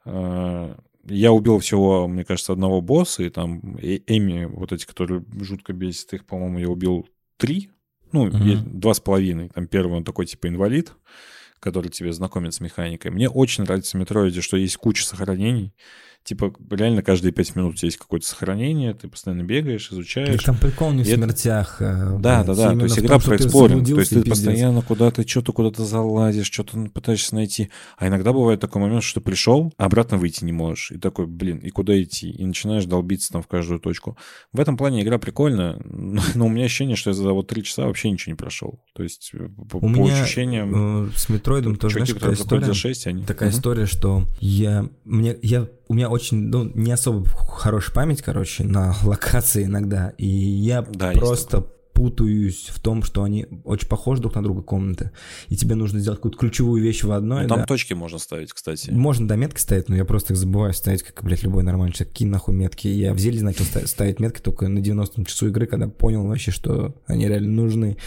А, 0.06 0.78
Я 1.10 1.32
убил 1.32 1.60
всего, 1.60 2.08
мне 2.08 2.26
кажется, 2.26 2.52
одного 2.54 2.82
босса, 2.82 3.24
и 3.24 3.30
там 3.30 3.78
э- 3.78 4.02
Эми, 4.08 4.46
вот 4.46 4.72
эти, 4.74 4.86
которые 4.86 5.24
жутко 5.42 5.74
бесят, 5.74 6.14
их, 6.14 6.26
по-моему, 6.26 6.60
я 6.60 6.70
убил 6.70 7.08
три, 7.38 7.70
ну, 8.12 8.28
е- 8.28 8.58
два 8.58 8.94
с 8.94 9.00
половиной. 9.00 9.50
Там 9.50 9.68
первый 9.68 9.98
он 9.98 10.04
такой, 10.04 10.26
типа, 10.26 10.48
инвалид, 10.48 10.92
который 11.60 11.90
тебе 11.90 12.12
знакомит 12.14 12.54
с 12.54 12.60
механикой. 12.60 13.12
Мне 13.12 13.30
очень 13.30 13.64
нравится 13.64 13.98
в 13.98 14.00
Metroid'е, 14.02 14.42
что 14.42 14.58
есть 14.58 14.78
куча 14.78 15.06
сохранений. 15.06 15.74
Типа, 16.28 16.54
реально 16.72 17.02
каждые 17.04 17.32
пять 17.32 17.56
минут 17.56 17.74
у 17.74 17.78
тебя 17.78 17.88
есть 17.88 17.98
какое-то 17.98 18.28
сохранение, 18.28 18.94
ты 18.94 19.08
постоянно 19.08 19.44
бегаешь, 19.44 19.90
изучаешь. 19.92 20.36
Так 20.36 20.44
там 20.44 20.58
прикол 20.58 20.92
не 20.92 21.04
в 21.04 21.08
И 21.08 21.12
это- 21.12 21.22
смертях. 21.22 21.78
а, 21.80 22.18
Да, 22.20 22.44
да, 22.44 22.54
да. 22.54 22.76
То 22.76 22.84
есть 22.84 23.00
игра 23.00 23.18
про 23.20 23.38
ты 23.38 23.46
exploring. 23.46 23.88
То 23.88 24.00
есть 24.00 24.12
и 24.12 24.16
ты 24.16 24.22
пиздец. 24.24 24.38
постоянно 24.46 24.82
куда-то, 24.82 25.26
что-то 25.28 25.54
куда-то 25.54 25.86
залазишь, 25.86 26.48
что-то 26.52 26.78
пытаешься 26.94 27.34
найти. 27.36 27.70
А 27.98 28.08
иногда 28.08 28.34
бывает 28.34 28.60
такой 28.60 28.82
момент, 28.82 29.04
что 29.04 29.20
ты 29.22 29.24
пришел, 29.26 29.74
а 29.78 29.86
обратно 29.86 30.18
выйти 30.18 30.44
не 30.44 30.52
можешь. 30.52 30.92
И 30.92 30.98
такой, 30.98 31.28
блин, 31.28 31.60
и 31.60 31.70
куда 31.70 32.00
идти? 32.02 32.30
И 32.30 32.46
начинаешь 32.46 32.84
долбиться 32.86 33.32
там 33.32 33.42
в 33.42 33.48
каждую 33.48 33.80
точку. 33.80 34.18
В 34.52 34.60
этом 34.60 34.76
плане 34.76 35.02
игра 35.04 35.18
прикольная, 35.20 35.80
но, 35.86 36.46
у 36.46 36.50
меня 36.50 36.66
ощущение, 36.66 36.96
что 36.98 37.12
я 37.12 37.14
за 37.14 37.32
вот 37.32 37.48
три 37.48 37.64
часа 37.64 37.86
вообще 37.86 38.12
ничего 38.12 38.32
не 38.34 38.38
прошел. 38.38 38.82
То 38.94 39.04
есть 39.04 39.32
э, 39.34 39.48
по, 39.70 39.78
У 39.78 39.80
по 39.80 39.86
меня 39.86 40.22
ощущениям... 40.22 41.08
э, 41.08 41.10
с 41.16 41.30
Metroid'ом 41.30 41.76
тоже, 41.78 41.96
знаешь, 41.96 42.14
проходят 42.14 42.40
история? 42.42 42.66
за 42.66 42.74
6, 42.74 43.08
они... 43.08 43.24
Такая 43.24 43.50
Мгм. 43.50 43.58
история, 43.58 43.86
что 43.86 44.24
я, 44.40 44.90
мне, 45.06 45.36
я, 45.42 45.68
у 45.88 45.94
меня 45.94 46.10
очень, 46.10 46.50
ну, 46.50 46.64
не 46.76 46.92
особо 46.92 47.26
хорошая 47.28 47.94
память, 47.94 48.22
короче, 48.22 48.64
на 48.64 48.94
локации 49.04 49.64
иногда, 49.66 50.10
и 50.18 50.28
я 50.28 50.82
Да, 50.82 51.12
просто 51.12 51.66
путаюсь 51.94 52.68
в 52.70 52.80
том, 52.80 53.02
что 53.02 53.24
они 53.24 53.48
очень 53.64 53.88
похожи 53.88 54.22
друг 54.22 54.36
на 54.36 54.44
друга 54.44 54.62
комнаты, 54.62 55.10
и 55.48 55.56
тебе 55.58 55.74
нужно 55.74 56.00
сделать 56.00 56.20
какую-то 56.20 56.38
ключевую 56.38 56.84
вещь 56.84 57.04
в 57.04 57.12
одной, 57.12 57.44
Ну, 57.44 57.48
там 57.50 57.60
да. 57.62 57.66
точки 57.66 57.94
можно 57.94 58.20
ставить, 58.20 58.54
кстати. 58.54 58.92
Можно 58.92 59.28
до 59.28 59.36
метки 59.36 59.60
ставить, 59.60 59.90
но 59.90 59.96
я 59.96 60.06
просто 60.06 60.34
их 60.34 60.38
забываю 60.38 60.74
ставить, 60.76 61.02
как, 61.02 61.24
блядь, 61.24 61.42
любой 61.42 61.64
нормальный 61.64 61.94
человек. 61.94 62.14
Какие 62.14 62.28
нахуй 62.28 62.54
метки? 62.54 62.88
Я 62.88 63.16
в 63.16 63.18
Зелье 63.20 63.42
начал 63.42 63.66
ста- 63.66 63.88
ставить 63.88 64.20
метки 64.20 64.42
только 64.42 64.68
на 64.68 64.78
90-м 64.78 65.26
часу 65.26 65.48
игры, 65.48 65.66
когда 65.66 65.88
понял 65.88 66.24
вообще, 66.28 66.52
что 66.52 66.94
они 67.08 67.28
реально 67.28 67.50
нужны. 67.64 67.98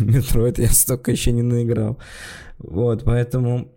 Metroid 0.00 0.58
я 0.58 0.68
столько 0.70 1.12
еще 1.12 1.30
не 1.30 1.42
наиграл. 1.42 1.98
Вот, 2.58 3.04
поэтому 3.04 3.68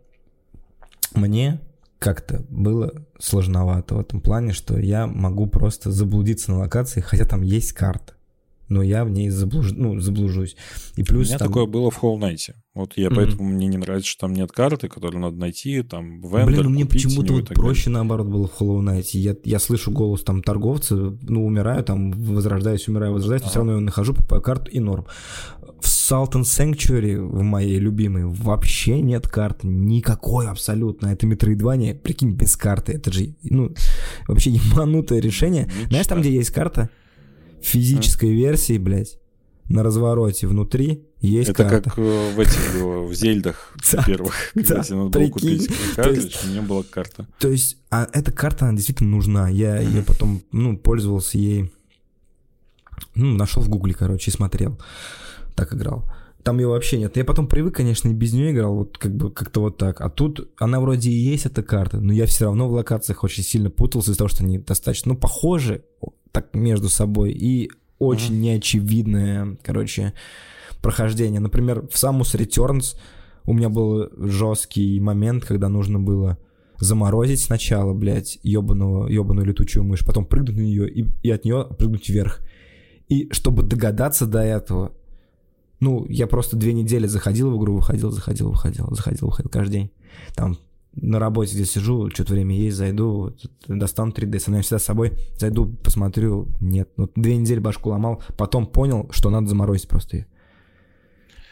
мне 1.13 1.59
как-то 1.99 2.45
было 2.49 2.93
сложновато 3.19 3.95
в 3.95 3.99
этом 3.99 4.21
плане, 4.21 4.53
что 4.53 4.79
я 4.79 5.05
могу 5.05 5.47
просто 5.47 5.91
заблудиться 5.91 6.51
на 6.51 6.59
локации, 6.59 7.01
хотя 7.01 7.25
там 7.25 7.41
есть 7.41 7.73
карта. 7.73 8.13
Но 8.69 8.83
я 8.83 9.03
в 9.03 9.09
ней 9.09 9.29
заблуж... 9.29 9.71
ну, 9.71 9.99
заблужусь. 9.99 10.55
И 10.95 11.01
У 11.01 11.05
плюс 11.05 11.27
меня 11.29 11.39
там- 11.39 11.47
такое 11.47 11.65
было 11.65 11.89
в 11.89 12.01
Hollow 12.03 12.19
Knight. 12.19 12.53
Вот 12.75 12.93
я 12.97 13.07
Мгм. 13.07 13.15
поэтому 13.15 13.49
мне 13.49 13.67
не 13.67 13.77
нравится, 13.77 14.07
что 14.07 14.21
там 14.27 14.33
нет 14.33 14.51
карты, 14.51 14.87
которую 14.87 15.21
надо 15.21 15.35
найти, 15.37 15.81
там 15.81 16.21
вендор, 16.21 16.45
Блин, 16.45 16.63
ну 16.63 16.69
мне 16.69 16.85
почему-то 16.85 17.33
вот 17.33 17.47
так 17.47 17.57
далее. 17.57 17.63
проще 17.67 17.89
наоборот 17.89 18.27
было 18.27 18.47
в 18.47 18.61
Hollow 18.61 18.79
Knight. 18.81 19.09
Я, 19.13 19.35
я 19.43 19.59
слышу 19.59 19.91
голос 19.91 20.23
там 20.23 20.43
торговца, 20.43 20.95
ну, 21.21 21.45
умираю, 21.45 21.83
там, 21.83 22.11
возрождаюсь, 22.11 22.87
умираю, 22.87 23.13
возрождаюсь, 23.13 23.41
но 23.43 23.49
все 23.49 23.57
равно 23.59 23.73
я 23.75 23.79
нахожу, 23.81 24.13
покупаю 24.13 24.41
карту 24.41 24.69
и 24.71 24.79
норм. 24.79 25.07
В 25.81 25.85
Salt 25.85 26.33
and 26.33 26.43
Sanctuary, 26.43 27.17
в 27.19 27.41
моей 27.41 27.79
любимой, 27.79 28.25
вообще 28.25 29.01
нет 29.01 29.27
карты. 29.27 29.67
Никакой 29.67 30.47
абсолютно. 30.47 31.07
Это 31.07 31.25
Metroidvania, 31.25 31.95
прикинь, 31.95 32.31
без 32.33 32.55
карты. 32.55 32.93
Это 32.93 33.11
же, 33.11 33.35
ну, 33.43 33.73
вообще 34.27 34.49
ебанутое 34.51 35.19
решение. 35.21 35.69
Знаешь, 35.89 36.05
там, 36.07 36.21
где 36.21 36.31
есть 36.33 36.51
карта? 36.51 36.89
В 37.61 37.65
физической 37.65 38.33
версии, 38.33 38.77
блядь, 38.77 39.17
на 39.69 39.83
развороте 39.83 40.47
внутри 40.47 41.03
есть 41.21 41.49
Это 41.49 41.63
карта. 41.63 41.89
как 41.89 41.99
э, 41.99 42.33
в 42.33 42.39
этих 42.39 42.75
э, 42.75 43.05
в 43.05 43.13
зельдах 43.13 43.73
Да, 43.91 44.03
первых, 44.03 44.33
да, 44.55 44.63
когда 44.63 44.83
тебе 44.83 44.95
надо 44.97 45.19
было 45.19 45.29
купить 45.29 45.69
картридж, 45.95 46.37
у 46.43 46.47
меня 46.47 46.61
была 46.61 46.83
карта. 46.83 47.27
То 47.39 47.49
есть, 47.49 47.77
а 47.91 48.07
эта 48.13 48.31
карта, 48.31 48.65
она 48.65 48.75
действительно 48.75 49.11
нужна. 49.11 49.49
Я 49.49 49.79
ее 49.79 50.01
потом, 50.01 50.41
ну, 50.51 50.77
пользовался 50.77 51.37
ей. 51.37 51.71
Ну, 53.15 53.35
нашел 53.35 53.61
в 53.61 53.69
гугле, 53.69 53.93
короче, 53.93 54.31
и 54.31 54.33
смотрел. 54.33 54.79
Так 55.55 55.73
играл. 55.73 56.05
Там 56.49 56.57
ее 56.57 56.67
вообще 56.67 56.97
нет. 56.97 57.15
Я 57.15 57.25
потом 57.25 57.45
привык, 57.45 57.75
конечно, 57.75 58.09
и 58.09 58.13
без 58.15 58.33
нее 58.33 58.49
играл, 58.49 58.73
вот 58.73 58.97
как 58.97 59.15
бы 59.15 59.29
как-то 59.29 59.61
вот 59.61 59.77
так. 59.77 60.01
А 60.01 60.09
тут 60.09 60.49
она 60.57 60.79
вроде 60.79 61.11
и 61.11 61.13
есть, 61.13 61.45
эта 61.45 61.61
карта, 61.61 61.99
но 61.99 62.11
я 62.11 62.25
все 62.25 62.45
равно 62.45 62.67
в 62.67 62.71
локациях 62.71 63.23
очень 63.23 63.43
сильно 63.43 63.69
путался 63.69 64.09
из-за 64.09 64.17
того, 64.17 64.29
что 64.29 64.43
они 64.43 64.57
достаточно, 64.57 65.13
ну, 65.13 65.19
похожи 65.19 65.83
так 66.31 66.55
между 66.55 66.89
собой 66.89 67.33
и 67.33 67.69
очень 67.99 68.41
неочевидное, 68.41 69.59
короче, 69.61 70.15
прохождение. 70.81 71.39
Например, 71.39 71.81
в 71.81 71.93
Samus 71.93 72.35
Returns 72.35 72.97
у 73.45 73.53
меня 73.53 73.69
был 73.69 74.09
жесткий 74.17 74.99
момент, 74.99 75.45
когда 75.45 75.69
нужно 75.69 75.99
было 75.99 76.39
заморозить 76.79 77.41
сначала, 77.43 77.93
блядь, 77.93 78.39
ебаную, 78.41 79.07
ебаную 79.07 79.45
летучую 79.45 79.83
мышь, 79.83 80.03
потом 80.03 80.25
прыгнуть 80.25 80.57
на 80.57 80.61
нее 80.61 80.89
и, 80.89 81.05
и 81.21 81.29
от 81.29 81.45
нее 81.45 81.67
прыгнуть 81.77 82.09
вверх. 82.09 82.39
И 83.07 83.31
чтобы 83.33 83.61
догадаться 83.61 84.25
до 84.25 84.39
этого, 84.39 84.93
ну, 85.79 86.05
я 86.09 86.27
просто 86.27 86.57
две 86.57 86.73
недели 86.73 87.07
заходил 87.07 87.51
в 87.51 87.57
игру, 87.57 87.75
выходил, 87.75 88.11
заходил, 88.11 88.51
выходил, 88.51 88.87
заходил, 88.91 89.27
выходил 89.27 89.49
каждый 89.49 89.71
день. 89.71 89.91
Там 90.35 90.57
на 90.93 91.19
работе 91.19 91.53
здесь 91.53 91.71
сижу, 91.71 92.09
что-то 92.09 92.33
время 92.33 92.55
есть, 92.55 92.77
зайду, 92.77 93.11
вот, 93.11 93.45
достану 93.67 94.11
3D, 94.11 94.39
со 94.39 94.49
мной 94.49 94.63
всегда 94.63 94.79
с 94.79 94.85
собой, 94.85 95.13
зайду, 95.37 95.67
посмотрю, 95.83 96.47
нет. 96.59 96.89
Ну, 96.97 97.09
две 97.15 97.37
недели 97.37 97.59
башку 97.59 97.89
ломал, 97.89 98.21
потом 98.37 98.65
понял, 98.65 99.07
что 99.11 99.29
надо 99.29 99.47
заморозить 99.47 99.87
просто 99.87 100.17
ее. 100.17 100.27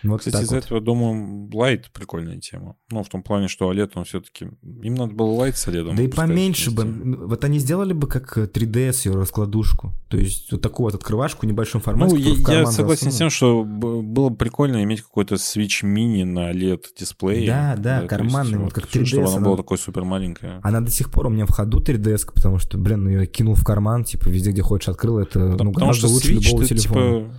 Вот 0.04 0.20
Кстати, 0.20 0.44
из-за 0.44 0.56
вот. 0.56 0.66
этого, 0.66 0.82
думаю, 0.82 1.50
лайт 1.54 1.90
прикольная 1.92 2.40
тема. 2.40 2.76
Ну, 2.92 3.04
в 3.04 3.10
том 3.10 3.24
плане, 3.24 3.48
что 3.48 3.72
OLED, 3.72 3.92
он 3.96 4.04
все-таки... 4.06 4.48
Им 4.84 4.96
надо 4.96 5.14
было 5.14 5.32
лайт 5.32 5.58
с 5.58 5.68
OLED. 5.68 5.96
Да 5.96 6.04
и 6.04 6.08
поменьше 6.08 6.72
бы. 6.72 6.84
вместе. 6.84 7.24
Вот 7.26 7.44
они 7.44 7.60
сделали 7.60 7.94
бы 7.94 8.08
как 8.08 8.38
3DS 8.38 9.08
ее 9.10 9.16
раскладушку. 9.16 9.94
То 10.10 10.18
есть 10.18 10.52
вот 10.52 10.62
такую 10.62 10.86
вот 10.86 10.96
открывашку 10.96 11.46
в 11.46 11.50
небольшом 11.50 11.82
формате. 11.82 12.16
Ну, 12.16 12.20
я, 12.22 12.60
я 12.60 12.66
согласен 12.68 13.12
с 13.12 13.16
засунул. 13.16 13.18
тем, 13.18 13.30
что 13.30 13.64
было 13.64 14.30
бы 14.30 14.36
прикольно 14.36 14.84
иметь 14.84 15.02
какой-то 15.02 15.36
Switch 15.36 15.86
мини 15.86 16.24
на 16.24 16.52
LED 16.52 16.84
дисплее. 17.00 17.48
Да, 17.48 17.76
да, 17.78 17.98
есть 17.98 18.10
карманный, 18.10 18.58
вот 18.60 18.74
как 18.74 18.86
ш- 18.86 19.04
Чтобы 19.06 19.06
3DS, 19.06 19.28
она 19.28 19.36
она- 19.38 19.46
была 19.46 19.58
такой 19.58 19.78
супер 19.78 20.04
маленькая. 20.04 20.60
Она 20.64 20.82
до 20.82 20.92
сих 20.92 21.10
пор 21.12 21.28
у 21.28 21.30
меня 21.30 21.46
в 21.46 21.50
ходу 21.52 21.80
3DS, 21.82 22.32
потому 22.34 22.60
что, 22.60 22.78
блин, 22.78 23.04
ну 23.04 23.10
я 23.10 23.26
кинул 23.26 23.56
в 23.56 23.64
карман, 23.64 24.04
типа 24.04 24.28
везде, 24.30 24.52
где 24.52 24.62
хочешь, 24.62 24.90
открыл. 24.90 25.20
Это 25.20 25.40
ну, 25.40 25.52
Потому, 25.54 25.74
потому 25.74 25.92
гораздо 25.92 26.08
что 26.08 26.14
лучше 26.14 26.34
Switch, 26.36 26.46
любого 26.46 26.66
телефона. 26.66 27.20
типа, 27.20 27.34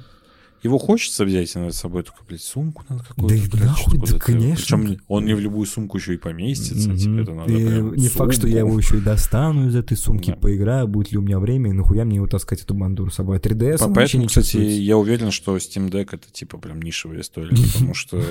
его 0.63 0.79
хочется 0.79 1.25
взять 1.25 1.55
иногда 1.57 1.73
с 1.73 1.79
собой, 1.79 2.03
только, 2.03 2.19
блядь, 2.29 2.43
сумку 2.43 2.85
надо 2.89 3.05
какую-то. 3.05 3.57
Да 3.57 3.59
и 3.59 3.67
нахуй, 3.67 3.99
да, 3.99 4.19
конечно. 4.19 4.79
Причем 4.79 5.01
он 5.09 5.25
не 5.25 5.35
в 5.35 5.41
любую 5.41 5.67
сумку 5.67 5.99
еще 5.99 6.15
и 6.15 6.17
поместится, 6.17 6.89
Мгм. 6.91 6.99
типа, 6.99 7.21
это 7.21 7.33
надо 7.35 7.53
И 7.53 7.67
прям 7.67 7.95
не 7.95 8.09
факт, 8.09 8.35
что 8.35 8.47
я 8.49 8.61
сумку. 8.61 8.69
его 8.71 8.79
еще 8.79 8.99
и 8.99 9.01
достану 9.01 9.69
из 9.69 9.75
этой 9.77 9.97
сумки, 9.97 10.31
Да. 10.31 10.37
поиграю, 10.37 10.89
будет 10.89 11.13
ли 11.13 11.19
у 11.19 11.23
меня 11.23 11.39
время, 11.39 11.71
и 11.71 11.73
нахуя 11.73 12.05
мне 12.05 12.17
его 12.17 12.27
таскать, 12.27 12.63
эту 12.63 12.75
бандуру 12.75 13.11
с 13.11 13.15
собой. 13.15 13.37
А 13.37 13.41
3DS, 13.41 13.79
По- 13.79 13.85
она 13.87 13.95
вообще 13.95 13.95
Поэтому, 14.19 14.23
не 14.23 14.29
кстати, 14.29 14.45
чувствуется. 14.47 14.81
я 14.83 14.97
уверен, 14.97 15.31
что 15.31 15.57
Steam 15.57 15.91
Deck 15.91 16.09
это 16.13 16.31
типа 16.33 16.59
прям 16.59 16.83
нишевая 16.83 17.21
история, 17.21 17.51
потому 17.51 17.95
что 17.95 18.23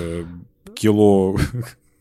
кило 0.74 1.36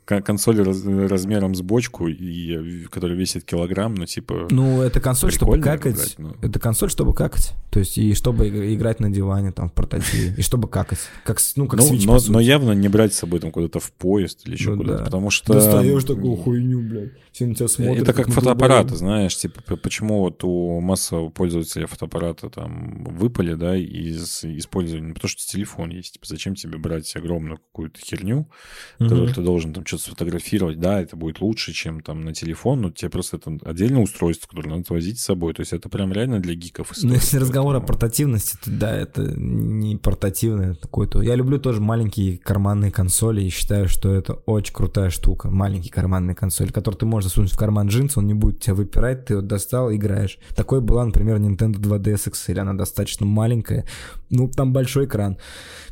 консоль 0.08 0.62
раз- 0.62 0.86
размером 0.86 1.54
с 1.54 1.62
бочку, 1.62 2.08
и, 2.08 2.86
которая 2.86 3.18
весит 3.18 3.44
килограмм, 3.44 3.94
ну 3.96 4.06
типа... 4.06 4.48
Ну, 4.50 4.82
это 4.82 5.02
консоль, 5.02 5.32
чтобы 5.34 5.60
какать. 5.60 5.94
играть, 5.96 6.16
ну. 6.18 6.36
Это 6.42 6.60
консоль, 6.60 6.90
чтобы 6.90 7.14
какать. 7.14 7.54
То 7.72 7.80
есть, 7.80 7.98
и 7.98 8.14
чтобы 8.14 8.48
иг- 8.48 8.76
играть 8.78 9.00
на 9.02 9.10
диване, 9.12 9.52
там, 9.52 9.70
в 9.70 9.74
портативе. 9.74 10.34
И 10.38 10.42
чтобы 10.42 10.70
какать. 10.70 11.00
Как, 11.26 11.40
ну, 11.58 11.68
как 11.68 11.80
Ну, 11.82 11.92
Switch, 11.94 12.04
но, 12.06 12.20
но 12.30 12.40
явно 12.40 12.72
не 12.72 12.88
брать 12.88 13.14
с 13.14 13.18
собой 13.18 13.40
там 13.42 13.52
куда-то 13.52 13.80
в 13.80 13.92
поезд 13.92 14.48
или 14.48 14.54
еще 14.54 14.72
Ну 14.72 14.78
куда-то, 14.78 15.00
да. 15.00 15.06
потому 15.06 15.30
что... 15.30 15.54
Достаешь 15.54 16.04
такую 16.06 16.36
хуйню, 16.38 16.80
блядь. 16.82 17.12
Все 17.34 17.46
на 17.46 17.54
тебя 17.54 17.68
смотрят. 17.68 18.02
Это 18.04 18.14
как 18.14 18.28
на 18.28 18.34
фотоаппараты, 18.34 18.96
знаешь, 18.96 19.38
типа, 19.38 19.76
почему 19.76 20.22
вот 20.22 20.44
у 20.44 20.80
массового 20.80 21.30
пользователя 21.30 21.86
фотоаппарата 21.86 22.50
там 22.50 23.04
выпали, 23.04 23.54
да, 23.54 23.76
из 23.76 24.44
использования, 24.44 25.14
потому 25.14 25.30
что 25.30 25.46
телефон 25.46 25.90
есть, 25.90 26.14
типа, 26.14 26.26
зачем 26.28 26.56
тебе 26.56 26.78
брать 26.80 27.16
огромную 27.16 27.58
какую-то 27.58 28.00
херню, 28.00 28.50
которую 28.98 29.26
Мгм. 29.26 29.34
ты 29.36 29.42
должен 29.42 29.74
там 29.74 29.84
что-то 29.98 30.18
сфотографировать, 30.18 30.80
да, 30.80 31.02
это 31.02 31.16
будет 31.16 31.42
лучше, 31.42 31.74
чем 31.74 32.02
там 32.02 32.22
на 32.22 32.34
телефон, 32.34 32.82
но 32.82 32.92
тебе 32.92 33.10
просто 33.10 33.38
это 33.38 33.58
отдельное 33.66 34.02
устройство, 34.02 34.48
которое 34.48 34.70
надо 34.78 34.84
возить 34.94 35.20
с 35.20 35.24
собой, 35.24 35.54
то 35.54 35.62
есть 35.62 35.74
это 35.74 35.90
прям 35.90 36.12
реально 36.14 36.40
для 36.40 36.54
гиков 36.56 36.90
Ну, 36.90 36.94
история, 36.94 37.16
если 37.16 37.38
разговор 37.38 37.76
о 37.76 37.80
поэтому- 37.80 37.88
портативности, 37.88 38.58
то 38.64 38.72
да, 38.72 38.96
это 38.96 39.22
не 39.36 39.98
портативное 39.98 40.76
какое-то. 40.76 41.22
Я 41.22 41.36
люблю 41.36 41.60
тоже 41.60 41.82
маленькие 41.82 42.38
карманные 42.38 42.92
консоли 42.92 43.42
и 43.44 43.50
считаю, 43.50 43.88
что 43.90 44.14
это 44.14 44.34
очень 44.34 44.74
крутая 44.74 45.10
штука. 45.10 45.50
Маленький 45.50 45.90
карманный 45.90 46.36
консоль, 46.36 46.72
который 46.72 46.96
ты 46.96 47.06
можешь 47.06 47.30
засунуть 47.30 47.52
в 47.52 47.58
карман 47.58 47.88
джинс, 47.88 48.18
он 48.18 48.28
не 48.28 48.34
будет 48.34 48.60
тебя 48.62 48.76
выпирать, 48.76 49.26
ты 49.26 49.36
вот 49.36 49.48
достал, 49.48 49.92
играешь. 49.94 50.38
Такой 50.56 50.82
была, 50.82 51.06
например, 51.06 51.38
Nintendo 51.38 51.76
2DS 51.80 52.30
XL, 52.32 52.60
она 52.60 52.74
достаточно 52.74 53.26
маленькая, 53.26 53.86
ну, 54.30 54.50
там 54.50 54.74
большой 54.74 55.06
экран. 55.06 55.38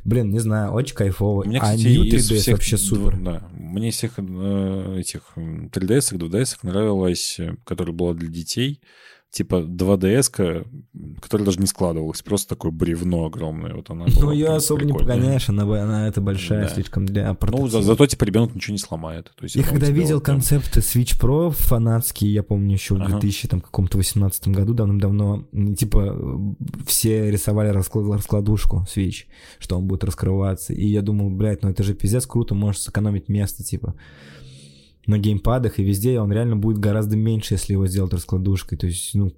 Блин, 0.06 0.30
не 0.30 0.40
знаю, 0.40 0.72
очень 0.72 0.96
кайфово. 0.96 1.44
Мне, 1.44 1.58
а 1.58 1.62
кстати, 1.64 1.82
New 1.88 2.04
из 2.04 2.32
3DS 2.32 2.36
всех 2.38 2.56
вообще 2.56 2.78
супер. 2.78 3.18
Да, 3.20 3.50
мне 3.58 3.90
из 3.90 3.96
всех 3.96 4.14
э, 4.18 4.98
этих 5.00 5.22
м, 5.36 5.68
3DS, 5.74 6.16
2DS 6.16 6.60
нравилась, 6.62 7.40
э, 7.40 7.56
которая 7.66 7.94
была 7.96 8.14
для 8.14 8.30
детей, 8.30 8.80
типа 9.36 9.56
2DS, 9.68 10.64
которая 11.22 11.46
даже 11.46 11.60
не 11.60 11.66
складывалась, 11.68 12.22
просто 12.22 12.48
такое 12.56 12.72
бревно 12.72 13.26
огромное. 13.26 13.74
Вот 13.74 13.90
она 13.90 14.06
Ну, 14.22 14.32
ее 14.32 14.48
особо 14.48 14.84
не 14.86 14.94
прикольная. 14.94 15.16
погоняешь, 15.18 15.50
она, 15.50 15.64
она 15.64 16.08
это 16.08 16.22
большая 16.22 16.64
Да. 16.64 16.70
слишком 16.74 17.06
для 17.06 17.28
Ну, 17.28 17.36
портатива. 17.36 17.70
за- 17.70 17.82
зато 17.82 18.08
типа 18.08 18.24
ребенок 18.24 18.56
ничего 18.56 18.72
не 18.72 18.78
сломает. 18.78 19.34
То 19.36 19.44
есть 19.44 19.58
Я 19.58 19.64
когда 19.64 19.88
видел 19.90 20.22
прям- 20.22 20.38
концепты 20.38 20.80
Switch 20.80 21.20
Pro 21.20 21.50
фанатские, 21.52 22.32
я 22.34 22.44
помню 22.44 22.74
еще 22.76 22.96
в 22.96 23.02
Ага. 23.02 23.10
2000 23.12 23.50
там, 23.50 23.60
каком-то 23.60 23.98
18 23.98 24.54
году 24.54 24.74
давным-давно, 24.74 25.44
типа 25.78 26.16
э, 26.18 26.38
все 26.88 27.30
рисовали 27.30 27.70
расклад- 27.74 28.14
раскладушку 28.16 28.86
Switch, 28.96 29.26
что 29.60 29.78
он 29.78 29.86
будет 29.86 30.06
раскрываться. 30.06 30.72
И 30.74 30.86
я 30.88 31.02
думал, 31.02 31.30
блядь, 31.30 31.62
ну 31.62 31.70
это 31.70 31.84
же 31.84 31.94
пиздец 31.94 32.26
круто, 32.26 32.56
можешь 32.56 32.82
сэкономить 32.84 33.28
место, 33.28 33.64
типа. 33.66 33.96
На 35.08 35.18
геймпадах 35.18 35.80
и 35.80 35.84
везде 35.84 36.20
он 36.20 36.32
реально 36.32 36.56
будет 36.56 36.78
гораздо 36.80 37.16
меньше, 37.18 37.54
если 37.56 37.74
его 37.74 37.88
сделать 37.88 38.14
раскладушкой. 38.14 38.78
То 38.78 38.88
есть, 38.88 39.14
ну, 39.16 39.32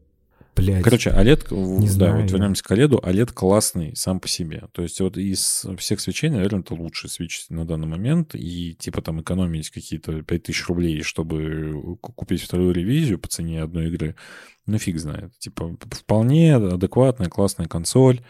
блядь. 0.55 0.83
Короче, 0.83 1.09
OLED, 1.11 1.53
Не 1.79 1.85
да, 1.87 1.91
знаю. 1.91 2.21
вот 2.21 2.31
вернемся 2.31 2.63
к 2.63 2.71
OLED, 2.71 3.01
OLED 3.01 3.33
классный 3.33 3.95
сам 3.95 4.19
по 4.19 4.27
себе. 4.27 4.63
То 4.71 4.81
есть 4.81 4.99
вот 5.01 5.17
из 5.17 5.65
всех 5.77 5.99
свечей, 5.99 6.29
наверное, 6.29 6.61
это 6.61 6.73
лучший 6.73 7.09
свеч 7.09 7.45
на 7.49 7.65
данный 7.65 7.87
момент. 7.87 8.33
И 8.33 8.73
типа 8.79 9.01
там 9.01 9.21
экономить 9.21 9.69
какие-то 9.69 10.21
5000 10.23 10.67
рублей, 10.67 11.01
чтобы 11.03 11.97
ку- 12.01 12.13
купить 12.13 12.41
вторую 12.41 12.73
ревизию 12.73 13.19
по 13.19 13.27
цене 13.27 13.61
одной 13.61 13.87
игры, 13.87 14.15
ну 14.65 14.77
фиг 14.77 14.97
знает. 14.99 15.31
Типа 15.39 15.77
вполне 15.91 16.55
адекватная, 16.55 17.29
классная 17.29 17.67
консоль. 17.67 18.21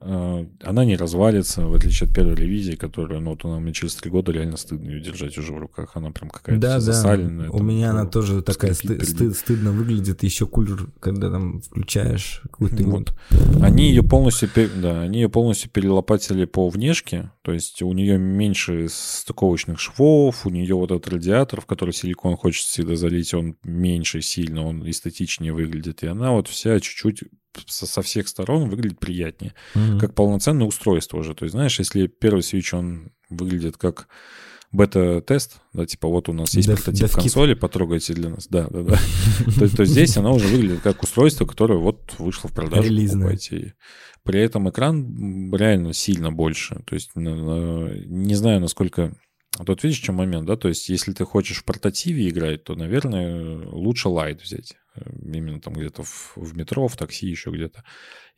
Э, 0.00 0.44
Она 0.62 0.84
не 0.84 0.94
развалится, 0.96 1.66
в 1.66 1.74
отличие 1.74 2.06
от 2.08 2.14
первой 2.14 2.34
ревизии, 2.34 2.74
которая, 2.74 3.18
ну, 3.18 3.30
вот 3.30 3.44
она 3.46 3.58
мне 3.60 3.72
через 3.72 3.94
три 3.94 4.10
года 4.10 4.30
реально 4.30 4.58
стыдно 4.58 4.90
ее 4.90 5.00
держать 5.00 5.38
уже 5.38 5.54
в 5.54 5.58
руках. 5.58 5.92
Она 5.94 6.10
прям 6.10 6.28
какая-то 6.28 6.60
Да, 6.60 6.78
вся 6.78 6.86
да. 6.86 6.92
засаленная. 6.92 7.48
У 7.50 7.58
там, 7.58 7.66
меня 7.66 7.90
она 7.90 8.04
тоже 8.04 8.42
такая 8.42 8.72
сты- 8.72 8.98
сты- 9.00 9.32
стыдно 9.32 9.72
выглядит, 9.72 10.22
еще 10.22 10.46
кулер, 10.46 10.88
когда 11.00 11.30
там 11.30 11.60
включаешь 11.62 12.40
какую-то. 12.42 12.82
Вот. 12.84 13.14
Они 13.62 13.88
ее 13.88 14.02
полностью, 14.02 14.50
да, 14.76 15.00
они 15.00 15.20
ее 15.22 15.28
полностью 15.30 15.70
перелопатили 15.70 16.44
по 16.44 16.68
внешке, 16.68 17.30
то 17.42 17.52
есть 17.52 17.80
у 17.80 17.90
нее 17.92 18.18
меньше 18.18 18.88
стыковочных 18.90 19.78
швов, 19.80 20.44
у 20.46 20.50
нее 20.50 20.74
вот 20.74 20.90
этот 20.92 21.08
радиатор, 21.08 21.60
в 21.62 21.66
который 21.66 21.92
силикон 21.94 22.36
хочется 22.36 22.68
всегда 22.70 22.96
залить, 22.96 23.32
он 23.32 23.56
меньше 23.64 24.20
сильно, 24.20 24.66
он 24.66 24.88
эстетичнее 24.88 25.54
выглядит, 25.54 26.02
и 26.02 26.06
она 26.06 26.32
вот 26.32 26.48
вся 26.48 26.78
чуть-чуть 26.80 27.22
со, 27.66 28.02
всех 28.02 28.28
сторон 28.28 28.68
выглядит 28.68 28.98
приятнее, 28.98 29.54
Мгм. 29.74 29.98
как 29.98 30.14
полноценное 30.14 30.66
устройство 30.66 31.18
уже. 31.18 31.34
То 31.34 31.44
есть, 31.44 31.52
знаешь, 31.52 31.78
если 31.78 32.06
первый 32.06 32.40
Switch, 32.40 32.76
он 32.76 33.12
выглядит 33.30 33.76
как 33.76 34.08
бета-тест, 34.72 35.60
да, 35.72 35.86
типа 35.86 36.08
вот 36.08 36.28
у 36.28 36.32
нас 36.32 36.54
есть 36.54 36.68
Дев- 36.68 36.82
прототип 36.84 37.06
DevKit. 37.06 37.14
консоли, 37.14 37.54
потрогайте 37.54 38.14
для 38.14 38.30
нас. 38.30 38.46
Да, 38.48 38.66
да, 38.68 38.82
да. 38.82 38.98
То, 39.58 39.74
то 39.76 39.84
здесь 39.84 40.16
она 40.16 40.32
уже 40.32 40.48
выглядит 40.48 40.80
как 40.82 41.02
устройство, 41.02 41.46
которое 41.46 41.78
вот 41.78 42.14
вышло 42.18 42.48
в 42.48 42.52
продажу. 42.52 42.88
Покупайте. 42.94 43.74
При 44.24 44.40
этом 44.40 44.68
экран 44.68 45.54
реально 45.54 45.92
сильно 45.92 46.32
больше. 46.32 46.82
То 46.86 46.94
есть 46.94 47.12
не 47.14 48.34
знаю, 48.34 48.60
насколько... 48.60 49.14
Тут 49.64 49.84
видишь, 49.84 50.00
в 50.00 50.04
чем 50.04 50.16
момент, 50.16 50.46
да? 50.46 50.56
То 50.56 50.68
есть 50.68 50.88
если 50.90 51.12
ты 51.12 51.24
хочешь 51.24 51.58
в 51.58 51.64
портативе 51.64 52.28
играть, 52.28 52.64
то, 52.64 52.74
наверное, 52.74 53.66
лучше 53.68 54.08
лайт 54.10 54.42
взять. 54.42 54.74
Э, 54.96 55.10
Именно 55.32 55.60
там 55.60 55.74
где-то 55.74 56.02
в, 56.02 56.32
в 56.36 56.56
метро, 56.56 56.88
в 56.88 56.96
такси, 56.96 57.26
еще 57.26 57.50
где-то. 57.50 57.84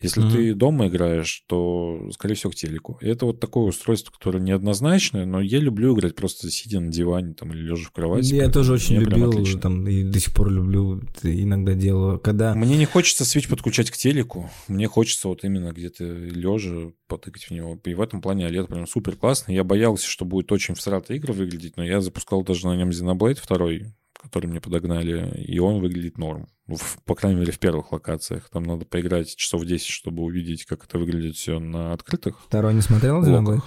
Если 0.00 0.20
Мгм. 0.20 0.30
ты 0.30 0.54
дома 0.54 0.86
играешь, 0.86 1.42
то, 1.48 2.08
скорее 2.12 2.36
всего, 2.36 2.52
к 2.52 2.54
телеку. 2.54 2.98
И 3.00 3.08
это 3.08 3.26
вот 3.26 3.40
такое 3.40 3.64
устройство, 3.64 4.12
которое 4.12 4.38
неоднозначное, 4.38 5.26
но 5.26 5.40
я 5.40 5.58
люблю 5.58 5.94
играть 5.94 6.14
просто 6.14 6.50
сидя 6.50 6.78
на 6.78 6.92
диване 6.92 7.34
там, 7.34 7.52
или 7.52 7.62
лежа 7.62 7.86
в 7.86 7.90
кровати. 7.90 8.34
Я 8.34 8.48
тоже 8.48 8.74
очень 8.74 8.96
мне 8.96 9.06
любил, 9.06 9.58
там, 9.60 9.88
и 9.88 10.04
до 10.04 10.20
сих 10.20 10.32
пор 10.34 10.50
люблю, 10.50 11.02
иногда 11.24 11.74
делаю. 11.74 12.20
Когда... 12.20 12.54
Мне 12.54 12.76
не 12.76 12.84
хочется 12.84 13.24
свич 13.24 13.48
подключать 13.48 13.90
к 13.90 13.96
телеку. 13.96 14.48
Мне 14.68 14.86
хочется 14.86 15.26
вот 15.26 15.42
именно 15.42 15.72
где-то 15.72 16.04
лежа 16.04 16.92
потыкать 17.08 17.44
в 17.44 17.50
него. 17.50 17.78
И 17.84 17.94
в 17.94 18.00
этом 18.00 18.22
плане 18.22 18.46
OLED 18.46 18.68
прям 18.68 18.86
супер 18.86 19.16
классный. 19.16 19.56
Я 19.56 19.64
боялся, 19.64 20.06
что 20.06 20.24
будет 20.24 20.52
очень 20.52 20.74
всратая 20.74 21.16
игра 21.16 21.34
выглядеть, 21.34 21.76
но 21.76 21.84
я 21.84 22.00
запускал 22.00 22.44
даже 22.44 22.68
на 22.68 22.76
нем 22.76 22.90
Xenoblade 22.90 23.40
второй, 23.42 23.92
который 24.20 24.46
мне 24.46 24.60
подогнали, 24.60 25.42
и 25.44 25.58
он 25.58 25.80
выглядит 25.80 26.18
норм. 26.18 26.48
В- 26.66 26.98
по 27.04 27.14
крайней 27.14 27.40
мере, 27.40 27.52
в 27.52 27.58
первых 27.58 27.92
локациях. 27.92 28.48
Там 28.50 28.62
надо 28.64 28.84
поиграть 28.84 29.34
часов 29.36 29.64
10, 29.64 29.86
чтобы 29.86 30.22
увидеть, 30.22 30.64
как 30.64 30.84
это 30.84 30.98
выглядит 30.98 31.36
все 31.36 31.58
на 31.58 31.92
открытых 31.92 32.40
Второй 32.44 32.74
не 32.74 32.82
смотрел 32.82 33.22
блоках. 33.22 33.66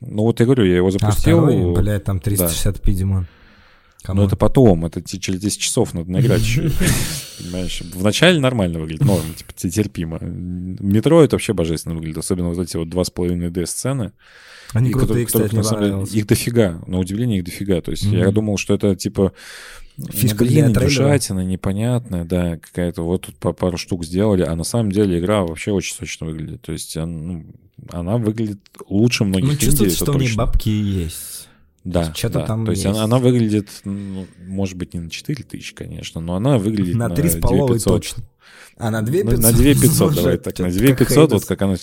Ну 0.00 0.22
вот 0.24 0.40
я 0.40 0.46
говорю, 0.46 0.64
я 0.64 0.76
его 0.76 0.88
А 0.88 0.90
запустил. 0.90 1.40
второй, 1.46 1.74
блядь, 1.74 2.04
там 2.04 2.18
360p, 2.18 2.92
Димон. 2.92 3.26
Но 4.06 4.08
Come 4.14 4.21
on. 4.21 4.26
это 4.26 4.36
потом, 4.36 4.84
это 4.84 5.02
через 5.18 5.40
10 5.40 5.58
часов 5.58 5.94
надо 5.94 6.10
наиграть 6.10 6.42
еще. 6.42 6.70
Понимаешь, 7.38 7.82
вначале 7.94 8.38
нормально 8.38 8.78
выглядит, 8.80 9.04
норм, 9.04 9.22
типа 9.34 9.52
те- 9.56 9.70
терпимо. 9.70 10.18
Metroid 10.20 11.22
это 11.22 11.36
вообще 11.36 11.54
божественно 11.54 11.94
выглядит, 11.94 12.18
особенно 12.18 12.48
вот 12.50 12.58
эти 12.58 12.76
вот 12.76 12.88
2,5D 12.88 13.64
сцены. 13.66 14.12
Они 14.74 14.90
крутые, 14.90 15.24
кстати, 15.24 15.44
которых, 15.44 15.52
мне 15.52 15.62
на 15.62 15.68
самом 15.68 16.04
деле. 16.04 16.18
Их 16.20 16.26
дофига, 16.26 16.82
на 16.86 16.98
удивление 16.98 17.38
их 17.38 17.44
дофига. 17.44 17.80
То 17.80 17.92
есть 17.92 18.04
Мгм. 18.06 18.16
я 18.16 18.30
думал, 18.30 18.58
что 18.58 18.74
это 18.74 18.94
типа... 18.94 19.32
Фишка 20.10 20.42
ну, 20.44 20.50
для 20.50 20.62
блин, 20.64 20.74
трейлера. 20.74 20.84
индюшатина, 20.86 21.40
непонятная, 21.44 22.24
да, 22.24 22.56
какая-то 22.56 23.02
вот 23.02 23.22
тут 23.26 23.36
по 23.36 23.52
пару 23.52 23.78
штук 23.78 24.04
сделали, 24.04 24.42
а 24.42 24.54
на 24.56 24.64
самом 24.64 24.90
деле 24.90 25.18
игра 25.20 25.42
вообще 25.42 25.70
очень 25.70 25.94
сочно 25.94 26.26
выглядит. 26.26 26.62
То 26.62 26.72
есть 26.72 26.96
она, 26.96 27.06
ну, 27.16 27.46
она 27.92 28.16
выглядит 28.18 28.58
лучше 28.88 29.24
многих 29.24 29.50
Ну, 29.52 29.56
чувствуется, 29.56 29.96
что 30.04 30.12
точно. 30.12 30.36
бабки 30.46 30.68
есть. 30.68 31.43
Да, 31.84 32.14
Что-то 32.14 32.40
да. 32.40 32.46
там 32.46 32.64
То 32.64 32.70
есть 32.72 32.84
есть. 32.84 32.94
она, 32.96 33.04
она 33.04 33.18
выглядит, 33.18 33.68
ну, 33.84 34.26
может 34.46 34.76
быть, 34.76 34.94
не 34.94 35.00
на 35.00 35.10
4 35.10 35.44
тысячи, 35.44 35.74
конечно, 35.74 36.20
но 36.20 36.34
она 36.36 36.56
выглядит 36.58 36.94
На 36.96 37.08
на, 37.08 37.14
три 37.14 37.28
с 37.28 37.36
половой 37.38 37.78
2500. 37.78 37.92
точно. 38.02 38.22
А 38.78 38.90
на 38.90 39.02
2 39.02 39.14
Ну, 39.24 39.30
500? 39.32 39.38
На 39.42 39.52
2500, 39.52 40.10
Уже 40.10 40.16
давай 40.22 40.38
так, 40.38 40.58
на 40.58 40.70
чё-то 40.72 40.78
2500, 40.78 41.06
как 41.06 41.18
вот 41.18 41.30
Хейдес. 41.30 41.46
как 41.46 41.62
она... 41.62 41.76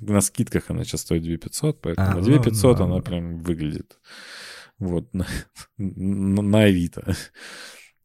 На 0.14 0.20
скидках 0.22 0.64
она 0.68 0.84
сейчас 0.84 1.02
стоит 1.02 1.22
2500, 1.22 1.80
поэтому 1.80 2.06
А, 2.08 2.10
на 2.14 2.16
ну, 2.20 2.24
2500 2.24 2.78
ну, 2.78 2.84
она 2.86 2.96
ну. 2.96 3.02
прям 3.02 3.38
выглядит. 3.40 3.98
Вот, 4.78 5.08
на, 5.12 5.26
на, 5.76 6.42
на 6.42 6.60
Авито. 6.62 7.14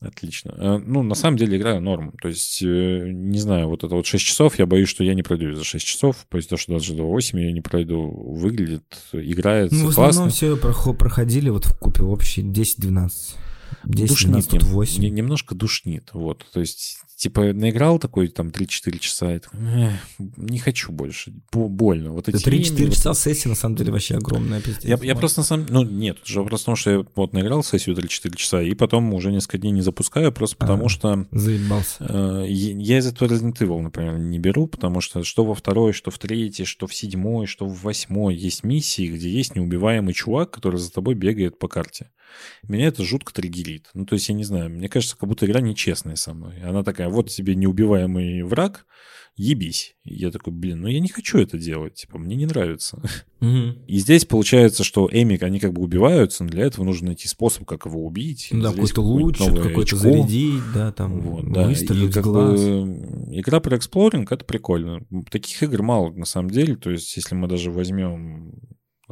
Отлично. 0.03 0.53
Э, 0.57 0.77
Ну, 0.85 1.01
на 1.03 1.15
самом 1.15 1.37
деле 1.37 1.57
игра 1.57 1.79
норм. 1.79 2.13
То 2.21 2.27
есть, 2.27 2.61
э, 2.61 3.09
не 3.11 3.39
знаю, 3.39 3.69
вот 3.69 3.83
это 3.83 3.95
вот 3.95 4.05
6 4.05 4.25
часов, 4.25 4.59
я 4.59 4.65
боюсь, 4.65 4.89
что 4.89 5.03
я 5.03 5.13
не 5.13 5.23
пройду 5.23 5.53
за 5.53 5.63
6 5.63 5.85
часов. 5.85 6.25
То 6.29 6.37
есть, 6.37 6.49
то, 6.49 6.57
что 6.57 6.73
даже 6.73 6.93
до 6.93 7.03
8 7.03 7.39
я 7.39 7.51
не 7.51 7.61
пройду. 7.61 8.09
Выглядит, 8.11 8.83
играется 9.13 9.75
Ну, 9.75 9.89
в 9.91 9.95
классно. 9.95 10.25
основном 10.25 10.31
все 10.31 10.93
проходили 10.93 11.49
вот 11.49 11.65
в 11.65 11.77
купе 11.77 12.03
в 12.03 12.09
общей 12.11 12.41
10-12. 12.41 13.35
10 13.85 14.07
душнит 14.09 14.31
12, 14.31 14.49
тут 14.51 14.61
нем- 14.63 14.71
8. 14.71 15.01
не- 15.03 15.09
немножко 15.09 15.55
душнит, 15.55 16.09
вот. 16.13 16.45
То 16.53 16.59
есть, 16.59 16.99
типа, 17.15 17.53
наиграл 17.53 17.99
такой 17.99 18.27
там 18.27 18.49
3-4 18.49 18.99
часа, 18.99 19.35
и 19.35 19.39
такой, 19.39 19.59
«Эх, 19.61 19.93
не 20.37 20.59
хочу 20.59 20.91
больше, 20.91 21.33
бо- 21.51 21.67
больно. 21.69 22.11
Вот 22.11 22.27
эти 22.29 22.43
3-4 22.43 22.83
именно- 22.83 22.91
часа 22.95 23.13
сессии 23.13 23.47
на 23.47 23.55
самом 23.55 23.75
деле 23.75 23.91
вообще 23.91 24.15
огромная 24.15 24.61
пиздец. 24.61 24.83
Я, 24.83 24.99
я 25.01 25.15
просто 25.15 25.39
на 25.41 25.45
самом 25.45 25.65
Ну, 25.69 25.83
нет, 25.83 26.17
уже 26.25 26.41
вопрос 26.41 26.61
в 26.63 26.65
том, 26.65 26.75
что 26.75 26.89
я 26.91 27.05
вот 27.15 27.33
наиграл 27.33 27.63
сессию 27.63 27.95
3-4 27.95 28.35
часа, 28.35 28.61
и 28.61 28.73
потом 28.73 29.13
уже 29.13 29.31
несколько 29.31 29.57
дней 29.59 29.71
не 29.71 29.81
запускаю, 29.81 30.31
просто 30.31 30.57
потому 30.57 30.85
А. 30.85 30.89
что 30.89 31.27
Заебался. 31.31 32.05
э, 32.07 32.45
я 32.49 32.73
я 32.93 32.97
из 32.99 33.07
этого 33.07 33.29
Resident 33.29 33.57
Evil, 33.59 33.81
например, 33.81 34.17
не 34.17 34.39
беру, 34.39 34.67
потому 34.67 35.01
что 35.01 35.23
что 35.23 35.45
во 35.45 35.53
второй, 35.55 35.93
что 35.93 36.11
в 36.11 36.17
третьей, 36.19 36.65
что 36.65 36.87
в 36.87 36.93
седьмой, 36.93 37.45
что 37.47 37.65
в 37.67 37.81
восьмой 37.83 38.35
есть 38.35 38.63
миссии, 38.63 39.07
где 39.07 39.29
есть 39.29 39.55
неубиваемый 39.55 40.13
чувак, 40.13 40.51
который 40.51 40.79
за 40.79 40.91
тобой 40.91 41.15
бегает 41.15 41.57
по 41.59 41.67
карте. 41.67 42.09
Меня 42.67 42.87
это 42.87 43.03
жутко 43.03 43.33
триггерит. 43.33 43.89
Ну, 43.93 44.05
то 44.05 44.13
есть, 44.13 44.29
я 44.29 44.35
не 44.35 44.43
знаю, 44.43 44.69
мне 44.69 44.89
кажется, 44.89 45.17
как 45.17 45.29
будто 45.29 45.45
игра 45.45 45.61
нечестная 45.61 46.15
со 46.15 46.33
мной. 46.33 46.61
Она 46.61 46.83
такая, 46.83 47.09
вот 47.09 47.29
тебе 47.29 47.55
неубиваемый 47.55 48.43
враг, 48.43 48.85
ебись. 49.35 49.95
И 50.03 50.13
я 50.15 50.31
такой, 50.31 50.53
блин, 50.53 50.81
ну 50.81 50.87
я 50.87 50.99
не 50.99 51.07
хочу 51.07 51.39
это 51.39 51.57
делать, 51.57 51.95
типа, 51.95 52.17
мне 52.17 52.35
не 52.35 52.45
нравится. 52.45 53.01
Мгм. 53.39 53.79
И 53.87 53.97
здесь 53.97 54.25
получается, 54.25 54.83
что 54.83 55.09
Эмик, 55.11 55.43
они 55.43 55.59
как 55.59 55.73
бы 55.73 55.81
убиваются, 55.81 56.43
но 56.43 56.49
для 56.49 56.65
этого 56.65 56.85
нужно 56.85 57.07
найти 57.07 57.27
способ, 57.27 57.65
как 57.65 57.85
его 57.85 58.05
убить. 58.05 58.49
Да, 58.51 58.71
какой-то 58.71 59.01
луч, 59.01 59.37
какой-то 59.39 59.95
зарядить, 59.95 60.61
да, 60.73 60.91
там 60.91 61.19
Вот, 61.21 61.51
да. 61.51 61.63
И 61.63 61.67
выстрелить 61.67 62.11
в 62.11 62.13
как 62.13 62.23
глаз. 62.23 62.61
бы 62.61 63.29
игра 63.31 63.59
про 63.59 63.77
эксплоринг 63.77 64.31
это 64.31 64.45
прикольно. 64.45 65.05
Таких 65.29 65.63
игр 65.63 65.81
мало 65.81 66.11
на 66.11 66.25
самом 66.25 66.51
деле. 66.51 66.75
То 66.75 66.91
есть, 66.91 67.15
если 67.15 67.35
мы 67.35 67.47
даже 67.47 67.71
возьмем 67.71 68.53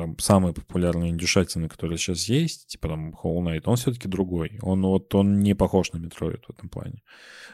там, 0.02 0.18
самые 0.18 0.54
популярные 0.54 1.12
индюшатины, 1.12 1.70
которые 1.70 2.00
сейчас 2.00 2.28
есть, 2.28 2.68
типа 2.68 2.88
там 2.90 3.12
Hollow 3.12 3.44
Knight, 3.44 3.62
он 3.66 3.76
все-таки 3.76 4.08
другой. 4.08 4.58
Он 4.62 4.82
вот 4.82 5.14
он 5.14 5.40
не 5.40 5.54
похож 5.54 5.92
на 5.92 5.98
Metroid 5.98 6.42
в 6.48 6.50
этом 6.50 6.70
плане. 6.70 7.04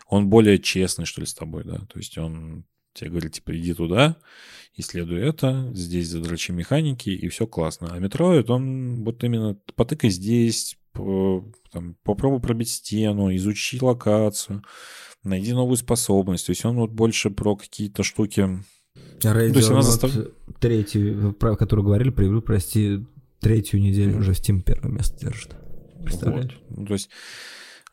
Он 0.08 0.30
более 0.30 0.58
честный, 0.58 1.06
что 1.06 1.20
ли, 1.20 1.28
с 1.28 1.34
тобой, 1.34 1.66
да. 1.66 1.80
То 1.80 2.00
есть 2.00 2.18
он 2.18 2.64
тебе 2.93 3.10
говорит, 3.10 3.34
типа, 3.34 3.58
иди 3.58 3.74
туда, 3.74 4.16
исследуй 4.76 5.20
это, 5.20 5.70
здесь 5.74 6.08
задрачи 6.08 6.54
механики, 6.54 7.10
и 7.10 7.28
все 7.28 7.48
классно. 7.48 7.89
А 7.91 8.00
Metroid, 8.00 8.50
он 8.50 9.04
вот 9.04 9.24
именно 9.26 9.60
потыкай 9.76 10.10
здесь, 10.10 10.78
там, 10.93 11.95
попробуй 12.04 12.39
пробить 12.39 12.70
стену, 12.70 13.36
изучи 13.36 13.78
локацию, 13.82 14.64
найди 15.24 15.52
новую 15.52 15.76
способность. 15.76 16.45
То 16.45 16.52
есть 16.52 16.64
он 16.64 16.78
вот 16.78 16.91
больше 16.91 17.30
про 17.30 17.58
какие-то 17.58 18.04
штуки... 18.04 18.64
Radio 19.20 19.53
то 19.53 19.59
есть 19.59 19.70
она 19.70 19.82
застав- 19.82 20.30
третью, 20.59 21.34
про 21.34 21.55
которую 21.55 21.86
говорили, 21.86 22.09
привел, 22.09 22.41
прости, 22.41 23.05
третью 23.39 23.82
неделю 23.82 24.20
уже 24.20 24.32
Steam 24.32 24.61
первое 24.61 24.91
место 24.91 25.20
держит. 25.20 25.55
Представляешь? 26.03 26.59
Вот. 26.70 26.78
Ну, 26.78 26.86
то 26.86 26.93
есть 26.93 27.09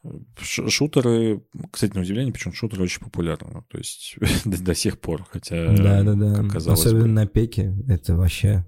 э, 0.05 0.09
шутеры, 0.41 1.43
кстати, 1.71 1.95
на 1.95 2.03
удивление, 2.03 2.33
причем 2.33 2.53
шутеры 2.53 2.83
очень 2.83 3.01
популярны. 3.01 3.51
Ну, 3.53 3.65
То 3.69 3.79
есть 3.79 4.17
до, 4.45 4.63
до 4.63 4.75
сих 4.75 4.99
пор, 5.01 5.27
хотя... 5.31 5.73
Да-да-да. 5.73 6.47
Особенно 6.71 7.05
бы. 7.05 7.09
на 7.09 7.27
пеке. 7.27 7.75
Это 7.89 8.15
вообще... 8.15 8.65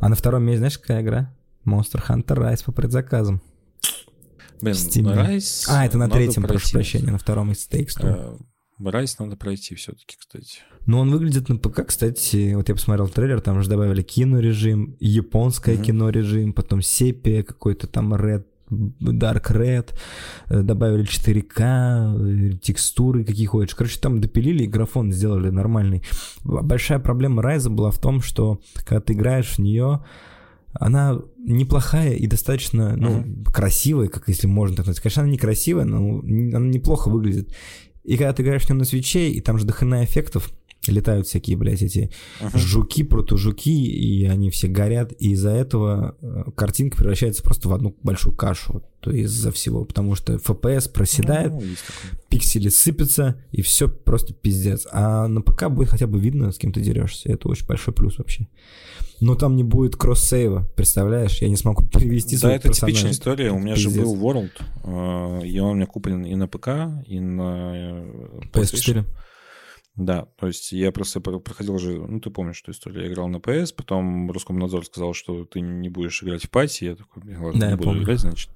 А 0.00 0.08
на 0.08 0.16
втором 0.16 0.44
месте, 0.44 0.58
знаешь, 0.58 0.78
какая 0.78 1.02
игра? 1.02 1.34
Monster 1.64 2.02
Hunter 2.06 2.36
Rise 2.36 2.64
по 2.64 2.72
предзаказам. 2.72 3.40
Блин, 4.60 4.74
Steam. 4.74 5.04
Rise 5.04 5.66
А, 5.68 5.86
это 5.86 5.98
на 5.98 6.08
третьем, 6.08 6.42
прошу 6.42 6.70
прощения, 6.72 7.10
на 7.10 7.18
втором 7.18 7.52
из 7.52 7.68
Takes 7.68 8.00
Two. 8.00 8.40
Rise 8.80 9.16
надо 9.18 9.36
пройти 9.36 9.74
все-таки, 9.74 10.16
кстати. 10.18 10.58
Ну, 10.86 10.98
он 10.98 11.10
выглядит 11.10 11.48
на 11.48 11.56
ПК, 11.56 11.86
кстати, 11.86 12.54
вот 12.54 12.68
я 12.68 12.74
посмотрел 12.74 13.08
трейлер, 13.08 13.40
там 13.40 13.62
же 13.62 13.68
добавили 13.68 14.02
кинорежим, 14.02 14.96
японское 15.00 15.76
Мгм. 15.76 15.84
кинорежим, 15.84 16.52
потом 16.52 16.82
сепия 16.82 17.42
какой-то 17.42 17.86
там 17.86 18.14
Red, 18.14 18.44
Dark 18.70 19.50
Red, 19.50 19.94
э, 20.48 20.62
добавили 20.62 21.04
4К, 21.04 22.16
э, 22.18 22.56
текстуры 22.60 23.24
какие 23.24 23.46
хочешь. 23.46 23.74
Короче, 23.74 24.00
там 24.00 24.20
допилили 24.20 24.64
и 24.64 24.68
графон 24.68 25.12
сделали 25.12 25.50
нормальный. 25.50 26.02
Большая 26.42 26.98
проблема 26.98 27.42
Rise 27.42 27.68
была 27.68 27.90
в 27.90 27.98
том, 27.98 28.20
что 28.22 28.60
когда 28.84 29.00
ты 29.00 29.12
играешь 29.12 29.56
в 29.56 29.58
нее, 29.58 30.04
она 30.72 31.20
неплохая 31.38 32.14
и 32.14 32.26
достаточно 32.26 32.96
ну, 32.96 33.20
uh-huh. 33.20 33.52
красивая, 33.52 34.08
как 34.08 34.28
если 34.28 34.48
можно 34.48 34.76
так 34.76 34.86
сказать. 34.86 35.00
Конечно, 35.00 35.22
она 35.22 35.32
некрасивая, 35.32 35.84
но 35.84 36.18
она 36.20 36.66
неплохо 36.66 37.08
выглядит. 37.08 37.54
И 38.04 38.16
когда 38.16 38.32
ты 38.32 38.42
играешь 38.42 38.62
в 38.62 38.70
нее 38.70 38.78
на 38.78 38.84
свече, 38.84 39.30
и 39.30 39.40
там 39.40 39.58
же 39.58 39.64
дохрена 39.64 40.04
эффектов, 40.04 40.52
летают 40.86 41.26
всякие, 41.26 41.56
блядь, 41.56 41.82
эти 41.82 42.10
uh-huh. 42.40 42.58
жуки, 42.58 43.02
протожуки, 43.02 43.70
и 43.70 44.26
они 44.26 44.50
все 44.50 44.68
горят, 44.68 45.12
и 45.18 45.32
из-за 45.32 45.50
этого 45.50 46.16
э, 46.20 46.50
картинка 46.54 46.98
превращается 46.98 47.42
просто 47.42 47.68
в 47.68 47.72
одну 47.72 47.96
большую 48.02 48.34
кашу, 48.34 48.82
из-за 49.10 49.50
всего, 49.52 49.84
потому 49.84 50.14
что 50.14 50.34
FPS 50.34 50.90
проседает, 50.92 51.52
ну, 51.52 51.62
пиксели 52.28 52.68
сыпятся, 52.68 53.42
и 53.52 53.62
все 53.62 53.88
просто 53.88 54.34
пиздец. 54.34 54.86
А 54.92 55.28
на 55.28 55.40
ПК 55.40 55.68
будет 55.68 55.88
хотя 55.88 56.06
бы 56.06 56.18
видно, 56.18 56.50
с 56.52 56.58
кем 56.58 56.72
ты 56.72 56.80
дерешься, 56.80 57.30
это 57.32 57.48
очень 57.48 57.66
большой 57.66 57.94
плюс 57.94 58.18
вообще. 58.18 58.48
Но 59.20 59.36
там 59.36 59.56
не 59.56 59.62
будет 59.64 59.96
кросс-сейва, 59.96 60.68
представляешь? 60.76 61.40
Я 61.40 61.48
не 61.48 61.56
смогу 61.56 61.84
перевести 61.92 62.36
Да, 62.36 62.52
это 62.54 62.68
персонажа. 62.68 62.92
типичная 62.92 63.12
история. 63.12 63.50
У 63.52 63.58
меня 63.58 63.74
Пиздец. 63.74 63.92
же 63.94 64.00
был 64.00 64.16
World, 64.16 64.50
э, 65.42 65.46
и 65.46 65.58
он 65.60 65.70
у 65.70 65.74
меня 65.74 65.86
куплен 65.86 66.24
и 66.24 66.34
на 66.34 66.48
ПК, 66.48 66.68
и 67.06 67.20
на 67.20 68.04
PS4. 68.52 69.04
Да, 69.96 70.26
то 70.40 70.48
есть 70.48 70.72
я 70.72 70.90
просто 70.90 71.20
проходил 71.20 71.78
же, 71.78 71.92
ну 72.04 72.18
ты 72.18 72.28
помнишь 72.28 72.60
эту 72.62 72.72
историю, 72.72 73.04
я 73.04 73.12
играл 73.12 73.28
на 73.28 73.36
PS, 73.36 73.72
потом 73.76 74.28
Роскомнадзор 74.28 74.84
сказал, 74.86 75.14
что 75.14 75.44
ты 75.44 75.60
не 75.60 75.88
будешь 75.88 76.20
играть 76.24 76.44
в 76.44 76.50
пати, 76.50 76.84
я 76.86 76.96
такой, 76.96 77.22
ладно, 77.36 77.60
да, 77.60 77.70
не 77.70 77.76
буду 77.76 77.90
помню. 77.90 78.02
играть, 78.02 78.18
значит. 78.18 78.50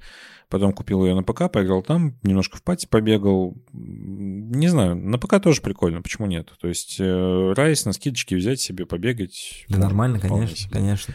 Потом 0.49 0.73
купил 0.73 1.05
ее 1.05 1.15
на 1.15 1.23
ПК, 1.23 1.51
поиграл 1.53 1.83
там, 1.83 2.17
немножко 2.23 2.57
в 2.57 2.63
пати 2.63 2.87
побегал. 2.87 3.55
Не 3.73 4.69
знаю, 4.69 4.97
на 4.97 5.19
ПК 5.19 5.41
тоже 5.43 5.61
прикольно, 5.61 6.01
почему 6.01 6.27
нет? 6.27 6.53
То 6.59 6.69
есть 6.69 6.97
э, 6.99 7.53
Райс 7.55 7.85
на 7.85 7.93
скидочке 7.93 8.37
взять 8.37 8.61
себе, 8.61 8.87
побегать. 8.87 9.67
Да 9.69 9.79
нормально, 9.79 10.19
конечно, 10.19 10.57
себе. 10.57 10.71
конечно. 10.71 11.15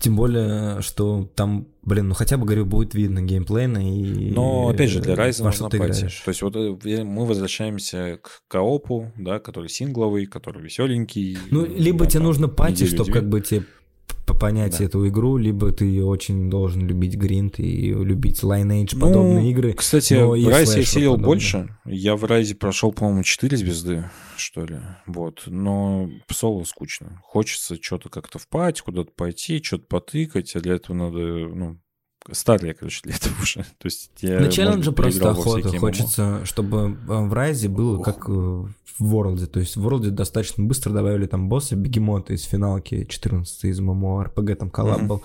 Тем 0.00 0.16
более, 0.16 0.80
что 0.82 1.30
там, 1.34 1.68
блин, 1.82 2.08
ну 2.08 2.14
хотя 2.14 2.36
бы, 2.36 2.44
говорю, 2.46 2.66
будет 2.66 2.94
видно 2.94 3.22
геймплейно 3.22 3.78
и... 3.78 4.30
Но, 4.30 4.68
опять 4.68 4.90
же, 4.90 5.00
для 5.00 5.14
Ryzen 5.14 5.44
нужна 5.44 5.68
пати. 5.68 6.08
То 6.24 6.30
есть 6.30 6.42
вот 6.42 6.56
э, 6.56 7.04
мы 7.04 7.26
возвращаемся 7.26 8.18
к 8.22 8.42
коопу, 8.48 9.12
да, 9.16 9.38
который 9.38 9.68
сингловый, 9.68 10.26
который 10.26 10.62
веселенький. 10.62 11.38
Ну, 11.50 11.64
либо 11.64 12.04
да, 12.04 12.10
тебе 12.10 12.22
нужно 12.22 12.48
пати, 12.48 12.84
чтобы 12.84 13.12
как 13.12 13.28
бы 13.28 13.40
тебе 13.40 13.64
понять 14.36 14.78
да. 14.78 14.84
эту 14.84 15.06
игру, 15.08 15.36
либо 15.36 15.72
ты 15.72 16.02
очень 16.04 16.50
должен 16.50 16.86
любить 16.86 17.16
Гринт 17.16 17.58
и 17.58 17.92
любить 17.92 18.42
Lineage 18.42 18.90
ну, 18.92 19.00
подобные 19.00 19.50
игры. 19.50 19.72
Кстати, 19.72 20.14
в 20.14 20.48
Райзе 20.48 20.80
я 20.80 20.84
сидел 20.84 21.12
подобное. 21.12 21.26
больше. 21.26 21.76
Я 21.84 22.16
в 22.16 22.24
Райзе 22.24 22.54
прошел, 22.54 22.92
по-моему, 22.92 23.22
4 23.22 23.56
звезды, 23.56 24.10
что 24.36 24.64
ли. 24.64 24.76
Вот. 25.06 25.42
Но 25.46 26.08
соло 26.30 26.64
скучно. 26.64 27.20
Хочется 27.24 27.76
что-то 27.80 28.08
как-то 28.08 28.38
впать, 28.38 28.80
куда-то 28.80 29.10
пойти, 29.12 29.62
что-то 29.62 29.86
потыкать, 29.86 30.54
а 30.56 30.60
для 30.60 30.74
этого 30.74 30.96
надо, 30.96 31.18
ну, 31.18 31.80
Старый, 32.32 32.74
короче, 32.74 33.00
для 33.02 33.14
этого 33.14 33.34
уже. 33.42 33.60
То 33.78 33.86
есть 33.86 34.10
я, 34.20 34.40
На 34.40 34.48
челлендже 34.48 34.92
просто 34.92 35.30
охота. 35.30 35.76
Хочется, 35.78 36.44
чтобы 36.44 36.96
э, 37.08 37.26
в 37.26 37.32
Rise'е 37.32 37.68
было 37.68 37.98
Ух. 37.98 38.04
как 38.04 38.28
э, 38.28 38.32
в 38.32 38.74
World'е. 38.98 39.46
То 39.46 39.60
есть 39.60 39.76
в 39.76 39.82
World'е 39.82 40.10
достаточно 40.10 40.64
быстро 40.64 40.92
добавили 40.92 41.26
там 41.26 41.48
босса, 41.48 41.76
бегемота 41.76 42.34
из 42.34 42.42
финалки 42.44 43.04
14 43.04 43.64
из 43.64 43.80
ММО, 43.80 44.24
РПГ 44.24 44.58
там 44.58 44.70
collab 44.70 45.02
mm-hmm. 45.02 45.06
был. 45.06 45.22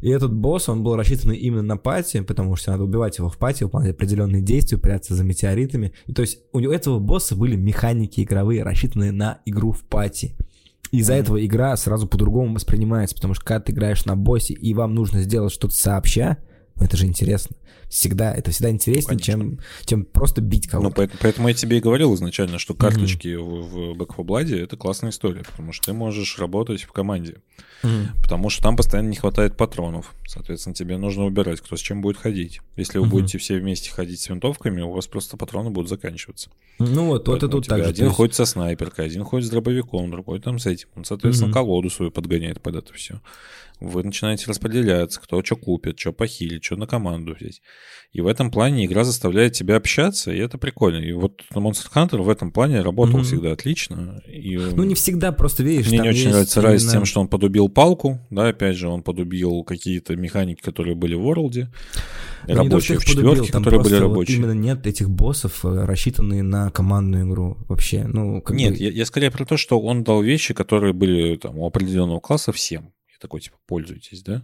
И 0.00 0.08
этот 0.08 0.32
босс, 0.32 0.68
он 0.68 0.82
был 0.82 0.96
рассчитан 0.96 1.32
именно 1.32 1.62
на 1.62 1.76
пати, 1.76 2.20
потому 2.20 2.56
что 2.56 2.70
надо 2.70 2.84
убивать 2.84 3.18
его 3.18 3.28
в 3.28 3.36
пати, 3.36 3.64
выполнять 3.64 3.94
определенные 3.94 4.40
действия, 4.40 4.78
прятаться 4.78 5.14
за 5.14 5.24
метеоритами. 5.24 5.92
И 6.06 6.12
то 6.12 6.22
есть 6.22 6.38
у 6.52 6.60
этого 6.60 6.98
босса 6.98 7.36
были 7.36 7.56
механики 7.56 8.22
игровые, 8.22 8.62
рассчитанные 8.62 9.12
на 9.12 9.40
игру 9.44 9.72
в 9.72 9.82
пати. 9.84 10.36
Из-за 10.90 11.14
mm-hmm. 11.14 11.20
этого 11.20 11.46
игра 11.46 11.76
сразу 11.76 12.08
по-другому 12.08 12.54
воспринимается, 12.54 13.14
потому 13.14 13.34
что 13.34 13.44
когда 13.44 13.60
ты 13.60 13.72
играешь 13.72 14.04
на 14.06 14.16
боссе 14.16 14.54
и 14.54 14.74
вам 14.74 14.94
нужно 14.94 15.22
сделать 15.22 15.52
что-то 15.52 15.74
сообща, 15.74 16.38
ну 16.76 16.84
это 16.84 16.96
же 16.96 17.06
интересно. 17.06 17.56
Всегда, 17.88 18.32
это 18.32 18.50
всегда 18.50 18.70
интереснее, 18.70 19.14
ну, 19.14 19.20
чем, 19.20 19.60
чем 19.84 20.04
просто 20.04 20.40
бить 20.40 20.68
кого-то. 20.68 20.88
Ну, 20.88 20.94
поэтому, 20.94 21.18
поэтому 21.22 21.48
я 21.48 21.54
тебе 21.54 21.78
и 21.78 21.80
говорил 21.80 22.14
изначально, 22.14 22.58
что 22.58 22.74
карточки 22.74 23.28
mm-hmm. 23.28 23.92
в, 23.92 23.94
в 23.94 24.00
Back 24.00 24.16
4 24.16 24.26
Blood 24.26 24.64
это 24.64 24.76
классная 24.76 25.10
история, 25.10 25.42
потому 25.42 25.72
что 25.72 25.86
ты 25.86 25.92
можешь 25.92 26.38
работать 26.38 26.82
в 26.82 26.92
команде. 26.92 27.36
Mm-hmm. 27.82 28.22
Потому 28.22 28.50
что 28.50 28.62
там 28.62 28.76
постоянно 28.76 29.08
не 29.08 29.16
хватает 29.16 29.56
патронов. 29.56 30.14
Соответственно, 30.26 30.74
тебе 30.74 30.96
нужно 30.98 31.24
выбирать, 31.24 31.60
кто 31.60 31.76
с 31.76 31.80
чем 31.80 32.02
будет 32.02 32.16
ходить. 32.18 32.60
Если 32.76 32.98
вы 32.98 33.06
mm-hmm. 33.06 33.10
будете 33.10 33.38
все 33.38 33.58
вместе 33.58 33.90
ходить 33.90 34.20
с 34.20 34.28
винтовками, 34.28 34.80
у 34.82 34.90
вас 34.92 35.06
просто 35.06 35.36
патроны 35.36 35.70
будут 35.70 35.88
заканчиваться. 35.88 36.50
Ну 36.78 37.06
вот, 37.06 37.26
вот 37.28 37.42
и 37.42 37.48
тут 37.48 37.66
так 37.66 37.78
же. 37.78 37.84
Один 37.84 38.06
есть... 38.06 38.16
ходит 38.16 38.34
со 38.34 38.44
снайперкой, 38.44 39.06
один 39.06 39.24
ходит 39.24 39.46
с 39.46 39.50
дробовиком, 39.50 40.10
другой 40.10 40.40
там 40.40 40.58
с 40.58 40.66
этим. 40.66 40.88
Он, 40.94 41.04
соответственно, 41.04 41.50
mm-hmm. 41.50 41.54
колоду 41.54 41.90
свою 41.90 42.10
подгоняет 42.10 42.60
под 42.60 42.76
это 42.76 42.92
все. 42.92 43.20
Вы 43.80 44.02
начинаете 44.02 44.44
распределяться, 44.46 45.18
кто 45.22 45.42
что 45.42 45.56
купит, 45.56 45.98
что 45.98 46.12
похилит, 46.12 46.62
что 46.62 46.76
на 46.76 46.86
команду 46.86 47.34
взять. 47.34 47.62
И 48.12 48.20
в 48.20 48.26
этом 48.26 48.50
плане 48.50 48.84
игра 48.84 49.04
заставляет 49.04 49.54
тебя 49.54 49.76
общаться, 49.76 50.30
и 50.30 50.38
это 50.38 50.58
прикольно. 50.58 50.98
И 50.98 51.12
вот 51.12 51.42
Monster 51.54 51.90
Hunter 51.94 52.20
в 52.20 52.28
этом 52.28 52.52
плане 52.52 52.82
работал 52.82 53.20
mm-hmm. 53.20 53.24
всегда 53.24 53.52
отлично. 53.52 54.22
И... 54.26 54.58
Ну, 54.58 54.82
не 54.82 54.94
всегда, 54.94 55.32
просто 55.32 55.62
видишь. 55.62 55.88
Мне 55.88 56.00
не 56.00 56.10
очень 56.10 56.28
нравится 56.28 56.60
именно... 56.60 56.72
Райс 56.72 56.90
тем, 56.90 57.06
что 57.06 57.22
он 57.22 57.28
подубил 57.28 57.69
палку, 57.70 58.18
да, 58.30 58.48
опять 58.48 58.76
же, 58.76 58.88
он 58.88 59.02
подубил 59.02 59.64
какие-то 59.64 60.16
механики, 60.16 60.60
которые 60.60 60.94
были 60.94 61.14
в 61.14 61.22
Ворлде. 61.22 61.70
Ну, 62.46 62.54
рабочие 62.54 62.98
в 62.98 63.04
четверке, 63.04 63.52
которые 63.52 63.80
были 63.80 63.94
рабочие. 63.94 64.38
Вот 64.38 64.44
именно 64.46 64.58
нет 64.58 64.86
этих 64.86 65.08
боссов, 65.10 65.64
э, 65.64 65.84
рассчитанные 65.84 66.42
на 66.42 66.70
командную 66.70 67.26
игру 67.28 67.58
вообще. 67.68 68.04
Ну, 68.06 68.42
как 68.42 68.56
нет, 68.56 68.74
бы... 68.74 68.78
я, 68.78 68.90
я 68.90 69.06
скорее 69.06 69.30
про 69.30 69.44
то, 69.44 69.56
что 69.56 69.80
он 69.80 70.04
дал 70.04 70.22
вещи, 70.22 70.54
которые 70.54 70.92
были 70.92 71.36
там, 71.36 71.58
у 71.58 71.66
определенного 71.66 72.20
класса 72.20 72.52
всем. 72.52 72.92
Я 73.08 73.16
такой, 73.20 73.40
типа, 73.40 73.56
пользуйтесь, 73.66 74.22
да? 74.22 74.42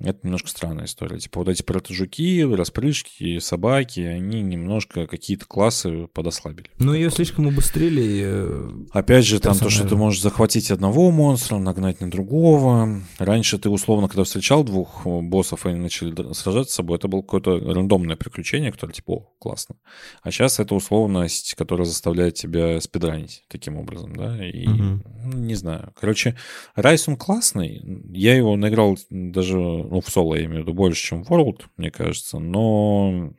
Это 0.00 0.20
немножко 0.22 0.48
странная 0.48 0.86
история. 0.86 1.18
Типа 1.18 1.40
вот 1.40 1.48
эти 1.48 1.62
протожуки, 1.62 2.42
распрыжки, 2.42 3.38
собаки, 3.38 4.00
они 4.00 4.40
немножко 4.40 5.06
какие-то 5.06 5.44
классы 5.44 6.06
подослабили. 6.14 6.70
Ну, 6.78 6.94
ее 6.94 7.10
слишком 7.10 7.46
убыстрили. 7.46 8.22
Э, 8.24 8.70
Опять 8.92 9.26
же, 9.26 9.40
там 9.40 9.56
то, 9.58 9.68
что 9.68 9.86
ты 9.86 9.96
можешь 9.96 10.22
захватить 10.22 10.70
одного 10.70 11.10
монстра, 11.10 11.58
нагнать 11.58 12.00
на 12.00 12.10
другого. 12.10 13.02
Раньше 13.18 13.58
ты, 13.58 13.68
условно, 13.68 14.08
когда 14.08 14.24
встречал 14.24 14.64
двух 14.64 15.04
боссов, 15.04 15.66
и 15.66 15.68
они 15.68 15.80
начали 15.80 16.32
сражаться 16.32 16.72
с 16.72 16.76
собой, 16.76 16.96
это 16.96 17.08
было 17.08 17.20
какое-то 17.20 17.58
рандомное 17.58 18.16
приключение, 18.16 18.72
которое 18.72 18.94
типа, 18.94 19.12
о, 19.12 19.32
классно. 19.38 19.76
А 20.22 20.30
сейчас 20.30 20.60
это 20.60 20.74
условность, 20.74 21.54
которая 21.54 21.84
заставляет 21.84 22.34
тебя 22.34 22.80
спидранить 22.80 23.44
таким 23.48 23.76
образом, 23.76 24.16
да, 24.16 24.42
и 24.46 24.66
угу. 24.66 25.02
не 25.34 25.54
знаю. 25.54 25.92
Короче, 26.00 26.36
Райс 26.74 27.06
он 27.06 27.16
классный. 27.16 27.82
Я 28.12 28.34
его 28.34 28.56
наиграл 28.56 28.98
даже 29.10 29.58
ну, 29.90 30.00
в 30.00 30.08
соло 30.08 30.36
я 30.36 30.44
имею 30.44 30.60
в 30.60 30.62
виду, 30.62 30.74
больше, 30.74 31.08
чем 31.08 31.24
в 31.24 31.30
World, 31.30 31.62
мне 31.76 31.90
кажется, 31.90 32.38
но 32.38 33.32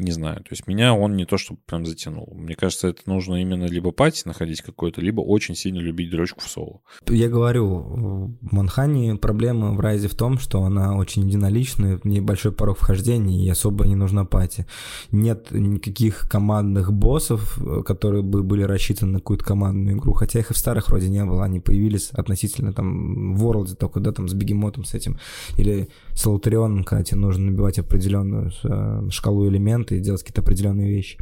не 0.00 0.12
знаю. 0.12 0.38
То 0.38 0.50
есть 0.50 0.66
меня 0.66 0.94
он 0.94 1.16
не 1.16 1.24
то, 1.24 1.38
чтобы 1.38 1.60
прям 1.66 1.86
затянул. 1.86 2.32
Мне 2.34 2.54
кажется, 2.54 2.88
это 2.88 3.02
нужно 3.06 3.40
именно 3.40 3.64
либо 3.64 3.92
пати 3.92 4.22
находить 4.26 4.62
какой-то, 4.62 5.00
либо 5.00 5.20
очень 5.20 5.54
сильно 5.54 5.78
любить 5.78 6.10
дрочку 6.10 6.40
в 6.40 6.48
соло. 6.48 6.80
Я 7.08 7.28
говорю, 7.28 8.36
в 8.40 8.52
Манхане 8.52 9.16
проблема 9.16 9.72
в 9.72 9.80
Райзе 9.80 10.08
в 10.08 10.14
том, 10.14 10.38
что 10.38 10.62
она 10.62 10.96
очень 10.96 11.26
единоличная, 11.26 11.98
в 11.98 12.04
ней 12.04 12.20
большой 12.20 12.52
порог 12.52 12.78
вхождения 12.78 13.44
и 13.44 13.48
особо 13.48 13.86
не 13.86 13.94
нужна 13.94 14.24
пати. 14.24 14.66
Нет 15.10 15.50
никаких 15.50 16.28
командных 16.28 16.92
боссов, 16.92 17.58
которые 17.86 18.22
бы 18.22 18.42
были 18.42 18.62
рассчитаны 18.62 19.12
на 19.12 19.18
какую-то 19.18 19.44
командную 19.44 19.96
игру, 19.96 20.12
хотя 20.12 20.38
их 20.38 20.50
и 20.50 20.54
в 20.54 20.58
старых 20.58 20.88
вроде 20.88 21.08
не 21.08 21.24
было. 21.24 21.44
Они 21.44 21.60
появились 21.60 22.10
относительно 22.10 22.72
там 22.72 23.34
в 23.34 23.44
World, 23.44 23.76
только 23.76 24.00
да, 24.00 24.12
там 24.12 24.28
с 24.28 24.34
Бегемотом 24.34 24.84
с 24.84 24.94
этим, 24.94 25.18
или 25.56 25.88
с 26.14 26.26
Лаутерионом, 26.26 26.84
когда 26.84 27.02
тебе 27.02 27.18
нужно 27.18 27.46
набивать 27.46 27.78
определенную 27.78 28.50
э, 28.62 29.08
шкалу 29.10 29.48
элементов, 29.48 29.89
и 29.96 30.00
делать 30.00 30.22
какие-то 30.22 30.42
определенные 30.42 30.90
вещи. 30.90 31.18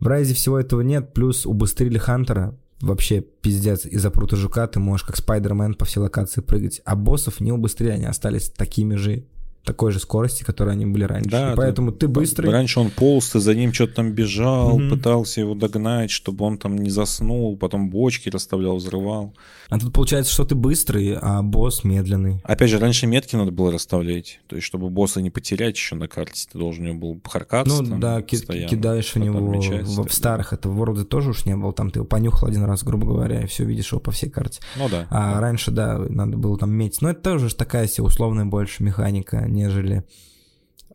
В 0.00 0.06
Райзе 0.06 0.34
всего 0.34 0.58
этого 0.58 0.80
нет, 0.80 1.14
плюс 1.14 1.46
убыстрили 1.46 1.98
Хантера, 1.98 2.58
вообще 2.80 3.20
пиздец, 3.20 3.86
из-за 3.86 4.10
прута 4.10 4.36
жука 4.36 4.66
ты 4.66 4.80
можешь 4.80 5.06
как 5.06 5.16
Спайдермен 5.16 5.74
по 5.74 5.84
всей 5.84 6.00
локации 6.00 6.40
прыгать, 6.40 6.82
а 6.84 6.96
боссов 6.96 7.40
не 7.40 7.52
убыстрили, 7.52 7.90
они 7.90 8.06
остались 8.06 8.50
такими 8.50 8.96
же 8.96 9.24
такой 9.64 9.92
же 9.92 10.00
скорости, 10.00 10.42
которой 10.42 10.70
они 10.70 10.86
были 10.86 11.04
раньше. 11.04 11.30
Да, 11.30 11.52
и 11.52 11.56
поэтому 11.56 11.92
ты, 11.92 12.00
ты 12.00 12.08
быстрый. 12.08 12.50
Раньше 12.50 12.80
он 12.80 12.90
полз, 12.90 13.30
ты 13.30 13.40
за 13.40 13.54
ним 13.54 13.72
что-то 13.72 13.94
там 13.94 14.12
бежал, 14.12 14.76
угу. 14.76 14.90
пытался 14.90 15.40
его 15.40 15.54
догнать, 15.54 16.10
чтобы 16.10 16.44
он 16.44 16.58
там 16.58 16.76
не 16.76 16.90
заснул, 16.90 17.56
потом 17.56 17.90
бочки 17.90 18.28
расставлял, 18.28 18.76
взрывал. 18.76 19.34
А 19.68 19.78
тут 19.78 19.92
получается, 19.92 20.32
что 20.32 20.44
ты 20.44 20.54
быстрый, 20.54 21.16
а 21.20 21.42
босс 21.42 21.84
медленный. 21.84 22.40
Опять 22.44 22.70
же, 22.70 22.78
раньше 22.78 23.06
метки 23.06 23.36
надо 23.36 23.52
было 23.52 23.72
расставлять. 23.72 24.40
То 24.48 24.56
есть, 24.56 24.66
чтобы 24.66 24.90
босса 24.90 25.22
не 25.22 25.30
потерять 25.30 25.76
еще 25.76 25.94
на 25.94 26.08
карте, 26.08 26.46
ты 26.50 26.58
должен 26.58 26.84
у 26.84 26.88
него 26.88 26.98
был 26.98 27.20
харкаться. 27.24 27.82
Ну 27.82 27.88
там, 27.88 28.00
да, 28.00 28.22
ки- 28.22 28.66
кидаешь 28.66 29.14
в 29.14 29.18
него 29.18 29.40
мечать, 29.40 29.86
в, 29.86 30.06
в 30.06 30.12
старых, 30.12 30.52
это 30.52 30.68
в 30.68 30.82
World 30.82 31.04
тоже 31.04 31.30
уж 31.30 31.44
не 31.44 31.56
было, 31.56 31.72
там 31.72 31.90
ты 31.90 32.00
его 32.00 32.06
понюхал 32.06 32.48
один 32.48 32.64
раз, 32.64 32.82
грубо 32.82 33.06
говоря, 33.06 33.42
и 33.42 33.46
все 33.46 33.64
видишь 33.64 33.92
его 33.92 34.00
по 34.00 34.10
всей 34.10 34.28
карте. 34.28 34.60
Ну 34.76 34.88
да. 34.88 35.06
А 35.10 35.34
да. 35.34 35.40
раньше, 35.40 35.70
да, 35.70 35.98
надо 35.98 36.36
было 36.36 36.58
там 36.58 36.72
метить. 36.72 37.00
Но 37.00 37.10
это 37.10 37.22
тоже 37.22 37.54
такая 37.54 37.86
себе 37.86 38.04
условная 38.04 38.44
больше 38.44 38.82
механика, 38.82 39.46
нежели 39.52 40.04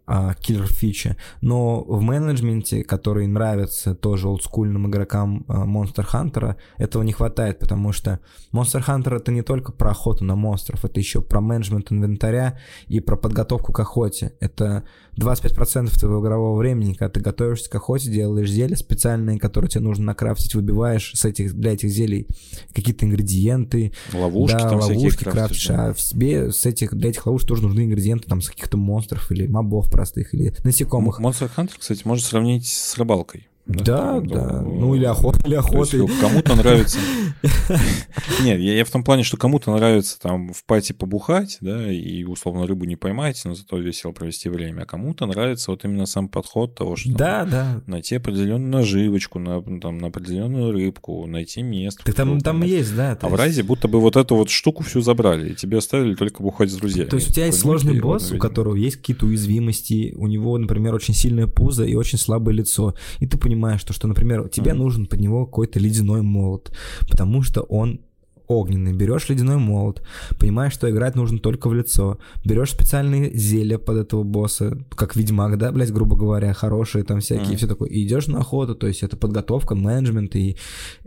а, 0.10 0.34
киллер 0.36 0.68
фича, 0.68 1.18
но 1.42 1.84
в 1.84 2.02
менеджменте, 2.02 2.82
который 2.82 3.28
нравится 3.28 3.94
тоже 3.94 4.30
олдскульным 4.30 4.88
игрокам 4.88 5.44
а, 5.50 5.66
Monster 5.66 6.06
Hunter, 6.10 6.56
этого 6.78 7.04
не 7.04 7.12
хватает, 7.12 7.60
потому 7.60 7.92
что 7.92 8.22
Monster 8.54 8.82
Hunter 8.88 9.18
это 9.18 9.34
не 9.34 9.42
только 9.42 9.74
про 9.74 9.92
охоту 9.92 10.24
на 10.24 10.36
монстров, 10.38 10.86
это 10.86 10.98
еще 11.00 11.22
про 11.22 11.42
менеджмент 11.42 11.92
инвентаря 11.92 12.58
и 12.88 13.02
про 13.02 13.18
подготовку 13.18 13.74
к 13.74 13.80
охоте. 13.82 14.34
Это 14.40 14.86
25% 15.20 16.00
твоего 16.00 16.22
игрового 16.22 16.58
времени, 16.58 16.94
когда 16.94 17.10
ты 17.10 17.20
готовишься 17.20 17.70
к 17.70 17.76
охоте, 17.76 18.10
делаешь 18.12 18.50
зелья 18.50 18.76
специальные, 18.76 19.40
которые 19.40 19.70
тебе 19.70 19.82
нужно 19.82 20.06
накрафтить, 20.06 20.56
выбиваешь 20.56 21.12
с 21.14 21.26
этих, 21.26 21.54
для 21.54 21.74
этих 21.74 21.90
зелий 21.90 22.28
какие-то 22.74 23.06
ингредиенты. 23.06 23.94
Ловушки 24.14 24.58
да, 24.58 24.70
там 24.70 24.80
ловушки 24.80 25.24
крафтишь, 25.24 25.68
да. 25.68 25.88
а 25.88 25.94
в 25.94 26.02
себе 26.02 26.52
с 26.52 26.66
этих, 26.66 26.94
для 26.96 27.10
этих 27.10 27.26
ловушек 27.26 27.48
тоже 27.48 27.64
нужны 27.64 27.82
ингредиенты 27.82 28.28
там 28.28 28.42
с 28.42 28.50
каких-то 28.50 28.78
монстров 28.78 29.32
или 29.32 29.48
мобов 29.48 29.90
простых, 29.90 30.34
или 30.34 30.54
насекомых. 30.64 31.20
Monster 31.20 31.50
Hunter, 31.56 31.74
кстати, 31.78 32.02
можно 32.06 32.26
сравнить 32.26 32.68
с 32.68 32.98
рыбалкой. 32.98 33.48
Да, 33.68 34.14
Там, 34.14 34.28
да. 34.28 34.62
ну, 34.62 34.80
Ну 34.80 34.96
или 34.96 35.06
охота, 35.06 35.40
или 35.46 35.56
есть, 35.56 35.68
охотой. 35.68 36.08
кому-то 36.22 36.56
нравится... 36.56 37.00
Нет, 38.44 38.60
я, 38.60 38.74
я 38.78 38.86
в 38.86 38.90
том 38.90 39.04
плане, 39.04 39.24
что 39.24 39.38
кому-то 39.38 39.76
нравится 39.76 40.20
там 40.20 40.54
в 40.54 40.64
пати 40.64 40.94
побухать, 40.94 41.58
да, 41.62 41.92
и 41.92 42.24
условно 42.24 42.66
рыбу 42.66 42.86
не 42.86 42.96
поймать, 42.96 43.42
но 43.46 43.54
зато 43.56 43.78
весело 43.78 44.12
провести 44.12 44.50
время. 44.50 44.84
А 44.84 44.86
кому-то 44.86 45.26
нравится 45.26 45.72
вот 45.72 45.86
именно 45.86 46.06
сам 46.06 46.30
подход 46.30 46.76
того, 46.76 46.96
что 46.96 47.12
Да, 47.12 47.46
да. 47.46 47.82
найти 47.86 48.16
определенную 48.16 48.70
наживочку, 48.72 49.40
на, 49.40 49.62
там, 49.80 49.98
на 49.98 50.08
определенную 50.08 50.72
рыбку, 50.72 51.26
найти 51.28 51.62
место. 51.62 52.04
Так 52.06 52.16
там, 52.16 52.40
там 52.42 52.64
есть, 52.64 52.96
да. 52.96 53.18
А 53.22 53.30
в 53.30 53.36
Райзе 53.36 53.64
будто 53.64 53.88
бы 53.88 54.00
вот 54.00 54.16
эту 54.16 54.36
вот 54.36 54.50
штуку 54.50 54.84
всю 54.84 55.02
забрали, 55.02 55.52
и 55.52 55.56
тебе 55.56 55.78
оставили 55.78 56.16
только 56.16 56.42
бухать 56.42 56.72
с 56.72 56.76
друзьями. 56.76 57.10
То 57.10 57.18
есть 57.18 57.30
у 57.30 57.34
тебя 57.34 57.46
есть 57.48 57.58
ну, 57.60 57.72
сложный 57.72 58.00
босс, 58.00 58.32
у 58.32 58.38
которого 58.38 58.76
есть 58.76 58.98
какие-то 58.98 59.26
уязвимости, 59.26 60.14
у 60.16 60.28
него, 60.28 60.58
например, 60.58 60.96
очень 60.96 61.14
сильное 61.14 61.48
пузо 61.48 61.84
и 61.84 61.96
очень 61.96 62.18
слабое 62.18 62.56
лицо. 62.56 62.96
И 63.20 63.28
ты 63.28 63.38
понимаешь, 63.38 63.57
что, 63.78 63.94
что 63.94 64.08
например, 64.08 64.48
тебе 64.50 64.74
Мгм. 64.74 64.84
нужен 64.84 65.06
под 65.06 65.20
него 65.20 65.46
какой-то 65.46 65.80
ледяной 65.80 66.22
молот, 66.22 66.72
потому 67.10 67.42
что 67.44 67.62
он 67.62 68.00
огненный. 68.48 68.94
Берешь 68.94 69.30
ледяной 69.30 69.58
молот, 69.58 70.02
понимаешь, 70.40 70.74
что 70.74 70.90
играть 70.90 71.16
нужно 71.16 71.40
только 71.40 71.68
в 71.70 71.74
лицо. 71.74 72.18
Берешь 72.46 72.72
специальные 72.72 73.36
зелья 73.38 73.78
под 73.78 73.98
этого 73.98 74.24
босса, 74.24 74.78
как 74.96 75.16
Ведьмак, 75.16 75.58
да, 75.58 75.72
блядь, 75.72 75.92
грубо 75.92 76.16
говоря, 76.16 76.54
хорошие 76.54 77.04
там 77.04 77.20
всякие, 77.20 77.48
Мгм. 77.50 77.58
все 77.58 77.68
такое. 77.68 77.90
И 77.90 78.06
идешь 78.06 78.28
на 78.28 78.40
охоту, 78.40 78.76
то 78.76 78.88
есть 78.88 79.04
это 79.04 79.18
подготовка, 79.18 79.76
менеджмент, 79.76 80.36
и 80.36 80.58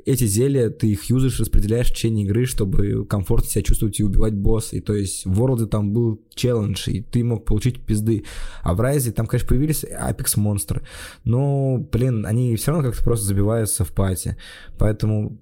эти 0.05 0.25
зелья 0.25 0.71
ты 0.71 0.89
их 0.93 1.05
юзаешь, 1.05 1.41
распределяешь 1.41 1.89
в 1.91 1.95
течение 1.95 2.25
игры, 2.27 2.45
чтобы 2.47 3.05
комфортно 3.07 3.49
себя 3.49 3.63
чувствовать 3.63 3.99
и 4.01 4.05
убивать 4.05 4.35
босса. 4.35 4.77
И 4.77 4.81
то 4.81 4.95
есть 4.95 5.25
в 5.27 5.41
World 5.43 5.67
там 5.67 5.93
был 5.93 6.21
челлендж, 6.35 6.89
и 6.89 7.01
ты 7.03 7.25
мог 7.25 7.45
получить 7.45 7.81
пизды. 7.81 8.25
А 8.63 8.75
в 8.75 8.81
Райзе 8.81 9.13
там, 9.13 9.27
конечно, 9.27 9.49
появились 9.49 9.85
Apex 9.85 10.39
монстры. 10.39 10.83
Но, 11.25 11.79
блин, 11.93 12.27
они 12.27 12.55
все 12.57 12.73
равно 12.73 12.89
как-то 12.89 13.05
просто 13.05 13.27
забиваются 13.27 13.85
в 13.85 13.93
пати. 13.93 14.37
Поэтому 14.79 15.39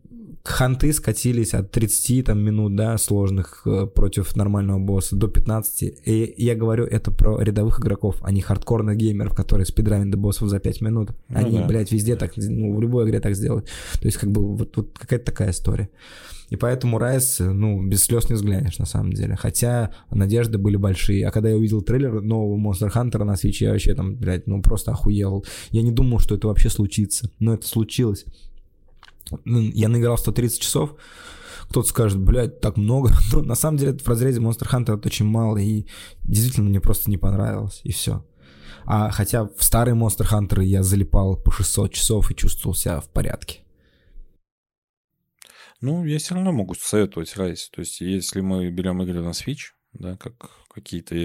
ханты 0.48 0.92
скатились 0.92 1.54
от 1.54 1.70
30 1.70 2.26
там, 2.26 2.40
минут, 2.40 2.74
да, 2.74 2.96
сложных 2.98 3.62
э, 3.66 3.86
против 3.86 4.34
нормального 4.36 4.78
босса 4.78 5.16
до 5.16 5.28
15. 5.28 5.82
И 6.04 6.34
я 6.36 6.54
говорю 6.54 6.84
это 6.84 7.10
про 7.10 7.40
рядовых 7.40 7.80
игроков, 7.80 8.16
а 8.22 8.32
не 8.32 8.40
хардкорных 8.40 8.96
геймеров, 8.96 9.34
которые 9.34 9.66
спидранят 9.66 10.10
до 10.10 10.16
боссов 10.16 10.48
за 10.48 10.58
5 10.58 10.80
минут. 10.80 11.10
Ну 11.28 11.38
Они, 11.38 11.58
да. 11.58 11.66
блядь, 11.66 11.92
везде 11.92 12.16
так, 12.16 12.32
ну, 12.36 12.74
в 12.74 12.80
любой 12.80 13.04
игре 13.06 13.20
так 13.20 13.34
сделают. 13.34 13.66
То 14.00 14.06
есть, 14.06 14.16
как 14.16 14.30
бы, 14.30 14.56
вот, 14.56 14.76
вот 14.76 14.98
какая-то 14.98 15.26
такая 15.26 15.50
история. 15.50 15.88
И 16.50 16.56
поэтому 16.56 16.98
Райс, 16.98 17.38
ну, 17.40 17.86
без 17.86 18.04
слез 18.04 18.28
не 18.30 18.34
взглянешь, 18.34 18.78
на 18.78 18.86
самом 18.86 19.12
деле. 19.12 19.36
Хотя 19.36 19.92
надежды 20.10 20.56
были 20.56 20.76
большие. 20.76 21.26
А 21.26 21.30
когда 21.30 21.50
я 21.50 21.56
увидел 21.56 21.82
трейлер 21.82 22.22
нового 22.22 22.58
Monster 22.58 22.90
Hunter 22.90 23.24
на 23.24 23.32
Switch, 23.32 23.58
я 23.60 23.72
вообще 23.72 23.94
там, 23.94 24.16
блядь, 24.16 24.46
ну, 24.46 24.62
просто 24.62 24.92
охуел. 24.92 25.44
Я 25.70 25.82
не 25.82 25.92
думал, 25.92 26.18
что 26.20 26.34
это 26.34 26.48
вообще 26.48 26.70
случится. 26.70 27.30
Но 27.38 27.54
это 27.54 27.66
случилось. 27.66 28.24
Ну, 29.44 29.60
Я 29.60 29.88
наиграл 29.88 30.18
130 30.18 30.60
часов. 30.60 30.94
Кто-то 31.68 31.88
скажет, 31.88 32.18
блядь, 32.18 32.60
так 32.60 32.76
много. 32.76 33.12
Но 33.32 33.42
на 33.42 33.54
самом 33.54 33.78
деле 33.78 33.96
в 33.96 34.08
разрезе 34.08 34.40
Monster 34.40 34.68
Hunter 34.70 34.98
это 34.98 35.08
очень 35.08 35.26
мало. 35.26 35.58
И 35.58 35.86
действительно 36.24 36.68
мне 36.68 36.80
просто 36.80 37.10
не 37.10 37.18
понравилось. 37.18 37.80
И 37.84 37.92
все. 37.92 38.24
А 38.84 39.10
хотя 39.10 39.44
в 39.44 39.62
старые 39.62 39.94
Monster 39.94 40.26
Hunter 40.30 40.64
я 40.64 40.82
залипал 40.82 41.36
по 41.36 41.50
600 41.50 41.92
часов 41.92 42.30
и 42.30 42.34
чувствовал 42.34 42.74
себя 42.74 43.00
в 43.00 43.08
порядке. 43.10 43.60
Ну, 45.80 46.04
я 46.04 46.18
все 46.18 46.34
равно 46.34 46.52
могу 46.52 46.74
советовать 46.74 47.34
Rise. 47.36 47.68
То 47.70 47.80
есть, 47.80 48.00
если 48.00 48.40
мы 48.40 48.68
берем 48.70 49.02
игры 49.02 49.20
на 49.20 49.30
Switch, 49.30 49.72
да, 49.92 50.16
как 50.16 50.50
какие-то... 50.72 51.16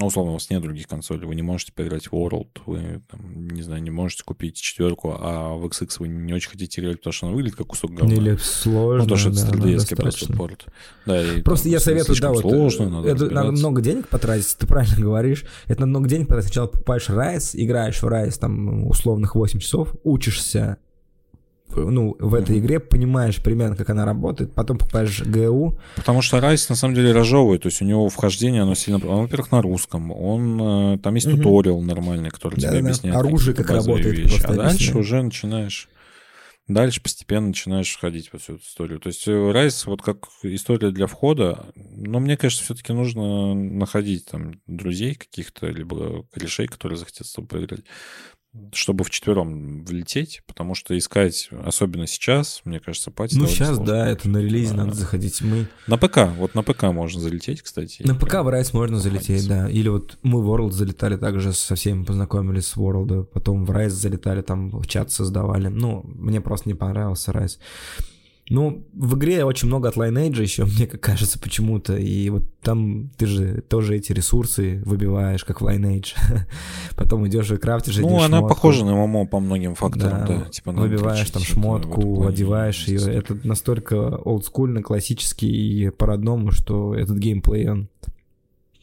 Ну, 0.00 0.06
условно, 0.06 0.30
у 0.30 0.34
вас 0.34 0.48
нет 0.48 0.62
других 0.62 0.88
консолей, 0.88 1.26
вы 1.26 1.34
не 1.34 1.42
можете 1.42 1.74
поиграть 1.74 2.06
в 2.06 2.14
World, 2.14 2.48
вы, 2.64 3.02
там, 3.10 3.50
не 3.50 3.60
знаю, 3.60 3.82
не 3.82 3.90
можете 3.90 4.24
купить 4.24 4.56
четверку, 4.56 5.14
а 5.20 5.54
в 5.54 5.66
XX 5.66 5.90
вы 5.98 6.08
не 6.08 6.32
очень 6.32 6.48
хотите 6.48 6.80
играть, 6.80 6.96
потому 7.00 7.12
что 7.12 7.26
она 7.26 7.36
выглядит 7.36 7.58
как 7.58 7.66
кусок 7.66 7.92
говна. 7.92 8.14
Или 8.14 8.36
сложно, 8.36 9.02
ну, 9.02 9.08
то, 9.10 9.16
что 9.16 9.28
это 9.28 9.44
да, 9.50 9.58
да, 9.58 9.68
3DS 9.68 9.96
просто 9.96 10.32
порт. 10.32 10.64
Да, 11.04 11.22
и, 11.22 11.42
Просто 11.42 11.64
там, 11.64 11.72
я 11.72 11.80
советую, 11.80 12.18
да, 12.18 12.30
вот 12.30 12.40
сложно, 12.40 12.88
надо 12.88 13.08
это 13.10 13.30
надо 13.30 13.52
много 13.52 13.82
денег 13.82 14.08
потратить, 14.08 14.56
ты 14.58 14.66
правильно 14.66 14.96
говоришь. 14.96 15.44
Это 15.66 15.80
надо 15.80 15.90
много 15.90 16.08
денег 16.08 16.28
потратить. 16.28 16.48
Сначала 16.48 16.68
покупаешь 16.68 17.10
Райс, 17.10 17.54
играешь 17.54 18.02
в 18.02 18.08
Райс 18.08 18.38
там 18.38 18.86
условных 18.86 19.34
8 19.34 19.58
часов, 19.58 19.94
учишься 20.02 20.78
ну, 21.76 22.16
в 22.18 22.34
этой 22.34 22.58
игре, 22.58 22.80
понимаешь 22.80 23.42
примерно, 23.42 23.76
как 23.76 23.90
она 23.90 24.04
работает, 24.04 24.52
потом 24.54 24.78
покупаешь 24.78 25.22
ГУ, 25.22 25.78
Потому 25.96 26.22
что 26.22 26.40
Райс 26.40 26.68
на 26.68 26.76
самом 26.76 26.94
деле 26.94 27.12
рожовый, 27.12 27.58
то 27.58 27.66
есть 27.66 27.80
у 27.82 27.84
него 27.84 28.08
вхождение, 28.08 28.62
оно 28.62 28.74
сильно... 28.74 28.98
Он, 29.06 29.22
во-первых, 29.22 29.50
на 29.52 29.62
русском, 29.62 30.10
он... 30.12 30.94
э, 30.94 30.98
Там 30.98 31.14
есть 31.14 31.26
Мгм. 31.26 31.42
туториал 31.42 31.80
нормальный, 31.80 32.30
который 32.30 32.56
тебе 32.56 32.68
Да-да-да. 32.68 32.86
объясняет 32.86 33.16
Оружие 33.16 33.54
какие-то 33.54 33.62
как 33.64 33.76
работает, 33.86 34.18
вещи. 34.18 34.42
А 34.44 34.48
дальше 34.54 34.62
объясняет. 34.74 34.96
уже 34.96 35.22
начинаешь... 35.22 35.88
Дальше 36.68 37.02
постепенно 37.02 37.48
начинаешь 37.48 37.92
входить 37.92 38.32
во 38.32 38.38
всю 38.38 38.54
эту 38.54 38.62
историю. 38.62 39.00
То 39.00 39.08
есть 39.08 39.26
э, 39.26 39.50
Райс 39.50 39.86
вот 39.86 40.02
как 40.02 40.28
история 40.44 40.92
для 40.92 41.08
входа, 41.08 41.66
но 41.74 42.20
мне 42.20 42.36
кажется, 42.36 42.62
все-таки 42.64 42.92
нужно 42.92 43.54
находить 43.54 44.26
там 44.26 44.60
друзей 44.68 45.16
каких-то, 45.16 45.66
либо 45.66 46.22
корешей, 46.32 46.68
которые 46.68 46.96
захотят 46.96 47.26
с 47.26 47.32
тобой 47.32 47.48
поиграть, 47.48 47.80
чтобы 48.72 49.04
вчетвером 49.04 49.84
влететь, 49.84 50.42
потому 50.46 50.74
что 50.74 50.98
искать, 50.98 51.48
особенно 51.64 52.06
сейчас, 52.08 52.62
мне 52.64 52.80
кажется, 52.80 53.12
пати 53.12 53.36
Ну, 53.36 53.46
сейчас, 53.46 53.76
сложно. 53.76 53.86
да, 53.86 54.08
это 54.08 54.28
на 54.28 54.38
релизе 54.38 54.74
А. 54.74 54.78
надо 54.78 54.94
заходить. 54.94 55.40
Мы 55.40 55.66
На 55.86 55.96
ПК, 55.98 56.28
вот 56.36 56.54
на 56.56 56.62
ПК 56.64 56.84
можно 56.84 57.20
залететь, 57.20 57.62
кстати. 57.62 58.02
на 58.04 58.16
ПК 58.16 58.34
в 58.42 58.48
Райс 58.48 58.72
можно 58.72 58.96
находиться. 58.96 59.26
залететь, 59.28 59.48
да. 59.48 59.70
Или 59.70 59.88
вот 59.88 60.18
мы 60.22 60.42
в 60.42 60.48
World 60.50 60.72
залетали 60.72 61.16
также 61.16 61.52
со 61.52 61.76
всеми 61.76 62.02
познакомились 62.04 62.66
с 62.66 62.76
World, 62.76 63.24
потом 63.26 63.64
в 63.64 63.70
Райс 63.70 63.92
залетали, 63.92 64.42
там 64.42 64.82
чат 64.82 65.12
создавали. 65.12 65.68
Ну, 65.68 66.02
мне 66.04 66.40
просто 66.40 66.68
не 66.68 66.74
понравился 66.74 67.32
Райс. 67.32 67.58
Ну, 68.50 68.84
в 68.92 69.16
игре 69.16 69.44
очень 69.44 69.68
много 69.68 69.88
от 69.88 69.96
Lineage 69.96 70.42
еще, 70.42 70.64
мне 70.66 70.86
кажется, 70.88 71.38
почему-то. 71.38 71.96
И 71.96 72.28
вот 72.30 72.42
там 72.60 73.10
ты 73.16 73.26
же 73.26 73.62
тоже 73.62 73.96
эти 73.96 74.12
ресурсы 74.12 74.82
выбиваешь, 74.84 75.44
как 75.44 75.60
в 75.60 75.66
Lineage. 75.66 76.16
Потом 76.96 77.26
идешь 77.28 77.50
и 77.52 77.56
крафтишь 77.56 77.98
Ну, 77.98 78.16
она 78.20 78.38
шмотку. 78.38 78.48
похожа 78.48 78.84
на 78.84 78.94
ММО 78.94 79.26
по 79.26 79.38
многим 79.38 79.76
факторам, 79.76 80.26
да. 80.26 80.26
Да, 80.26 80.44
Типа, 80.50 80.72
выбиваешь 80.72 81.30
там 81.30 81.42
шмотку, 81.42 82.26
одеваешь 82.26 82.88
ее. 82.88 83.00
Это 83.14 83.38
настолько 83.44 84.16
олдскульно, 84.16 84.82
классический 84.82 85.48
и 85.48 85.90
по-родному, 85.90 86.50
что 86.50 86.94
этот 86.94 87.18
геймплей, 87.18 87.70
он 87.70 87.88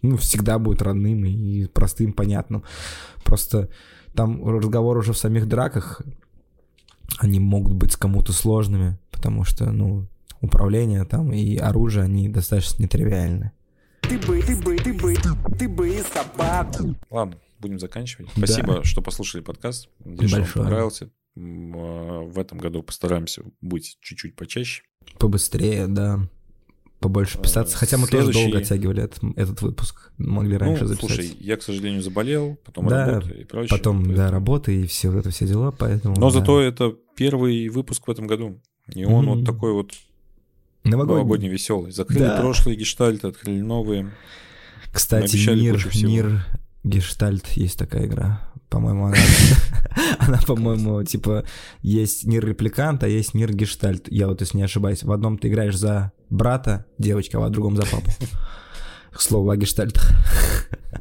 ну, 0.01 0.15
всегда 0.15 0.59
будет 0.59 0.81
родным 0.81 1.25
и 1.25 1.65
простым, 1.65 2.13
понятным. 2.13 2.63
Просто 3.25 3.69
там 4.13 4.47
разговор 4.47 4.97
уже 4.97 5.11
в 5.11 5.17
самих 5.17 5.47
драках, 5.49 6.01
они 7.19 7.41
могут 7.41 7.73
быть 7.73 7.95
кому-то 7.97 8.31
сложными, 8.31 8.97
потому 9.17 9.43
что, 9.43 9.71
ну, 9.71 10.07
управление 10.41 11.03
там 11.03 11.33
и 11.33 11.57
оружие, 11.57 12.05
они 12.05 12.29
достаточно 12.29 12.83
нетривиальны. 12.83 13.51
Ты 14.01 14.17
бы, 14.19 14.41
ты 14.41 14.55
бы, 14.55 14.77
ты 14.77 14.93
бы, 14.93 15.15
ты 15.59 15.67
бы 15.67 15.89
и 15.89 16.01
собаку. 16.01 16.95
Ладно, 17.09 17.37
будем 17.59 17.79
заканчивать. 17.79 18.27
Да. 18.35 18.47
Спасибо, 18.47 18.83
что 18.83 19.01
послушали 19.01 19.41
подкаст. 19.41 19.89
Надеюсь, 20.05 20.29
что 20.29 20.39
Большое. 20.39 20.63
вам 20.63 20.71
понравился. 20.71 21.09
А, 21.35 22.21
В 22.21 22.39
этом 22.39 22.57
году 22.57 22.83
постараемся 22.83 23.43
быть 23.61 23.97
чуть-чуть 24.01 24.35
почаще. 24.35 24.83
Побыстрее, 25.19 25.87
да. 25.87 26.19
Побольше 26.99 27.37
писаться. 27.39 27.75
Э, 27.75 27.79
Хотя 27.79 27.97
мы 27.97 28.07
тоже 28.07 28.23
следующий- 28.31 28.43
долго 28.51 28.57
оттягивали 28.59 29.03
этот, 29.03 29.23
этот 29.35 29.61
выпуск. 29.61 30.11
Могли 30.17 30.57
раньше 30.57 30.83
ну, 30.83 30.87
записать. 30.87 31.09
слушай, 31.15 31.37
я, 31.39 31.57
к 31.57 31.61
сожалению, 31.61 32.01
заболел, 32.01 32.57
потом 32.65 32.87
Да, 32.87 33.05
работа 33.05 33.33
и 33.33 33.43
прочее. 33.43 33.77
Потом, 33.77 34.03
да, 34.03 34.07
поэтому- 34.07 34.31
работа 34.31 34.71
и 34.71 34.87
все 34.87 35.09
вот 35.09 35.19
это 35.19 35.29
все 35.29 35.45
дела, 35.45 35.71
поэтому... 35.71 36.15
Но 36.17 36.31
да. 36.31 36.39
зато 36.39 36.59
это 36.61 36.95
первый 37.15 37.67
выпуск 37.69 38.07
в 38.07 38.11
этом 38.11 38.25
году. 38.25 38.59
И 38.93 39.05
он 39.05 39.25
Мгм. 39.25 39.35
вот 39.35 39.45
такой 39.45 39.73
вот 39.73 39.91
Новогодний. 40.83 41.15
новогодний 41.17 41.49
веселый. 41.49 41.91
Закрыли 41.91 42.19
Да. 42.23 42.37
прошлые 42.39 42.77
гештальты, 42.77 43.27
открыли 43.27 43.61
новые. 43.61 44.11
Кстати, 44.91 45.35
кучу 45.71 45.89
всего. 45.89 46.09
Нир 46.09 46.45
Гештальт 46.83 47.47
есть 47.49 47.77
такая 47.77 48.05
игра. 48.05 48.41
По-моему, 48.69 49.07
она, 49.07 49.15
она, 50.19 50.39
по-моему, 50.45 51.03
типа, 51.03 51.43
есть 51.81 52.25
Нир 52.25 52.45
Репликант, 52.45 53.03
а 53.03 53.07
есть 53.07 53.33
Нир 53.33 53.53
Гештальт. 53.53 54.07
Я 54.11 54.27
вот, 54.27 54.41
если 54.41 54.57
не 54.57 54.63
ошибаюсь, 54.63 55.03
в 55.03 55.11
одном 55.11 55.37
ты 55.37 55.47
играешь 55.49 55.75
за 55.77 56.11
брата 56.29 56.85
девочки, 56.97 57.35
а 57.35 57.39
в 57.39 57.49
другом 57.49 57.75
за 57.75 57.83
папу. 57.83 58.11
К 59.17 59.21
слову, 59.21 59.49
о 59.49 59.57
гештальтах. 59.57 60.11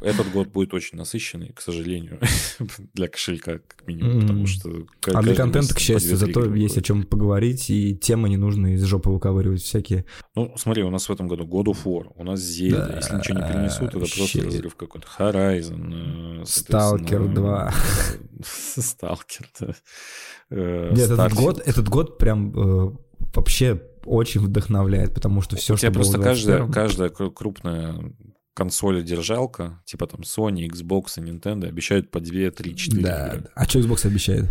Этот 0.01 0.31
год 0.31 0.47
будет 0.47 0.73
очень 0.73 0.97
насыщенный, 0.97 1.51
к 1.53 1.61
сожалению, 1.61 2.19
для 2.95 3.07
кошелька, 3.07 3.59
как 3.59 3.87
минимум, 3.87 4.11
Мгм. 4.17 4.21
потому 4.21 4.47
что... 4.47 4.71
А 5.13 5.21
для 5.21 5.35
контента, 5.35 5.75
к 5.75 5.79
счастью, 5.79 6.13
2-3 6.13 6.15
зато 6.15 6.39
есть 6.41 6.49
о 6.49 6.51
выходит. 6.79 6.85
чем 6.85 7.03
поговорить, 7.03 7.69
и 7.69 7.95
темы 7.95 8.29
не 8.29 8.37
нужно 8.37 8.73
из 8.73 8.83
жопы 8.83 9.11
выковыривать 9.11 9.61
всякие. 9.61 10.05
Ну, 10.35 10.51
смотри, 10.57 10.81
у 10.83 10.89
нас 10.89 11.07
в 11.09 11.11
этом 11.11 11.27
году 11.27 11.45
God 11.45 11.65
of 11.65 11.83
War, 11.85 12.11
у 12.15 12.23
нас 12.23 12.39
Зельда. 12.39 12.87
Да, 12.87 12.95
Если 12.97 13.15
ничего 13.17 13.39
не 13.39 13.45
принесут, 13.45 13.89
это 13.89 13.99
просто 13.99 14.43
разрыв 14.43 14.75
какой-то. 14.75 15.07
Horizon. 15.19 16.41
э, 16.41 16.43
Stalker 16.43 17.33
2. 17.33 17.73
Сталкер, 18.43 19.45
да. 19.59 19.75
Э, 20.49 20.91
Нет, 20.95 21.11
этот 21.11 21.33
год, 21.33 21.61
этот 21.65 21.87
год 21.89 22.17
прям 22.17 22.51
э, 22.55 22.91
вообще 23.35 23.81
очень 24.07 24.41
вдохновляет, 24.41 25.13
потому 25.13 25.41
что 25.41 25.55
все, 25.55 25.73
У 25.73 25.77
что 25.77 25.87
тебя 25.87 25.91
в 25.91 25.93
просто 25.95 26.19
каждая, 26.19 26.59
21-м, 26.61 26.71
каждая 26.71 27.09
кру- 27.09 27.31
крупная 27.31 27.95
консоль-держалка, 28.53 29.79
типа 29.85 30.07
там 30.07 30.21
Sony, 30.21 30.67
Xbox 30.69 31.17
и 31.17 31.21
Nintendo, 31.21 31.67
обещают 31.67 32.09
по 32.11 32.19
2, 32.19 32.51
3, 32.51 32.75
4 32.75 33.03
Да, 33.03 33.27
игры. 33.27 33.49
А 33.55 33.65
что 33.65 33.79
Xbox 33.79 34.05
обещает? 34.07 34.45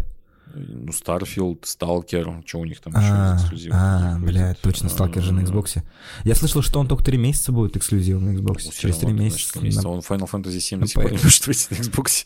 Ну, 0.54 0.86
Starfield, 0.92 1.62
Stalker, 1.64 2.42
что 2.46 2.60
у 2.60 2.64
них 2.64 2.80
там 2.80 2.92
А, 2.96 3.00
еще 3.02 3.36
из 3.36 3.42
эксклюзивов 3.42 3.76
а, 3.78 4.18
блядь, 4.20 4.60
точно, 4.60 4.88
Сталкер 4.88 5.20
же 5.22 5.32
на 5.34 5.40
А, 5.42 5.44
Xbox. 5.44 5.82
Я 6.24 6.34
слышал, 6.34 6.62
что 6.62 6.80
он 6.80 6.88
только 6.88 7.04
3 7.04 7.18
месяца 7.18 7.52
будет 7.52 7.76
эксклюзив 7.76 8.20
на 8.20 8.30
Xbox. 8.30 8.62
ну, 8.64 8.70
Через 8.72 8.96
3 8.98 9.08
равно, 9.08 9.22
месяца. 9.22 9.60
месяца. 9.60 9.88
Он 9.88 9.98
Final 10.00 10.30
Fantasy 10.30 10.60
7 10.60 10.78
на 10.78 10.84
до 10.84 10.88
сих 10.88 11.02
пор 11.02 11.12
не 11.12 11.18
может 11.18 11.46
выйти 11.46 11.66
на 11.70 11.74
Xbox. 11.74 12.24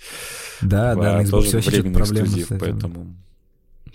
Да, 0.61 0.95
да, 0.95 1.17
на 1.17 1.23
Xbox 1.23 1.53
вообще 1.55 1.83
проблема 1.83 2.05
с 2.05 2.11
эксклюзив, 2.13 2.53
этим. 2.53 2.59
поэтому... 2.61 3.17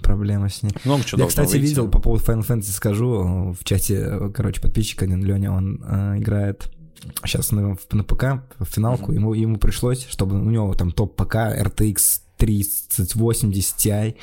Проблема 0.01 0.49
с 0.49 0.63
ней. 0.63 0.71
Много 0.85 1.03
чего 1.03 1.21
Я, 1.21 1.27
кстати, 1.27 1.51
выйти. 1.53 1.63
видел 1.65 1.89
по 1.89 1.99
поводу 1.99 2.23
Final 2.23 2.45
Fantasy, 2.47 2.71
скажу, 2.71 3.55
в 3.59 3.63
чате, 3.63 4.29
короче, 4.33 4.61
подписчика 4.61 5.05
Леня, 5.05 5.51
он 5.51 5.81
э, 5.87 6.17
играет 6.19 6.69
сейчас 7.23 7.51
на, 7.51 7.75
на 7.91 8.03
ПК 8.03 8.23
в 8.59 8.65
финалку, 8.65 9.11
Мгм. 9.11 9.13
ему, 9.15 9.33
ему 9.33 9.57
пришлось, 9.57 10.05
чтобы 10.07 10.39
у 10.39 10.49
него 10.49 10.73
там 10.73 10.91
топ 10.91 11.15
ПК 11.15 11.35
RTX 11.35 12.21
3080 12.45 13.75
Ti, 13.77 14.15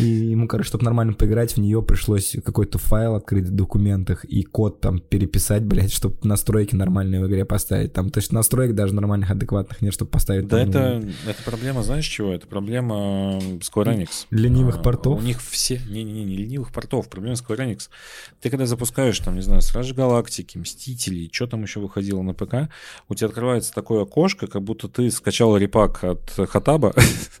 и 0.00 0.04
ему, 0.04 0.48
короче, 0.48 0.68
чтобы 0.68 0.84
нормально 0.84 1.12
поиграть 1.12 1.52
в 1.52 1.58
нее, 1.58 1.82
пришлось 1.82 2.36
какой-то 2.44 2.78
файл 2.78 3.14
открыть 3.14 3.46
в 3.46 3.50
документах 3.52 4.24
и 4.24 4.42
код 4.42 4.80
там 4.80 4.98
переписать, 4.98 5.64
блядь, 5.64 5.92
чтобы 5.92 6.16
настройки 6.24 6.74
нормальные 6.74 7.22
в 7.22 7.28
игре 7.28 7.44
поставить. 7.44 7.92
Там, 7.92 8.10
то 8.10 8.18
есть 8.18 8.32
настроек 8.32 8.74
даже 8.74 8.94
нормальных, 8.94 9.30
адекватных 9.30 9.82
нет, 9.82 9.94
чтобы 9.94 10.10
поставить. 10.10 10.48
Да, 10.48 10.58
там, 10.60 10.68
это, 10.68 11.08
это 11.28 11.42
проблема, 11.44 11.82
знаешь 11.84 12.06
чего? 12.06 12.32
Это 12.32 12.46
проблема 12.46 13.38
Square 13.60 13.96
Enix. 13.96 14.26
Ленивых 14.30 14.78
А, 14.78 14.82
портов? 14.82 15.20
У 15.20 15.22
них 15.22 15.40
все... 15.40 15.80
Не-не-не, 15.88 16.24
не 16.24 16.36
ленивых 16.36 16.72
портов. 16.72 17.08
Проблема 17.08 17.36
Square 17.36 17.68
Enix. 17.68 17.88
Ты 18.40 18.50
когда 18.50 18.66
запускаешь, 18.66 19.18
там, 19.20 19.36
не 19.36 19.42
знаю, 19.42 19.62
Стражи 19.62 19.94
Галактики, 19.94 20.58
Мстители, 20.58 21.28
что 21.32 21.46
там 21.46 21.62
еще 21.62 21.78
выходило 21.78 22.22
на 22.22 22.34
ПК, 22.34 22.68
у 23.08 23.14
тебя 23.14 23.28
открывается 23.28 23.72
такое 23.72 24.02
окошко, 24.02 24.48
как 24.48 24.62
будто 24.62 24.88
ты 24.88 25.10
скачал 25.10 25.56
репак 25.56 26.02
от 26.02 26.30
Хатаба, 26.48 26.94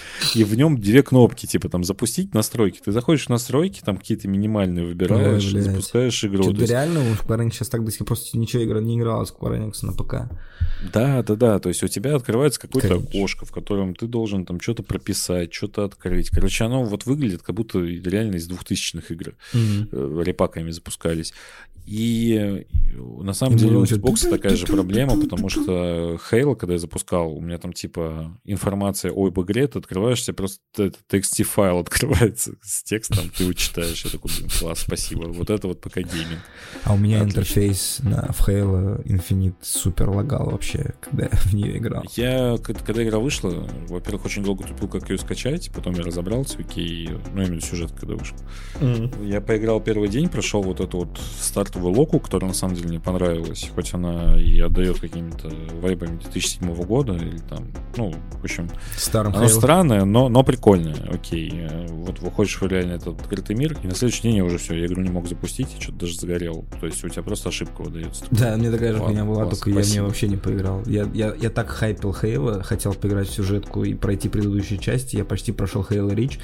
и 0.35 0.43
в 0.43 0.55
нем 0.55 0.79
две 0.79 1.03
кнопки, 1.03 1.45
типа 1.45 1.69
там 1.69 1.83
запустить 1.83 2.33
настройки. 2.33 2.79
Ты 2.83 2.91
заходишь 2.91 3.25
в 3.25 3.29
настройки, 3.29 3.81
там 3.83 3.97
какие-то 3.97 4.27
минимальные 4.27 4.85
выбираешь, 4.85 5.53
Ой, 5.53 5.61
запускаешь 5.61 6.23
игру. 6.25 6.43
Что-то 6.43 6.57
То 6.57 6.61
есть- 6.61 6.71
реально 6.71 6.99
у 7.01 7.15
Square 7.15 7.51
сейчас 7.51 7.69
так 7.69 7.83
пор 7.83 8.07
просто 8.07 8.37
ничего 8.37 8.63
игра 8.63 8.79
не 8.79 8.97
играла 8.97 9.23
Square 9.25 9.59
Enix 9.59 9.85
на 9.85 9.93
ПК. 9.93 10.31
Да, 10.93 11.23
да, 11.23 11.35
да. 11.35 11.59
То 11.59 11.69
есть 11.69 11.83
у 11.83 11.87
тебя 11.87 12.15
открывается 12.15 12.59
какое-то 12.59 12.87
Конечно. 12.89 13.09
окошко, 13.09 13.45
в 13.45 13.51
котором 13.51 13.95
ты 13.95 14.07
должен 14.07 14.45
там 14.45 14.59
что-то 14.59 14.83
прописать, 14.83 15.53
что-то 15.53 15.85
открыть. 15.85 16.29
Короче, 16.29 16.63
оно 16.65 16.83
вот 16.83 17.05
выглядит, 17.05 17.41
как 17.41 17.55
будто 17.55 17.79
реально 17.79 18.35
из 18.37 18.49
2000-х 18.49 19.13
игр 19.13 19.33
э, 19.53 20.21
репаками 20.23 20.71
запускались. 20.71 21.33
И 21.87 22.35
э, 22.39 22.63
на 23.23 23.33
самом 23.33 23.55
И 23.55 23.59
деле 23.59 23.77
у 23.77 23.83
Xbox 23.83 24.29
такая 24.29 24.55
же 24.55 24.67
проблема, 24.67 25.19
потому 25.19 25.49
что 25.49 26.19
Halo, 26.31 26.55
когда 26.55 26.73
я 26.73 26.79
запускал, 26.79 27.35
у 27.35 27.41
меня 27.41 27.57
там 27.57 27.73
типа 27.73 28.37
информация 28.45 29.11
об 29.11 29.39
игре, 29.41 29.67
ты 29.67 29.79
открываешься, 30.11 30.33
просто 30.33 30.61
этот 30.77 30.99
TXT-файл 31.09 31.79
открывается 31.79 32.53
с 32.61 32.83
текстом, 32.83 33.29
ты 33.35 33.43
его 33.43 33.53
читаешь. 33.53 34.03
Я 34.05 34.11
такой, 34.11 34.31
блин, 34.37 34.49
класс, 34.59 34.79
спасибо. 34.79 35.27
Вот 35.27 35.49
это 35.49 35.67
вот 35.67 35.81
пока 35.81 36.01
гейминг. 36.01 36.39
А 36.83 36.93
у 36.93 36.97
меня 36.97 37.21
Отлично. 37.21 37.39
интерфейс 37.39 37.99
на, 38.03 38.31
в 38.31 38.47
Halo 38.47 39.03
Infinite 39.03 39.55
супер 39.61 40.09
лагал 40.09 40.49
вообще, 40.51 40.93
когда 41.01 41.23
я 41.25 41.29
в 41.31 41.53
нее 41.53 41.77
играл. 41.77 42.03
Я, 42.15 42.57
когда 42.61 43.03
игра 43.03 43.19
вышла, 43.19 43.67
во-первых, 43.87 44.25
очень 44.25 44.43
долго 44.43 44.63
тупил, 44.63 44.87
как 44.87 45.09
ее 45.09 45.17
скачать, 45.17 45.71
потом 45.73 45.93
я 45.93 46.03
разобрался, 46.03 46.57
окей, 46.59 47.09
ну, 47.33 47.41
именно 47.41 47.61
сюжет, 47.61 47.91
когда 47.91 48.15
вышел. 48.15 48.37
Я 49.21 49.41
поиграл 49.41 49.81
первый 49.81 50.09
день, 50.09 50.29
прошел 50.29 50.61
вот 50.61 50.79
эту 50.79 50.99
вот 50.99 51.19
стартовую 51.39 51.93
локу, 51.93 52.19
которая 52.19 52.49
на 52.49 52.55
самом 52.55 52.75
деле 52.75 52.89
мне 52.89 52.99
понравилась, 52.99 53.69
хоть 53.73 53.93
она 53.93 54.39
и 54.39 54.59
отдает 54.59 54.99
какими-то 54.99 55.49
вайбами 55.81 56.19
2007 56.19 56.73
года, 56.83 57.13
или 57.13 57.37
там, 57.37 57.71
ну, 57.95 58.13
в 58.33 58.43
общем, 58.43 58.69
Старым 58.97 59.35
она 59.35 59.45
Halo. 59.45 59.49
странная, 59.49 60.00
но, 60.05 60.29
но 60.29 60.43
прикольная, 60.43 60.95
окей. 61.11 61.51
Э, 61.53 61.87
Вот 61.87 62.19
выходишь 62.19 62.59
в 62.59 62.67
реально 62.67 62.93
этот 62.93 63.19
открытый 63.21 63.55
мир, 63.55 63.77
и 63.83 63.87
на 63.87 63.95
следующий 63.95 64.23
день 64.23 64.35
я 64.37 64.43
уже 64.45 64.57
все, 64.57 64.75
я 64.75 64.85
игру 64.85 65.01
не 65.01 65.09
мог 65.09 65.27
запустить, 65.27 65.67
что-то 65.79 65.99
даже 65.99 66.19
загорел. 66.19 66.65
То 66.79 66.85
есть 66.87 67.03
у 67.03 67.09
тебя 67.09 67.23
просто 67.23 67.49
ошибка 67.49 67.81
выдается. 67.81 68.25
Да, 68.31 68.57
мне 68.57 68.71
такая 68.71 68.93
же 68.93 68.99
Ладно, 68.99 69.07
хуйня 69.07 69.25
была, 69.25 69.43
класс, 69.45 69.59
только 69.59 69.69
я 69.69 69.75
в 69.75 69.77
нее 69.77 69.85
спасибо. 69.85 70.03
вообще 70.05 70.27
не 70.27 70.37
поиграл. 70.37 70.83
Я, 70.85 71.09
я, 71.13 71.33
я 71.39 71.49
так 71.49 71.69
хайпил 71.69 72.13
Halo, 72.13 72.63
хотел 72.63 72.93
поиграть 72.93 73.27
в 73.29 73.33
сюжетку 73.33 73.83
и 73.83 73.93
пройти 73.93 74.29
предыдущие 74.29 74.79
части. 74.79 75.15
Я 75.17 75.25
почти 75.25 75.51
прошел 75.51 75.85
Halo 75.89 76.13
Reach. 76.13 76.39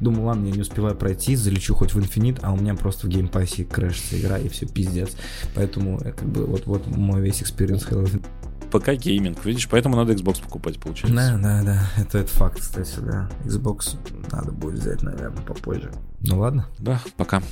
Думал, 0.00 0.24
ладно, 0.26 0.46
я 0.46 0.52
не 0.52 0.60
успеваю 0.62 0.96
пройти, 0.96 1.36
залечу 1.36 1.74
хоть 1.74 1.94
в 1.94 1.98
Infinite, 1.98 2.38
а 2.42 2.52
у 2.52 2.56
меня 2.56 2.74
просто 2.74 3.06
в 3.06 3.10
Game 3.10 3.34
Pass 3.34 3.58
е 3.58 3.64
крэшится 3.64 4.18
игра, 4.20 4.38
и 4.38 4.48
все, 4.48 4.66
пиздец. 4.66 5.10
Поэтому, 5.54 6.00
э, 6.00 6.12
как 6.12 6.28
бы, 6.28 6.44
вот, 6.44 6.66
вот 6.66 6.86
мой 6.88 7.20
весь 7.20 7.42
experience 7.42 7.86
Infinite. 7.86 8.24
ПК 8.72 8.94
гейминг, 8.94 9.44
видишь, 9.44 9.68
поэтому 9.68 9.96
надо 9.96 10.14
Xbox 10.14 10.42
покупать, 10.42 10.80
получается. 10.80 11.14
Да, 11.14 11.36
да, 11.36 11.62
да, 11.62 12.02
это, 12.02 12.18
это 12.18 12.32
факт, 12.32 12.60
кстати, 12.60 12.98
да. 13.00 13.28
Xbox 13.44 13.96
надо 14.32 14.50
будет 14.50 14.80
взять, 14.80 15.02
наверное, 15.02 15.42
попозже. 15.42 15.92
Ну 16.22 16.38
ладно. 16.38 16.66
Да, 16.78 17.00
пока. 17.16 17.42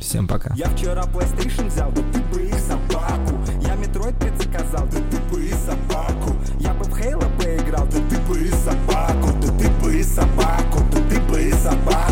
Всем 0.00 0.28
пока. 0.28 0.54
Я 0.54 0.68
вчера 0.68 1.04
PlayStation 1.04 1.68
взял, 1.68 1.90
да 1.90 2.02
ты 2.12 2.20
бы 2.32 2.42
их 2.42 2.54
собаку. 2.60 3.40
Я 3.62 3.74
Metroid 3.74 4.18
5 4.18 4.70
да 4.72 4.86
ты 5.10 5.34
бы 5.34 5.44
и 5.44 5.52
собаку. 5.52 6.36
Я 6.60 6.74
бы 6.74 6.84
в 6.84 6.94
Halo 6.94 7.36
поиграл, 7.38 7.86
да 7.86 7.98
ты 8.08 8.20
бы 8.28 8.38
и 8.38 8.50
собаку. 8.50 9.28
Да 9.40 9.48
ты 9.58 9.70
бы 9.82 9.96
и 9.96 10.02
собаку, 10.02 10.80
да 10.92 11.00
ты 11.08 11.20
бы 11.22 11.42
и 11.42 11.52
собаку. 11.52 12.05